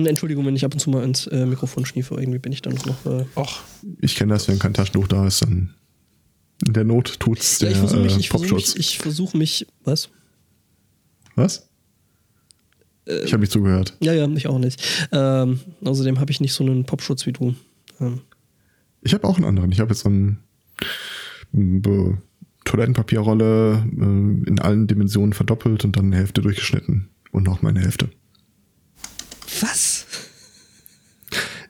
Entschuldigung, 0.04 0.44
wenn 0.44 0.56
ich 0.56 0.64
ab 0.64 0.74
und 0.74 0.80
zu 0.80 0.90
mal 0.90 1.04
ins 1.04 1.26
äh, 1.28 1.46
Mikrofon 1.46 1.86
schniefe, 1.86 2.16
irgendwie 2.16 2.38
bin 2.40 2.52
ich 2.52 2.60
dann 2.60 2.74
noch. 2.74 3.06
Äh, 3.06 3.24
Och, 3.36 3.60
Ich 4.00 4.16
kenne 4.16 4.34
das, 4.34 4.48
wenn 4.48 4.58
kein 4.58 4.74
Taschentuch 4.74 5.06
da 5.08 5.26
ist, 5.26 5.40
dann 5.42 5.74
in 6.66 6.72
der 6.72 6.84
Not 6.84 7.18
tut's 7.20 7.60
ja, 7.60 7.68
der 7.68 7.72
ich 7.72 7.78
versuche 7.78 8.00
mich, 8.02 8.14
äh, 8.16 8.18
ich 8.18 8.28
versuche 8.28 8.48
Popschutz. 8.50 8.74
mich, 8.76 8.86
ich 8.90 8.98
versuche 8.98 9.36
mich, 9.38 9.66
was? 9.84 10.08
Was? 11.36 11.68
Äh, 13.06 13.20
ich 13.24 13.32
habe 13.32 13.40
nicht 13.42 13.52
zugehört. 13.52 13.96
Ja, 14.00 14.12
ja, 14.12 14.26
ich 14.28 14.46
auch 14.48 14.58
nicht. 14.58 14.82
Ähm, 15.12 15.60
außerdem 15.84 16.18
habe 16.18 16.30
ich 16.32 16.40
nicht 16.40 16.52
so 16.52 16.64
einen 16.64 16.84
Popschutz 16.84 17.24
wie 17.26 17.32
du. 17.32 17.54
Ähm, 18.00 18.20
Ich 19.02 19.14
habe 19.14 19.24
auch 19.28 19.36
einen 19.36 19.44
anderen. 19.46 19.70
Ich 19.72 19.80
habe 19.80 19.90
jetzt 19.92 20.02
so 20.02 20.08
einen 20.08 20.38
be- 21.52 22.18
Toilettenpapierrolle 22.64 23.84
äh, 23.92 24.48
in 24.48 24.58
allen 24.58 24.86
Dimensionen 24.88 25.32
verdoppelt 25.34 25.84
und 25.84 25.96
dann 25.96 26.06
eine 26.06 26.16
Hälfte 26.16 26.40
durchgeschnitten. 26.42 27.08
Und 27.30 27.44
noch 27.44 27.62
meine 27.62 27.80
Hälfte. 27.80 28.08
Was? 29.60 30.06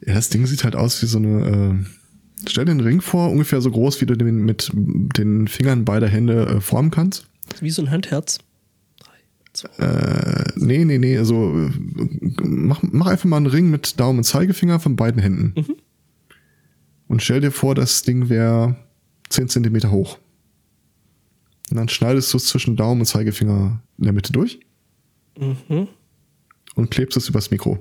Ja, 0.07 0.15
das 0.15 0.29
Ding 0.29 0.47
sieht 0.47 0.65
halt 0.65 0.77
aus 0.77 1.03
wie 1.03 1.07
so 1.07 1.19
eine. 1.19 1.85
Äh, 1.85 2.49
stell 2.49 2.65
dir 2.65 2.71
einen 2.73 2.81
Ring 2.81 3.01
vor, 3.01 3.31
ungefähr 3.31 3.61
so 3.61 3.71
groß, 3.71 4.01
wie 4.01 4.07
du 4.07 4.17
den 4.17 4.45
mit 4.45 4.71
den 4.75 5.49
Fingern 5.49 5.85
beider 5.85 6.09
Hände 6.09 6.47
äh, 6.47 6.61
formen 6.61 6.91
kannst. 6.91 7.27
Wie 7.61 7.71
so 7.71 7.83
ein 7.83 7.91
Handherz. 7.91 8.39
Äh, 9.79 10.45
nee, 10.57 10.85
nee, 10.85 10.99
nee. 10.99 11.17
Also 11.17 11.35
äh, 11.59 11.71
mach, 12.43 12.83
mach 12.83 13.07
einfach 13.07 13.25
mal 13.25 13.39
einen 13.39 13.47
Ring 13.47 13.71
mit 13.71 13.99
Daumen 13.99 14.19
und 14.19 14.25
Zeigefinger 14.25 14.81
von 14.81 14.97
beiden 14.97 15.21
Händen. 15.21 15.55
Mhm. 15.57 15.77
Und 17.09 17.23
stell 17.23 17.41
dir 17.41 17.53
vor, 17.53 17.75
das 17.75 18.03
Ding 18.03 18.29
wäre 18.29 18.77
10 19.31 19.49
Zentimeter 19.49 19.91
hoch. 19.91 20.19
Und 21.71 21.79
dann 21.79 21.89
schneidest 21.89 22.33
du 22.33 22.37
es 22.37 22.47
zwischen 22.47 22.77
Daumen 22.77 23.01
und 23.01 23.07
Zeigefinger 23.07 23.83
in 23.99 24.05
der 24.05 24.13
Mitte 24.13 24.33
durch 24.33 24.61
Mhm. 25.39 25.89
Und 26.77 26.91
klebst 26.91 27.17
es 27.17 27.29
übers 27.29 27.51
Mikro. 27.51 27.79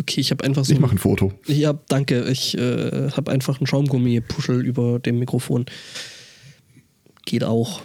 Okay, 0.00 0.20
ich 0.20 0.30
habe 0.30 0.44
einfach 0.44 0.64
so. 0.64 0.72
Ich 0.72 0.80
mache 0.80 0.94
ein 0.94 0.98
Foto. 0.98 1.32
Ja, 1.46 1.74
danke. 1.88 2.24
Ich 2.30 2.56
äh, 2.56 3.10
habe 3.10 3.30
einfach 3.30 3.58
einen 3.58 3.66
Schaumgummi-Puschel 3.66 4.64
über 4.64 4.98
dem 4.98 5.18
Mikrofon. 5.18 5.66
Geht 7.26 7.44
auch. 7.44 7.82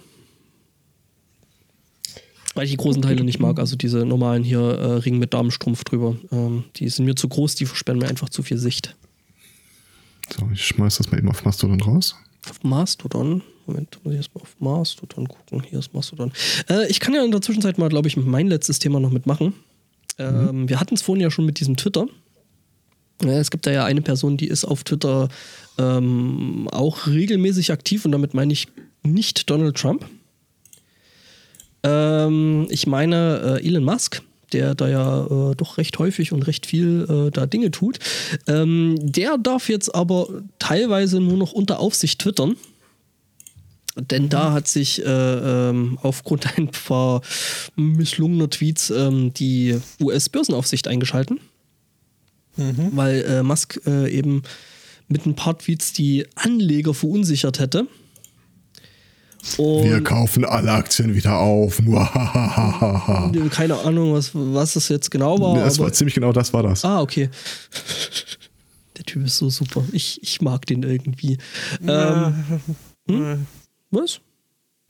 Weil 2.53 2.65
ich 2.65 2.71
die 2.71 2.77
großen 2.77 3.01
Teile 3.01 3.25
nicht 3.25 3.39
mag, 3.39 3.59
also 3.59 3.75
diese 3.75 4.05
normalen 4.05 4.45
hier 4.45 4.61
äh, 4.61 4.91
Ring 4.99 5.19
mit 5.19 5.33
Damenstrumpf 5.33 5.83
drüber. 5.83 6.15
Ähm, 6.31 6.63
die 6.77 6.87
sind 6.87 7.03
mir 7.03 7.15
zu 7.15 7.27
groß, 7.27 7.55
die 7.55 7.65
versperren 7.65 7.99
mir 7.99 8.07
einfach 8.07 8.29
zu 8.29 8.43
viel 8.43 8.57
Sicht. 8.57 8.95
So, 10.33 10.49
ich 10.53 10.65
schmeiß 10.65 10.97
das 10.97 11.11
mal 11.11 11.17
eben 11.17 11.27
auf 11.27 11.43
Mastodon 11.43 11.81
raus. 11.81 12.15
Auf 12.49 12.63
Mastodon. 12.63 13.41
Moment, 13.65 13.99
muss 14.03 14.13
ich 14.13 14.17
erstmal 14.17 14.43
auf 14.43 14.55
Mastodon 14.59 15.27
gucken. 15.27 15.63
Hier 15.67 15.79
ist 15.79 15.93
Mastodon. 15.93 16.31
Äh, 16.69 16.87
ich 16.89 16.99
kann 16.99 17.13
ja 17.13 17.23
in 17.23 17.31
der 17.31 17.41
Zwischenzeit 17.41 17.77
mal, 17.77 17.89
glaube 17.89 18.07
ich, 18.07 18.17
mein 18.17 18.47
letztes 18.47 18.79
Thema 18.79 18.99
noch 18.99 19.11
mitmachen. 19.11 19.53
Ähm, 20.17 20.69
Wir 20.69 20.79
hatten 20.79 20.95
es 20.95 21.01
vorhin 21.01 21.21
ja 21.21 21.31
schon 21.31 21.45
mit 21.45 21.59
diesem 21.59 21.75
Twitter. 21.75 22.07
Ja, 23.23 23.31
es 23.39 23.49
gibt 23.49 23.65
da 23.65 23.71
ja 23.71 23.85
eine 23.85 24.01
Person, 24.01 24.37
die 24.37 24.47
ist 24.47 24.65
auf 24.65 24.83
Twitter 24.83 25.29
ähm, 25.77 26.67
auch 26.71 27.07
regelmäßig 27.07 27.71
aktiv 27.71 28.05
und 28.05 28.11
damit 28.11 28.33
meine 28.33 28.53
ich 28.53 28.67
nicht 29.03 29.49
Donald 29.49 29.77
Trump. 29.77 30.05
Ähm, 31.83 32.67
ich 32.69 32.87
meine 32.87 33.59
äh, 33.61 33.67
Elon 33.67 33.83
Musk, 33.83 34.21
der 34.55 34.73
da 34.73 34.87
ja 34.87 35.25
äh, 35.25 35.55
doch 35.55 35.77
recht 35.77 35.99
häufig 35.99 36.31
und 36.31 36.47
recht 36.47 36.65
viel 36.65 37.05
äh, 37.09 37.31
da 37.31 37.45
Dinge 37.45 37.71
tut. 37.71 37.99
Ähm, 38.47 38.95
der 38.99 39.37
darf 39.37 39.67
jetzt 39.69 39.93
aber 39.93 40.27
teilweise 40.59 41.19
nur 41.19 41.37
noch 41.37 41.51
unter 41.51 41.79
Aufsicht 41.79 42.19
twittern. 42.19 42.55
Denn 43.97 44.27
da 44.29 44.51
hat 44.51 44.67
sich 44.67 45.05
äh, 45.05 45.09
ähm, 45.69 45.99
aufgrund 46.01 46.57
ein 46.57 46.69
paar 46.69 47.21
misslungener 47.75 48.49
Tweets 48.49 48.89
ähm, 48.89 49.33
die 49.33 49.77
US-Börsenaufsicht 50.01 50.87
eingeschalten. 50.87 51.39
Weil 52.95 53.21
äh, 53.23 53.43
Musk 53.43 53.81
äh, 53.85 54.09
eben 54.09 54.43
mit 55.09 55.25
ein 55.25 55.35
paar 55.35 55.57
Tweets 55.57 55.91
die 55.91 56.25
Anleger 56.35 56.93
verunsichert 56.93 57.59
hätte. 57.59 57.87
Und 59.57 59.83
Wir 59.83 60.03
kaufen 60.03 60.43
alle 60.45 60.71
Aktien 60.71 61.13
wieder 61.15 61.37
auf. 61.37 61.77
Keine 63.51 63.77
Ahnung, 63.79 64.13
was, 64.13 64.31
was 64.33 64.73
das 64.73 64.89
jetzt 64.89 65.11
genau 65.11 65.39
war. 65.39 65.55
das 65.55 65.75
aber, 65.75 65.85
war 65.85 65.93
ziemlich 65.93 66.15
genau 66.15 66.31
das 66.33 66.51
war 66.53 66.63
das. 66.63 66.83
ah, 66.85 67.01
okay. 67.01 67.29
Der 68.97 69.05
Typ 69.05 69.25
ist 69.25 69.37
so 69.37 69.49
super. 69.49 69.83
Ich, 69.91 70.21
ich 70.23 70.41
mag 70.41 70.65
den 70.65 70.83
irgendwie. 70.83 71.37
Ähm, 71.85 72.33
Äh, 73.07 73.11
hm? 73.11 73.45
was? 73.91 74.19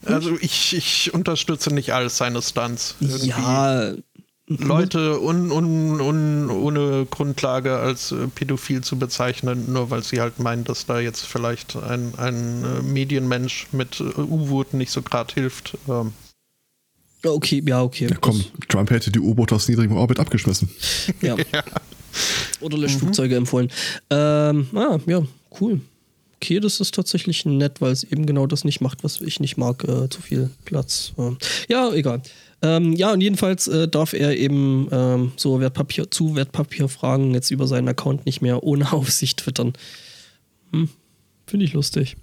Also 0.05 0.37
ich, 0.39 0.75
ich 0.75 1.13
unterstütze 1.13 1.73
nicht 1.73 1.91
alles 1.93 2.17
seine 2.17 2.41
Stunts. 2.41 2.95
Irgendwie 3.01 3.29
Ja, 3.29 3.93
Leute 4.47 5.19
un, 5.19 5.51
un, 5.51 5.99
un, 5.99 6.49
ohne 6.51 7.07
Grundlage 7.09 7.77
als 7.77 8.11
äh, 8.11 8.27
pädophil 8.27 8.81
zu 8.81 8.99
bezeichnen, 8.99 9.73
nur 9.73 9.89
weil 9.89 10.03
sie 10.03 10.21
halt 10.21 10.39
meinen, 10.39 10.63
dass 10.63 10.85
da 10.85 10.99
jetzt 10.99 11.25
vielleicht 11.25 11.75
ein, 11.75 12.13
ein 12.17 12.63
äh, 12.63 12.81
Medienmensch 12.83 13.67
mit 13.71 13.99
äh, 13.99 14.03
U-Boot 14.03 14.75
nicht 14.75 14.91
so 14.91 15.01
gerade 15.01 15.33
hilft. 15.33 15.75
Ähm, 15.87 16.13
okay, 17.23 17.63
ja, 17.65 17.81
okay. 17.81 18.07
Ja, 18.07 18.17
komm, 18.21 18.43
Trump 18.67 18.91
hätte 18.91 19.09
die 19.09 19.19
U-Boote 19.19 19.55
aus 19.55 19.67
niedrigem 19.67 19.97
Orbit 19.97 20.19
abgeschmissen. 20.19 20.69
Ja. 21.21 21.35
Oder 22.61 22.77
Löschflugzeuge 22.77 23.35
empfohlen. 23.35 23.71
Ähm, 24.11 24.67
ah, 24.75 24.99
ja, 25.07 25.23
cool. 25.59 25.81
Okay, 26.35 26.59
das 26.59 26.79
ist 26.79 26.93
tatsächlich 26.93 27.45
nett, 27.45 27.81
weil 27.81 27.91
es 27.91 28.03
eben 28.03 28.27
genau 28.27 28.45
das 28.45 28.63
nicht 28.63 28.79
macht, 28.79 29.03
was 29.03 29.21
ich 29.21 29.39
nicht 29.39 29.57
mag. 29.57 29.83
Äh, 29.85 30.07
zu 30.09 30.21
viel 30.21 30.51
Platz. 30.65 31.13
Ähm, 31.17 31.37
ja, 31.67 31.91
egal. 31.91 32.21
Ähm, 32.61 32.93
ja, 32.93 33.11
und 33.11 33.21
jedenfalls 33.21 33.67
äh, 33.67 33.87
darf 33.87 34.13
er 34.13 34.35
eben 34.37 34.87
ähm, 34.91 35.31
so 35.35 35.59
Wertpapier 35.59 36.09
zu 36.09 36.35
Wertpapierfragen 36.35 37.33
jetzt 37.33 37.51
über 37.51 37.67
seinen 37.67 37.87
Account 37.89 38.25
nicht 38.25 38.41
mehr 38.41 38.63
ohne 38.63 38.91
Aufsicht 38.93 39.37
twittern. 39.39 39.73
Hm, 40.71 40.89
Finde 41.47 41.65
ich 41.65 41.73
lustig. 41.73 42.15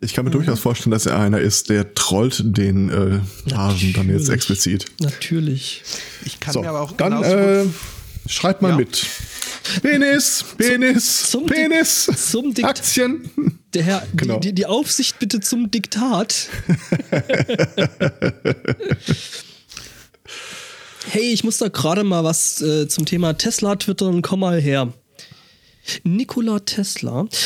Ich 0.00 0.12
kann 0.12 0.24
mir 0.26 0.30
durchaus 0.30 0.60
vorstellen, 0.60 0.90
dass 0.90 1.06
er 1.06 1.18
einer 1.18 1.40
ist, 1.40 1.70
der 1.70 1.94
trollt 1.94 2.42
den 2.44 2.90
äh, 2.90 3.20
Hasen 3.54 3.92
dann 3.94 4.08
jetzt 4.10 4.28
explizit. 4.28 4.84
Natürlich. 5.00 5.82
ich 6.26 6.40
kann 6.40 6.52
So, 6.52 6.60
mir 6.60 6.68
aber 6.68 6.82
auch 6.82 6.92
dann 6.92 7.12
genauso 7.22 7.34
äh, 7.34 7.64
schreibt 8.26 8.60
mal 8.60 8.70
Ja. 8.70 8.76
mit. 8.76 9.06
Penis, 9.82 10.44
Penis, 10.58 11.30
zum 11.30 11.46
Di- 11.46 11.54
Penis, 11.54 12.10
zum 12.30 12.52
Dikt- 12.54 12.66
Aktien. 12.68 13.30
Der 13.74 13.82
Herr, 13.84 14.06
Genau. 14.14 14.38
die, 14.38 14.52
die, 14.52 14.66
Aufsicht 14.66 15.18
bitte 15.18 15.40
zum 15.40 15.70
Diktat. 15.70 16.48
hey, 21.10 21.32
ich 21.32 21.44
muss 21.44 21.58
da 21.58 21.68
gerade 21.68 22.04
mal 22.04 22.24
was 22.24 22.60
äh, 22.60 22.88
zum 22.88 23.04
Thema 23.06 23.34
Tesla 23.34 23.76
twittern. 23.76 24.22
Komm 24.22 24.40
mal 24.40 24.60
her. 24.60 24.92
Nikola 26.04 26.60
Tesla. 26.60 27.26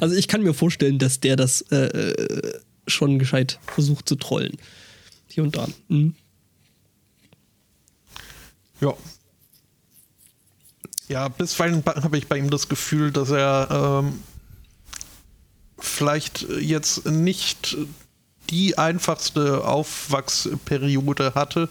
Also 0.00 0.14
ich 0.14 0.28
kann 0.28 0.42
mir 0.42 0.52
vorstellen, 0.52 0.98
dass 0.98 1.20
der 1.20 1.36
das 1.36 1.62
äh, 1.70 1.86
äh, 1.86 2.60
schon 2.86 3.18
gescheit 3.18 3.58
versucht 3.66 4.06
zu 4.08 4.14
trollen. 4.16 4.58
Hier 5.28 5.42
und 5.44 5.56
da. 5.56 5.66
Mhm. 5.88 6.14
Ja. 8.82 8.92
Ja, 11.10 11.26
bisweilen 11.26 11.82
habe 11.84 12.18
ich 12.18 12.28
bei 12.28 12.38
ihm 12.38 12.50
das 12.50 12.68
Gefühl, 12.68 13.10
dass 13.10 13.30
er 13.30 14.04
ähm, 14.04 14.22
vielleicht 15.76 16.42
jetzt 16.60 17.04
nicht 17.04 17.76
die 18.48 18.78
einfachste 18.78 19.66
Aufwachsperiode 19.66 21.34
hatte 21.34 21.68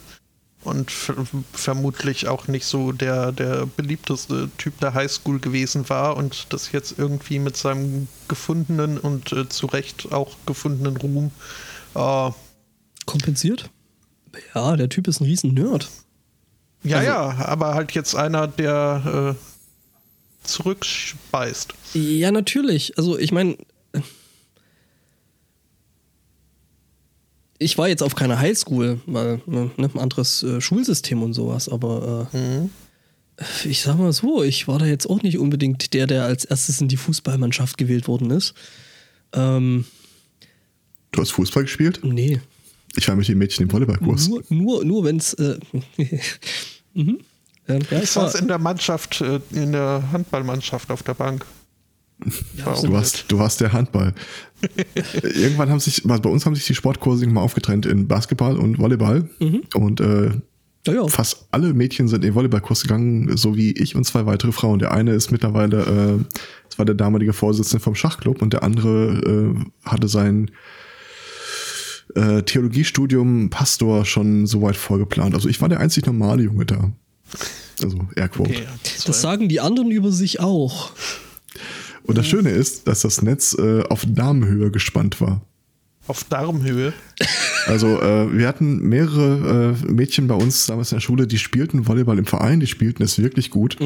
und 0.66 0.92
ver 0.92 1.16
vermutlich 1.54 2.28
auch 2.28 2.50
nicht 2.50 2.66
so 2.66 2.92
der, 2.92 3.32
der 3.32 3.66
beliebteste 3.66 4.50
Typ 4.58 4.78
der 4.82 4.94
Highschool 4.94 5.40
gewesen 5.40 5.88
war 5.88 6.18
und 6.18 6.48
das 6.50 6.74
jetzt 6.74 7.00
irgendwie 7.00 7.40
mit 7.40 7.56
seinem 7.56 8.10
gefundenen 8.28 8.98
und 8.98 9.32
äh, 9.32 9.48
zu 9.48 9.68
Recht 9.68 10.12
auch 10.12 10.36
gefundenen 10.48 10.98
Ruhm 10.98 11.32
äh, 11.96 12.32
Kompensiert? 13.06 13.70
Ja, 14.54 14.76
der 14.76 14.90
Typ 14.90 15.08
ist 15.08 15.22
ein 15.22 15.26
riesen 15.26 15.54
Nerd. 15.54 15.90
Ja, 16.84 16.98
Also- 16.98 17.10
ja, 17.10 17.46
aber 17.46 17.74
halt 17.76 17.92
jetzt 17.92 18.16
einer, 18.16 18.48
der 18.48 19.36
äh, 19.38 20.48
zurückspeist. 20.48 21.74
Ja, 21.94 22.32
natürlich. 22.32 22.98
Also 22.98 23.18
ich 23.18 23.32
meine, 23.32 23.58
ich 27.58 27.78
war 27.78 27.90
jetzt 27.90 28.02
auf 28.04 28.16
keiner 28.16 28.40
Highschool, 28.40 29.02
weil 29.06 29.42
ne, 29.46 29.70
ein 29.78 30.00
anderes 30.00 30.44
äh, 30.44 30.62
Schulsystem 30.62 31.22
und 31.22 31.34
sowas, 31.34 31.68
aber 31.68 32.30
äh, 32.34 32.68
ich 33.68 33.82
sag 33.82 33.98
mal 33.98 34.14
so, 34.14 34.44
ich 34.44 34.68
war 34.68 34.80
da 34.80 34.86
jetzt 34.86 35.10
auch 35.10 35.22
nicht 35.22 35.38
unbedingt 35.38 35.94
der, 35.94 36.08
der 36.08 36.24
als 36.26 36.46
erstes 36.46 36.80
in 36.82 36.88
die 36.88 36.98
Fußballmannschaft 36.98 37.78
gewählt 37.78 38.08
worden 38.08 38.32
ist. 38.32 38.54
Ähm, 39.34 39.86
Du 41.12 41.22
hast 41.22 41.32
Fußball 41.32 41.64
gespielt? 41.64 42.00
nee. 42.04 42.40
Ich 43.00 43.08
war 43.08 43.16
mit 43.16 43.30
den 43.30 43.38
Mädchen 43.38 43.64
im 43.64 43.72
Volleyballkurs. 43.72 44.28
Nur, 44.28 44.44
nur, 44.50 44.84
nur 44.84 45.04
wenn 45.06 45.18
es. 45.18 45.34
Äh, 45.36 45.58
mhm. 46.94 47.20
ähm, 47.68 47.80
ja, 47.90 48.02
Ich 48.02 48.12
saß 48.12 48.36
in 48.36 48.50
der 48.50 48.60
Mannschaft, 48.60 49.22
äh, 49.22 49.40
in 49.52 49.72
der 49.72 50.04
Handballmannschaft 50.12 50.92
auf 50.92 51.02
der 51.02 51.14
Bank. 51.14 51.46
ja, 52.58 52.74
Du 52.74 52.92
warst, 52.92 53.24
du 53.30 53.40
warst 53.40 53.62
der 53.62 53.72
Handball. 53.72 54.14
Irgendwann 55.24 55.70
haben 55.70 55.80
sich, 55.80 56.04
bei 56.04 56.18
uns 56.18 56.46
haben 56.46 56.56
sich 56.56 56.66
die 56.66 56.76
Sportkurse 56.76 57.26
mal 57.28 57.40
aufgetrennt 57.40 57.86
in 57.86 58.10
Basketball 58.10 58.58
und 58.58 58.80
Volleyball. 58.80 59.30
Und 59.74 60.02
äh, 60.02 60.32
ja, 60.86 60.94
ja. 60.94 61.08
fast 61.08 61.48
alle 61.52 61.74
Mädchen 61.74 62.10
sind 62.10 62.26
in 62.26 62.32
den 62.32 62.36
Volleyballkurs 62.36 62.82
gegangen, 62.82 63.38
so 63.38 63.56
wie 63.56 63.72
ich 63.72 63.96
und 63.96 64.04
zwei 64.04 64.26
weitere 64.26 64.52
Frauen. 64.52 64.80
Der 64.80 64.92
eine 64.92 65.14
ist 65.14 65.32
mittlerweile, 65.32 65.80
äh, 65.84 66.36
das 66.68 66.78
war 66.78 66.86
der 66.86 66.96
damalige 66.96 67.32
Vorsitzende 67.32 67.82
vom 67.82 67.96
Schachclub 67.96 68.42
und 68.42 68.52
der 68.52 68.64
andere 68.64 69.56
äh, 69.56 69.90
hatte 69.90 70.10
sein 70.10 70.52
äh, 72.16 72.44
Theologiestudium 72.44 73.50
Pastor 73.50 74.06
schon 74.06 74.46
so 74.46 74.62
weit 74.62 74.76
vorgeplant. 74.76 75.36
Also 75.36 75.50
ich 75.50 75.62
war 75.62 75.70
der 75.70 75.80
einzig 75.80 76.06
normale 76.06 76.44
Junge 76.44 76.66
da. 76.66 76.92
Also 77.82 78.00
Airquote. 78.16 78.50
Okay, 78.50 78.66
Das 79.06 79.22
sagen 79.22 79.50
die 79.50 79.60
anderen 79.60 79.92
über 79.92 80.12
sich 80.12 80.40
auch. 80.40 80.92
Und 82.04 82.18
das 82.18 82.28
Schöne 82.28 82.50
ist, 82.50 82.88
dass 82.88 83.02
das 83.02 83.22
Netz 83.22 83.56
äh, 83.58 83.84
auf 83.84 84.06
Damenhöhe 84.08 84.72
gespannt 84.72 85.22
war. 85.22 85.42
Auf 86.08 86.24
Darmhöhe. 86.24 86.92
Also 87.68 88.02
äh, 88.02 88.36
wir 88.36 88.48
hatten 88.48 88.80
mehrere 88.80 89.78
äh, 89.86 89.92
Mädchen 89.92 90.28
bei 90.28 90.34
uns 90.34 90.66
damals 90.66 90.92
in 90.92 90.96
der 90.96 91.02
Schule, 91.02 91.28
die 91.28 91.38
spielten 91.38 91.88
Volleyball 91.88 92.18
im 92.18 92.26
Verein, 92.26 92.60
die 92.60 92.66
spielten 92.66 93.04
es 93.04 93.20
wirklich 93.20 93.52
gut. 93.52 93.78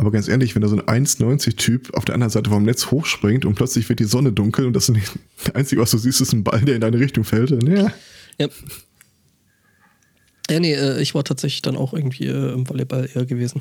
Aber 0.00 0.10
ganz 0.10 0.28
ehrlich, 0.28 0.54
wenn 0.54 0.62
da 0.62 0.68
so 0.68 0.78
ein 0.78 1.04
1,90-Typ 1.04 1.92
auf 1.92 2.06
der 2.06 2.14
anderen 2.14 2.30
Seite 2.30 2.48
vom 2.48 2.62
Netz 2.62 2.90
hochspringt 2.90 3.44
und 3.44 3.54
plötzlich 3.54 3.86
wird 3.90 3.98
die 3.98 4.04
Sonne 4.04 4.32
dunkel 4.32 4.64
und 4.64 4.72
das 4.72 4.88
nicht, 4.88 5.12
Einzige, 5.52 5.82
was 5.82 5.90
du 5.90 5.98
siehst, 5.98 6.22
ist 6.22 6.32
ein 6.32 6.42
Ball, 6.42 6.62
der 6.62 6.76
in 6.76 6.80
deine 6.80 6.98
Richtung 6.98 7.22
fällt. 7.22 7.50
dann, 7.50 7.66
Ja. 7.66 7.92
Ja. 8.38 8.48
Ja, 10.48 10.58
nee, 10.58 10.72
äh, 10.72 11.02
ich 11.02 11.14
war 11.14 11.22
tatsächlich 11.22 11.60
dann 11.60 11.76
auch 11.76 11.92
irgendwie 11.92 12.28
äh, 12.28 12.54
im 12.54 12.66
Volleyball 12.66 13.10
eher 13.14 13.26
gewesen. 13.26 13.60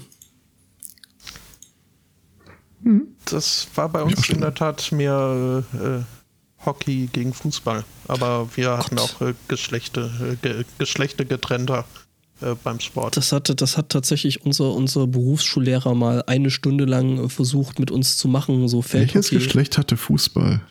Das 3.25 3.67
war 3.75 3.89
bei 3.89 4.01
uns 4.01 4.29
in 4.29 4.39
der 4.39 4.53
Tat 4.53 4.93
mehr 4.93 5.65
äh, 5.73 6.65
Hockey 6.65 7.09
gegen 7.11 7.33
Fußball. 7.33 7.83
Aber 8.07 8.47
wir 8.55 8.77
hatten 8.77 8.97
auch 8.97 9.19
äh, 9.19 9.33
Geschlechte, 9.49 10.09
äh, 10.21 10.35
ge 10.41 10.63
Geschlechter 10.77 11.25
getrennter 11.25 11.83
äh, 12.41 12.55
beim 12.63 12.79
Sport. 12.79 13.17
Das 13.17 13.31
hatte, 13.31 13.55
das 13.55 13.77
hat 13.77 13.89
tatsächlich 13.89 14.45
unser, 14.45 14.73
unser 14.73 15.07
Berufsschullehrer 15.07 15.93
mal 15.95 16.23
eine 16.27 16.51
Stunde 16.51 16.85
lang 16.85 17.25
äh, 17.25 17.29
versucht 17.29 17.79
mit 17.79 17.91
uns 17.91 18.17
zu 18.17 18.27
machen, 18.27 18.67
so 18.67 18.77
Welches 18.77 18.91
Feldhockey. 19.27 19.35
Geschlecht 19.35 19.77
hatte 19.77 19.97
Fußball? 19.97 20.61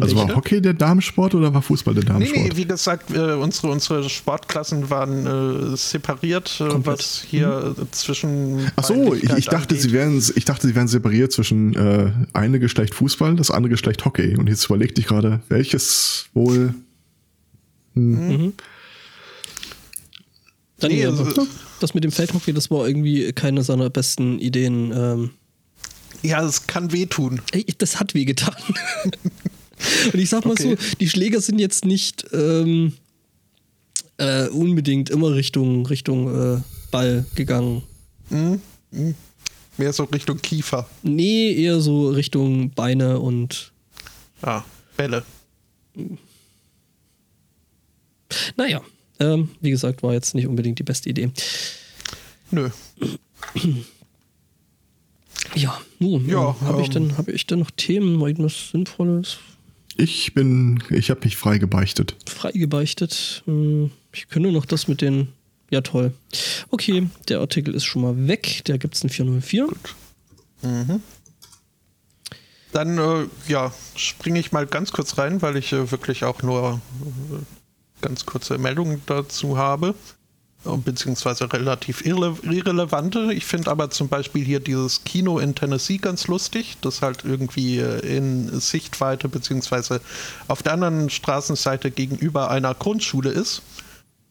Also 0.00 0.14
Welche? 0.14 0.28
war 0.28 0.36
Hockey 0.36 0.62
der 0.62 0.74
Damensport 0.74 1.34
oder 1.34 1.52
war 1.52 1.60
Fußball 1.62 1.92
der 1.94 2.04
Nee, 2.04 2.08
Damensport? 2.10 2.48
nee, 2.48 2.56
wie 2.56 2.64
gesagt, 2.66 3.10
äh, 3.10 3.32
unsere, 3.32 3.68
unsere 3.72 4.08
Sportklassen 4.08 4.90
waren 4.90 5.72
äh, 5.72 5.76
separiert, 5.76 6.60
äh, 6.60 6.86
was 6.86 7.20
hier 7.22 7.74
äh, 7.76 7.84
zwischen. 7.90 8.70
Ach 8.76 8.84
so, 8.84 9.14
ich, 9.14 9.24
ich 9.24 9.46
dachte, 9.46 9.70
angeht. 9.74 9.80
sie 9.80 9.92
wären, 9.92 10.22
ich 10.36 10.44
dachte, 10.44 10.68
sie 10.68 10.74
wären 10.76 10.86
separiert 10.86 11.32
zwischen 11.32 11.74
äh, 11.74 12.12
eine 12.32 12.60
Geschlecht 12.60 12.94
Fußball, 12.94 13.34
das 13.34 13.50
andere 13.50 13.70
Geschlecht 13.70 14.04
Hockey. 14.04 14.36
Und 14.36 14.48
jetzt 14.48 14.66
überlegte 14.66 15.00
ich 15.00 15.08
gerade, 15.08 15.40
welches 15.48 16.26
wohl. 16.32 16.74
Dann, 20.80 20.90
Nee, 20.92 21.04
also- 21.06 21.46
das 21.80 21.94
mit 21.94 22.04
dem 22.04 22.12
Feldhockey, 22.12 22.52
das 22.52 22.70
war 22.70 22.86
irgendwie 22.86 23.32
keine 23.32 23.62
seiner 23.62 23.90
besten 23.90 24.38
Ideen. 24.38 24.92
Ähm, 24.94 25.30
Ja, 26.22 26.44
es 26.44 26.66
kann 26.66 26.92
wehtun. 26.92 27.40
ey, 27.52 27.64
das 27.78 27.98
hat 28.00 28.14
wehgetan. 28.14 28.54
Und 30.12 30.18
ich 30.18 30.28
sag 30.28 30.44
mal 30.44 30.52
Okay. 30.52 30.76
so, 30.78 30.96
die 31.00 31.08
Schläger 31.08 31.40
sind 31.40 31.58
jetzt 31.60 31.84
nicht 31.84 32.24
ähm, 32.32 32.94
äh, 34.16 34.48
unbedingt 34.48 35.08
immer 35.10 35.34
Richtung, 35.34 35.86
Richtung 35.86 36.56
äh, 36.56 36.60
Ball 36.90 37.24
gegangen. 37.36 37.82
Mehr 39.76 39.92
so 39.92 40.04
Richtung 40.04 40.38
Kiefer. 40.42 40.88
Nee, 41.04 41.52
eher 41.54 41.80
so 41.80 42.08
Richtung 42.10 42.70
Beine 42.70 43.20
und 43.20 43.72
Ah, 44.42 44.64
Bälle. 44.96 45.22
naja. 48.56 48.80
Ähm, 49.20 49.50
wie 49.60 49.70
gesagt, 49.70 50.02
war 50.02 50.12
jetzt 50.12 50.34
nicht 50.34 50.46
unbedingt 50.46 50.78
die 50.78 50.84
beste 50.84 51.08
Idee. 51.10 51.30
Nö. 52.50 52.70
Ja, 55.54 55.80
nun, 55.98 56.28
Ja, 56.28 56.34
ja, 56.34 56.56
habe 56.62 56.82
ich, 56.82 56.88
ähm, 56.88 57.08
denn- 57.08 57.18
hab 57.18 57.28
ich 57.28 57.46
denn 57.46 57.58
noch 57.60 57.70
Themen, 57.70 58.20
irgendwas 58.20 58.70
Sinnvolles 58.70 59.38
Ich 59.96 60.34
bin, 60.34 60.82
ich 60.90 61.10
habe 61.10 61.20
mich 61.24 61.36
frei 61.36 61.58
gebeichtet. 61.58 62.14
freigebeichtet? 62.26 63.42
Hm, 63.46 63.90
Ich 64.12 64.28
könnte 64.28 64.50
noch 64.52 64.64
das 64.64 64.88
mit 64.88 65.00
den. 65.02 65.28
Ja, 65.70 65.80
toll. 65.82 66.12
Okay, 66.70 67.08
der 67.28 67.40
Artikel 67.40 67.74
ist 67.74 67.84
schon 67.84 68.00
mal 68.02 68.26
weg. 68.26 68.62
Der 68.66 68.78
gibt 68.78 68.94
es 68.94 69.02
in 69.02 69.10
404. 69.10 69.68
Dann, 72.72 72.98
äh, 72.98 73.26
ja, 73.48 73.72
springe 73.96 74.38
ich 74.40 74.50
mal 74.52 74.66
ganz 74.66 74.92
kurz 74.92 75.18
rein, 75.18 75.42
weil 75.42 75.56
ich 75.56 75.72
äh, 75.72 75.90
wirklich 75.90 76.24
auch 76.24 76.42
nur 76.42 76.80
äh, 77.02 77.57
ganz 78.00 78.26
kurze 78.26 78.58
Meldungen 78.58 79.02
dazu 79.06 79.58
habe. 79.58 79.94
Äh, 80.64 80.76
Beziehungsweise 80.76 81.52
relativ 81.52 82.04
irre 82.04 82.36
irrelevante. 82.42 83.32
Ich 83.32 83.44
finde 83.44 83.70
aber 83.70 83.90
zum 83.90 84.08
Beispiel 84.08 84.44
hier 84.44 84.60
dieses 84.60 85.04
Kino 85.04 85.38
in 85.38 85.54
Tennessee 85.54 85.98
ganz 85.98 86.26
lustig, 86.26 86.76
das 86.80 87.02
halt 87.02 87.24
irgendwie 87.24 87.78
äh, 87.78 88.16
in 88.16 88.60
Sichtweite 88.60 89.28
beziehungsweise 89.28 90.00
auf 90.48 90.62
der 90.62 90.72
anderen 90.74 91.10
Straßenseite 91.10 91.90
gegenüber 91.90 92.50
einer 92.50 92.74
Grundschule 92.74 93.30
ist. 93.30 93.62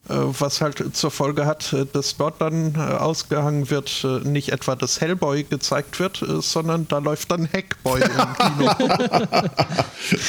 Äh, 0.09 0.15
Was 0.15 0.59
halt 0.61 0.95
zur 0.95 1.11
Folge 1.11 1.45
hat, 1.45 1.75
dass 1.93 2.17
dort 2.17 2.41
dann 2.41 2.75
ausgehangen 2.75 3.69
wird, 3.69 4.05
nicht 4.23 4.51
etwa 4.51 4.75
das 4.75 4.99
Hellboy 4.99 5.43
gezeigt 5.43 5.99
wird, 5.99 6.23
sondern 6.41 6.87
da 6.87 6.99
läuft 6.99 7.31
dann 7.31 7.47
Hackboy 7.51 8.01
im 8.01 8.11
Kino. 8.35 8.71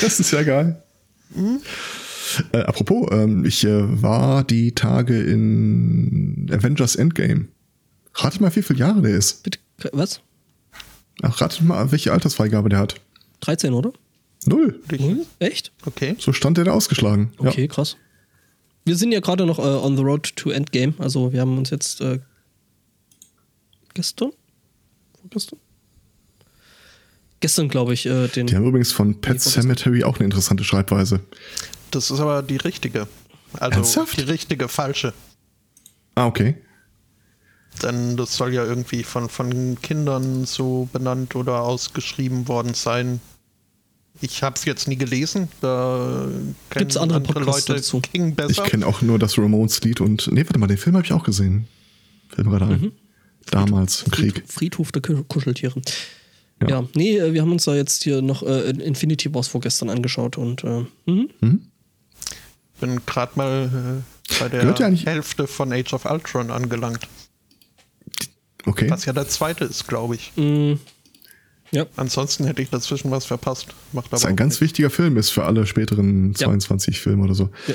Das 0.01 0.19
ist 0.19 0.33
ja 0.33 0.43
geil. 0.43 0.83
Äh, 2.53 2.59
apropos, 2.59 3.09
ähm, 3.13 3.45
ich 3.45 3.65
äh, 3.65 4.03
war 4.03 4.45
die 4.45 4.73
Tage 4.73 5.21
in 5.21 6.51
Avengers 6.53 6.97
Endgame. 6.97 7.49
Ratet 8.15 8.41
mal, 8.41 8.55
wie 8.55 8.63
viele 8.63 8.79
Jahre 8.79 9.03
der 9.03 9.17
ist. 9.17 9.43
Bitte, 9.43 9.59
was? 9.93 10.21
Ach, 11.23 11.41
ratet 11.41 11.63
mal, 11.63 11.91
welche 11.93 12.13
Altersfreigabe 12.13 12.69
der 12.69 12.79
hat. 12.81 13.01
13, 13.41 13.73
oder? 13.73 13.93
Null. 14.47 14.81
Hm? 14.89 15.23
Echt? 15.39 15.73
Okay. 15.85 16.17
So 16.19 16.33
stand 16.33 16.57
der 16.57 16.65
da 16.65 16.73
ausgeschlagen. 16.73 17.33
Okay, 17.39 17.69
krass. 17.69 17.97
Wir 18.85 18.97
sind 18.97 19.13
ja 19.13 19.21
gerade 19.21 19.45
noch 19.45 19.59
äh, 19.59 19.63
on 19.63 19.97
the 19.97 20.03
road 20.03 20.35
to 20.37 20.51
Endgame. 20.51 20.95
Also 20.99 21.33
wir 21.33 21.41
haben 21.41 21.59
uns 21.59 21.71
jetzt 21.71 22.01
äh, 22.01 22.21
gestern? 23.95 24.31
Vorgestern? 25.21 25.59
Gestern, 27.41 27.69
glaube 27.69 27.95
ich, 27.95 28.07
äh, 28.07 28.29
den. 28.29 28.47
Die 28.47 28.57
haben 28.57 28.67
übrigens 28.67 28.91
von 28.91 29.21
Pet. 29.21 29.41
Cemetery 29.41 30.03
auch 30.05 30.17
eine 30.17 30.25
interessante 30.25 30.65
Schreibweise. 30.65 31.21
Das 31.91 32.11
ist 32.11 32.21
aber 32.21 32.43
die 32.43 32.57
richtige. 32.57 33.07
Also 33.55 33.79
Ernsthaft? 33.79 34.17
die 34.19 34.23
richtige, 34.23 34.69
falsche. 34.69 35.15
Ah, 36.15 36.27
okay. 36.27 36.57
Denn 37.83 38.17
das 38.17 38.37
soll 38.37 38.53
ja 38.55 38.65
irgendwie 38.65 39.05
von, 39.05 39.29
von 39.29 39.81
Kindern 39.81 40.45
so 40.45 40.89
benannt 40.93 41.37
oder 41.37 41.63
ausgeschrieben 41.63 42.49
worden 42.49 42.75
sein. 42.75 43.21
Ich 44.21 44.43
habe 44.43 44.57
es 44.57 44.65
jetzt 44.65 44.89
nie 44.89 44.97
gelesen. 44.97 45.49
Da 45.61 46.27
kennen 46.27 46.57
Gibt's 46.71 46.97
andere 46.97 47.21
Podcasts 47.21 47.69
Leute 47.69 47.81
dazu? 47.81 48.01
King 48.01 48.31
Ich 48.31 48.35
besser. 48.37 48.65
kenne 48.65 48.85
auch 48.87 49.01
nur 49.01 49.19
das 49.19 49.39
Ramones-Lied 49.39 50.01
und. 50.01 50.29
Nee, 50.33 50.45
warte 50.45 50.59
mal, 50.59 50.67
den 50.67 50.77
Film 50.79 50.97
habe 50.97 51.07
ich 51.07 51.13
auch 51.13 51.23
gesehen. 51.23 51.69
Fällt 52.29 52.47
mir 52.49 52.59
gerade 52.59 52.73
ein. 52.75 52.93
Damals 53.51 54.03
im 54.03 54.11
Krieg. 54.11 54.43
Friedhof 54.49 54.91
der 54.93 55.01
Ku- 55.03 55.23
Kuscheltiere. 55.25 55.81
Ja. 56.61 56.69
Ja. 56.69 56.89
nee, 56.97 57.17
äh, 57.17 57.33
wir 57.33 57.43
haben 57.43 57.53
uns 57.53 57.65
da 57.65 57.75
jetzt 57.77 58.03
hier 58.03 58.21
noch 58.21 58.43
äh, 58.43 58.71
Infinity 58.71 59.33
Wars 59.33 59.47
vorgestern 59.47 59.89
angeschaut 59.89 60.37
und 60.37 60.65
äh, 60.65 60.85
mhm. 61.07 61.31
Bin 62.79 63.05
gerade 63.07 63.33
mal 63.37 64.03
äh, 64.31 64.39
bei 64.41 64.49
der 64.49 64.65
ja 64.79 64.89
Hälfte 64.89 65.47
von 65.47 65.73
Age 65.73 65.93
of 65.93 66.05
Ultron 66.05 66.51
angelangt. 66.51 67.07
Okay. 68.67 68.91
Was 68.91 69.05
ja 69.05 69.13
der 69.13 69.29
zweite 69.29 69.65
ist, 69.65 69.87
glaube 69.87 70.17
ich. 70.17 70.33
Mm, 70.37 70.75
ja, 71.71 71.87
Ansonsten 71.97 72.45
hätte 72.45 72.63
ich 72.63 72.71
dazwischen 72.71 73.11
was 73.11 73.27
verpasst. 73.27 73.69
Macht 73.93 74.07
aber 74.07 74.11
Das 74.13 74.21
ist 74.21 74.27
ein 74.27 74.37
ganz 74.37 74.53
nichts. 74.55 74.61
wichtiger 74.63 74.91
Film 74.91 75.17
ist 75.17 75.31
für 75.31 75.45
alle 75.45 75.67
späteren 75.67 76.33
Ja. 76.33 76.47
22 76.49 77.01
Filme 77.01 77.25
oder 77.25 77.35
so. 77.35 77.51
Ja. 77.67 77.75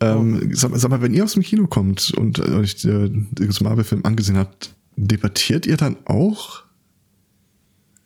Ähm, 0.00 0.50
sag, 0.54 0.70
sag 0.76 0.90
mal, 0.90 1.02
wenn 1.02 1.12
ihr 1.14 1.24
aus 1.24 1.32
dem 1.32 1.42
Kino 1.42 1.66
kommt 1.66 2.12
und 2.16 2.38
äh, 2.38 2.42
euch 2.42 2.84
äh, 2.84 3.08
den 3.10 3.54
Marvel-Film 3.60 4.04
angesehen 4.04 4.36
habt, 4.36 4.70
debattiert 4.96 5.66
ihr 5.66 5.76
dann 5.76 5.96
auch? 6.04 6.62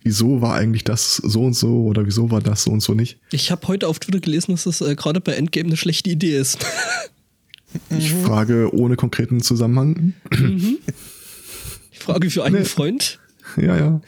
Wieso 0.04 0.40
war 0.42 0.54
eigentlich 0.54 0.84
das 0.84 1.16
so 1.16 1.44
und 1.44 1.54
so 1.54 1.84
oder 1.84 2.04
wieso 2.06 2.30
war 2.30 2.40
das 2.40 2.64
so 2.64 2.70
und 2.72 2.80
so 2.82 2.94
nicht? 2.94 3.18
ich 3.30 3.50
habe 3.50 3.66
heute 3.68 3.86
auf 3.88 3.98
Twitter 4.00 4.20
gelesen, 4.20 4.52
dass 4.52 4.64
das 4.64 4.80
äh, 4.80 4.94
gerade 4.96 5.20
bei 5.20 5.32
Endgame 5.34 5.66
eine 5.68 5.76
schlechte 5.76 6.10
Idee 6.10 6.36
ist. 6.38 6.58
Ich 7.88 8.12
Mhm. 8.12 8.24
frage 8.24 8.68
ohne 8.74 8.96
konkreten 8.96 9.40
Zusammenhang. 9.40 10.12
Ich 11.90 11.98
frage 12.00 12.28
für 12.30 12.44
einen 12.44 12.56
Nee. 12.56 12.64
Freund. 12.64 13.18
ja, 13.56 13.76
ja. 13.76 14.00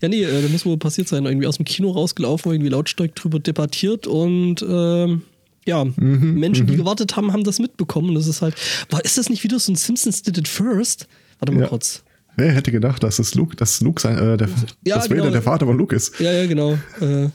Ja, 0.00 0.08
nee, 0.08 0.22
äh, 0.22 0.42
da 0.42 0.48
muss 0.48 0.64
wohl 0.64 0.76
passiert 0.78 1.08
sein. 1.08 1.24
Irgendwie 1.26 1.46
aus 1.48 1.56
dem 1.56 1.64
Kino 1.64 1.90
rausgelaufen, 1.90 2.52
irgendwie 2.52 2.70
lautstark 2.70 3.14
drüber 3.16 3.40
debattiert 3.40 4.06
und 4.06 4.62
ähm, 4.62 5.22
ja, 5.66 5.84
Mhm, 5.84 6.34
Menschen, 6.38 6.66
die 6.68 6.76
gewartet 6.76 7.16
haben, 7.16 7.32
haben 7.32 7.42
das 7.42 7.58
mitbekommen. 7.58 8.10
Und 8.10 8.14
das 8.14 8.28
ist 8.28 8.40
halt, 8.40 8.54
war, 8.90 9.04
ist 9.04 9.18
das 9.18 9.28
nicht 9.28 9.42
wieder 9.42 9.58
so 9.58 9.72
ein 9.72 9.76
Simpsons 9.76 10.22
did 10.22 10.38
it 10.38 10.46
first? 10.48 11.08
Warte 11.40 11.52
mal 11.52 11.62
Ja. 11.62 11.66
kurz. 11.68 12.04
Wer 12.38 12.52
hätte 12.52 12.70
gedacht, 12.70 13.02
dass 13.02 13.18
es 13.18 13.34
Luke, 13.34 13.56
dass 13.56 13.80
Luke 13.80 14.00
sein, 14.00 14.16
äh, 14.16 14.36
der, 14.36 14.48
Ja, 14.84 14.94
dass 14.96 15.10
Vader 15.10 15.22
genau. 15.22 15.30
der 15.32 15.42
Vater 15.42 15.66
von 15.66 15.76
Luke 15.76 15.94
ist? 15.94 16.18
Ja, 16.20 16.30
ja, 16.32 16.46
genau. 16.46 16.78
Äh, 17.00 17.28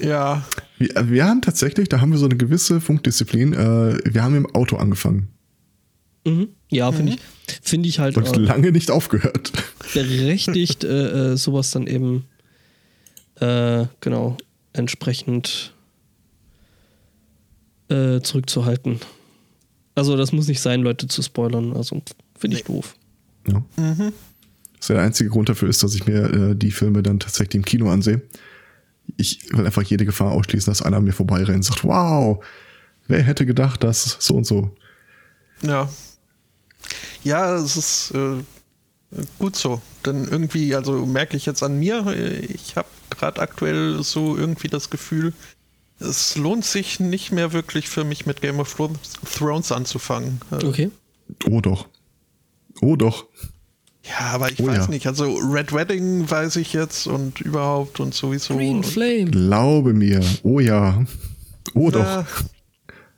Ja, 0.00 0.44
Wir, 0.78 0.90
wir 1.10 1.24
haben 1.26 1.42
tatsächlich, 1.42 1.88
da 1.88 2.00
haben 2.00 2.10
wir 2.12 2.18
so 2.18 2.26
eine 2.26 2.36
gewisse 2.36 2.80
Funkdisziplin. 2.80 3.52
Äh, 3.52 3.98
wir 4.04 4.22
haben 4.22 4.36
im 4.36 4.46
Auto 4.54 4.76
angefangen 4.76 5.28
mhm. 6.24 6.48
Ja, 6.70 6.92
finde 6.92 7.14
ich, 7.14 7.20
finde 7.62 7.88
ich 7.88 7.98
halt 7.98 8.16
und 8.16 8.36
lange 8.36 8.72
nicht 8.72 8.90
aufgehört. 8.90 9.52
berechtigt, 9.94 10.84
äh, 10.84 11.32
äh, 11.32 11.36
sowas 11.36 11.70
dann 11.70 11.86
eben 11.86 12.26
äh, 13.36 13.86
genau 14.00 14.36
entsprechend 14.72 15.72
äh, 17.88 18.20
zurückzuhalten. 18.20 19.00
Also 19.98 20.16
das 20.16 20.32
muss 20.32 20.46
nicht 20.46 20.60
sein, 20.60 20.82
Leute 20.82 21.08
zu 21.08 21.22
spoilern. 21.22 21.76
Also 21.76 22.00
finde 22.38 22.56
ich 22.56 22.64
doof. 22.64 22.94
Ja. 23.48 23.62
Das 24.78 24.86
der 24.86 25.00
einzige 25.00 25.30
Grund 25.30 25.48
dafür 25.48 25.68
ist, 25.68 25.82
dass 25.82 25.94
ich 25.94 26.06
mir 26.06 26.32
äh, 26.32 26.54
die 26.54 26.70
Filme 26.70 27.02
dann 27.02 27.18
tatsächlich 27.18 27.56
im 27.56 27.64
Kino 27.64 27.90
ansehe. 27.90 28.22
Ich 29.16 29.52
will 29.52 29.66
einfach 29.66 29.82
jede 29.82 30.04
Gefahr 30.04 30.32
ausschließen, 30.32 30.70
dass 30.70 30.82
einer 30.82 30.98
an 30.98 31.04
mir 31.04 31.12
vorbeirennt 31.12 31.56
und 31.56 31.62
sagt, 31.64 31.82
wow, 31.82 32.44
wer 33.08 33.22
hätte 33.22 33.44
gedacht, 33.44 33.82
dass 33.82 34.16
so 34.20 34.34
und 34.34 34.46
so. 34.46 34.70
Ja. 35.62 35.88
Ja, 37.24 37.56
es 37.56 37.76
ist 37.76 38.12
äh, 38.12 38.42
gut 39.38 39.56
so. 39.56 39.82
Denn 40.06 40.28
irgendwie, 40.30 40.74
also 40.74 41.04
merke 41.06 41.36
ich 41.36 41.46
jetzt 41.46 41.62
an 41.62 41.78
mir, 41.78 42.06
äh, 42.06 42.38
ich 42.38 42.76
habe 42.76 42.88
gerade 43.10 43.40
aktuell 43.40 44.02
so 44.04 44.36
irgendwie 44.36 44.68
das 44.68 44.90
Gefühl, 44.90 45.32
es 46.00 46.36
lohnt 46.36 46.64
sich 46.64 47.00
nicht 47.00 47.32
mehr 47.32 47.52
wirklich 47.52 47.88
für 47.88 48.04
mich 48.04 48.26
mit 48.26 48.40
Game 48.40 48.60
of 48.60 48.76
Thrones 49.34 49.72
anzufangen. 49.72 50.40
Äh, 50.50 50.64
Okay. 50.64 50.90
Oh 51.50 51.60
doch. 51.60 51.86
Oh 52.80 52.96
doch. 52.96 53.26
Ja, 54.04 54.26
aber 54.32 54.50
ich 54.50 54.60
Oh 54.60 54.66
weiß 54.66 54.76
ja. 54.76 54.86
nicht. 54.88 55.06
Also 55.06 55.36
Red 55.36 55.72
Wedding 55.72 56.30
weiß 56.30 56.56
ich 56.56 56.72
jetzt 56.72 57.06
und 57.06 57.40
überhaupt 57.40 58.00
und 58.00 58.14
sowieso. 58.14 58.56
Green 58.56 58.82
Flame. 58.82 59.26
Glaube 59.30 59.92
mir. 59.92 60.24
Oh 60.42 60.60
ja. 60.60 61.04
Oh 61.74 61.90
doch. 61.90 62.24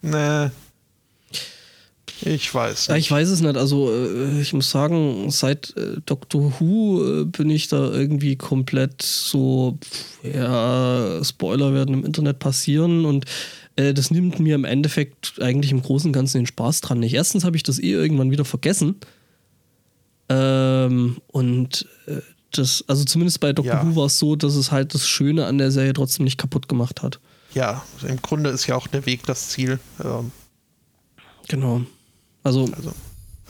Nee. 0.03 0.49
Ich 2.23 2.55
weiß 2.55 2.89
Ja, 2.89 2.95
nicht. 2.95 3.07
ich 3.07 3.11
weiß 3.11 3.29
es 3.29 3.41
nicht. 3.41 3.57
Also 3.57 3.93
äh, 3.93 4.41
ich 4.41 4.53
muss 4.53 4.71
sagen, 4.71 5.31
seit 5.31 5.75
äh, 5.77 5.97
Doctor 6.07 6.53
Who 6.59 7.03
äh, 7.23 7.25
bin 7.25 7.49
ich 7.51 7.69
da 7.69 7.91
irgendwie 7.91 8.37
komplett 8.37 9.03
so, 9.03 9.79
ja, 10.23 11.23
Spoiler 11.25 11.73
werden 11.75 11.95
im 11.95 12.05
Internet 12.05 12.39
passieren 12.39 13.05
und 13.05 13.25
äh, 13.77 13.95
das 13.95 14.11
nimmt 14.11 14.39
mir 14.41 14.55
im 14.55 14.65
Endeffekt 14.65 15.35
eigentlich 15.41 15.73
im 15.73 15.83
Großen 15.83 16.09
und 16.09 16.13
Ganzen 16.13 16.39
den 16.39 16.47
Spaß 16.47 16.81
dran 16.83 17.01
nicht. 17.01 17.15
Erstens 17.15 17.45
habe 17.45 17.57
ich 17.57 17.63
das 17.63 17.79
eh 17.79 17.93
irgendwann 17.93 18.31
wieder 18.31 18.45
vergessen. 18.45 18.97
Ähm, 20.29 21.19
und 21.29 21.87
äh, 22.07 22.19
das, 22.53 22.85
also 22.89 23.05
zumindest 23.05 23.41
bei 23.41 23.53
Doctor 23.53 23.75
Ja. 23.75 23.87
Who 23.87 23.97
war 23.97 24.07
es 24.07 24.19
so, 24.19 24.37
dass 24.37 24.55
es 24.57 24.71
halt 24.73 24.95
das 24.95 25.07
Schöne 25.09 25.47
an 25.47 25.59
der 25.59 25.71
Serie 25.71 25.93
trotzdem 25.93 26.25
nicht 26.25 26.39
kaputt 26.39 26.69
gemacht 26.69 27.03
hat. 27.03 27.21
Ja, 27.55 27.83
im 28.07 28.21
Grunde 28.23 28.51
ist 28.51 28.67
ja 28.67 28.77
auch 28.77 28.87
der 28.87 29.07
Weg 29.07 29.25
das 29.27 29.49
Ziel. 29.49 29.79
Ähm, 30.03 30.31
Genau. 31.49 31.81
Also, 32.43 32.65
also, 32.77 32.93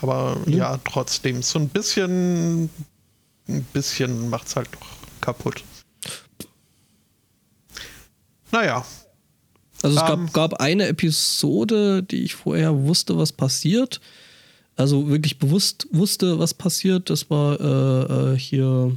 aber 0.01 0.37
ja, 0.47 0.79
trotzdem, 0.79 1.43
so 1.43 1.59
ein 1.59 1.69
bisschen, 1.69 2.71
ein 3.49 3.63
bisschen 3.73 4.29
macht's 4.29 4.57
halt 4.57 4.69
doch 4.73 4.87
kaputt. 5.21 5.63
Naja, 8.53 8.85
Also 9.83 9.97
es 9.97 10.03
Ähm. 10.03 10.27
gab, 10.27 10.33
gab 10.33 10.55
eine 10.61 10.87
Episode, 10.89 12.03
die 12.03 12.25
ich 12.25 12.35
vorher 12.35 12.83
wusste, 12.85 13.17
was 13.17 13.33
passiert. 13.33 14.01
Also 14.77 15.09
wirklich 15.09 15.39
bewusst 15.39 15.87
wusste, 15.93 16.39
was 16.39 16.55
passiert. 16.55 17.11
Das 17.11 17.31
war 17.31 17.61
äh, 17.61 18.35
äh, 18.35 18.39
hier. 18.39 18.97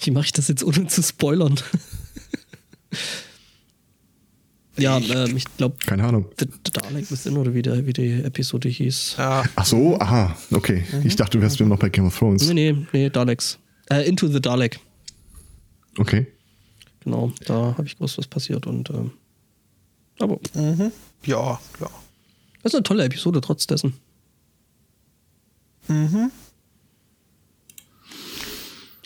Wie 0.00 0.10
mache 0.10 0.26
ich 0.26 0.32
das 0.32 0.48
jetzt 0.48 0.62
ohne 0.64 0.86
zu 0.88 1.02
spoilern? 1.02 1.58
ja, 4.76 4.98
ähm, 4.98 5.36
ich 5.36 5.44
glaube, 5.56 5.76
Keine 5.86 6.04
Ahnung. 6.04 6.26
The, 6.38 6.46
The 6.46 6.72
Dalek 6.72 7.10
Within 7.10 7.36
oder 7.36 7.54
wie, 7.54 7.62
der, 7.62 7.86
wie 7.86 7.92
die 7.92 8.22
Episode 8.22 8.68
hieß. 8.68 9.16
ja, 9.18 9.44
Ach 9.56 9.64
so, 9.64 9.98
aha. 10.00 10.36
Okay. 10.50 10.84
Ich 11.04 11.16
dachte, 11.16 11.38
du 11.38 11.42
wärst 11.42 11.60
mir 11.60 11.66
noch 11.66 11.78
bei 11.78 11.88
Game 11.88 12.06
of 12.06 12.18
Thrones. 12.18 12.46
Nee, 12.48 12.72
nee, 12.72 12.86
nee, 12.92 13.10
Daleks. 13.10 13.58
Äh, 13.90 14.08
Into 14.08 14.28
the 14.28 14.40
Dalek. 14.40 14.80
Okay. 15.98 16.26
Genau, 17.00 17.32
da 17.46 17.74
habe 17.76 17.86
ich 17.86 17.94
gewusst, 17.96 18.18
was 18.18 18.26
passiert. 18.26 18.66
Und 18.66 18.90
ähm, 18.90 19.12
aber 20.18 20.38
mhm. 20.54 20.90
ja, 21.24 21.60
ja. 21.80 21.90
das 22.62 22.72
ist 22.72 22.74
eine 22.74 22.82
tolle 22.82 23.04
Episode 23.04 23.40
trotz 23.40 23.66
dessen. 23.66 23.94
Mhm. 25.88 26.30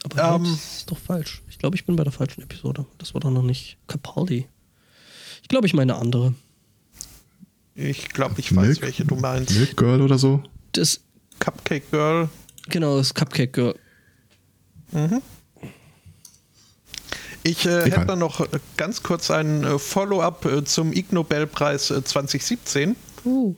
Aber 0.05 0.37
Ähm. 0.37 0.45
das 0.45 0.77
ist 0.79 0.91
doch 0.91 0.99
falsch. 0.99 1.43
Ich 1.49 1.59
glaube, 1.59 1.77
ich 1.77 1.85
bin 1.85 1.97
bei 1.97 2.05
der 2.05 2.13
falschen 2.13 2.43
Episode. 2.43 2.87
Das 2.99 3.15
war 3.15 3.21
doch 3.21 3.31
noch 3.31 3.43
nicht 3.43 3.79
Capaldi. 3.89 4.47
Ich 5.49 5.51
glaube, 5.51 5.67
ich 5.67 5.73
meine 5.73 5.95
eine 5.95 6.03
andere. 6.03 6.35
Ich 7.75 8.11
glaube, 8.11 8.35
ich 8.39 8.55
weiß, 8.55 8.67
Milk- 8.67 8.83
welche 8.83 9.07
du 9.07 9.15
meinst. 9.17 9.55
Milk 9.55 9.79
Girl 9.79 10.03
oder 10.03 10.19
so? 10.19 10.43
Das, 10.73 11.01
Cupcake 11.39 11.91
Girl. 11.91 12.29
genau, 12.69 12.99
das 12.99 13.15
Cupcake 13.15 13.53
Girl. 13.53 13.75
Ich 17.45 17.65
äh, 17.65 17.91
hätte 17.91 18.05
dann 18.07 18.19
noch 18.19 18.41
äh, 18.41 18.47
ganz 18.77 19.03
kurz 19.03 19.31
ein 19.31 19.65
äh, 19.65 19.79
Follow-up 19.79 20.45
äh, 20.45 20.65
zum 20.65 20.93
Ig 20.93 21.13
Nobelpreis 21.13 21.91
äh, 21.91 22.05
2017. 22.05 22.95
Uh. 23.25 23.55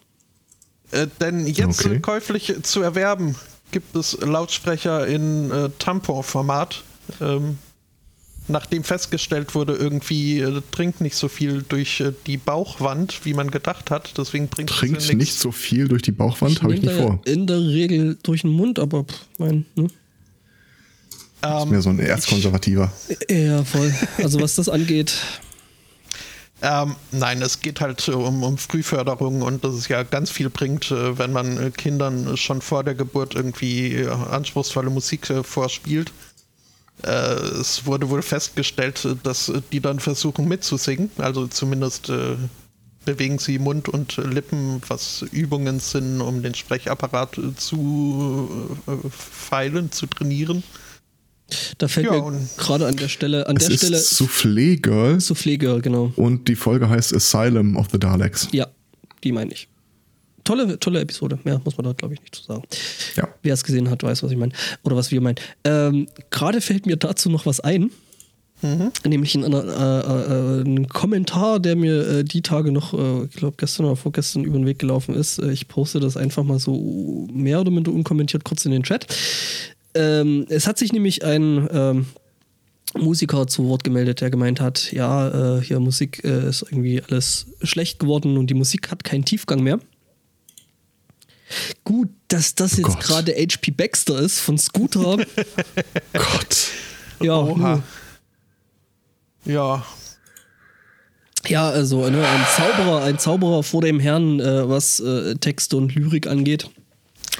Denn 1.21 1.47
jetzt 1.47 1.85
Okay. 1.87 2.01
käuflich 2.01 2.55
zu 2.63 2.83
erwerben 2.83 3.37
gibt 3.73 3.95
es 3.97 4.17
Lautsprecher 4.21 5.07
in 5.07 5.51
äh, 5.51 5.71
Tampon-Format. 5.79 6.83
Ähm, 7.21 7.59
nachdem 8.51 8.85
festgestellt 8.85 9.55
wurde, 9.55 9.75
irgendwie 9.75 10.41
äh, 10.41 10.63
dringt 10.71 11.01
nicht 11.01 11.17
so 11.17 11.29
viel 11.29 11.65
durch 11.69 12.01
äh, 12.01 12.13
die 12.27 12.37
Bauchwand, 12.37 13.25
wie 13.25 13.35
man 13.35 13.51
gedacht 13.51 13.91
hat. 13.91 14.13
Deswegen 14.19 14.49
bringt 14.49 14.71
es 14.71 14.77
Trinkt 14.77 15.03
ja 15.09 15.15
nicht 15.15 15.35
so 15.35 15.53
viel 15.53 15.89
durch 15.89 16.03
die 16.03 16.13
Bauchwand, 16.13 16.63
habe 16.63 16.75
ich 16.75 16.83
nicht 16.83 16.95
vor. 16.95 17.21
In 17.25 17.47
der 17.47 17.61
Regel 17.61 18.19
durch 18.23 18.43
den 18.43 18.51
Mund, 18.51 18.79
aber 18.79 19.05
pff, 19.05 19.27
mein, 19.39 19.67
ne? 19.75 19.89
Ist 21.43 21.71
mehr 21.71 21.81
so 21.81 21.89
ein 21.89 21.99
Erzkonservativer. 21.99 22.93
Ja, 23.31 23.65
voll. 23.65 23.95
Also 24.19 24.41
was 24.43 24.57
das 24.57 24.69
angeht. 24.69 25.15
Ähm, 26.63 26.97
nein, 27.11 27.41
es 27.41 27.61
geht 27.61 27.81
halt 27.81 28.07
äh, 28.09 28.13
um, 28.13 28.43
um 28.43 28.59
Frühförderung 28.59 29.41
und 29.41 29.65
dass 29.65 29.75
es 29.75 29.89
ja 29.89 30.03
ganz 30.03 30.31
viel 30.31 30.51
bringt, 30.51 30.91
äh, 30.91 31.19
wenn 31.19 31.33
man 31.33 31.57
äh, 31.57 31.71
Kindern 31.71 32.37
schon 32.37 32.61
vor 32.61 32.85
der 32.85 32.95
Geburt 32.95 33.35
irgendwie 33.35 34.07
anspruchsvolle 34.07 34.91
Musik 34.91 35.33
vorspielt. 35.43 36.13
Äh, 37.05 37.61
es 37.61 37.87
wurde 37.87 38.09
wohl 38.11 38.23
festgestellt, 38.23 39.07
dass 39.23 39.53
die 39.73 39.81
dann 39.81 40.01
versuchen 40.01 40.47
mitzusingen, 40.49 41.11
also 41.19 41.47
zumindest 41.47 42.09
äh, 42.11 42.37
bewegen 43.05 43.39
sie 43.39 43.59
Mund 43.59 43.89
und 43.89 44.17
Lippen, 44.19 44.83
was 44.89 45.25
Übungen 45.33 45.81
sind, 45.81 46.21
um 46.21 46.43
den 46.43 46.55
Sprechapparat 46.55 47.39
zu 47.57 48.49
äh, 48.87 48.93
feilen, 49.11 49.91
zu 49.93 50.07
trainieren. 50.07 50.63
Da 51.79 51.89
fällt 51.89 52.07
Ja, 52.07 52.13
mir 52.13 52.23
und- 52.25 52.49
gerade 52.59 52.87
an 52.87 52.97
der 52.97 53.09
Stelle, 53.09 53.47
an 53.49 53.57
Es 53.57 53.65
der 53.67 53.75
ist 53.75 53.81
Stelle 53.81 53.99
Soufflé 53.99 54.81
Girl 54.81 55.17
Soufflé 55.17 55.59
Girl, 55.59 55.81
genau. 55.81 56.13
und 56.17 56.47
die 56.47 56.55
Folge 56.55 56.89
heißt 56.89 57.13
Asylum 57.15 57.77
of 57.77 57.89
the 57.91 57.99
Daleks. 57.99 58.49
Ja, 58.53 58.69
die 59.25 59.33
meine 59.33 59.53
ich. 59.53 59.67
Tolle, 60.51 60.81
tolle 60.81 61.01
Episode. 61.01 61.39
Mehr 61.45 61.61
muss 61.65 61.77
man 61.77 61.85
da, 61.85 61.93
glaube 61.93 62.15
ich, 62.15 62.21
nicht 62.21 62.35
zu 62.35 62.43
sagen. 62.43 62.65
Ja. 63.15 63.29
Wer 63.43 63.55
es 63.55 63.63
gesehen 63.63 63.89
hat, 63.89 64.03
weiß, 64.03 64.25
was 64.25 64.33
ich 64.33 64.37
meine. 64.37 64.53
Oder 64.83 64.97
was 64.97 65.13
wir 65.13 65.21
meinen. 65.21 65.37
Ähm, 65.63 66.09
Gerade 66.31 66.61
fällt 66.61 66.87
mir 66.87 66.97
dazu 66.97 67.31
noch 67.31 67.47
was 67.47 67.61
ein. 67.61 67.91
Nämlich 69.05 69.35
in 69.37 69.45
einer, 69.45 69.65
äh, 69.65 70.61
äh, 70.61 70.63
ein 70.63 70.89
Kommentar, 70.89 71.61
der 71.61 71.77
mir 71.77 72.07
äh, 72.07 72.25
die 72.25 72.43
Tage 72.43 72.73
noch, 72.73 72.93
äh, 72.93 73.25
ich 73.25 73.37
glaube 73.37 73.57
gestern 73.59 73.87
oder 73.87 73.97
vorgestern 73.97 74.45
über 74.45 74.59
den 74.59 74.67
Weg 74.67 74.81
gelaufen 74.81 75.15
ist. 75.15 75.39
Äh, 75.39 75.53
ich 75.53 75.69
poste 75.69 76.01
das 76.01 76.17
einfach 76.17 76.43
mal 76.43 76.59
so 76.59 77.29
mehr 77.33 77.61
oder 77.61 77.71
minder 77.71 77.93
unkommentiert 77.93 78.45
kurz 78.45 78.65
in 78.67 78.73
den 78.73 78.83
Chat. 78.83 79.07
Ähm, 79.95 80.47
es 80.49 80.67
hat 80.67 80.79
sich 80.79 80.93
nämlich 80.93 81.25
ein 81.25 81.69
ähm, 81.73 82.07
Musiker 82.99 83.47
zu 83.47 83.69
Wort 83.69 83.85
gemeldet, 83.85 84.21
der 84.21 84.31
gemeint 84.31 84.61
hat, 84.61 84.91
ja, 84.93 85.59
äh, 85.59 85.63
hier 85.63 85.79
Musik 85.81 86.25
äh, 86.25 86.49
ist 86.49 86.63
irgendwie 86.63 87.01
alles 87.09 87.47
schlecht 87.63 88.01
geworden 88.01 88.37
und 88.37 88.49
die 88.49 88.55
Musik 88.55 88.91
hat 88.91 89.05
keinen 89.05 89.25
Tiefgang 89.25 89.63
mehr. 89.63 89.79
Gut, 91.85 92.09
dass 92.29 92.55
das 92.55 92.77
jetzt 92.77 92.85
Gott. 92.87 93.01
gerade 93.01 93.33
HP 93.33 93.71
Baxter 93.73 94.19
ist 94.21 94.41
von 94.41 94.59
Scooter. 94.59 95.17
Gott. 96.13 96.69
ja, 97.21 97.39
Oha. 97.39 97.83
nö. 99.45 99.53
Ja, 99.53 99.85
ja, 101.49 101.69
also 101.71 102.09
ne, 102.09 102.27
ein 102.27 102.47
Zauberer, 102.55 103.03
ein 103.05 103.19
Zauberer 103.19 103.63
vor 103.63 103.81
dem 103.81 103.99
Herrn, 103.99 104.41
äh, 104.41 104.69
was 104.69 105.01
äh, 105.01 105.35
Texte 105.37 105.77
und 105.77 105.95
Lyrik 105.95 106.27
angeht. 106.27 106.69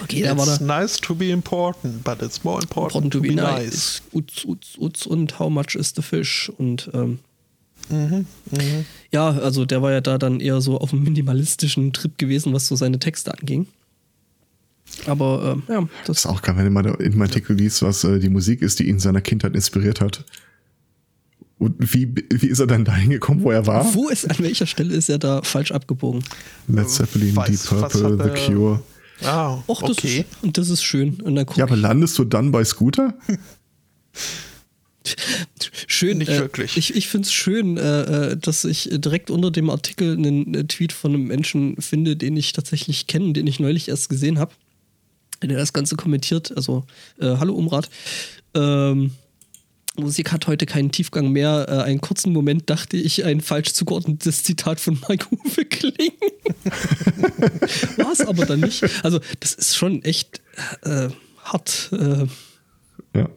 Okay, 0.03 0.23
da 0.23 0.37
war 0.39 0.47
it's 0.47 0.59
da. 0.59 0.65
nice 0.65 0.97
to 0.99 1.15
be 1.15 1.31
important, 1.31 2.03
but 2.03 2.23
it's 2.23 2.43
more 2.43 2.61
important, 2.63 3.05
Important 3.05 3.13
to 3.13 3.21
be 3.21 3.35
nice. 3.35 4.01
Uts, 4.13 4.45
uts, 4.47 4.79
uts 4.79 5.07
und 5.07 5.39
how 5.39 5.51
much 5.51 5.75
is 5.75 5.93
the 5.95 6.03
fish? 6.03 6.51
Und 6.59 6.91
ähm, 6.95 7.19
Mhm, 7.89 8.25
ja, 9.11 9.31
also 9.31 9.65
der 9.65 9.83
war 9.83 9.91
ja 9.91 10.01
da 10.01 10.17
dann 10.17 10.39
eher 10.39 10.61
so 10.61 10.79
auf 10.79 10.93
einem 10.93 11.03
minimalistischen 11.03 11.93
Trip 11.93 12.17
gewesen, 12.19 12.53
was 12.53 12.69
so 12.69 12.77
seine 12.77 13.01
Texte 13.01 13.37
anging. 13.37 13.67
Aber 15.07 15.57
ähm, 15.57 15.63
ja, 15.69 15.81
Das 15.81 15.89
das 16.07 16.19
ist 16.19 16.27
auch 16.27 16.43
geil, 16.43 16.57
wenn 16.57 16.65
du 16.67 16.71
mal 16.71 16.87
in 17.01 17.13
meinem 17.13 17.23
Artikel 17.23 17.57
liest, 17.57 17.83
was 17.83 18.05
äh, 18.05 18.19
die 18.19 18.29
Musik 18.29 18.63
ist, 18.63 18.79
die 18.79 18.85
ihn 18.85 18.97
in 18.97 19.01
seiner 19.01 19.21
Kindheit 19.21 19.55
inspiriert 19.55 20.01
hat. 20.01 20.25
Und 21.59 21.75
wie, 21.95 22.15
wie 22.33 22.47
ist 22.47 22.59
er 22.61 22.67
dann 22.67 22.85
dahin 22.85 23.11
gekommen, 23.11 23.43
wo 23.43 23.51
er 23.51 23.67
war? 23.67 23.93
Wo 23.95 24.09
ist, 24.09 24.29
an 24.31 24.39
welcher 24.39 24.67
Stelle 24.67 24.95
ist 24.95 25.11
er 25.11 25.19
da 25.19 25.43
falsch 25.43 25.73
abgebogen? 25.73 26.23
Led 26.69 26.89
Zeppelin, 26.89 27.37
Weiß, 27.37 27.63
Deep 27.65 27.69
Purple, 27.81 28.19
The 28.23 28.31
er- 28.31 28.47
Cure. 28.47 28.83
Ah, 29.23 29.59
Och, 29.67 29.83
das, 29.83 29.91
okay. 29.91 30.21
ist, 30.21 30.43
und 30.43 30.57
das 30.57 30.71
ist 30.71 30.83
schön. 30.83 31.21
Und 31.21 31.35
dann 31.37 31.45
Ja, 31.55 31.65
aber 31.65 31.77
landest 31.77 32.19
du 32.19 32.25
dann 32.25 32.51
bei 32.51 32.65
Scooter? 32.65 33.13
schön. 35.87 36.19
Nicht 36.19 36.31
äh, 36.31 36.41
wirklich. 36.41 36.77
Ich, 36.77 36.95
ich 36.97 37.09
finde 37.09 37.27
es 37.27 37.33
schön, 37.33 37.77
äh, 37.77 38.31
äh, 38.33 38.37
dass 38.37 38.65
ich 38.65 38.89
direkt 38.93 39.31
unter 39.31 39.51
dem 39.51 39.71
Artikel 39.71 40.17
einen 40.17 40.55
äh, 40.55 40.65
Tweet 40.65 40.93
von 40.93 41.15
einem 41.15 41.27
Menschen 41.27 41.77
finde, 41.81 42.17
den 42.17 42.37
ich 42.37 42.53
tatsächlich 42.53 43.07
kenne, 43.07 43.33
den 43.33 43.47
ich 43.47 43.61
neulich 43.61 43.89
erst 43.89 44.09
gesehen 44.09 44.39
habe. 44.39 44.53
Der 45.49 45.59
das 45.59 45.73
Ganze 45.73 45.97
kommentiert. 45.97 46.55
Also, 46.57 46.85
äh, 47.19 47.37
hallo 47.39 47.55
Umrat. 47.55 47.89
Ähm, 48.55 49.13
Musik 49.97 50.33
hat 50.33 50.47
heute 50.47 50.67
keinen 50.67 50.93
Tiefgang 50.93 51.31
mehr. 51.33 51.67
Äh, 51.69 51.83
einen 51.83 52.01
kurzen 52.01 52.33
Moment 52.33 52.69
dachte 52.69 52.97
ich, 52.97 53.25
ein 53.25 53.41
falsch 53.41 53.73
zugeordnetes 53.73 54.43
Zitat 54.45 54.81
von 54.81 55.01
Mike 55.09 55.27
Uwe 55.31 55.65
Kling. 55.65 56.13
War 57.97 58.13
es 58.13 58.21
aber 58.21 58.45
dann 58.47 58.61
nicht. 58.61 58.85
Also, 59.03 59.21
das 59.41 59.55
ist 59.55 59.77
schon 59.77 60.03
echt 60.03 60.41
äh, 60.83 61.09
hart. 61.45 61.91
Äh, 61.93 62.27
Ja. 63.15 63.29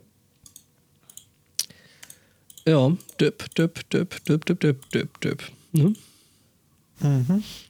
ja, 2.67 2.97
döp, 3.19 3.55
döp, 3.55 3.89
döp, 3.89 4.23
döp, 4.25 4.45
döp, 4.45 4.59
döp, 4.59 4.89
döp, 4.91 5.21
döp. 5.21 5.43
Ne? 5.71 5.93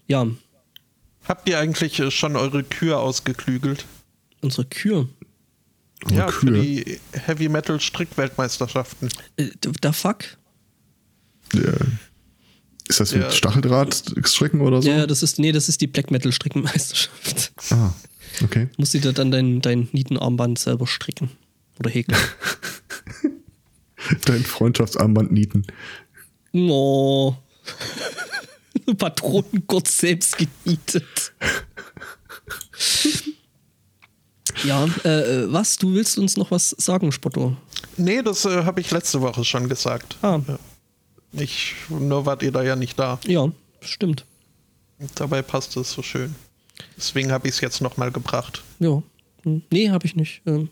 Ja, 0.08 0.28
Habt 1.26 1.48
ihr 1.48 1.58
eigentlich 1.58 2.00
äh, 2.00 2.12
schon 2.12 2.36
eure 2.36 2.64
Kür 2.64 3.00
ausgeklügelt? 3.00 3.86
Unsere 4.44 4.66
Kür. 4.66 5.08
Ja, 6.10 6.28
für 6.30 6.48
Kühe. 6.48 6.62
die 6.62 7.00
Heavy 7.14 7.48
Metal 7.50 7.80
Strickweltmeisterschaften. 7.80 9.10
Äh, 9.38 9.50
da 9.82 9.94
fuck. 9.94 10.26
Der, 11.54 11.78
ist 12.90 13.00
das 13.00 13.14
mit 13.14 13.22
Ja. 13.22 13.32
Stacheldrahtstricken 13.32 14.60
oder 14.62 14.82
so? 14.82 14.90
Ja, 14.90 15.08
das 15.08 15.24
ist, 15.24 15.40
nee, 15.40 15.52
das 15.54 15.70
ist 15.70 15.80
die 15.82 15.88
Black 15.88 16.12
Metal 16.12 16.32
Strickenmeisterschaft. 16.32 17.54
Ah, 17.72 17.94
okay. 18.44 18.68
Musst 18.78 18.94
du 18.94 19.00
dir 19.00 19.14
dann 19.14 19.32
dein, 19.32 19.62
dein 19.62 19.88
Nietenarmband 19.94 20.60
selber 20.60 20.88
stricken. 20.88 21.32
Oder 21.80 21.90
häkeln. 21.90 22.18
Dein 24.26 24.44
Freundschaftsarmband 24.44 25.32
nieten. 25.32 25.66
No. 26.52 27.42
Patronengurt 28.98 29.88
selbst 29.88 30.36
genietet. 30.38 31.34
ja, 34.64 34.86
äh, 35.04 35.10
äh, 35.44 35.52
was? 35.54 35.78
Du 35.78 35.94
willst 35.94 36.18
uns 36.18 36.38
noch 36.38 36.52
was 36.52 36.70
sagen, 36.78 37.12
Spotto? 37.12 37.56
Nee, 37.98 38.22
das 38.22 38.46
äh, 38.46 38.64
habe 38.64 38.82
ich 38.82 38.92
letzte 38.92 39.22
Woche 39.22 39.44
schon 39.44 39.68
gesagt. 39.70 40.18
Ah, 40.22 40.40
Ich, 41.32 41.76
nur 41.90 42.26
wart 42.26 42.44
ihr 42.44 42.52
da 42.52 42.64
ja 42.64 42.76
nicht 42.76 42.98
da. 43.00 43.20
ja, 43.26 43.52
stimmt. 43.82 44.26
Dabei 45.16 45.42
passt 45.42 45.76
es 45.78 45.92
so 45.92 46.02
schön. 46.02 46.36
Deswegen 46.98 47.32
habe 47.32 47.48
ich 47.48 47.56
es 47.56 47.62
jetzt 47.62 47.82
nochmal 47.82 48.12
gebracht. 48.12 48.62
Ja. 48.80 49.02
Hm. 49.44 49.62
Nee, 49.72 49.90
habe 49.90 50.06
ich 50.06 50.16
nicht. 50.16 50.42
Ähm, 50.46 50.70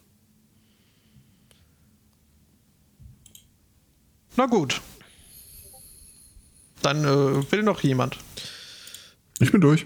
Na 4.38 4.46
gut. 4.46 4.82
Dann 6.82 7.04
äh, 7.04 7.52
will 7.52 7.64
noch 7.64 7.82
jemand. 7.84 8.18
Ich 9.40 9.52
bin 9.52 9.62
durch. 9.62 9.86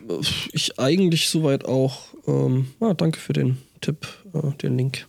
ich 0.54 0.80
eigentlich 0.80 1.30
soweit 1.30 1.66
auch. 1.66 2.14
Ähm, 2.28 2.68
ah, 2.80 2.94
danke 2.94 3.20
für 3.20 3.34
den 3.34 3.58
Tipp, 3.86 4.07
äh, 4.34 4.52
den 4.57 4.78
Link. 4.78 5.07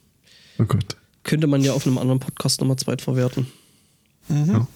Oh 0.58 0.64
Gott. 0.64 0.96
Könnte 1.24 1.46
man 1.46 1.62
ja 1.62 1.72
auf 1.72 1.86
einem 1.86 1.98
anderen 1.98 2.20
Podcast 2.20 2.60
nochmal 2.60 2.76
zweit 2.76 3.02
verwerten. 3.02 3.46
Ja. 4.28 4.68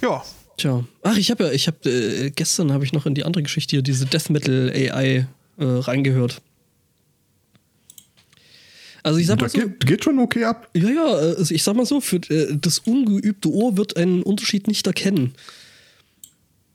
Ja, 0.00 0.24
Tja. 0.56 0.84
Ach, 1.02 1.16
ich 1.16 1.30
habe 1.30 1.44
ja, 1.44 1.52
ich 1.52 1.66
habe 1.66 1.88
äh, 1.90 2.30
gestern 2.30 2.72
habe 2.72 2.84
ich 2.84 2.92
noch 2.92 3.06
in 3.06 3.14
die 3.14 3.24
andere 3.24 3.42
Geschichte 3.42 3.76
hier, 3.76 3.82
diese 3.82 4.06
Death 4.06 4.30
Metal 4.30 4.70
AI 4.70 5.26
äh, 5.58 5.64
reingehört. 5.64 6.40
Also 9.02 9.18
ich 9.18 9.26
sag 9.26 9.40
mal 9.40 9.48
so, 9.50 9.58
geht, 9.58 9.86
geht 9.86 10.04
schon 10.04 10.18
okay 10.18 10.44
ab. 10.44 10.68
ja, 10.74 10.88
ja, 10.88 11.04
also 11.04 11.54
ich 11.54 11.62
sag 11.62 11.76
mal 11.76 11.84
so, 11.84 12.00
für 12.00 12.16
äh, 12.30 12.56
das 12.56 12.78
ungeübte 12.78 13.50
Ohr 13.50 13.76
wird 13.76 13.96
einen 13.96 14.22
Unterschied 14.22 14.66
nicht 14.68 14.86
erkennen 14.86 15.34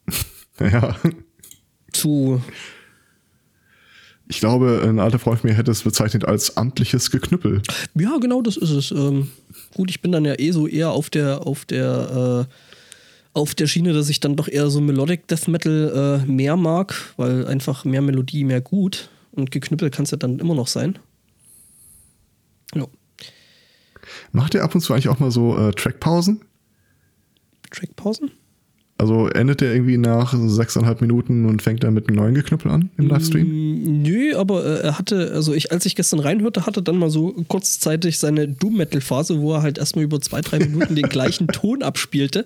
Ja. 0.60 1.00
zu 1.91 2.41
Ich 4.32 4.40
glaube, 4.40 4.82
ein 4.84 5.00
alter 5.00 5.18
Freund 5.18 5.40
von 5.40 5.50
mir 5.50 5.56
hätte 5.56 5.72
es 5.72 5.82
bezeichnet 5.82 6.24
als 6.24 6.56
amtliches 6.56 7.10
Geknüppel. 7.10 7.64
Ja, 7.96 8.18
genau, 8.22 8.44
das 8.44 8.58
ist 8.58 8.70
es. 8.70 8.92
Ähm, 8.92 9.32
gut, 9.74 9.90
ich 9.90 10.02
bin 10.02 10.12
dann 10.12 10.24
ja 10.24 10.36
eh 10.38 10.52
so 10.52 10.68
eher 10.68 10.92
auf 10.92 11.10
der, 11.10 11.48
auf 11.48 11.66
der, 11.66 12.48
äh, 12.48 12.54
auf 13.34 13.56
der 13.56 13.66
Schiene, 13.66 13.92
dass 13.92 14.08
ich 14.08 14.20
dann 14.20 14.36
doch 14.36 14.48
eher 14.48 14.70
so 14.70 14.82
Melodic 14.82 15.28
Death 15.28 15.48
Metal 15.48 16.22
äh, 16.24 16.32
mehr 16.32 16.58
mag, 16.58 16.94
weil 17.18 17.48
einfach 17.48 17.86
mehr 17.86 18.04
Melodie, 18.04 18.44
mehr 18.44 18.62
gut. 18.62 19.10
Und 19.32 19.50
geknüppelt 19.50 19.96
kann 19.96 20.04
es 20.04 20.12
ja 20.12 20.18
dann 20.18 20.38
immer 20.38 20.54
noch 20.54 20.68
sein. 20.68 21.00
Ja. 22.76 22.86
Macht 24.32 24.54
ihr 24.54 24.64
ab 24.64 24.76
und 24.76 24.82
zu 24.82 24.94
eigentlich 24.94 25.10
auch 25.10 25.20
mal 25.20 25.32
so 25.32 25.58
äh, 25.58 25.72
Trackpausen? 25.72 26.42
Trackpausen? 27.72 28.30
Also 29.00 29.30
endet 29.30 29.62
der 29.62 29.74
irgendwie 29.74 29.98
nach 29.98 30.34
sechseinhalb 30.38 31.00
Minuten 31.00 31.46
und 31.46 31.62
fängt 31.62 31.86
dann 31.86 31.94
mit 31.94 32.10
einem 32.10 32.18
neuen 32.18 32.36
Geknüppel 32.36 32.70
an 32.70 32.90
im 32.98 33.08
Livestream? 33.08 33.48
Mm, 33.48 34.02
Nö, 34.02 34.36
aber 34.36 34.66
äh, 34.66 34.82
er 34.82 35.00
hatte, 35.00 35.32
also 35.34 35.54
ich, 35.54 35.72
als 35.72 35.86
ich 35.86 35.96
gestern 35.96 36.20
reinhörte, 36.20 36.66
hatte 36.66 36.84
dann 36.84 36.98
mal 36.98 37.10
so 37.10 37.32
kurzzeitig 37.48 38.20
seine 38.20 38.50
Doom-Metal-Phase, 38.50 39.40
wo 39.40 39.54
er 39.54 39.62
halt 39.62 39.78
erstmal 39.78 40.04
über 40.04 40.20
zwei, 40.20 40.42
drei 40.42 40.60
Minuten 40.60 40.96
den 40.96 41.08
gleichen 41.08 41.48
Ton 41.54 41.82
abspielte. 41.82 42.46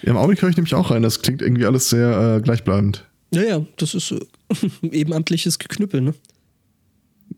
Ja, 0.00 0.12
Im 0.12 0.16
Augenblick 0.16 0.40
höre 0.40 0.48
ich 0.48 0.56
nämlich 0.56 0.74
auch 0.74 0.90
rein. 0.90 1.02
Das 1.02 1.20
klingt 1.20 1.42
irgendwie 1.42 1.66
alles 1.66 1.90
sehr 1.90 2.36
äh, 2.36 2.40
gleichbleibend. 2.40 3.04
Naja, 3.30 3.66
das 3.76 3.92
ist 3.92 4.12
äh, 4.12 4.20
ehrenamtliches 4.90 5.58
Geknüppel, 5.58 6.00
ne? 6.00 6.14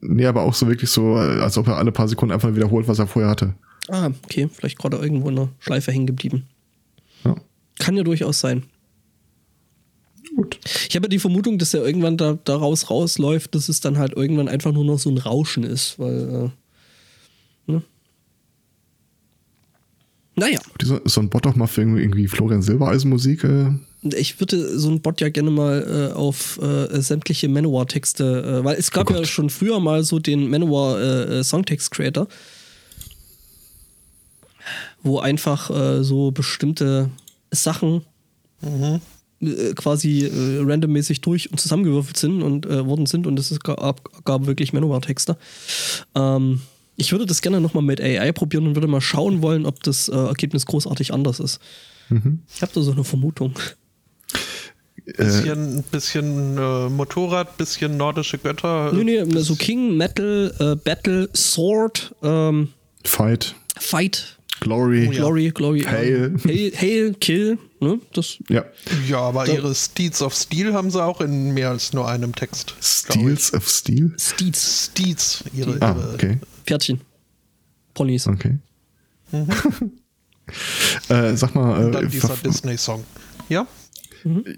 Nee, 0.00 0.26
aber 0.26 0.42
auch 0.42 0.54
so 0.54 0.68
wirklich 0.68 0.90
so, 0.90 1.16
äh, 1.16 1.40
als 1.40 1.58
ob 1.58 1.66
er 1.66 1.78
alle 1.78 1.90
paar 1.90 2.06
Sekunden 2.06 2.32
einfach 2.32 2.54
wiederholt, 2.54 2.86
was 2.86 3.00
er 3.00 3.08
vorher 3.08 3.28
hatte. 3.28 3.54
Ah, 3.88 4.10
okay, 4.24 4.48
vielleicht 4.52 4.78
gerade 4.78 4.96
irgendwo 4.96 5.28
in 5.28 5.36
der 5.36 5.48
Schleife 5.58 5.92
hängen 5.92 6.06
geblieben. 6.06 6.46
Ja. 7.24 7.36
Kann 7.78 7.96
ja 7.96 8.02
durchaus 8.02 8.40
sein. 8.40 8.64
Gut. 10.36 10.58
Ich 10.88 10.96
habe 10.96 11.04
ja 11.06 11.08
die 11.10 11.18
Vermutung, 11.18 11.58
dass 11.58 11.74
er 11.74 11.84
irgendwann 11.84 12.16
da, 12.16 12.38
daraus 12.44 12.90
rausläuft, 12.90 13.54
dass 13.54 13.68
es 13.68 13.80
dann 13.80 13.98
halt 13.98 14.14
irgendwann 14.14 14.48
einfach 14.48 14.72
nur 14.72 14.84
noch 14.84 14.98
so 14.98 15.10
ein 15.10 15.18
Rauschen 15.18 15.64
ist, 15.64 15.98
weil, 15.98 16.50
äh, 17.68 17.72
ne? 17.72 17.82
Naja, 20.36 20.60
Dieser, 20.80 21.00
so 21.04 21.20
ein 21.20 21.28
Bot 21.28 21.46
auch 21.46 21.54
mal 21.54 21.68
für 21.68 21.82
irgendwie, 21.82 22.02
irgendwie 22.02 22.26
Florian 22.26 22.62
Silbereisen 22.62 23.10
Musik. 23.10 23.44
Äh, 23.44 23.70
ich 24.02 24.40
würde 24.40 24.78
so 24.78 24.90
ein 24.90 25.00
Bot 25.00 25.20
ja 25.20 25.28
gerne 25.28 25.50
mal 25.50 26.10
äh, 26.10 26.14
auf 26.14 26.60
äh, 26.60 27.00
sämtliche 27.00 27.48
Manowar-Texte, 27.48 28.60
äh, 28.60 28.64
weil 28.64 28.76
es 28.76 28.90
gab 28.90 29.10
Oh 29.10 29.14
ja 29.14 29.24
schon 29.24 29.50
früher 29.50 29.78
mal 29.78 30.02
so 30.02 30.18
den 30.18 30.50
Manowar 30.50 31.00
äh, 31.00 31.38
äh, 31.38 31.44
wo 35.02 35.18
einfach 35.18 35.70
äh, 35.70 36.02
so 36.02 36.30
bestimmte 36.30 37.10
Sachen 37.50 38.02
äh, 38.62 38.98
quasi 39.74 40.24
äh, 40.24 40.62
randommäßig 40.62 41.20
durch 41.20 41.50
und 41.50 41.60
zusammengewürfelt 41.60 42.16
sind 42.16 42.42
und 42.42 42.66
äh, 42.66 42.86
worden 42.86 43.06
sind 43.06 43.26
und 43.26 43.38
es 43.38 43.58
gab, 43.60 44.24
gab 44.24 44.46
wirklich 44.46 44.72
Manowar-Texte. 44.72 45.36
Ähm, 46.14 46.60
ich 46.96 47.12
würde 47.12 47.26
das 47.26 47.42
gerne 47.42 47.60
nochmal 47.60 47.82
mit 47.82 48.00
AI 48.00 48.32
probieren 48.32 48.66
und 48.66 48.76
würde 48.76 48.86
mal 48.86 49.00
schauen 49.00 49.42
wollen, 49.42 49.66
ob 49.66 49.82
das 49.82 50.08
äh, 50.08 50.14
Ergebnis 50.14 50.66
großartig 50.66 51.12
anders 51.12 51.40
ist. 51.40 51.60
Ich 52.54 52.62
habe 52.62 52.72
da 52.74 52.80
so 52.82 52.92
eine 52.92 53.04
Vermutung. 53.04 53.54
bisschen, 55.04 55.82
bisschen 55.90 56.58
äh, 56.58 56.88
Motorrad, 56.88 57.56
bisschen 57.56 57.96
nordische 57.96 58.38
Götter. 58.38 58.92
Nee, 58.92 59.24
nee, 59.24 59.40
so 59.40 59.54
King, 59.56 59.96
Metal, 59.96 60.54
äh, 60.58 60.76
Battle, 60.76 61.28
Sword, 61.34 62.14
ähm, 62.22 62.68
Fight, 63.04 63.54
Fight, 63.78 64.38
Glory. 64.64 65.06
Oh 65.08 65.12
ja. 65.12 65.18
Glory, 65.20 65.50
Glory. 65.50 65.80
Hail. 65.82 66.32
Ähm, 66.34 66.40
Hail, 66.44 66.72
Hail, 66.76 67.14
Kill, 67.14 67.58
ne? 67.80 68.00
Das, 68.12 68.38
Ja. 68.48 68.64
Ja, 69.08 69.18
aber 69.20 69.46
ihre 69.48 69.74
Steeds 69.74 70.20
of 70.22 70.34
Steel 70.34 70.72
haben 70.74 70.90
sie 70.90 71.02
auch 71.02 71.20
in 71.20 71.52
mehr 71.54 71.70
als 71.70 71.92
nur 71.92 72.08
einem 72.08 72.34
Text. 72.34 72.74
Steels 72.82 73.52
of 73.54 73.68
Steel? 73.68 74.12
Steeds. 74.18 74.86
Steeds, 74.92 75.44
ihre, 75.54 75.76
Ah, 75.80 75.94
ihre 75.96 76.14
okay. 76.14 76.38
Pferdchen. 76.66 77.00
Ponys. 77.94 78.26
Okay. 78.26 78.58
äh, 81.08 81.36
sag 81.36 81.54
mal, 81.54 81.78
Mhm. 81.78 81.86
und 81.86 81.92
dann 81.92 82.06
äh, 82.06 82.08
dieser 82.08 82.36
Disney-Song. 82.36 83.04
Ja? 83.48 83.66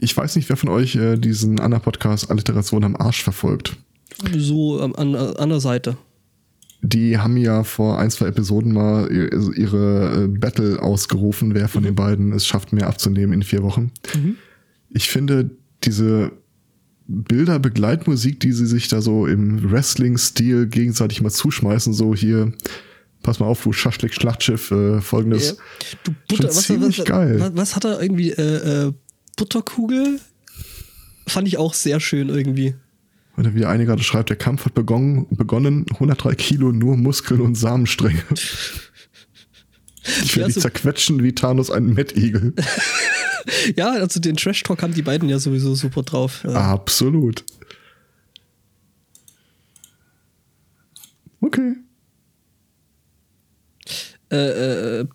ich 0.01 0.17
weiß 0.17 0.37
nicht, 0.37 0.49
wer 0.49 0.57
von 0.57 0.69
euch 0.69 0.95
äh, 0.95 1.17
diesen 1.17 1.59
Anna-Podcast 1.59 2.31
Alliteration 2.31 2.85
am 2.85 2.95
Arsch 2.95 3.23
verfolgt. 3.25 3.77
So 4.37 4.81
ähm, 4.81 4.95
an, 4.97 5.15
an 5.17 5.49
der 5.49 5.59
Seite. 5.61 5.97
Die 6.83 7.19
haben 7.19 7.37
ja 7.37 7.65
vor 7.65 7.99
ein, 7.99 8.11
zwei 8.11 8.27
Episoden 8.27 8.73
mal 8.73 9.09
also 9.33 9.53
ihre 9.53 10.25
äh, 10.25 10.29
Battle 10.29 10.81
ausgerufen, 10.81 11.55
wer 11.55 11.69
von 11.69 11.83
den 11.83 11.95
beiden 11.95 12.33
es 12.33 12.47
schafft, 12.47 12.73
mehr 12.73 12.87
abzunehmen 12.87 13.33
in 13.33 13.43
vier 13.43 13.63
Wochen. 13.63 13.91
Ich 14.91 15.09
finde 15.09 15.51
diese 15.85 16.33
Bilder-Begleitmusik, 17.09 18.41
die 18.41 18.53
sie 18.53 18.67
sich 18.67 18.89
da 18.89 19.01
so 19.01 19.27
im 19.27 19.71
Wrestling-Stil 19.71 20.67
gegenseitig 20.67 21.21
mal 21.21 21.31
zuschmeißen, 21.31 21.93
so 21.93 22.15
hier, 22.15 22.53
pass 23.23 23.39
mal 23.39 23.47
auf, 23.47 23.63
du 23.63 23.73
Schaschlik-Schlachtschiff, 23.73 24.71
äh, 24.71 25.01
folgendes. 25.01 25.57
Du 26.05 26.13
Butter, 26.29 26.53
Schon 26.53 26.63
ziemlich 26.63 27.05
geil. 27.05 27.37
Was, 27.39 27.57
was 27.57 27.77
hat 27.77 27.85
er 27.85 28.03
irgendwie? 28.03 28.31
Äh, 28.31 28.87
äh, 28.89 28.93
Butterkugel? 29.37 30.21
Fand 31.29 31.47
ich 31.49 31.59
auch 31.59 31.75
sehr 31.75 32.01
schön 32.01 32.29
irgendwie. 32.29 32.75
Oder 33.37 33.55
wie 33.55 33.67
einer 33.67 33.85
gerade 33.85 34.03
schreibt, 34.03 34.31
der 34.31 34.37
Kampf 34.37 34.65
hat 34.65 34.75
begonnen, 34.75 35.27
begonnen 35.31 35.85
103 35.93 36.35
Kilo 36.35 36.73
nur 36.73 36.97
Muskeln 36.97 37.41
und 37.43 37.55
Samenstränge. 37.55 38.23
Ich 40.23 40.37
will 40.37 40.45
Ja, 40.45 40.51
so- 40.51 40.61
zerquetschen 40.61 41.23
wie 41.23 41.35
Thanos 41.35 41.71
einen 41.71 41.93
Mettigel. 41.93 42.55
ja, 43.77 43.91
also 43.91 44.21
den 44.21 44.37
Trash-Talk 44.37 44.83
haben 44.83 44.95
die 44.95 45.03
beiden 45.03 45.29
ja 45.29 45.39
sowieso 45.39 45.75
super 45.75 46.03
drauf. 46.03 46.45
Ja. 46.45 46.53
Absolut. 46.73 47.45
Okay. 51.41 51.75
Äh, 54.33 55.01
äh, 55.01 55.07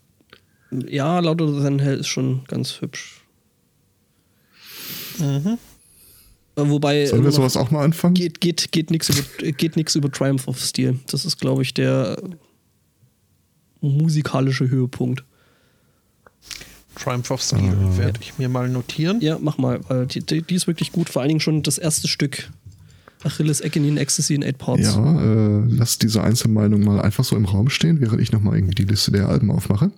ja, 0.88 1.20
Louder 1.20 1.64
Than 1.64 1.80
Hell 1.80 2.00
ist 2.00 2.08
schon 2.08 2.44
ganz 2.48 2.80
hübsch. 2.82 3.22
Mhm. 5.20 5.58
Wobei. 6.70 7.06
Sollen 7.06 7.24
wir 7.24 7.32
sowas 7.32 7.58
auch 7.58 7.72
mal 7.72 7.84
anfangen? 7.84 8.14
Geht, 8.14 8.42
geht, 8.42 8.72
geht 8.72 8.92
nichts 8.92 9.10
über, 9.10 9.52
geht 9.52 9.76
nix 9.76 9.96
über 9.96 10.12
Triumph 10.12 10.48
of 10.48 10.60
Steel. 10.60 11.00
Das 11.08 11.26
ist, 11.26 11.40
glaube 11.40 11.62
ich, 11.64 11.74
der 11.74 12.22
musikalische 13.82 14.70
Höhepunkt. 14.70 15.24
Triumph 16.96 17.32
of 17.32 17.42
Steel 17.42 17.60
Ah. 17.74 17.98
werde 17.98 18.20
ich 18.22 18.38
mir 18.38 18.50
mal 18.50 18.70
notieren. 18.70 19.22
Ja, 19.22 19.38
mach 19.40 19.58
mal, 19.58 19.80
weil 19.88 20.06
die, 20.08 20.20
die, 20.22 20.42
die 20.42 20.56
ist 20.56 20.68
wirklich 20.68 20.92
gut. 20.92 21.10
Vor 21.10 21.22
allen 21.22 21.30
Dingen 21.30 21.40
schon 21.40 21.64
das 21.64 21.78
erste 21.78 22.08
Stück. 22.08 22.50
Achilles 23.24 23.64
Agony 23.64 23.88
in 23.88 23.98
Ecstasy 23.98 24.34
in 24.34 24.44
Eight 24.44 24.58
Parts. 24.58 24.82
Ja, 24.84 25.22
äh, 25.22 25.64
lass 25.68 26.00
diese 26.00 26.24
Einzelmeinung 26.24 26.84
mal 26.84 27.00
einfach 27.02 27.24
so 27.24 27.36
im 27.36 27.46
Raum 27.46 27.70
stehen, 27.70 28.02
während 28.02 28.20
ich 28.20 28.32
nochmal 28.32 28.56
irgendwie 28.58 28.74
die 28.76 28.86
Liste 28.86 29.12
der 29.12 29.30
Alben 29.30 29.52
aufmache. 29.52 29.92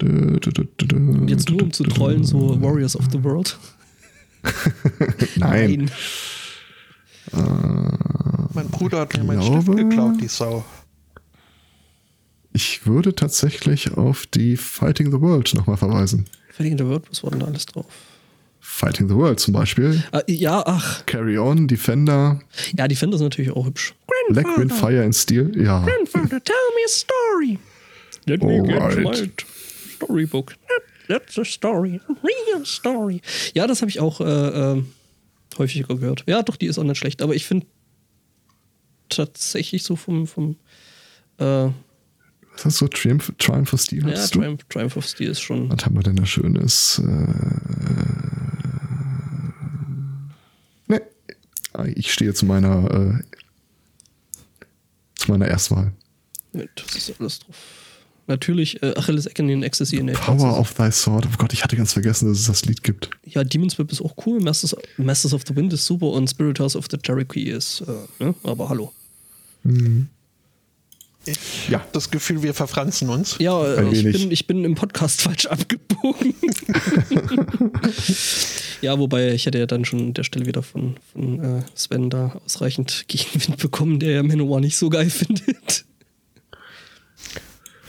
Dö, 0.00 0.38
dö, 0.40 0.50
dö, 0.50 0.64
dö, 0.78 0.86
dö, 0.86 0.96
Und 0.96 1.28
jetzt 1.28 1.48
nur 1.50 1.58
dö, 1.58 1.64
um 1.66 1.72
zu 1.72 1.84
trollen, 1.84 2.24
so 2.24 2.60
Warriors 2.62 2.96
of 2.96 3.06
the 3.12 3.22
World. 3.22 3.58
Nein. 5.36 5.90
Mein 7.32 8.68
Bruder 8.70 9.00
hat 9.00 9.16
mir 9.16 9.24
meinen 9.24 9.42
Stift 9.42 9.76
geklaut, 9.76 10.20
die 10.20 10.28
Sau. 10.28 10.64
Ich 12.52 12.86
würde 12.86 13.14
tatsächlich 13.14 13.96
auf 13.96 14.26
die 14.26 14.56
Fighting 14.56 15.10
the 15.10 15.20
World 15.20 15.54
nochmal 15.54 15.76
verweisen. 15.78 16.26
Fighting 16.50 16.76
the 16.76 16.84
World, 16.84 17.04
was 17.10 17.22
war 17.22 17.30
denn 17.30 17.40
da 17.40 17.46
alles 17.46 17.64
drauf? 17.66 17.86
Fighting 18.60 19.08
the 19.08 19.14
World 19.14 19.40
zum 19.40 19.54
Beispiel. 19.54 20.02
Ah, 20.12 20.22
ja, 20.28 20.62
ach. 20.66 21.04
Carry 21.06 21.38
On, 21.38 21.66
Defender, 21.66 22.40
Ja, 22.76 22.86
die 22.86 22.94
Fender 22.94 23.16
ist 23.16 23.22
natürlich 23.22 23.50
auch 23.50 23.66
hübsch. 23.66 23.94
Black 24.28 24.46
Wind, 24.56 24.72
Fire 24.72 25.02
and 25.02 25.14
Steel. 25.14 25.50
Ja. 25.60 25.82
Grandfather, 25.84 26.42
tell 26.42 26.54
me 26.76 26.82
a 26.84 26.88
story. 26.88 27.58
Let 28.26 28.42
me 28.42 28.62
get 28.62 28.80
Alright. 28.80 29.02
my 29.04 29.32
storybook. 29.96 30.52
That- 30.68 30.82
That's 31.08 31.38
a 31.38 31.44
story. 31.44 32.00
A 32.08 32.14
real 32.22 32.64
story. 32.64 33.20
Ja, 33.54 33.66
das 33.66 33.80
habe 33.82 33.90
ich 33.90 34.00
auch 34.00 34.20
äh, 34.20 34.24
äh, 34.24 34.82
häufiger 35.58 35.96
gehört. 35.96 36.24
Ja, 36.26 36.42
doch, 36.42 36.56
die 36.56 36.66
ist 36.66 36.78
auch 36.78 36.84
nicht 36.84 36.98
schlecht. 36.98 37.22
Aber 37.22 37.34
ich 37.34 37.46
finde 37.46 37.66
tatsächlich 39.08 39.82
so 39.82 39.96
vom, 39.96 40.26
vom 40.26 40.56
äh, 41.38 41.68
Was 42.54 42.64
hast 42.64 42.80
du? 42.80 42.88
Triumph, 42.88 43.32
Triumph 43.38 43.72
of 43.72 43.80
Steel 43.80 44.08
ja? 44.08 44.26
Triumph, 44.26 44.64
Triumph 44.68 44.96
of 44.96 45.06
Steel 45.06 45.30
ist 45.30 45.40
schon. 45.40 45.70
Was 45.70 45.84
haben 45.84 45.96
wir 45.96 46.02
denn 46.02 46.16
da 46.16 46.26
Schönes? 46.26 46.98
Äh, 46.98 47.02
ne, 50.88 51.02
ich 51.94 52.12
stehe 52.12 52.34
zu 52.34 52.46
meiner 52.46 52.90
äh, 52.90 53.22
zu 55.14 55.30
meiner 55.30 55.48
Erstwahl. 55.48 55.92
Das 56.52 56.96
ist 56.96 57.20
alles 57.20 57.38
drauf. 57.38 57.81
Natürlich 58.28 58.80
äh, 58.82 58.94
Achilles 58.96 59.26
in 59.26 59.62
Ecstasy 59.64 59.96
in 59.96 60.08
Eight 60.08 60.20
Power 60.20 60.58
of 60.58 60.72
Thy 60.74 60.92
Sword. 60.92 61.26
Oh 61.26 61.34
Gott, 61.38 61.52
ich 61.52 61.64
hatte 61.64 61.76
ganz 61.76 61.92
vergessen, 61.92 62.28
dass 62.28 62.38
es 62.40 62.46
das 62.46 62.64
Lied 62.64 62.84
gibt. 62.84 63.10
Ja, 63.26 63.42
Demon's 63.42 63.78
Whip 63.78 63.90
ist 63.90 64.00
auch 64.00 64.14
cool. 64.26 64.40
Masters, 64.40 64.76
Masters 64.96 65.34
of 65.34 65.42
the 65.46 65.56
Wind 65.56 65.72
ist 65.72 65.84
super 65.86 66.06
und 66.10 66.28
Spirit 66.30 66.60
House 66.60 66.76
of 66.76 66.86
the 66.90 66.98
Cherokee 66.98 67.50
ist, 67.50 67.82
äh, 68.20 68.24
ne? 68.24 68.34
aber 68.44 68.68
hallo. 68.68 68.92
Ich 71.24 71.68
Ja. 71.68 71.80
habe 71.80 71.88
das 71.92 72.10
Gefühl, 72.10 72.42
wir 72.42 72.54
verfranzen 72.54 73.08
uns. 73.08 73.36
Ja, 73.38 73.64
äh, 73.64 73.88
ich 73.92 74.02
bin, 74.04 74.30
ich 74.30 74.46
bin 74.46 74.64
im 74.64 74.74
Podcast 74.76 75.20
falsch 75.22 75.46
abgebogen. 75.46 76.34
ja, 78.82 78.98
wobei 78.98 79.32
ich 79.32 79.46
hätte 79.46 79.58
ja 79.58 79.66
dann 79.66 79.84
schon 79.84 80.00
an 80.00 80.14
der 80.14 80.24
Stelle 80.24 80.46
wieder 80.46 80.62
von, 80.62 80.96
von 81.12 81.58
äh, 81.58 81.62
Sven 81.74 82.10
da 82.10 82.40
ausreichend 82.44 83.04
Gegenwind 83.08 83.58
bekommen, 83.58 83.98
der 84.00 84.10
ja 84.12 84.22
Manowar 84.22 84.60
nicht 84.60 84.76
so 84.76 84.90
geil 84.90 85.10
findet. 85.10 85.84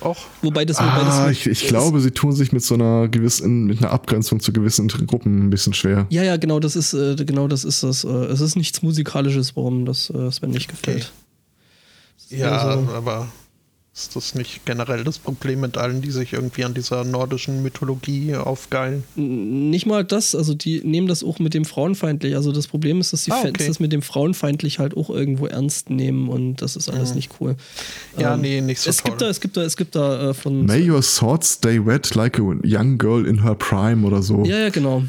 Och, 0.03 0.17
Wobei 0.41 0.65
das, 0.65 0.77
wobei 0.77 0.87
Ah, 0.87 1.27
das 1.27 1.31
ich, 1.31 1.47
ich 1.47 1.67
glaube, 1.67 1.99
sie 2.01 2.11
tun 2.11 2.33
sich 2.33 2.51
mit 2.51 2.63
so 2.63 2.73
einer 2.75 3.07
gewissen, 3.07 3.65
mit 3.65 3.79
einer 3.79 3.91
Abgrenzung 3.91 4.39
zu 4.39 4.51
gewissen 4.51 4.87
Gruppen 4.89 5.47
ein 5.47 5.49
bisschen 5.49 5.73
schwer. 5.73 6.07
Ja, 6.09 6.23
ja, 6.23 6.37
genau, 6.37 6.59
das 6.59 6.75
ist, 6.75 6.93
äh, 6.93 7.15
genau 7.15 7.47
das 7.47 7.63
ist 7.63 7.83
das. 7.83 8.03
Äh, 8.03 8.07
es 8.07 8.41
ist 8.41 8.55
nichts 8.55 8.81
Musikalisches, 8.81 9.55
warum 9.55 9.85
das 9.85 10.09
äh, 10.09 10.31
Sven 10.31 10.51
nicht 10.51 10.67
gefällt. 10.69 11.11
ja, 12.29 12.51
Also- 12.57 12.91
aber 12.93 13.27
ist 13.95 14.15
das 14.15 14.33
nicht 14.33 14.65
generell 14.65 15.03
das 15.03 15.19
Problem 15.19 15.59
mit 15.59 15.77
allen, 15.77 16.01
die 16.01 16.09
sich 16.09 16.33
irgendwie 16.33 16.63
an 16.65 16.73
dieser 16.73 17.03
nordischen 17.03 17.61
Mythologie 17.61 18.35
aufgeilen? 18.35 19.03
Nicht 19.15 19.85
mal 19.85 20.03
das, 20.03 20.33
also 20.33 20.55
die 20.55 20.81
nehmen 20.83 21.07
das 21.07 21.23
auch 21.23 21.37
mit 21.37 21.53
dem 21.53 21.63
frauenfeindlich. 21.63 22.35
Also 22.35 22.51
das 22.51 22.65
Problem 22.65 22.99
ist, 23.01 23.13
dass 23.13 23.25
die 23.25 23.31
Ah, 23.31 23.35
Fans 23.41 23.49
okay. 23.55 23.67
das 23.67 23.79
mit 23.79 23.91
dem 23.93 24.01
frauenfeindlich 24.01 24.79
halt 24.79 24.97
auch 24.97 25.11
irgendwo 25.11 25.45
ernst 25.45 25.91
nehmen 25.91 26.27
und 26.29 26.63
das 26.63 26.75
ist 26.75 26.89
alles 26.89 27.13
nicht 27.13 27.33
cool. 27.39 27.51
Mhm. 28.15 28.21
Ja, 28.21 28.33
Ähm, 28.33 28.41
nee, 28.41 28.61
nicht 28.61 28.79
so 28.81 28.89
es 28.89 28.97
toll. 28.97 29.11
Gibt 29.11 29.21
da, 29.21 29.29
es 29.29 29.39
gibt 29.39 29.57
da, 29.57 29.61
es 29.61 29.77
gibt 29.77 29.95
da 29.95 30.29
äh, 30.29 30.33
von. 30.33 30.65
May 30.65 30.89
your 30.89 31.03
sword 31.03 31.43
stay 31.43 31.85
wet 31.85 32.15
like 32.15 32.39
a 32.39 32.41
young 32.63 32.97
girl 32.97 33.27
in 33.27 33.43
her 33.43 33.53
prime 33.53 34.07
oder 34.07 34.23
so. 34.23 34.43
Ja, 34.43 34.57
ja, 34.57 34.69
genau. 34.69 35.03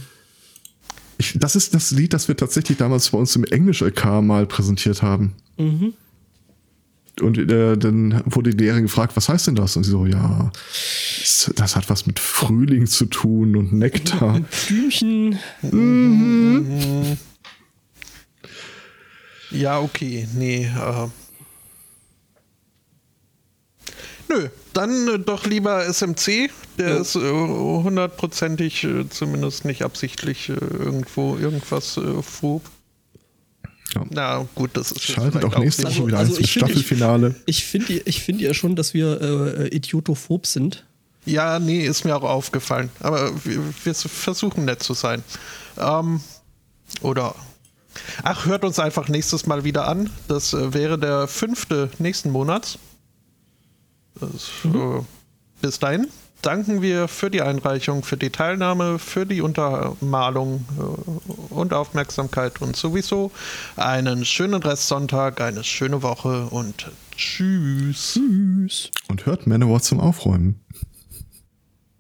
Ich, 1.16 1.34
das 1.38 1.56
ist 1.56 1.72
das 1.74 1.90
Lied, 1.90 2.12
das 2.12 2.28
wir 2.28 2.36
tatsächlich 2.36 2.76
damals 2.76 3.08
bei 3.10 3.16
uns 3.18 3.34
im 3.34 3.44
Englisch-LK 3.44 4.20
mal 4.20 4.44
präsentiert 4.46 5.00
haben. 5.00 5.32
Mhm. 5.56 5.94
Und 7.20 7.38
äh, 7.38 7.76
dann 7.76 8.22
wurde 8.26 8.50
die 8.50 8.64
Lehrerin 8.64 8.82
gefragt, 8.84 9.16
was 9.16 9.28
heißt 9.28 9.46
denn 9.46 9.54
das? 9.54 9.76
Und 9.76 9.84
sie 9.84 9.90
so, 9.90 10.04
ja, 10.06 10.50
das, 11.54 11.76
hat 11.76 11.88
was 11.88 12.06
mit 12.06 12.18
Frühling 12.18 12.86
zu 12.86 13.06
tun 13.06 13.56
und 13.56 13.72
Nektar. 13.72 14.40
Blümchen. 14.68 15.38
Ja, 19.50 19.78
okay, 19.80 20.26
nee. 20.34 20.64
Äh. 20.64 21.08
Nö, 24.28 24.48
dann 24.72 25.08
äh, 25.08 25.18
doch 25.18 25.46
lieber 25.46 25.84
SMC. 25.86 26.50
Der 26.78 26.88
Ja. 26.88 26.96
ist 27.00 27.14
äh, 27.14 27.20
hundertprozentig, 27.20 28.82
äh, 28.84 29.08
zumindest 29.08 29.64
nicht 29.64 29.82
absichtlich, 29.84 30.48
irgendwo 30.48 31.36
irgendwas 31.36 31.96
äh, 31.96 32.22
frug. 32.22 32.62
Ja. 33.94 34.04
Na 34.10 34.46
gut, 34.54 34.70
das 34.74 34.92
ist 34.92 35.02
Schaltet 35.02 35.44
auch 35.44 35.58
nächste 35.58 35.84
Woche 35.84 36.06
wieder 36.06 36.18
also 36.18 36.32
eins 36.32 36.40
mit 36.40 36.46
ich 36.46 36.52
finde, 36.52 36.72
ich- 36.72 36.78
Staffelfinale. 36.78 37.34
Ich 37.46 37.64
find 38.22 38.40
ja 38.40 38.54
schon, 38.54 38.76
dass 38.76 38.94
wir 38.94 39.20
äh, 39.20 39.68
idiotophob 39.74 40.46
sind. 40.46 40.84
Ja, 41.26 41.58
nee, 41.58 41.86
ist 41.86 42.04
mir 42.04 42.14
auch 42.16 42.22
aufgefallen. 42.22 42.90
Aber 43.00 43.32
wir, 43.44 43.60
wir 43.84 43.94
versuchen 43.94 44.64
nett 44.66 44.82
zu 44.82 44.94
sein. 44.94 45.22
Ähm, 45.78 46.20
oder. 47.00 47.34
Ach, 48.22 48.46
hört 48.46 48.64
uns 48.64 48.78
einfach 48.78 49.08
nächstes 49.08 49.46
Mal 49.46 49.64
wieder 49.64 49.86
an. 49.88 50.10
Das 50.28 50.52
äh, 50.52 50.74
wäre 50.74 50.98
der 50.98 51.28
fünfte 51.28 51.90
nächsten 51.98 52.30
Monats. 52.30 52.78
Das, 54.20 54.50
äh, 54.64 55.02
bis 55.62 55.78
dahin 55.78 56.08
danken 56.44 56.82
wir 56.82 57.08
für 57.08 57.30
die 57.30 57.42
Einreichung, 57.42 58.02
für 58.02 58.16
die 58.16 58.30
Teilnahme, 58.30 58.98
für 58.98 59.26
die 59.26 59.40
Untermalung 59.40 60.64
äh, 60.78 61.54
und 61.54 61.72
Aufmerksamkeit 61.72 62.60
und 62.60 62.76
sowieso 62.76 63.30
einen 63.76 64.24
schönen 64.24 64.62
Restsonntag, 64.62 65.40
eine 65.40 65.64
schöne 65.64 66.02
Woche 66.02 66.46
und 66.46 66.90
tschüss. 67.16 68.14
Tschüss. 68.14 68.90
Und 69.08 69.26
hört 69.26 69.46
Manowar 69.46 69.80
zum 69.80 70.00
Aufräumen. 70.00 70.63